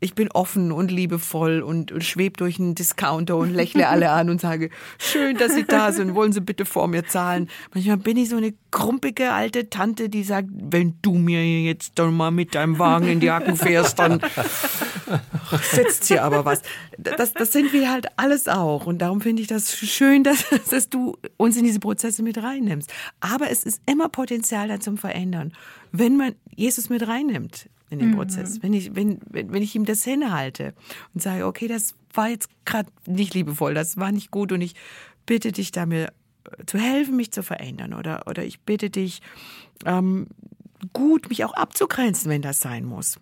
ich 0.00 0.14
bin 0.14 0.30
offen 0.32 0.72
und 0.72 0.90
liebevoll 0.90 1.60
und, 1.60 1.92
und 1.92 2.02
schwebe 2.02 2.36
durch 2.38 2.58
einen 2.58 2.74
Discounter 2.74 3.36
und 3.36 3.52
lächle 3.52 3.86
alle 3.88 4.10
an 4.10 4.30
und 4.30 4.40
sage, 4.40 4.70
schön, 4.98 5.36
dass 5.36 5.54
Sie 5.54 5.64
da 5.64 5.92
sind, 5.92 6.14
wollen 6.14 6.32
Sie 6.32 6.40
bitte 6.40 6.64
vor 6.64 6.88
mir 6.88 7.06
zahlen. 7.06 7.50
Manchmal 7.74 7.98
bin 7.98 8.16
ich 8.16 8.30
so 8.30 8.36
eine 8.36 8.54
krumpige 8.70 9.32
alte 9.32 9.68
Tante, 9.68 10.08
die 10.08 10.24
sagt, 10.24 10.48
wenn 10.52 10.94
du 11.02 11.14
mir 11.14 11.44
jetzt 11.62 11.98
doch 11.98 12.10
mal 12.10 12.30
mit 12.30 12.54
deinem 12.54 12.78
Wagen 12.78 13.08
in 13.08 13.20
die 13.20 13.30
Hacken 13.30 13.56
fährst, 13.56 13.98
dann 13.98 14.20
setzt 15.70 16.06
hier 16.06 16.24
aber 16.24 16.46
was. 16.46 16.62
Das, 16.96 17.34
das 17.34 17.52
sind 17.52 17.72
wir 17.74 17.90
halt 17.90 18.06
alles 18.16 18.48
auch. 18.48 18.86
Und 18.86 18.98
darum 18.98 19.20
finde 19.20 19.42
ich 19.42 19.48
das 19.48 19.76
schön, 19.76 20.24
dass, 20.24 20.46
dass 20.70 20.88
du 20.88 21.18
uns 21.36 21.58
in 21.58 21.64
diese 21.64 21.80
Prozesse 21.80 22.22
mit 22.22 22.42
reinnimmst. 22.42 22.90
Aber 23.20 23.50
es 23.50 23.64
ist 23.64 23.82
immer 23.84 24.08
Potenzial 24.08 24.68
da 24.68 24.80
zum 24.80 24.96
Verändern, 24.96 25.52
wenn 25.92 26.16
man 26.16 26.34
Jesus 26.54 26.88
mit 26.88 27.06
reinnimmt 27.06 27.68
in 27.90 27.98
den 27.98 28.10
mhm. 28.10 28.16
Prozess. 28.16 28.62
Wenn 28.62 28.72
ich, 28.72 28.94
wenn, 28.94 29.18
wenn, 29.28 29.52
wenn 29.52 29.62
ich 29.62 29.74
ihm 29.74 29.84
das 29.84 30.04
hinhalte 30.04 30.74
und 31.12 31.22
sage, 31.22 31.46
okay, 31.46 31.66
das 31.68 31.94
war 32.14 32.28
jetzt 32.28 32.48
gerade 32.64 32.90
nicht 33.06 33.34
liebevoll, 33.34 33.74
das 33.74 33.96
war 33.96 34.12
nicht 34.12 34.30
gut 34.30 34.52
und 34.52 34.60
ich 34.60 34.74
bitte 35.26 35.52
dich 35.52 35.72
da 35.72 35.86
mir 35.86 36.12
äh, 36.44 36.64
zu 36.66 36.78
helfen, 36.78 37.16
mich 37.16 37.32
zu 37.32 37.42
verändern 37.42 37.94
oder, 37.94 38.26
oder 38.26 38.44
ich 38.44 38.60
bitte 38.60 38.90
dich, 38.90 39.20
ähm, 39.84 40.28
gut 40.92 41.28
mich 41.28 41.44
auch 41.44 41.52
abzugrenzen, 41.52 42.30
wenn 42.30 42.42
das 42.42 42.60
sein 42.60 42.84
muss. 42.84 43.18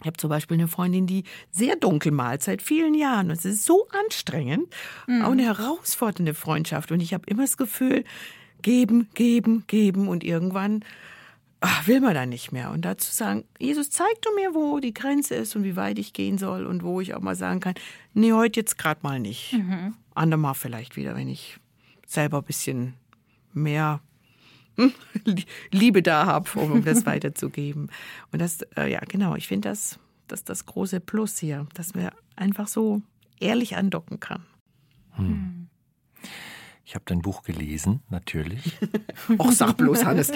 Ich 0.00 0.06
habe 0.06 0.16
zum 0.16 0.30
Beispiel 0.30 0.56
eine 0.56 0.66
Freundin, 0.66 1.06
die 1.06 1.22
sehr 1.52 1.76
dunkel 1.76 2.10
malt 2.10 2.42
seit 2.42 2.60
vielen 2.60 2.94
Jahren. 2.94 3.30
Und 3.30 3.38
es 3.38 3.44
ist 3.44 3.64
so 3.64 3.86
anstrengend, 4.04 4.66
mhm. 5.06 5.22
auch 5.22 5.30
eine 5.30 5.44
herausfordernde 5.44 6.34
Freundschaft. 6.34 6.90
Und 6.90 7.00
ich 7.00 7.14
habe 7.14 7.24
immer 7.26 7.42
das 7.42 7.56
Gefühl, 7.56 8.04
geben, 8.62 9.08
geben, 9.14 9.62
geben. 9.68 10.08
Und 10.08 10.24
irgendwann 10.24 10.84
ach, 11.62 11.86
will 11.86 12.00
man 12.00 12.14
dann 12.14 12.28
nicht 12.28 12.52
mehr. 12.52 12.70
Und 12.70 12.84
dazu 12.84 13.10
sagen, 13.10 13.44
Jesus, 13.58 13.90
zeig 13.90 14.20
du 14.20 14.34
mir, 14.34 14.54
wo 14.54 14.80
die 14.80 14.92
Grenze 14.92 15.36
ist 15.36 15.56
und 15.56 15.64
wie 15.64 15.76
weit 15.76 15.98
ich 15.98 16.12
gehen 16.12 16.36
soll 16.36 16.66
und 16.66 16.82
wo 16.82 17.00
ich 17.00 17.14
auch 17.14 17.20
mal 17.20 17.36
sagen 17.36 17.60
kann, 17.60 17.74
nee, 18.12 18.32
heute 18.32 18.60
jetzt 18.60 18.76
gerade 18.78 19.00
mal 19.02 19.20
nicht. 19.20 19.54
Mhm. 19.54 19.94
Andermal 20.14 20.54
vielleicht 20.54 20.96
wieder, 20.96 21.14
wenn 21.14 21.28
ich 21.28 21.58
selber 22.06 22.38
ein 22.38 22.44
bisschen 22.44 22.94
mehr 23.52 24.00
hm, 24.76 24.92
Liebe 25.70 26.02
da 26.02 26.26
habe, 26.26 26.50
um 26.58 26.84
das 26.84 27.06
weiterzugeben. 27.06 27.90
Und 28.32 28.40
das, 28.40 28.62
äh, 28.76 28.90
ja, 28.90 29.00
genau, 29.00 29.36
ich 29.36 29.46
finde 29.48 29.68
das, 29.68 29.98
das 30.28 30.44
das 30.44 30.66
große 30.66 31.00
Plus 31.00 31.38
hier, 31.38 31.66
dass 31.74 31.94
man 31.94 32.10
einfach 32.36 32.66
so 32.68 33.02
ehrlich 33.40 33.76
andocken 33.76 34.20
kann. 34.20 34.42
Hm. 35.12 35.61
Ich 36.84 36.94
habe 36.94 37.04
dein 37.06 37.22
Buch 37.22 37.42
gelesen, 37.42 38.02
natürlich. 38.10 38.78
Och, 39.38 39.52
sag 39.52 39.76
bloß, 39.76 40.04
Hannes. 40.04 40.32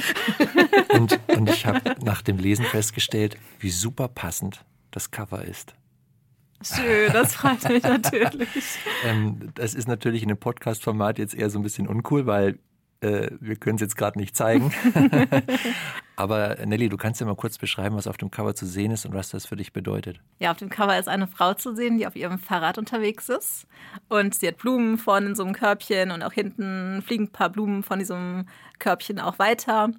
und, 0.90 1.18
und 1.28 1.49
ich 1.49 1.66
habe 1.66 1.97
nach 2.05 2.22
dem 2.22 2.38
Lesen 2.38 2.64
festgestellt, 2.64 3.36
wie 3.59 3.70
super 3.70 4.09
passend 4.09 4.64
das 4.90 5.11
Cover 5.11 5.44
ist. 5.44 5.74
Schön, 6.62 7.12
das 7.12 7.34
freut 7.34 7.68
mich 7.68 7.82
natürlich. 7.82 8.49
ähm, 9.05 9.51
das 9.55 9.74
ist 9.74 9.88
natürlich 9.88 10.22
in 10.22 10.30
einem 10.30 10.38
Podcast-Format 10.38 11.18
jetzt 11.18 11.34
eher 11.34 11.51
so 11.51 11.59
ein 11.59 11.62
bisschen 11.62 11.86
uncool, 11.86 12.26
weil 12.26 12.59
Äh, 13.07 13.30
wir 13.40 13.57
können 13.57 13.76
es 13.76 13.82
jetzt 13.82 13.96
gerade 13.96 14.18
nicht 14.18 14.36
zeigen. 14.36 14.72
Aber 16.16 16.57
Nelly, 16.64 16.88
du 16.88 16.96
kannst 16.96 17.20
ja 17.20 17.26
mal 17.26 17.36
kurz 17.36 17.59
beschreiben, 17.59 17.94
was 17.94 18.07
auf 18.07 18.16
dem 18.16 18.30
Cover 18.30 18.54
zu 18.54 18.66
sehen 18.66 18.90
ist 18.90 19.04
und 19.04 19.14
was 19.14 19.30
das 19.30 19.46
für 19.46 19.57
dich 19.57 19.72
bedeutet. 19.72 20.18
Ja, 20.38 20.50
auf 20.50 20.57
dem 20.57 20.70
Cover 20.70 20.98
ist 20.98 21.09
eine 21.09 21.26
Frau 21.26 21.54
zu 21.54 21.74
sehen, 21.74 21.98
die 21.98 22.07
auf 22.07 22.16
ihrem 22.16 22.38
Fahrrad 22.38 22.78
unterwegs 22.78 23.28
ist. 23.28 23.66
Und 24.09 24.34
sie 24.34 24.48
hat 24.48 24.57
Blumen 24.57 24.98
vorne 24.98 25.26
in 25.26 25.34
so 25.34 25.44
einem 25.44 25.52
Körbchen 25.52 26.11
und 26.11 26.22
auch 26.22 26.32
hinten 26.32 27.02
fliegen 27.02 27.24
ein 27.24 27.32
paar 27.32 27.50
Blumen 27.50 27.82
von 27.82 27.98
diesem 27.98 28.46
Körbchen 28.78 29.20
auch 29.20 29.38
weiter. 29.38 29.90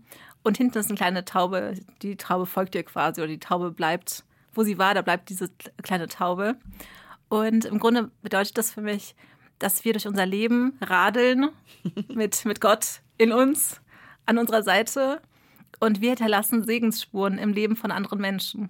Und 0.43 0.57
hinten 0.57 0.79
ist 0.79 0.89
eine 0.89 0.97
kleine 0.97 1.25
Taube. 1.25 1.75
Die 2.01 2.15
Taube 2.15 2.45
folgt 2.45 2.73
ihr 2.73 2.83
quasi 2.83 3.21
oder 3.21 3.29
die 3.29 3.39
Taube 3.39 3.71
bleibt, 3.71 4.23
wo 4.53 4.63
sie 4.63 4.77
war, 4.77 4.93
da 4.93 5.01
bleibt 5.01 5.29
diese 5.29 5.49
kleine 5.83 6.07
Taube. 6.07 6.55
Und 7.29 7.65
im 7.65 7.79
Grunde 7.79 8.09
bedeutet 8.21 8.57
das 8.57 8.71
für 8.71 8.81
mich, 8.81 9.15
dass 9.59 9.85
wir 9.85 9.93
durch 9.93 10.07
unser 10.07 10.25
Leben 10.25 10.77
radeln 10.81 11.49
mit, 12.13 12.45
mit 12.45 12.61
Gott 12.61 13.01
in 13.17 13.31
uns, 13.31 13.81
an 14.25 14.37
unserer 14.37 14.63
Seite 14.63 15.21
und 15.79 16.01
wir 16.01 16.09
hinterlassen 16.09 16.63
Segensspuren 16.63 17.37
im 17.37 17.53
Leben 17.53 17.75
von 17.75 17.91
anderen 17.91 18.19
Menschen. 18.19 18.69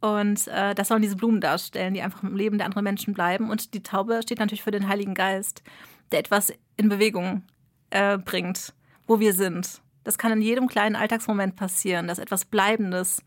Und 0.00 0.48
äh, 0.48 0.74
das 0.74 0.88
sollen 0.88 1.02
diese 1.02 1.16
Blumen 1.16 1.40
darstellen, 1.40 1.94
die 1.94 2.02
einfach 2.02 2.22
im 2.22 2.36
Leben 2.36 2.58
der 2.58 2.66
anderen 2.66 2.84
Menschen 2.84 3.14
bleiben. 3.14 3.48
Und 3.48 3.72
die 3.72 3.82
Taube 3.82 4.20
steht 4.22 4.38
natürlich 4.38 4.62
für 4.62 4.70
den 4.70 4.88
Heiligen 4.88 5.14
Geist, 5.14 5.62
der 6.12 6.18
etwas 6.18 6.52
in 6.76 6.90
Bewegung 6.90 7.42
äh, 7.90 8.18
bringt, 8.18 8.74
wo 9.06 9.18
wir 9.18 9.32
sind. 9.32 9.80
Das 10.02 10.18
kann 10.18 10.32
in 10.32 10.42
jedem 10.42 10.68
kleinen 10.68 10.96
Alltagsmoment 10.96 11.56
passieren, 11.56 12.06
dass 12.06 12.18
etwas 12.18 12.44
Bleibendes 12.44 13.22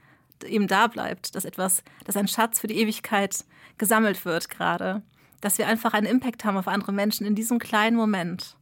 eben 0.45 0.67
da 0.67 0.85
bleibt, 0.85 1.33
dass 1.33 1.45
etwas, 1.45 1.83
dass 2.05 2.15
ein 2.15 2.27
Schatz 2.27 2.59
für 2.59 2.67
die 2.67 2.77
Ewigkeit 2.77 3.43
gesammelt 3.79 4.23
wird 4.23 4.49
gerade 4.49 5.01
dass 5.41 5.57
wir 5.57 5.67
einfach 5.67 5.93
einen 5.93 6.07
Impact 6.07 6.45
haben 6.45 6.57
auf 6.57 6.67
andere 6.67 6.91
Menschen 6.91 7.25
in 7.25 7.35
diesem 7.35 7.59
kleinen 7.59 7.95
Moment. 7.95 8.55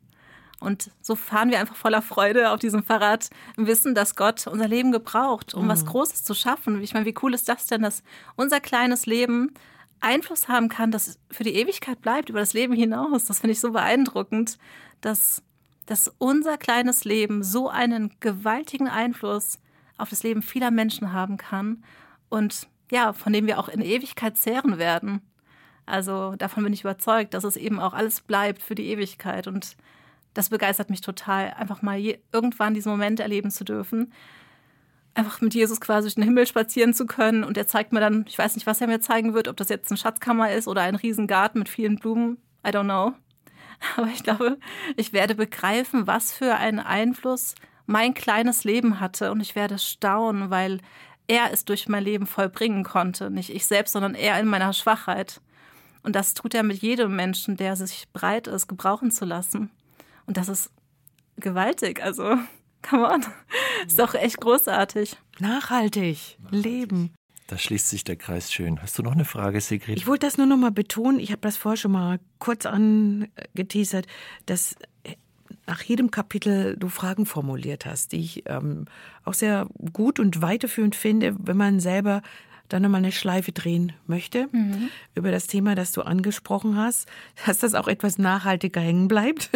Und 0.60 0.92
so 1.02 1.16
fahren 1.16 1.52
wir 1.52 1.60
einfach 1.60 1.76
voller 1.76 2.02
Freude 2.02 2.52
auf 2.52 2.60
diesem 2.60 2.84
Fahrrad 2.84 3.30
im 3.58 3.68
Wissen, 3.68 3.94
dass 3.94 4.16
Gott 4.16 4.48
unser 4.48 4.68
Leben 4.68 4.92
gebraucht, 4.92 5.54
um 5.54 5.66
mhm. 5.66 5.70
was 5.70 5.86
Großes 5.86 6.24
zu 6.24 6.34
schaffen. 6.34 6.82
Ich 6.82 6.94
meine, 6.94 7.06
wie 7.06 7.16
cool 7.22 7.34
ist 7.34 7.50
das 7.50 7.68
denn, 7.68 7.82
dass 7.82 8.04
unser 8.36 8.60
kleines 8.60 9.06
Leben 9.06 9.54
Einfluss 10.00 10.48
haben 10.48 10.70
kann, 10.70 10.92
das 10.92 11.20
für 11.32 11.44
die 11.44 11.56
Ewigkeit 11.56 12.02
bleibt, 12.02 12.30
über 12.30 12.40
das 12.40 12.54
Leben 12.54 12.74
hinaus. 12.74 13.26
Das 13.26 13.40
finde 13.40 13.54
ich 13.54 13.60
so 13.60 13.72
beeindruckend, 13.72 14.58
dass, 15.02 15.44
dass 15.86 16.14
unser 16.18 16.58
kleines 16.58 17.06
Leben 17.06 17.44
so 17.44 17.70
einen 17.70 18.14
gewaltigen 18.20 18.88
Einfluss 18.88 19.60
auf 19.98 20.10
das 20.10 20.24
Leben 20.24 20.42
vieler 20.42 20.72
Menschen 20.72 21.14
haben 21.14 21.38
kann 21.38 21.84
und 22.30 22.68
ja, 22.92 23.14
von 23.14 23.34
dem 23.34 23.48
wir 23.48 23.60
auch 23.60 23.70
in 23.70 23.82
Ewigkeit 23.82 24.38
zehren 24.38 24.78
werden. 24.78 25.22
Also 25.86 26.36
davon 26.36 26.64
bin 26.64 26.74
ich 26.74 26.82
überzeugt, 26.82 27.34
dass 27.34 27.44
es 27.44 27.58
eben 27.58 27.80
auch 27.80 27.94
alles 27.94 28.22
bleibt 28.22 28.62
für 28.62 28.76
die 28.76 28.88
Ewigkeit. 28.88 29.48
Und 29.48 29.76
das 30.34 30.50
begeistert 30.50 30.90
mich 30.90 31.02
total, 31.02 31.54
einfach 31.58 31.82
mal 31.82 31.98
je, 31.98 32.20
irgendwann 32.32 32.74
diesen 32.74 32.92
Moment 32.92 33.20
erleben 33.20 33.52
zu 33.52 33.64
dürfen. 33.64 34.12
Einfach 35.14 35.40
mit 35.42 35.54
Jesus 35.54 35.80
quasi 35.80 36.08
durch 36.08 36.16
den 36.16 36.24
Himmel 36.24 36.48
spazieren 36.48 36.94
zu 36.94 37.06
können. 37.06 37.44
Und 37.44 37.58
er 37.58 37.68
zeigt 37.68 37.94
mir 37.94 38.00
dann, 38.00 38.26
ich 38.28 38.38
weiß 38.38 38.56
nicht, 38.56 38.68
was 38.68 38.82
er 38.82 38.88
mir 38.88 39.00
zeigen 39.00 39.34
wird, 39.34 39.48
ob 39.48 39.58
das 39.58 39.70
jetzt 39.70 39.92
eine 39.92 39.98
Schatzkammer 39.98 40.52
ist 40.52 40.68
oder 40.68 40.82
ein 40.82 40.96
Riesengarten 40.96 41.60
mit 41.60 41.70
vielen 41.70 41.98
Blumen. 41.98 42.38
I 42.66 42.70
don't 42.70 42.84
know. 42.84 43.14
Aber 43.98 44.08
ich 44.08 44.24
glaube, 44.24 44.58
ich 44.98 45.14
werde 45.14 45.36
begreifen, 45.36 46.08
was 46.08 46.34
für 46.34 46.56
einen 46.56 46.80
Einfluss 46.80 47.56
mein 47.86 48.14
kleines 48.14 48.64
Leben 48.64 49.00
hatte. 49.00 49.32
Und 49.32 49.40
ich 49.42 49.56
werde 49.56 49.78
staunen, 49.78 50.50
weil 50.50 50.80
er 51.28 51.52
es 51.52 51.66
durch 51.66 51.88
mein 51.88 52.04
Leben 52.04 52.26
vollbringen 52.26 52.84
konnte. 52.84 53.30
Nicht 53.30 53.50
ich 53.50 53.66
selbst, 53.66 53.94
sondern 53.94 54.16
er 54.16 54.40
in 54.40 54.48
meiner 54.48 54.74
Schwachheit. 54.74 55.42
Und 56.06 56.16
das 56.16 56.36
tut 56.36 56.54
er 56.54 56.62
mit 56.62 56.84
jedem 56.84 57.16
Menschen, 57.16 57.58
der 57.58 57.76
sich 57.76 58.08
bereit 58.14 58.46
ist, 58.46 58.68
gebrauchen 58.68 59.10
zu 59.10 59.26
lassen. 59.26 59.72
Und 60.28 60.38
das 60.38 60.50
ist 60.50 60.70
gewaltig. 61.38 62.04
Also, 62.04 62.38
come 62.88 63.08
on. 63.08 63.26
Ist 63.88 63.98
doch 63.98 64.14
echt 64.14 64.40
großartig. 64.40 65.18
Nachhaltig. 65.40 66.38
Leben. 66.52 67.12
Da 67.48 67.58
schließt 67.58 67.90
sich 67.90 68.04
der 68.04 68.18
Kreis 68.18 68.54
schön. 68.54 68.82
Hast 68.84 69.00
du 69.00 69.04
noch 69.04 69.14
eine 69.14 69.26
Frage, 69.26 69.60
Sigrid? 69.62 69.98
Ich 69.98 70.06
wollte 70.06 70.28
das 70.28 70.38
nur 70.38 70.46
noch 70.46 70.58
mal 70.58 70.72
betonen. 70.72 71.20
Ich 71.20 71.32
habe 71.32 71.42
das 71.42 71.58
vorher 71.58 71.78
schon 71.78 71.92
mal 71.92 72.20
kurz 72.38 72.68
angeteasert, 72.68 74.06
dass 74.46 74.76
nach 75.66 75.82
jedem 75.82 76.12
Kapitel 76.12 76.78
du 76.78 76.88
Fragen 76.88 77.26
formuliert 77.26 77.88
hast, 77.88 78.12
die 78.12 78.20
ich 78.20 78.44
ähm, 78.46 78.86
auch 79.24 79.34
sehr 79.34 79.68
gut 79.92 80.20
und 80.20 80.44
weiterführend 80.44 80.96
finde, 80.96 81.36
wenn 81.40 81.58
man 81.58 81.80
selber 81.80 82.22
dann 82.70 82.82
nochmal 82.82 83.00
eine 83.00 83.12
Schleife 83.12 83.52
drehen 83.52 83.94
möchte 84.08 84.48
mhm. 84.52 84.90
über 85.14 85.32
das 85.32 85.48
Thema, 85.48 85.76
das 85.76 85.92
du 85.92 86.02
angesprochen 86.02 86.78
hast, 86.78 87.08
dass 87.46 87.60
das 87.60 87.76
auch 87.76 87.88
etwas 87.88 88.18
nachhaltiger 88.18 88.82
hängen 88.82 89.08
bleibt. 89.08 89.50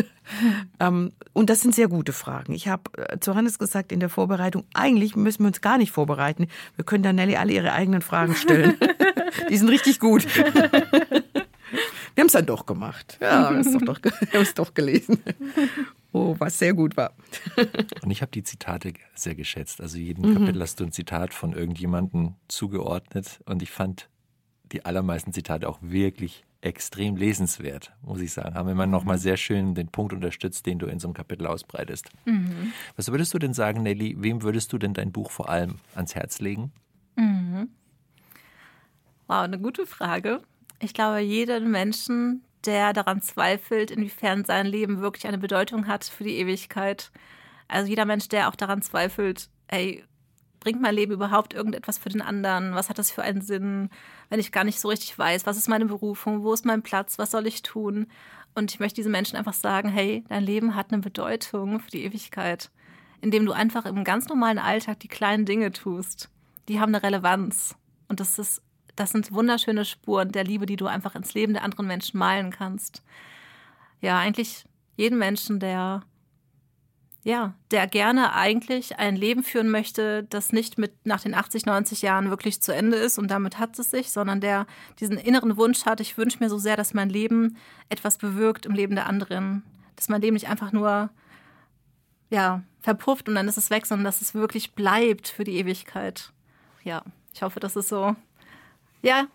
Mhm. 0.79 1.11
und 1.33 1.49
das 1.49 1.61
sind 1.61 1.73
sehr 1.73 1.87
gute 1.87 2.13
Fragen. 2.13 2.53
Ich 2.53 2.67
habe 2.67 2.83
äh, 2.97 3.19
zu 3.19 3.35
Hannes 3.35 3.59
gesagt 3.59 3.91
in 3.91 3.99
der 3.99 4.09
Vorbereitung, 4.09 4.65
eigentlich 4.73 5.15
müssen 5.15 5.43
wir 5.43 5.47
uns 5.47 5.61
gar 5.61 5.77
nicht 5.77 5.91
vorbereiten. 5.91 6.47
Wir 6.75 6.85
können 6.85 7.03
dann 7.03 7.15
Nelly 7.15 7.35
alle 7.35 7.53
ihre 7.53 7.73
eigenen 7.73 8.01
Fragen 8.01 8.35
stellen. 8.35 8.75
Die 9.49 9.57
sind 9.57 9.69
richtig 9.69 9.99
gut. 9.99 10.27
Wir 12.15 12.23
haben 12.23 12.27
es 12.27 12.33
dann 12.33 12.47
doch 12.47 12.65
gemacht. 12.65 13.17
Ja, 13.21 13.27
wir 13.27 13.47
haben 13.47 13.59
es 13.59 13.71
doch, 13.71 13.99
doch, 13.99 14.53
doch 14.55 14.73
gelesen. 14.73 15.21
Oh, 16.11 16.35
was 16.39 16.57
sehr 16.57 16.73
gut 16.73 16.97
war. 16.97 17.13
Und 18.03 18.09
ich 18.09 18.21
habe 18.21 18.31
die 18.31 18.43
Zitate 18.43 18.93
sehr 19.13 19.35
geschätzt. 19.35 19.79
Also 19.79 19.97
jeden 19.97 20.27
mhm. 20.27 20.33
Kapitel 20.33 20.61
hast 20.61 20.79
du 20.79 20.85
ein 20.85 20.91
Zitat 20.91 21.33
von 21.33 21.53
irgendjemandem 21.53 22.35
zugeordnet. 22.47 23.41
Und 23.45 23.61
ich 23.61 23.71
fand 23.71 24.09
die 24.71 24.85
allermeisten 24.85 25.33
Zitate 25.33 25.69
auch 25.69 25.79
wirklich 25.81 26.45
extrem 26.61 27.15
lesenswert, 27.15 27.93
muss 28.01 28.21
ich 28.21 28.33
sagen. 28.33 28.55
Haben 28.55 28.69
immer 28.69 28.85
nochmal 28.85 29.17
mhm. 29.17 29.21
sehr 29.21 29.37
schön 29.37 29.75
den 29.75 29.87
Punkt 29.87 30.11
unterstützt, 30.13 30.65
den 30.65 30.79
du 30.79 30.87
in 30.87 30.99
so 30.99 31.07
einem 31.07 31.13
Kapitel 31.13 31.47
ausbreitest. 31.47 32.09
Mhm. 32.25 32.73
Was 32.95 33.11
würdest 33.11 33.33
du 33.33 33.39
denn 33.39 33.53
sagen, 33.53 33.83
Nelly, 33.83 34.15
wem 34.19 34.41
würdest 34.41 34.73
du 34.73 34.77
denn 34.77 34.93
dein 34.93 35.11
Buch 35.11 35.31
vor 35.31 35.49
allem 35.49 35.75
ans 35.95 36.15
Herz 36.15 36.39
legen? 36.39 36.71
Mhm. 37.15 37.69
Wow, 39.27 39.43
eine 39.43 39.59
gute 39.59 39.85
Frage. 39.85 40.41
Ich 40.79 40.93
glaube, 40.93 41.19
jeden 41.19 41.71
Menschen, 41.71 42.43
der 42.65 42.93
daran 42.93 43.21
zweifelt, 43.21 43.91
inwiefern 43.91 44.45
sein 44.45 44.65
Leben 44.65 44.99
wirklich 45.01 45.27
eine 45.27 45.37
Bedeutung 45.37 45.87
hat 45.87 46.03
für 46.03 46.23
die 46.23 46.37
Ewigkeit. 46.37 47.11
Also 47.67 47.89
jeder 47.89 48.05
Mensch, 48.05 48.27
der 48.27 48.49
auch 48.49 48.55
daran 48.55 48.81
zweifelt, 48.81 49.49
ey, 49.67 50.03
bringt 50.59 50.81
mein 50.81 50.95
Leben 50.95 51.13
überhaupt 51.13 51.53
irgendetwas 51.53 51.97
für 51.97 52.09
den 52.09 52.21
anderen? 52.21 52.75
Was 52.75 52.89
hat 52.89 52.99
das 52.99 53.11
für 53.11 53.23
einen 53.23 53.41
Sinn, 53.41 53.89
wenn 54.29 54.39
ich 54.39 54.51
gar 54.51 54.63
nicht 54.63 54.79
so 54.79 54.89
richtig 54.89 55.17
weiß, 55.17 55.45
was 55.45 55.57
ist 55.57 55.69
meine 55.69 55.85
Berufung, 55.85 56.43
wo 56.43 56.53
ist 56.53 56.65
mein 56.65 56.81
Platz, 56.81 57.17
was 57.17 57.31
soll 57.31 57.47
ich 57.47 57.61
tun? 57.61 58.07
Und 58.55 58.71
ich 58.71 58.79
möchte 58.79 58.95
diesen 58.95 59.11
Menschen 59.11 59.37
einfach 59.37 59.53
sagen, 59.53 59.89
hey, 59.89 60.23
dein 60.27 60.43
Leben 60.43 60.75
hat 60.75 60.91
eine 60.91 61.01
Bedeutung 61.01 61.79
für 61.79 61.91
die 61.91 62.03
Ewigkeit, 62.03 62.71
indem 63.21 63.45
du 63.45 63.51
einfach 63.53 63.85
im 63.85 64.03
ganz 64.03 64.27
normalen 64.27 64.59
Alltag 64.59 64.99
die 64.99 65.07
kleinen 65.07 65.45
Dinge 65.45 65.71
tust. 65.71 66.29
Die 66.67 66.79
haben 66.79 66.93
eine 66.93 67.03
Relevanz. 67.03 67.75
Und 68.07 68.19
das 68.19 68.39
ist 68.39 68.61
das 68.99 69.11
sind 69.11 69.31
wunderschöne 69.31 69.85
Spuren 69.85 70.31
der 70.31 70.43
Liebe, 70.43 70.65
die 70.65 70.75
du 70.75 70.87
einfach 70.87 71.15
ins 71.15 71.33
Leben 71.33 71.53
der 71.53 71.63
anderen 71.63 71.87
Menschen 71.87 72.17
malen 72.17 72.51
kannst. 72.51 73.01
Ja, 74.01 74.19
eigentlich 74.19 74.65
jeden 74.97 75.17
Menschen, 75.17 75.59
der 75.59 76.03
ja, 77.23 77.53
der 77.71 77.85
gerne 77.87 78.33
eigentlich 78.33 78.97
ein 78.97 79.15
Leben 79.15 79.43
führen 79.43 79.69
möchte, 79.69 80.23
das 80.23 80.53
nicht 80.53 80.77
mit 80.77 81.05
nach 81.05 81.21
den 81.21 81.33
80, 81.33 81.65
90 81.65 82.01
Jahren 82.01 82.29
wirklich 82.29 82.61
zu 82.61 82.73
Ende 82.73 82.97
ist 82.97 83.17
und 83.19 83.29
damit 83.29 83.59
hat 83.59 83.77
es 83.77 83.91
sich, 83.91 84.11
sondern 84.11 84.39
der 84.39 84.65
diesen 84.99 85.17
inneren 85.17 85.57
Wunsch 85.57 85.85
hat, 85.85 85.99
ich 85.99 86.17
wünsche 86.17 86.39
mir 86.39 86.49
so 86.49 86.57
sehr, 86.57 86.77
dass 86.77 86.93
mein 86.93 87.09
Leben 87.09 87.57
etwas 87.89 88.17
bewirkt 88.17 88.65
im 88.65 88.73
Leben 88.73 88.95
der 88.95 89.07
anderen, 89.07 89.63
dass 89.97 90.07
mein 90.07 90.21
Leben 90.21 90.35
nicht 90.35 90.47
einfach 90.47 90.71
nur 90.71 91.09
ja, 92.29 92.63
verpufft 92.79 93.27
und 93.27 93.35
dann 93.35 93.47
ist 93.47 93.57
es 93.57 93.69
weg, 93.69 93.85
sondern 93.85 94.05
dass 94.05 94.21
es 94.21 94.33
wirklich 94.33 94.73
bleibt 94.73 95.27
für 95.27 95.43
die 95.43 95.57
Ewigkeit. 95.57 96.31
Ja, 96.83 97.03
ich 97.33 97.41
hoffe, 97.41 97.59
das 97.59 97.75
ist 97.75 97.89
so 97.89 98.15
ja, 99.01 99.27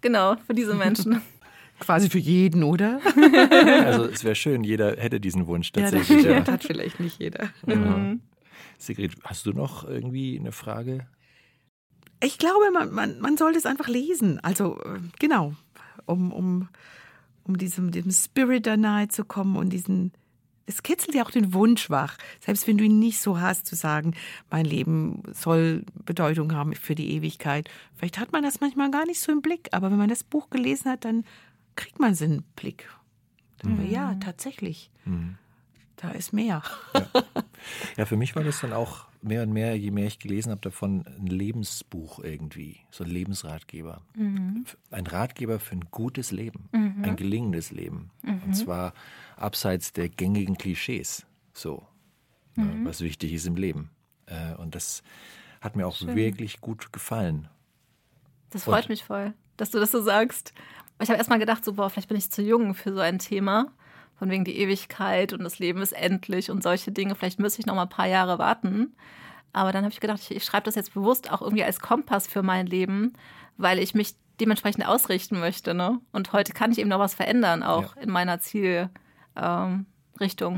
genau, 0.00 0.36
für 0.46 0.54
diese 0.54 0.74
Menschen. 0.74 1.20
Quasi 1.80 2.08
für 2.08 2.18
jeden, 2.18 2.62
oder? 2.62 3.00
Also 3.84 4.04
es 4.04 4.22
wäre 4.22 4.36
schön, 4.36 4.62
jeder 4.62 4.96
hätte 4.96 5.20
diesen 5.20 5.46
Wunsch 5.48 5.72
tatsächlich. 5.72 6.24
Ja, 6.24 6.38
das 6.38 6.46
ja. 6.46 6.52
hat 6.52 6.64
vielleicht 6.64 7.00
nicht 7.00 7.18
jeder. 7.18 7.48
Ja. 7.66 7.74
Mhm. 7.74 8.20
Sigrid, 8.78 9.14
hast 9.24 9.46
du 9.46 9.52
noch 9.52 9.88
irgendwie 9.88 10.38
eine 10.38 10.52
Frage? 10.52 11.06
Ich 12.22 12.38
glaube, 12.38 12.70
man, 12.72 12.92
man, 12.92 13.20
man 13.20 13.36
sollte 13.36 13.58
es 13.58 13.66
einfach 13.66 13.88
lesen. 13.88 14.38
Also 14.40 14.78
äh, 14.80 15.00
genau, 15.18 15.54
um, 16.06 16.32
um, 16.32 16.68
um 17.44 17.58
diesem, 17.58 17.90
diesem 17.90 18.12
Spirit 18.12 18.66
da 18.66 18.76
nahe 18.76 19.08
zu 19.08 19.24
kommen 19.24 19.56
und 19.56 19.70
diesen 19.70 20.12
es 20.66 20.82
kitzelt 20.82 21.14
ja 21.14 21.24
auch 21.24 21.30
den 21.30 21.52
Wunsch 21.52 21.90
wach, 21.90 22.16
selbst 22.40 22.66
wenn 22.66 22.78
du 22.78 22.84
ihn 22.84 22.98
nicht 22.98 23.20
so 23.20 23.40
hast, 23.40 23.66
zu 23.66 23.74
sagen, 23.74 24.14
mein 24.50 24.64
Leben 24.64 25.22
soll 25.32 25.84
Bedeutung 26.04 26.54
haben 26.54 26.74
für 26.74 26.94
die 26.94 27.12
Ewigkeit. 27.12 27.68
Vielleicht 27.94 28.18
hat 28.18 28.32
man 28.32 28.42
das 28.42 28.60
manchmal 28.60 28.90
gar 28.90 29.06
nicht 29.06 29.20
so 29.20 29.32
im 29.32 29.42
Blick, 29.42 29.68
aber 29.72 29.90
wenn 29.90 29.98
man 29.98 30.08
das 30.08 30.24
Buch 30.24 30.50
gelesen 30.50 30.90
hat, 30.90 31.04
dann 31.04 31.24
kriegt 31.76 31.98
man 31.98 32.14
so 32.14 32.24
einen 32.24 32.42
Blick. 32.56 32.88
Mhm. 33.62 33.86
Ja, 33.90 34.14
tatsächlich. 34.14 34.90
Mhm. 35.04 35.36
Da 35.96 36.10
ist 36.10 36.32
mehr. 36.32 36.62
Ja. 36.94 37.24
Ja, 37.96 38.06
für 38.06 38.16
mich 38.16 38.34
war 38.36 38.44
das 38.44 38.60
dann 38.60 38.72
auch 38.72 39.06
mehr 39.22 39.42
und 39.42 39.52
mehr, 39.52 39.76
je 39.76 39.90
mehr 39.90 40.06
ich 40.06 40.18
gelesen 40.18 40.50
habe, 40.50 40.60
davon 40.60 41.04
ein 41.06 41.26
Lebensbuch 41.26 42.18
irgendwie, 42.18 42.80
so 42.90 43.04
ein 43.04 43.10
Lebensratgeber. 43.10 44.02
Mhm. 44.14 44.64
Ein 44.90 45.06
Ratgeber 45.06 45.60
für 45.60 45.76
ein 45.76 45.84
gutes 45.90 46.32
Leben, 46.32 46.68
mhm. 46.72 47.04
ein 47.04 47.16
gelingendes 47.16 47.70
Leben. 47.70 48.10
Mhm. 48.22 48.42
Und 48.46 48.54
zwar 48.54 48.94
abseits 49.36 49.92
der 49.92 50.08
gängigen 50.08 50.56
Klischees. 50.56 51.26
so, 51.52 51.86
mhm. 52.56 52.84
was 52.84 53.00
wichtig 53.00 53.32
ist 53.32 53.46
im 53.46 53.56
Leben. 53.56 53.90
Äh, 54.26 54.54
und 54.54 54.74
das 54.74 55.02
hat 55.60 55.76
mir 55.76 55.86
auch 55.86 55.96
Schön. 55.96 56.16
wirklich 56.16 56.60
gut 56.60 56.92
gefallen. 56.92 57.48
Das 58.50 58.64
freut 58.64 58.84
und, 58.84 58.90
mich 58.90 59.04
voll, 59.04 59.32
dass 59.56 59.70
du 59.70 59.78
das 59.78 59.92
so 59.92 60.02
sagst. 60.02 60.52
Ich 61.00 61.08
habe 61.08 61.18
erstmal 61.18 61.38
gedacht, 61.38 61.64
so, 61.64 61.74
boah, 61.74 61.90
vielleicht 61.90 62.08
bin 62.08 62.18
ich 62.18 62.30
zu 62.30 62.42
jung 62.42 62.74
für 62.74 62.92
so 62.92 63.00
ein 63.00 63.18
Thema. 63.18 63.72
Von 64.18 64.30
wegen 64.30 64.44
die 64.44 64.58
Ewigkeit 64.58 65.32
und 65.32 65.42
das 65.42 65.58
Leben 65.58 65.82
ist 65.82 65.92
endlich 65.92 66.50
und 66.50 66.62
solche 66.62 66.92
Dinge. 66.92 67.14
Vielleicht 67.14 67.40
müsste 67.40 67.60
ich 67.60 67.66
noch 67.66 67.74
mal 67.74 67.82
ein 67.82 67.88
paar 67.88 68.06
Jahre 68.06 68.38
warten. 68.38 68.94
Aber 69.52 69.72
dann 69.72 69.84
habe 69.84 69.92
ich 69.92 70.00
gedacht, 70.00 70.20
ich, 70.22 70.30
ich 70.30 70.44
schreibe 70.44 70.64
das 70.64 70.74
jetzt 70.74 70.94
bewusst 70.94 71.30
auch 71.30 71.42
irgendwie 71.42 71.64
als 71.64 71.80
Kompass 71.80 72.26
für 72.26 72.42
mein 72.42 72.66
Leben, 72.66 73.12
weil 73.56 73.78
ich 73.78 73.94
mich 73.94 74.14
dementsprechend 74.40 74.86
ausrichten 74.86 75.38
möchte. 75.38 75.74
Ne? 75.74 76.00
Und 76.12 76.32
heute 76.32 76.52
kann 76.52 76.72
ich 76.72 76.78
eben 76.78 76.88
noch 76.88 76.98
was 76.98 77.14
verändern, 77.14 77.62
auch 77.62 77.96
ja. 77.96 78.02
in 78.02 78.10
meiner 78.10 78.40
Zielrichtung 78.40 78.90
ähm, 79.36 79.86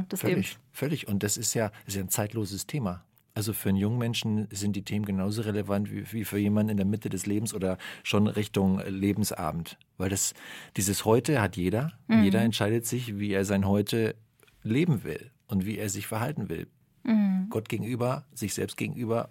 des 0.09 0.21
völlig, 0.21 0.37
Lebens. 0.37 0.59
Völlig. 0.73 1.09
Und 1.09 1.23
das 1.23 1.37
ist 1.37 1.55
ja, 1.55 1.71
ist 1.87 1.97
ja 1.97 2.03
ein 2.03 2.09
zeitloses 2.09 2.67
Thema. 2.67 3.05
Also 3.37 3.53
für 3.53 3.71
einen 3.71 3.79
jungen 3.79 3.99
Menschen 3.99 4.47
sind 4.53 4.77
die 4.77 4.85
Themen 4.85 5.05
genauso 5.05 5.43
relevant 5.43 5.91
wie, 5.91 6.11
wie 6.13 6.25
für 6.25 6.39
jemanden 6.39 6.71
in 6.71 6.77
der 6.77 6.87
Mitte 6.87 7.09
des 7.09 7.27
Lebens 7.27 7.53
oder 7.53 7.79
schon 8.05 8.29
Richtung 8.29 8.81
Lebensabend. 8.87 9.77
Weil 9.99 10.09
das, 10.09 10.35
dieses 10.77 11.05
Heute 11.05 11.41
hat 11.41 11.57
jeder. 11.57 11.99
Mhm. 12.07 12.23
Jeder 12.23 12.43
entscheidet 12.43 12.87
sich, 12.87 13.19
wie 13.19 13.33
er 13.33 13.45
sein 13.45 13.67
Heute 13.67 14.15
leben 14.63 15.03
will 15.03 15.33
und 15.49 15.67
wie 15.67 15.79
er 15.79 15.89
sich 15.89 16.07
verhalten 16.07 16.49
will. 16.49 16.69
Mhm. 17.03 17.49
Gott 17.51 17.69
gegenüber, 17.69 18.25
sich 18.35 18.55
selbst 18.55 18.77
gegenüber, 18.77 19.31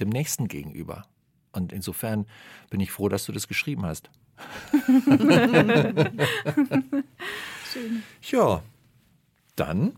dem 0.00 0.08
Nächsten 0.08 0.48
gegenüber. 0.48 1.06
Und 1.52 1.72
insofern 1.72 2.26
bin 2.70 2.80
ich 2.80 2.90
froh, 2.90 3.08
dass 3.08 3.24
du 3.24 3.30
das 3.30 3.46
geschrieben 3.46 3.86
hast. 3.86 4.10
Schön. 7.72 8.02
Ja, 8.30 8.62
dann 9.54 9.96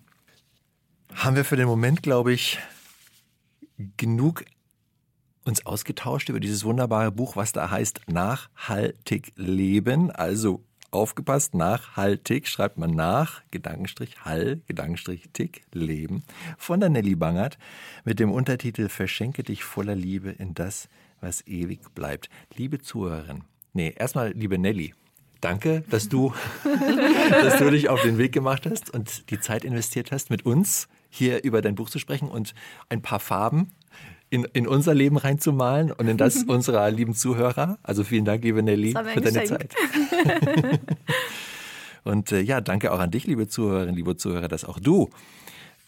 haben 1.15 1.37
wir 1.37 1.45
für 1.45 1.57
den 1.57 1.67
Moment, 1.67 2.03
glaube 2.03 2.33
ich, 2.33 2.59
genug 3.97 4.45
uns 5.45 5.65
ausgetauscht 5.67 6.29
über 6.29 6.41
dieses 6.41 6.65
wunderbare 6.65 7.13
Buch, 7.13 7.37
was 7.37 7.53
da 7.53 7.71
heißt 7.71 8.03
Nachhaltig 8.09 9.33
leben. 9.37 10.11
Also 10.11 10.63
aufgepasst, 10.91 11.55
nachhaltig 11.55 12.49
schreibt 12.49 12.79
man 12.79 12.91
nach, 12.91 13.43
Gedankenstrich 13.51 14.25
Hall, 14.25 14.61
Gedankenstrich 14.67 15.29
Tick, 15.33 15.63
Leben, 15.73 16.25
von 16.59 16.81
der 16.81 16.89
Nelly 16.89 17.15
Bangert 17.15 17.59
mit 18.05 18.19
dem 18.19 18.31
Untertitel 18.33 18.89
Verschenke 18.89 19.43
dich 19.43 19.65
voller 19.65 19.95
Liebe 19.95 20.31
in 20.31 20.55
das, 20.55 20.89
was 21.21 21.47
ewig 21.47 21.95
bleibt. 21.95 22.29
Liebe 22.57 22.81
Zuhörerin, 22.81 23.45
nee, 23.73 23.95
erstmal 23.97 24.33
liebe 24.33 24.59
Nelly, 24.59 24.95
danke, 25.41 25.83
dass 25.91 26.09
du, 26.09 26.35
dass 27.31 27.59
du 27.59 27.71
dich 27.71 27.89
auf 27.89 28.03
den 28.03 28.19
Weg 28.19 28.33
gemacht 28.33 28.67
hast 28.67 28.91
und 28.91 29.31
die 29.31 29.41
Zeit 29.41 29.65
investiert 29.65 30.13
hast, 30.13 30.31
mit 30.31 30.45
uns 30.45 30.89
hier 31.11 31.45
über 31.45 31.61
dein 31.61 31.75
Buch 31.75 31.91
zu 31.91 31.99
sprechen 31.99 32.29
und 32.29 32.55
ein 32.89 33.03
paar 33.03 33.21
Farben 33.21 33.73
in, 34.31 34.45
in 34.53 34.67
unser 34.67 34.95
Leben 34.95 35.17
reinzumalen 35.17 35.93
und 35.93 36.09
in 36.09 36.17
das 36.17 36.43
unserer 36.47 36.91
lieben 36.91 37.15
Zuhörer. 37.15 37.79
Also 37.83 38.05
vielen 38.05 38.25
Dank, 38.25 38.43
liebe 38.45 38.63
Nelly, 38.63 38.95
für 39.13 39.21
deine 39.21 39.45
Zeit. 39.45 39.75
und 42.05 42.33
äh, 42.33 42.41
ja, 42.41 42.61
danke 42.61 42.93
auch 42.93 43.01
an 43.01 43.11
dich, 43.11 43.27
liebe 43.27 43.49
Zuhörerinnen, 43.49 43.95
liebe 43.95 44.17
Zuhörer, 44.17 44.49
dass 44.49 44.65
auch 44.65 44.79
du 44.79 45.11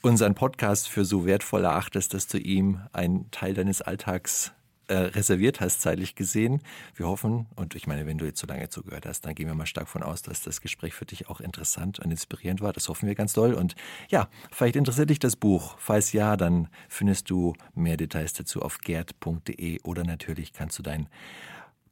unseren 0.02 0.34
Podcast 0.34 0.88
für 0.88 1.04
so 1.04 1.24
wertvoll 1.24 1.64
erachtest, 1.64 2.12
dass 2.12 2.26
du 2.26 2.38
ihm 2.38 2.80
einen 2.92 3.30
Teil 3.30 3.54
deines 3.54 3.80
Alltags 3.80 4.52
äh, 4.92 5.06
reserviert 5.06 5.62
hast, 5.62 5.80
zeitlich 5.80 6.14
gesehen. 6.14 6.60
Wir 6.94 7.08
hoffen, 7.08 7.46
und 7.56 7.74
ich 7.74 7.86
meine, 7.86 8.04
wenn 8.04 8.18
du 8.18 8.26
jetzt 8.26 8.40
so 8.40 8.46
lange 8.46 8.68
zugehört 8.68 9.06
hast, 9.06 9.22
dann 9.22 9.34
gehen 9.34 9.46
wir 9.46 9.54
mal 9.54 9.64
stark 9.64 9.88
von 9.88 10.02
aus, 10.02 10.20
dass 10.20 10.42
das 10.42 10.60
Gespräch 10.60 10.92
für 10.92 11.06
dich 11.06 11.30
auch 11.30 11.40
interessant 11.40 11.98
und 11.98 12.10
inspirierend 12.10 12.60
war. 12.60 12.74
Das 12.74 12.90
hoffen 12.90 13.08
wir 13.08 13.14
ganz 13.14 13.32
doll. 13.32 13.54
Und 13.54 13.74
ja, 14.10 14.28
vielleicht 14.50 14.76
interessiert 14.76 15.08
dich 15.08 15.18
das 15.18 15.36
Buch. 15.36 15.76
Falls 15.78 16.12
ja, 16.12 16.36
dann 16.36 16.68
findest 16.90 17.30
du 17.30 17.54
mehr 17.74 17.96
Details 17.96 18.34
dazu 18.34 18.60
auf 18.60 18.78
gerd.de 18.78 19.80
oder 19.82 20.04
natürlich 20.04 20.52
kannst 20.52 20.78
du 20.78 20.82
deinen 20.82 21.08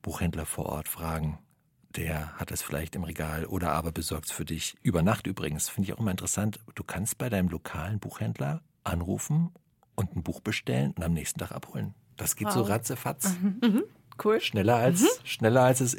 Buchhändler 0.03 0.44
vor 0.44 0.66
Ort 0.66 0.88
fragen. 0.88 1.38
Der 1.96 2.36
hat 2.36 2.51
es 2.51 2.61
vielleicht 2.61 2.96
im 2.96 3.05
Regal 3.05 3.46
oder 3.46 3.72
aber 3.72 3.92
besorgt 3.92 4.26
es 4.26 4.32
für 4.32 4.44
dich. 4.44 4.76
Über 4.82 5.03
Nacht 5.03 5.26
übrigens, 5.26 5.70
finde 5.70 5.88
ich 5.88 5.94
auch 5.94 6.01
immer 6.01 6.11
interessant. 6.11 6.61
Du 6.74 6.84
kannst 6.84 7.16
bei 7.16 7.30
deinem 7.30 7.48
lokalen 7.48 7.98
Buchhändler 7.98 8.61
anrufen 8.84 9.53
und 9.96 10.14
ein 10.14 10.22
Buch 10.22 10.40
bestellen 10.40 10.92
und 10.92 11.03
am 11.03 11.14
nächsten 11.14 11.38
Tag 11.40 11.53
abholen. 11.53 11.94
Das 12.20 12.36
geht 12.36 12.48
wow. 12.48 12.54
so 12.54 12.62
ratzefatz. 12.62 13.34
Mhm. 13.40 13.56
Mhm. 13.62 13.82
Cool. 14.22 14.40
Schneller 14.40 14.76
als, 14.76 15.00
mhm. 15.00 15.06
schneller 15.24 15.62
als 15.62 15.80
es 15.80 15.96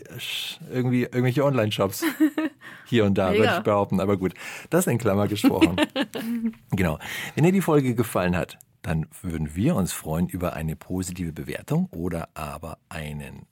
irgendwie 0.71 1.03
irgendwelche 1.03 1.43
Online-Shops 1.43 2.05
hier 2.85 3.05
und 3.05 3.17
da, 3.17 3.33
würde 3.33 3.55
ich 3.57 3.63
behaupten. 3.63 3.99
Aber 3.99 4.17
gut, 4.17 4.35
das 4.69 4.85
in 4.85 4.99
Klammer 4.99 5.27
gesprochen. 5.27 5.77
genau. 6.69 6.99
Wenn 7.33 7.43
dir 7.43 7.51
die 7.51 7.61
Folge 7.61 7.95
gefallen 7.95 8.37
hat, 8.37 8.59
dann 8.83 9.07
würden 9.23 9.55
wir 9.55 9.75
uns 9.75 9.93
freuen 9.93 10.27
über 10.27 10.53
eine 10.53 10.75
positive 10.75 11.33
Bewertung 11.33 11.87
oder 11.91 12.29
aber 12.35 12.77
einen 12.89 13.47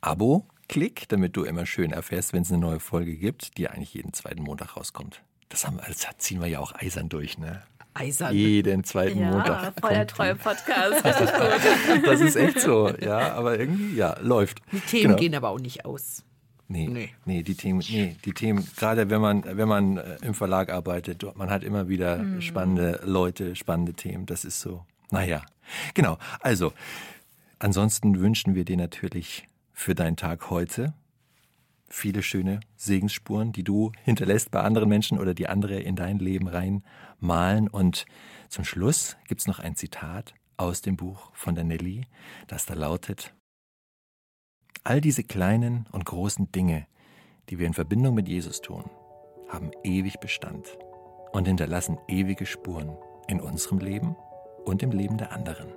Abo-Klick, 0.00 1.08
damit 1.08 1.36
du 1.36 1.44
immer 1.44 1.66
schön 1.66 1.92
erfährst, 1.92 2.32
wenn 2.32 2.42
es 2.42 2.50
eine 2.50 2.60
neue 2.60 2.80
Folge 2.80 3.16
gibt, 3.16 3.58
die 3.58 3.68
eigentlich 3.68 3.92
jeden 3.92 4.14
zweiten 4.14 4.42
Montag 4.42 4.78
rauskommt. 4.78 5.22
Das, 5.50 5.66
haben, 5.66 5.78
das 5.86 6.06
ziehen 6.18 6.40
wir 6.40 6.48
ja 6.48 6.60
auch 6.60 6.74
eisern 6.74 7.10
durch, 7.10 7.36
ne? 7.36 7.62
Eisern. 7.96 8.34
Jeden 8.34 8.84
zweiten 8.84 9.20
ja, 9.20 9.30
Montag. 9.30 9.72
Voll 9.80 9.90
der 9.90 10.06
treue 10.06 10.34
Podcast. 10.34 11.04
das 12.04 12.20
ist 12.20 12.36
echt 12.36 12.60
so, 12.60 12.90
ja, 13.00 13.32
aber 13.34 13.58
irgendwie, 13.58 13.96
ja, 13.96 14.16
läuft. 14.20 14.60
Die 14.72 14.80
Themen 14.80 15.02
genau. 15.02 15.16
gehen 15.16 15.34
aber 15.34 15.50
auch 15.50 15.60
nicht 15.60 15.84
aus. 15.84 16.22
Nee, 16.68 16.88
nee, 16.88 17.10
nee, 17.24 17.42
die 17.44 17.54
Themen, 17.54 17.80
nee, 17.88 18.16
die 18.24 18.32
Themen, 18.32 18.66
gerade 18.76 19.08
wenn 19.08 19.20
man, 19.20 19.44
wenn 19.44 19.68
man 19.68 19.98
äh, 19.98 20.16
im 20.22 20.34
Verlag 20.34 20.72
arbeitet, 20.72 21.24
man 21.36 21.48
hat 21.48 21.62
immer 21.62 21.88
wieder 21.88 22.18
mhm. 22.18 22.40
spannende 22.40 23.00
Leute, 23.04 23.54
spannende 23.54 23.94
Themen, 23.94 24.26
das 24.26 24.44
ist 24.44 24.60
so. 24.60 24.84
Naja, 25.10 25.42
genau. 25.94 26.18
Also, 26.40 26.72
ansonsten 27.60 28.18
wünschen 28.18 28.56
wir 28.56 28.64
dir 28.64 28.76
natürlich 28.76 29.46
für 29.72 29.94
deinen 29.94 30.16
Tag 30.16 30.50
heute 30.50 30.92
viele 31.88 32.22
schöne 32.22 32.60
Segensspuren, 32.76 33.52
die 33.52 33.64
du 33.64 33.92
hinterlässt 34.04 34.50
bei 34.50 34.60
anderen 34.60 34.88
Menschen 34.88 35.18
oder 35.18 35.34
die 35.34 35.48
andere 35.48 35.80
in 35.80 35.96
dein 35.96 36.18
Leben 36.18 36.48
reinmalen. 36.48 37.68
Und 37.68 38.06
zum 38.48 38.64
Schluss 38.64 39.16
gibt 39.28 39.40
es 39.40 39.46
noch 39.46 39.58
ein 39.58 39.76
Zitat 39.76 40.34
aus 40.56 40.82
dem 40.82 40.96
Buch 40.96 41.30
von 41.34 41.54
der 41.54 41.64
Nelly, 41.64 42.06
das 42.46 42.66
da 42.66 42.74
lautet, 42.74 43.34
All 44.86 45.00
diese 45.00 45.24
kleinen 45.24 45.86
und 45.90 46.04
großen 46.04 46.52
Dinge, 46.52 46.86
die 47.50 47.58
wir 47.58 47.66
in 47.66 47.74
Verbindung 47.74 48.14
mit 48.14 48.28
Jesus 48.28 48.60
tun, 48.60 48.84
haben 49.48 49.72
ewig 49.82 50.20
Bestand 50.20 50.78
und 51.32 51.48
hinterlassen 51.48 51.98
ewige 52.06 52.46
Spuren 52.46 52.96
in 53.26 53.40
unserem 53.40 53.78
Leben 53.78 54.14
und 54.64 54.84
im 54.84 54.92
Leben 54.92 55.18
der 55.18 55.32
anderen. 55.32 55.72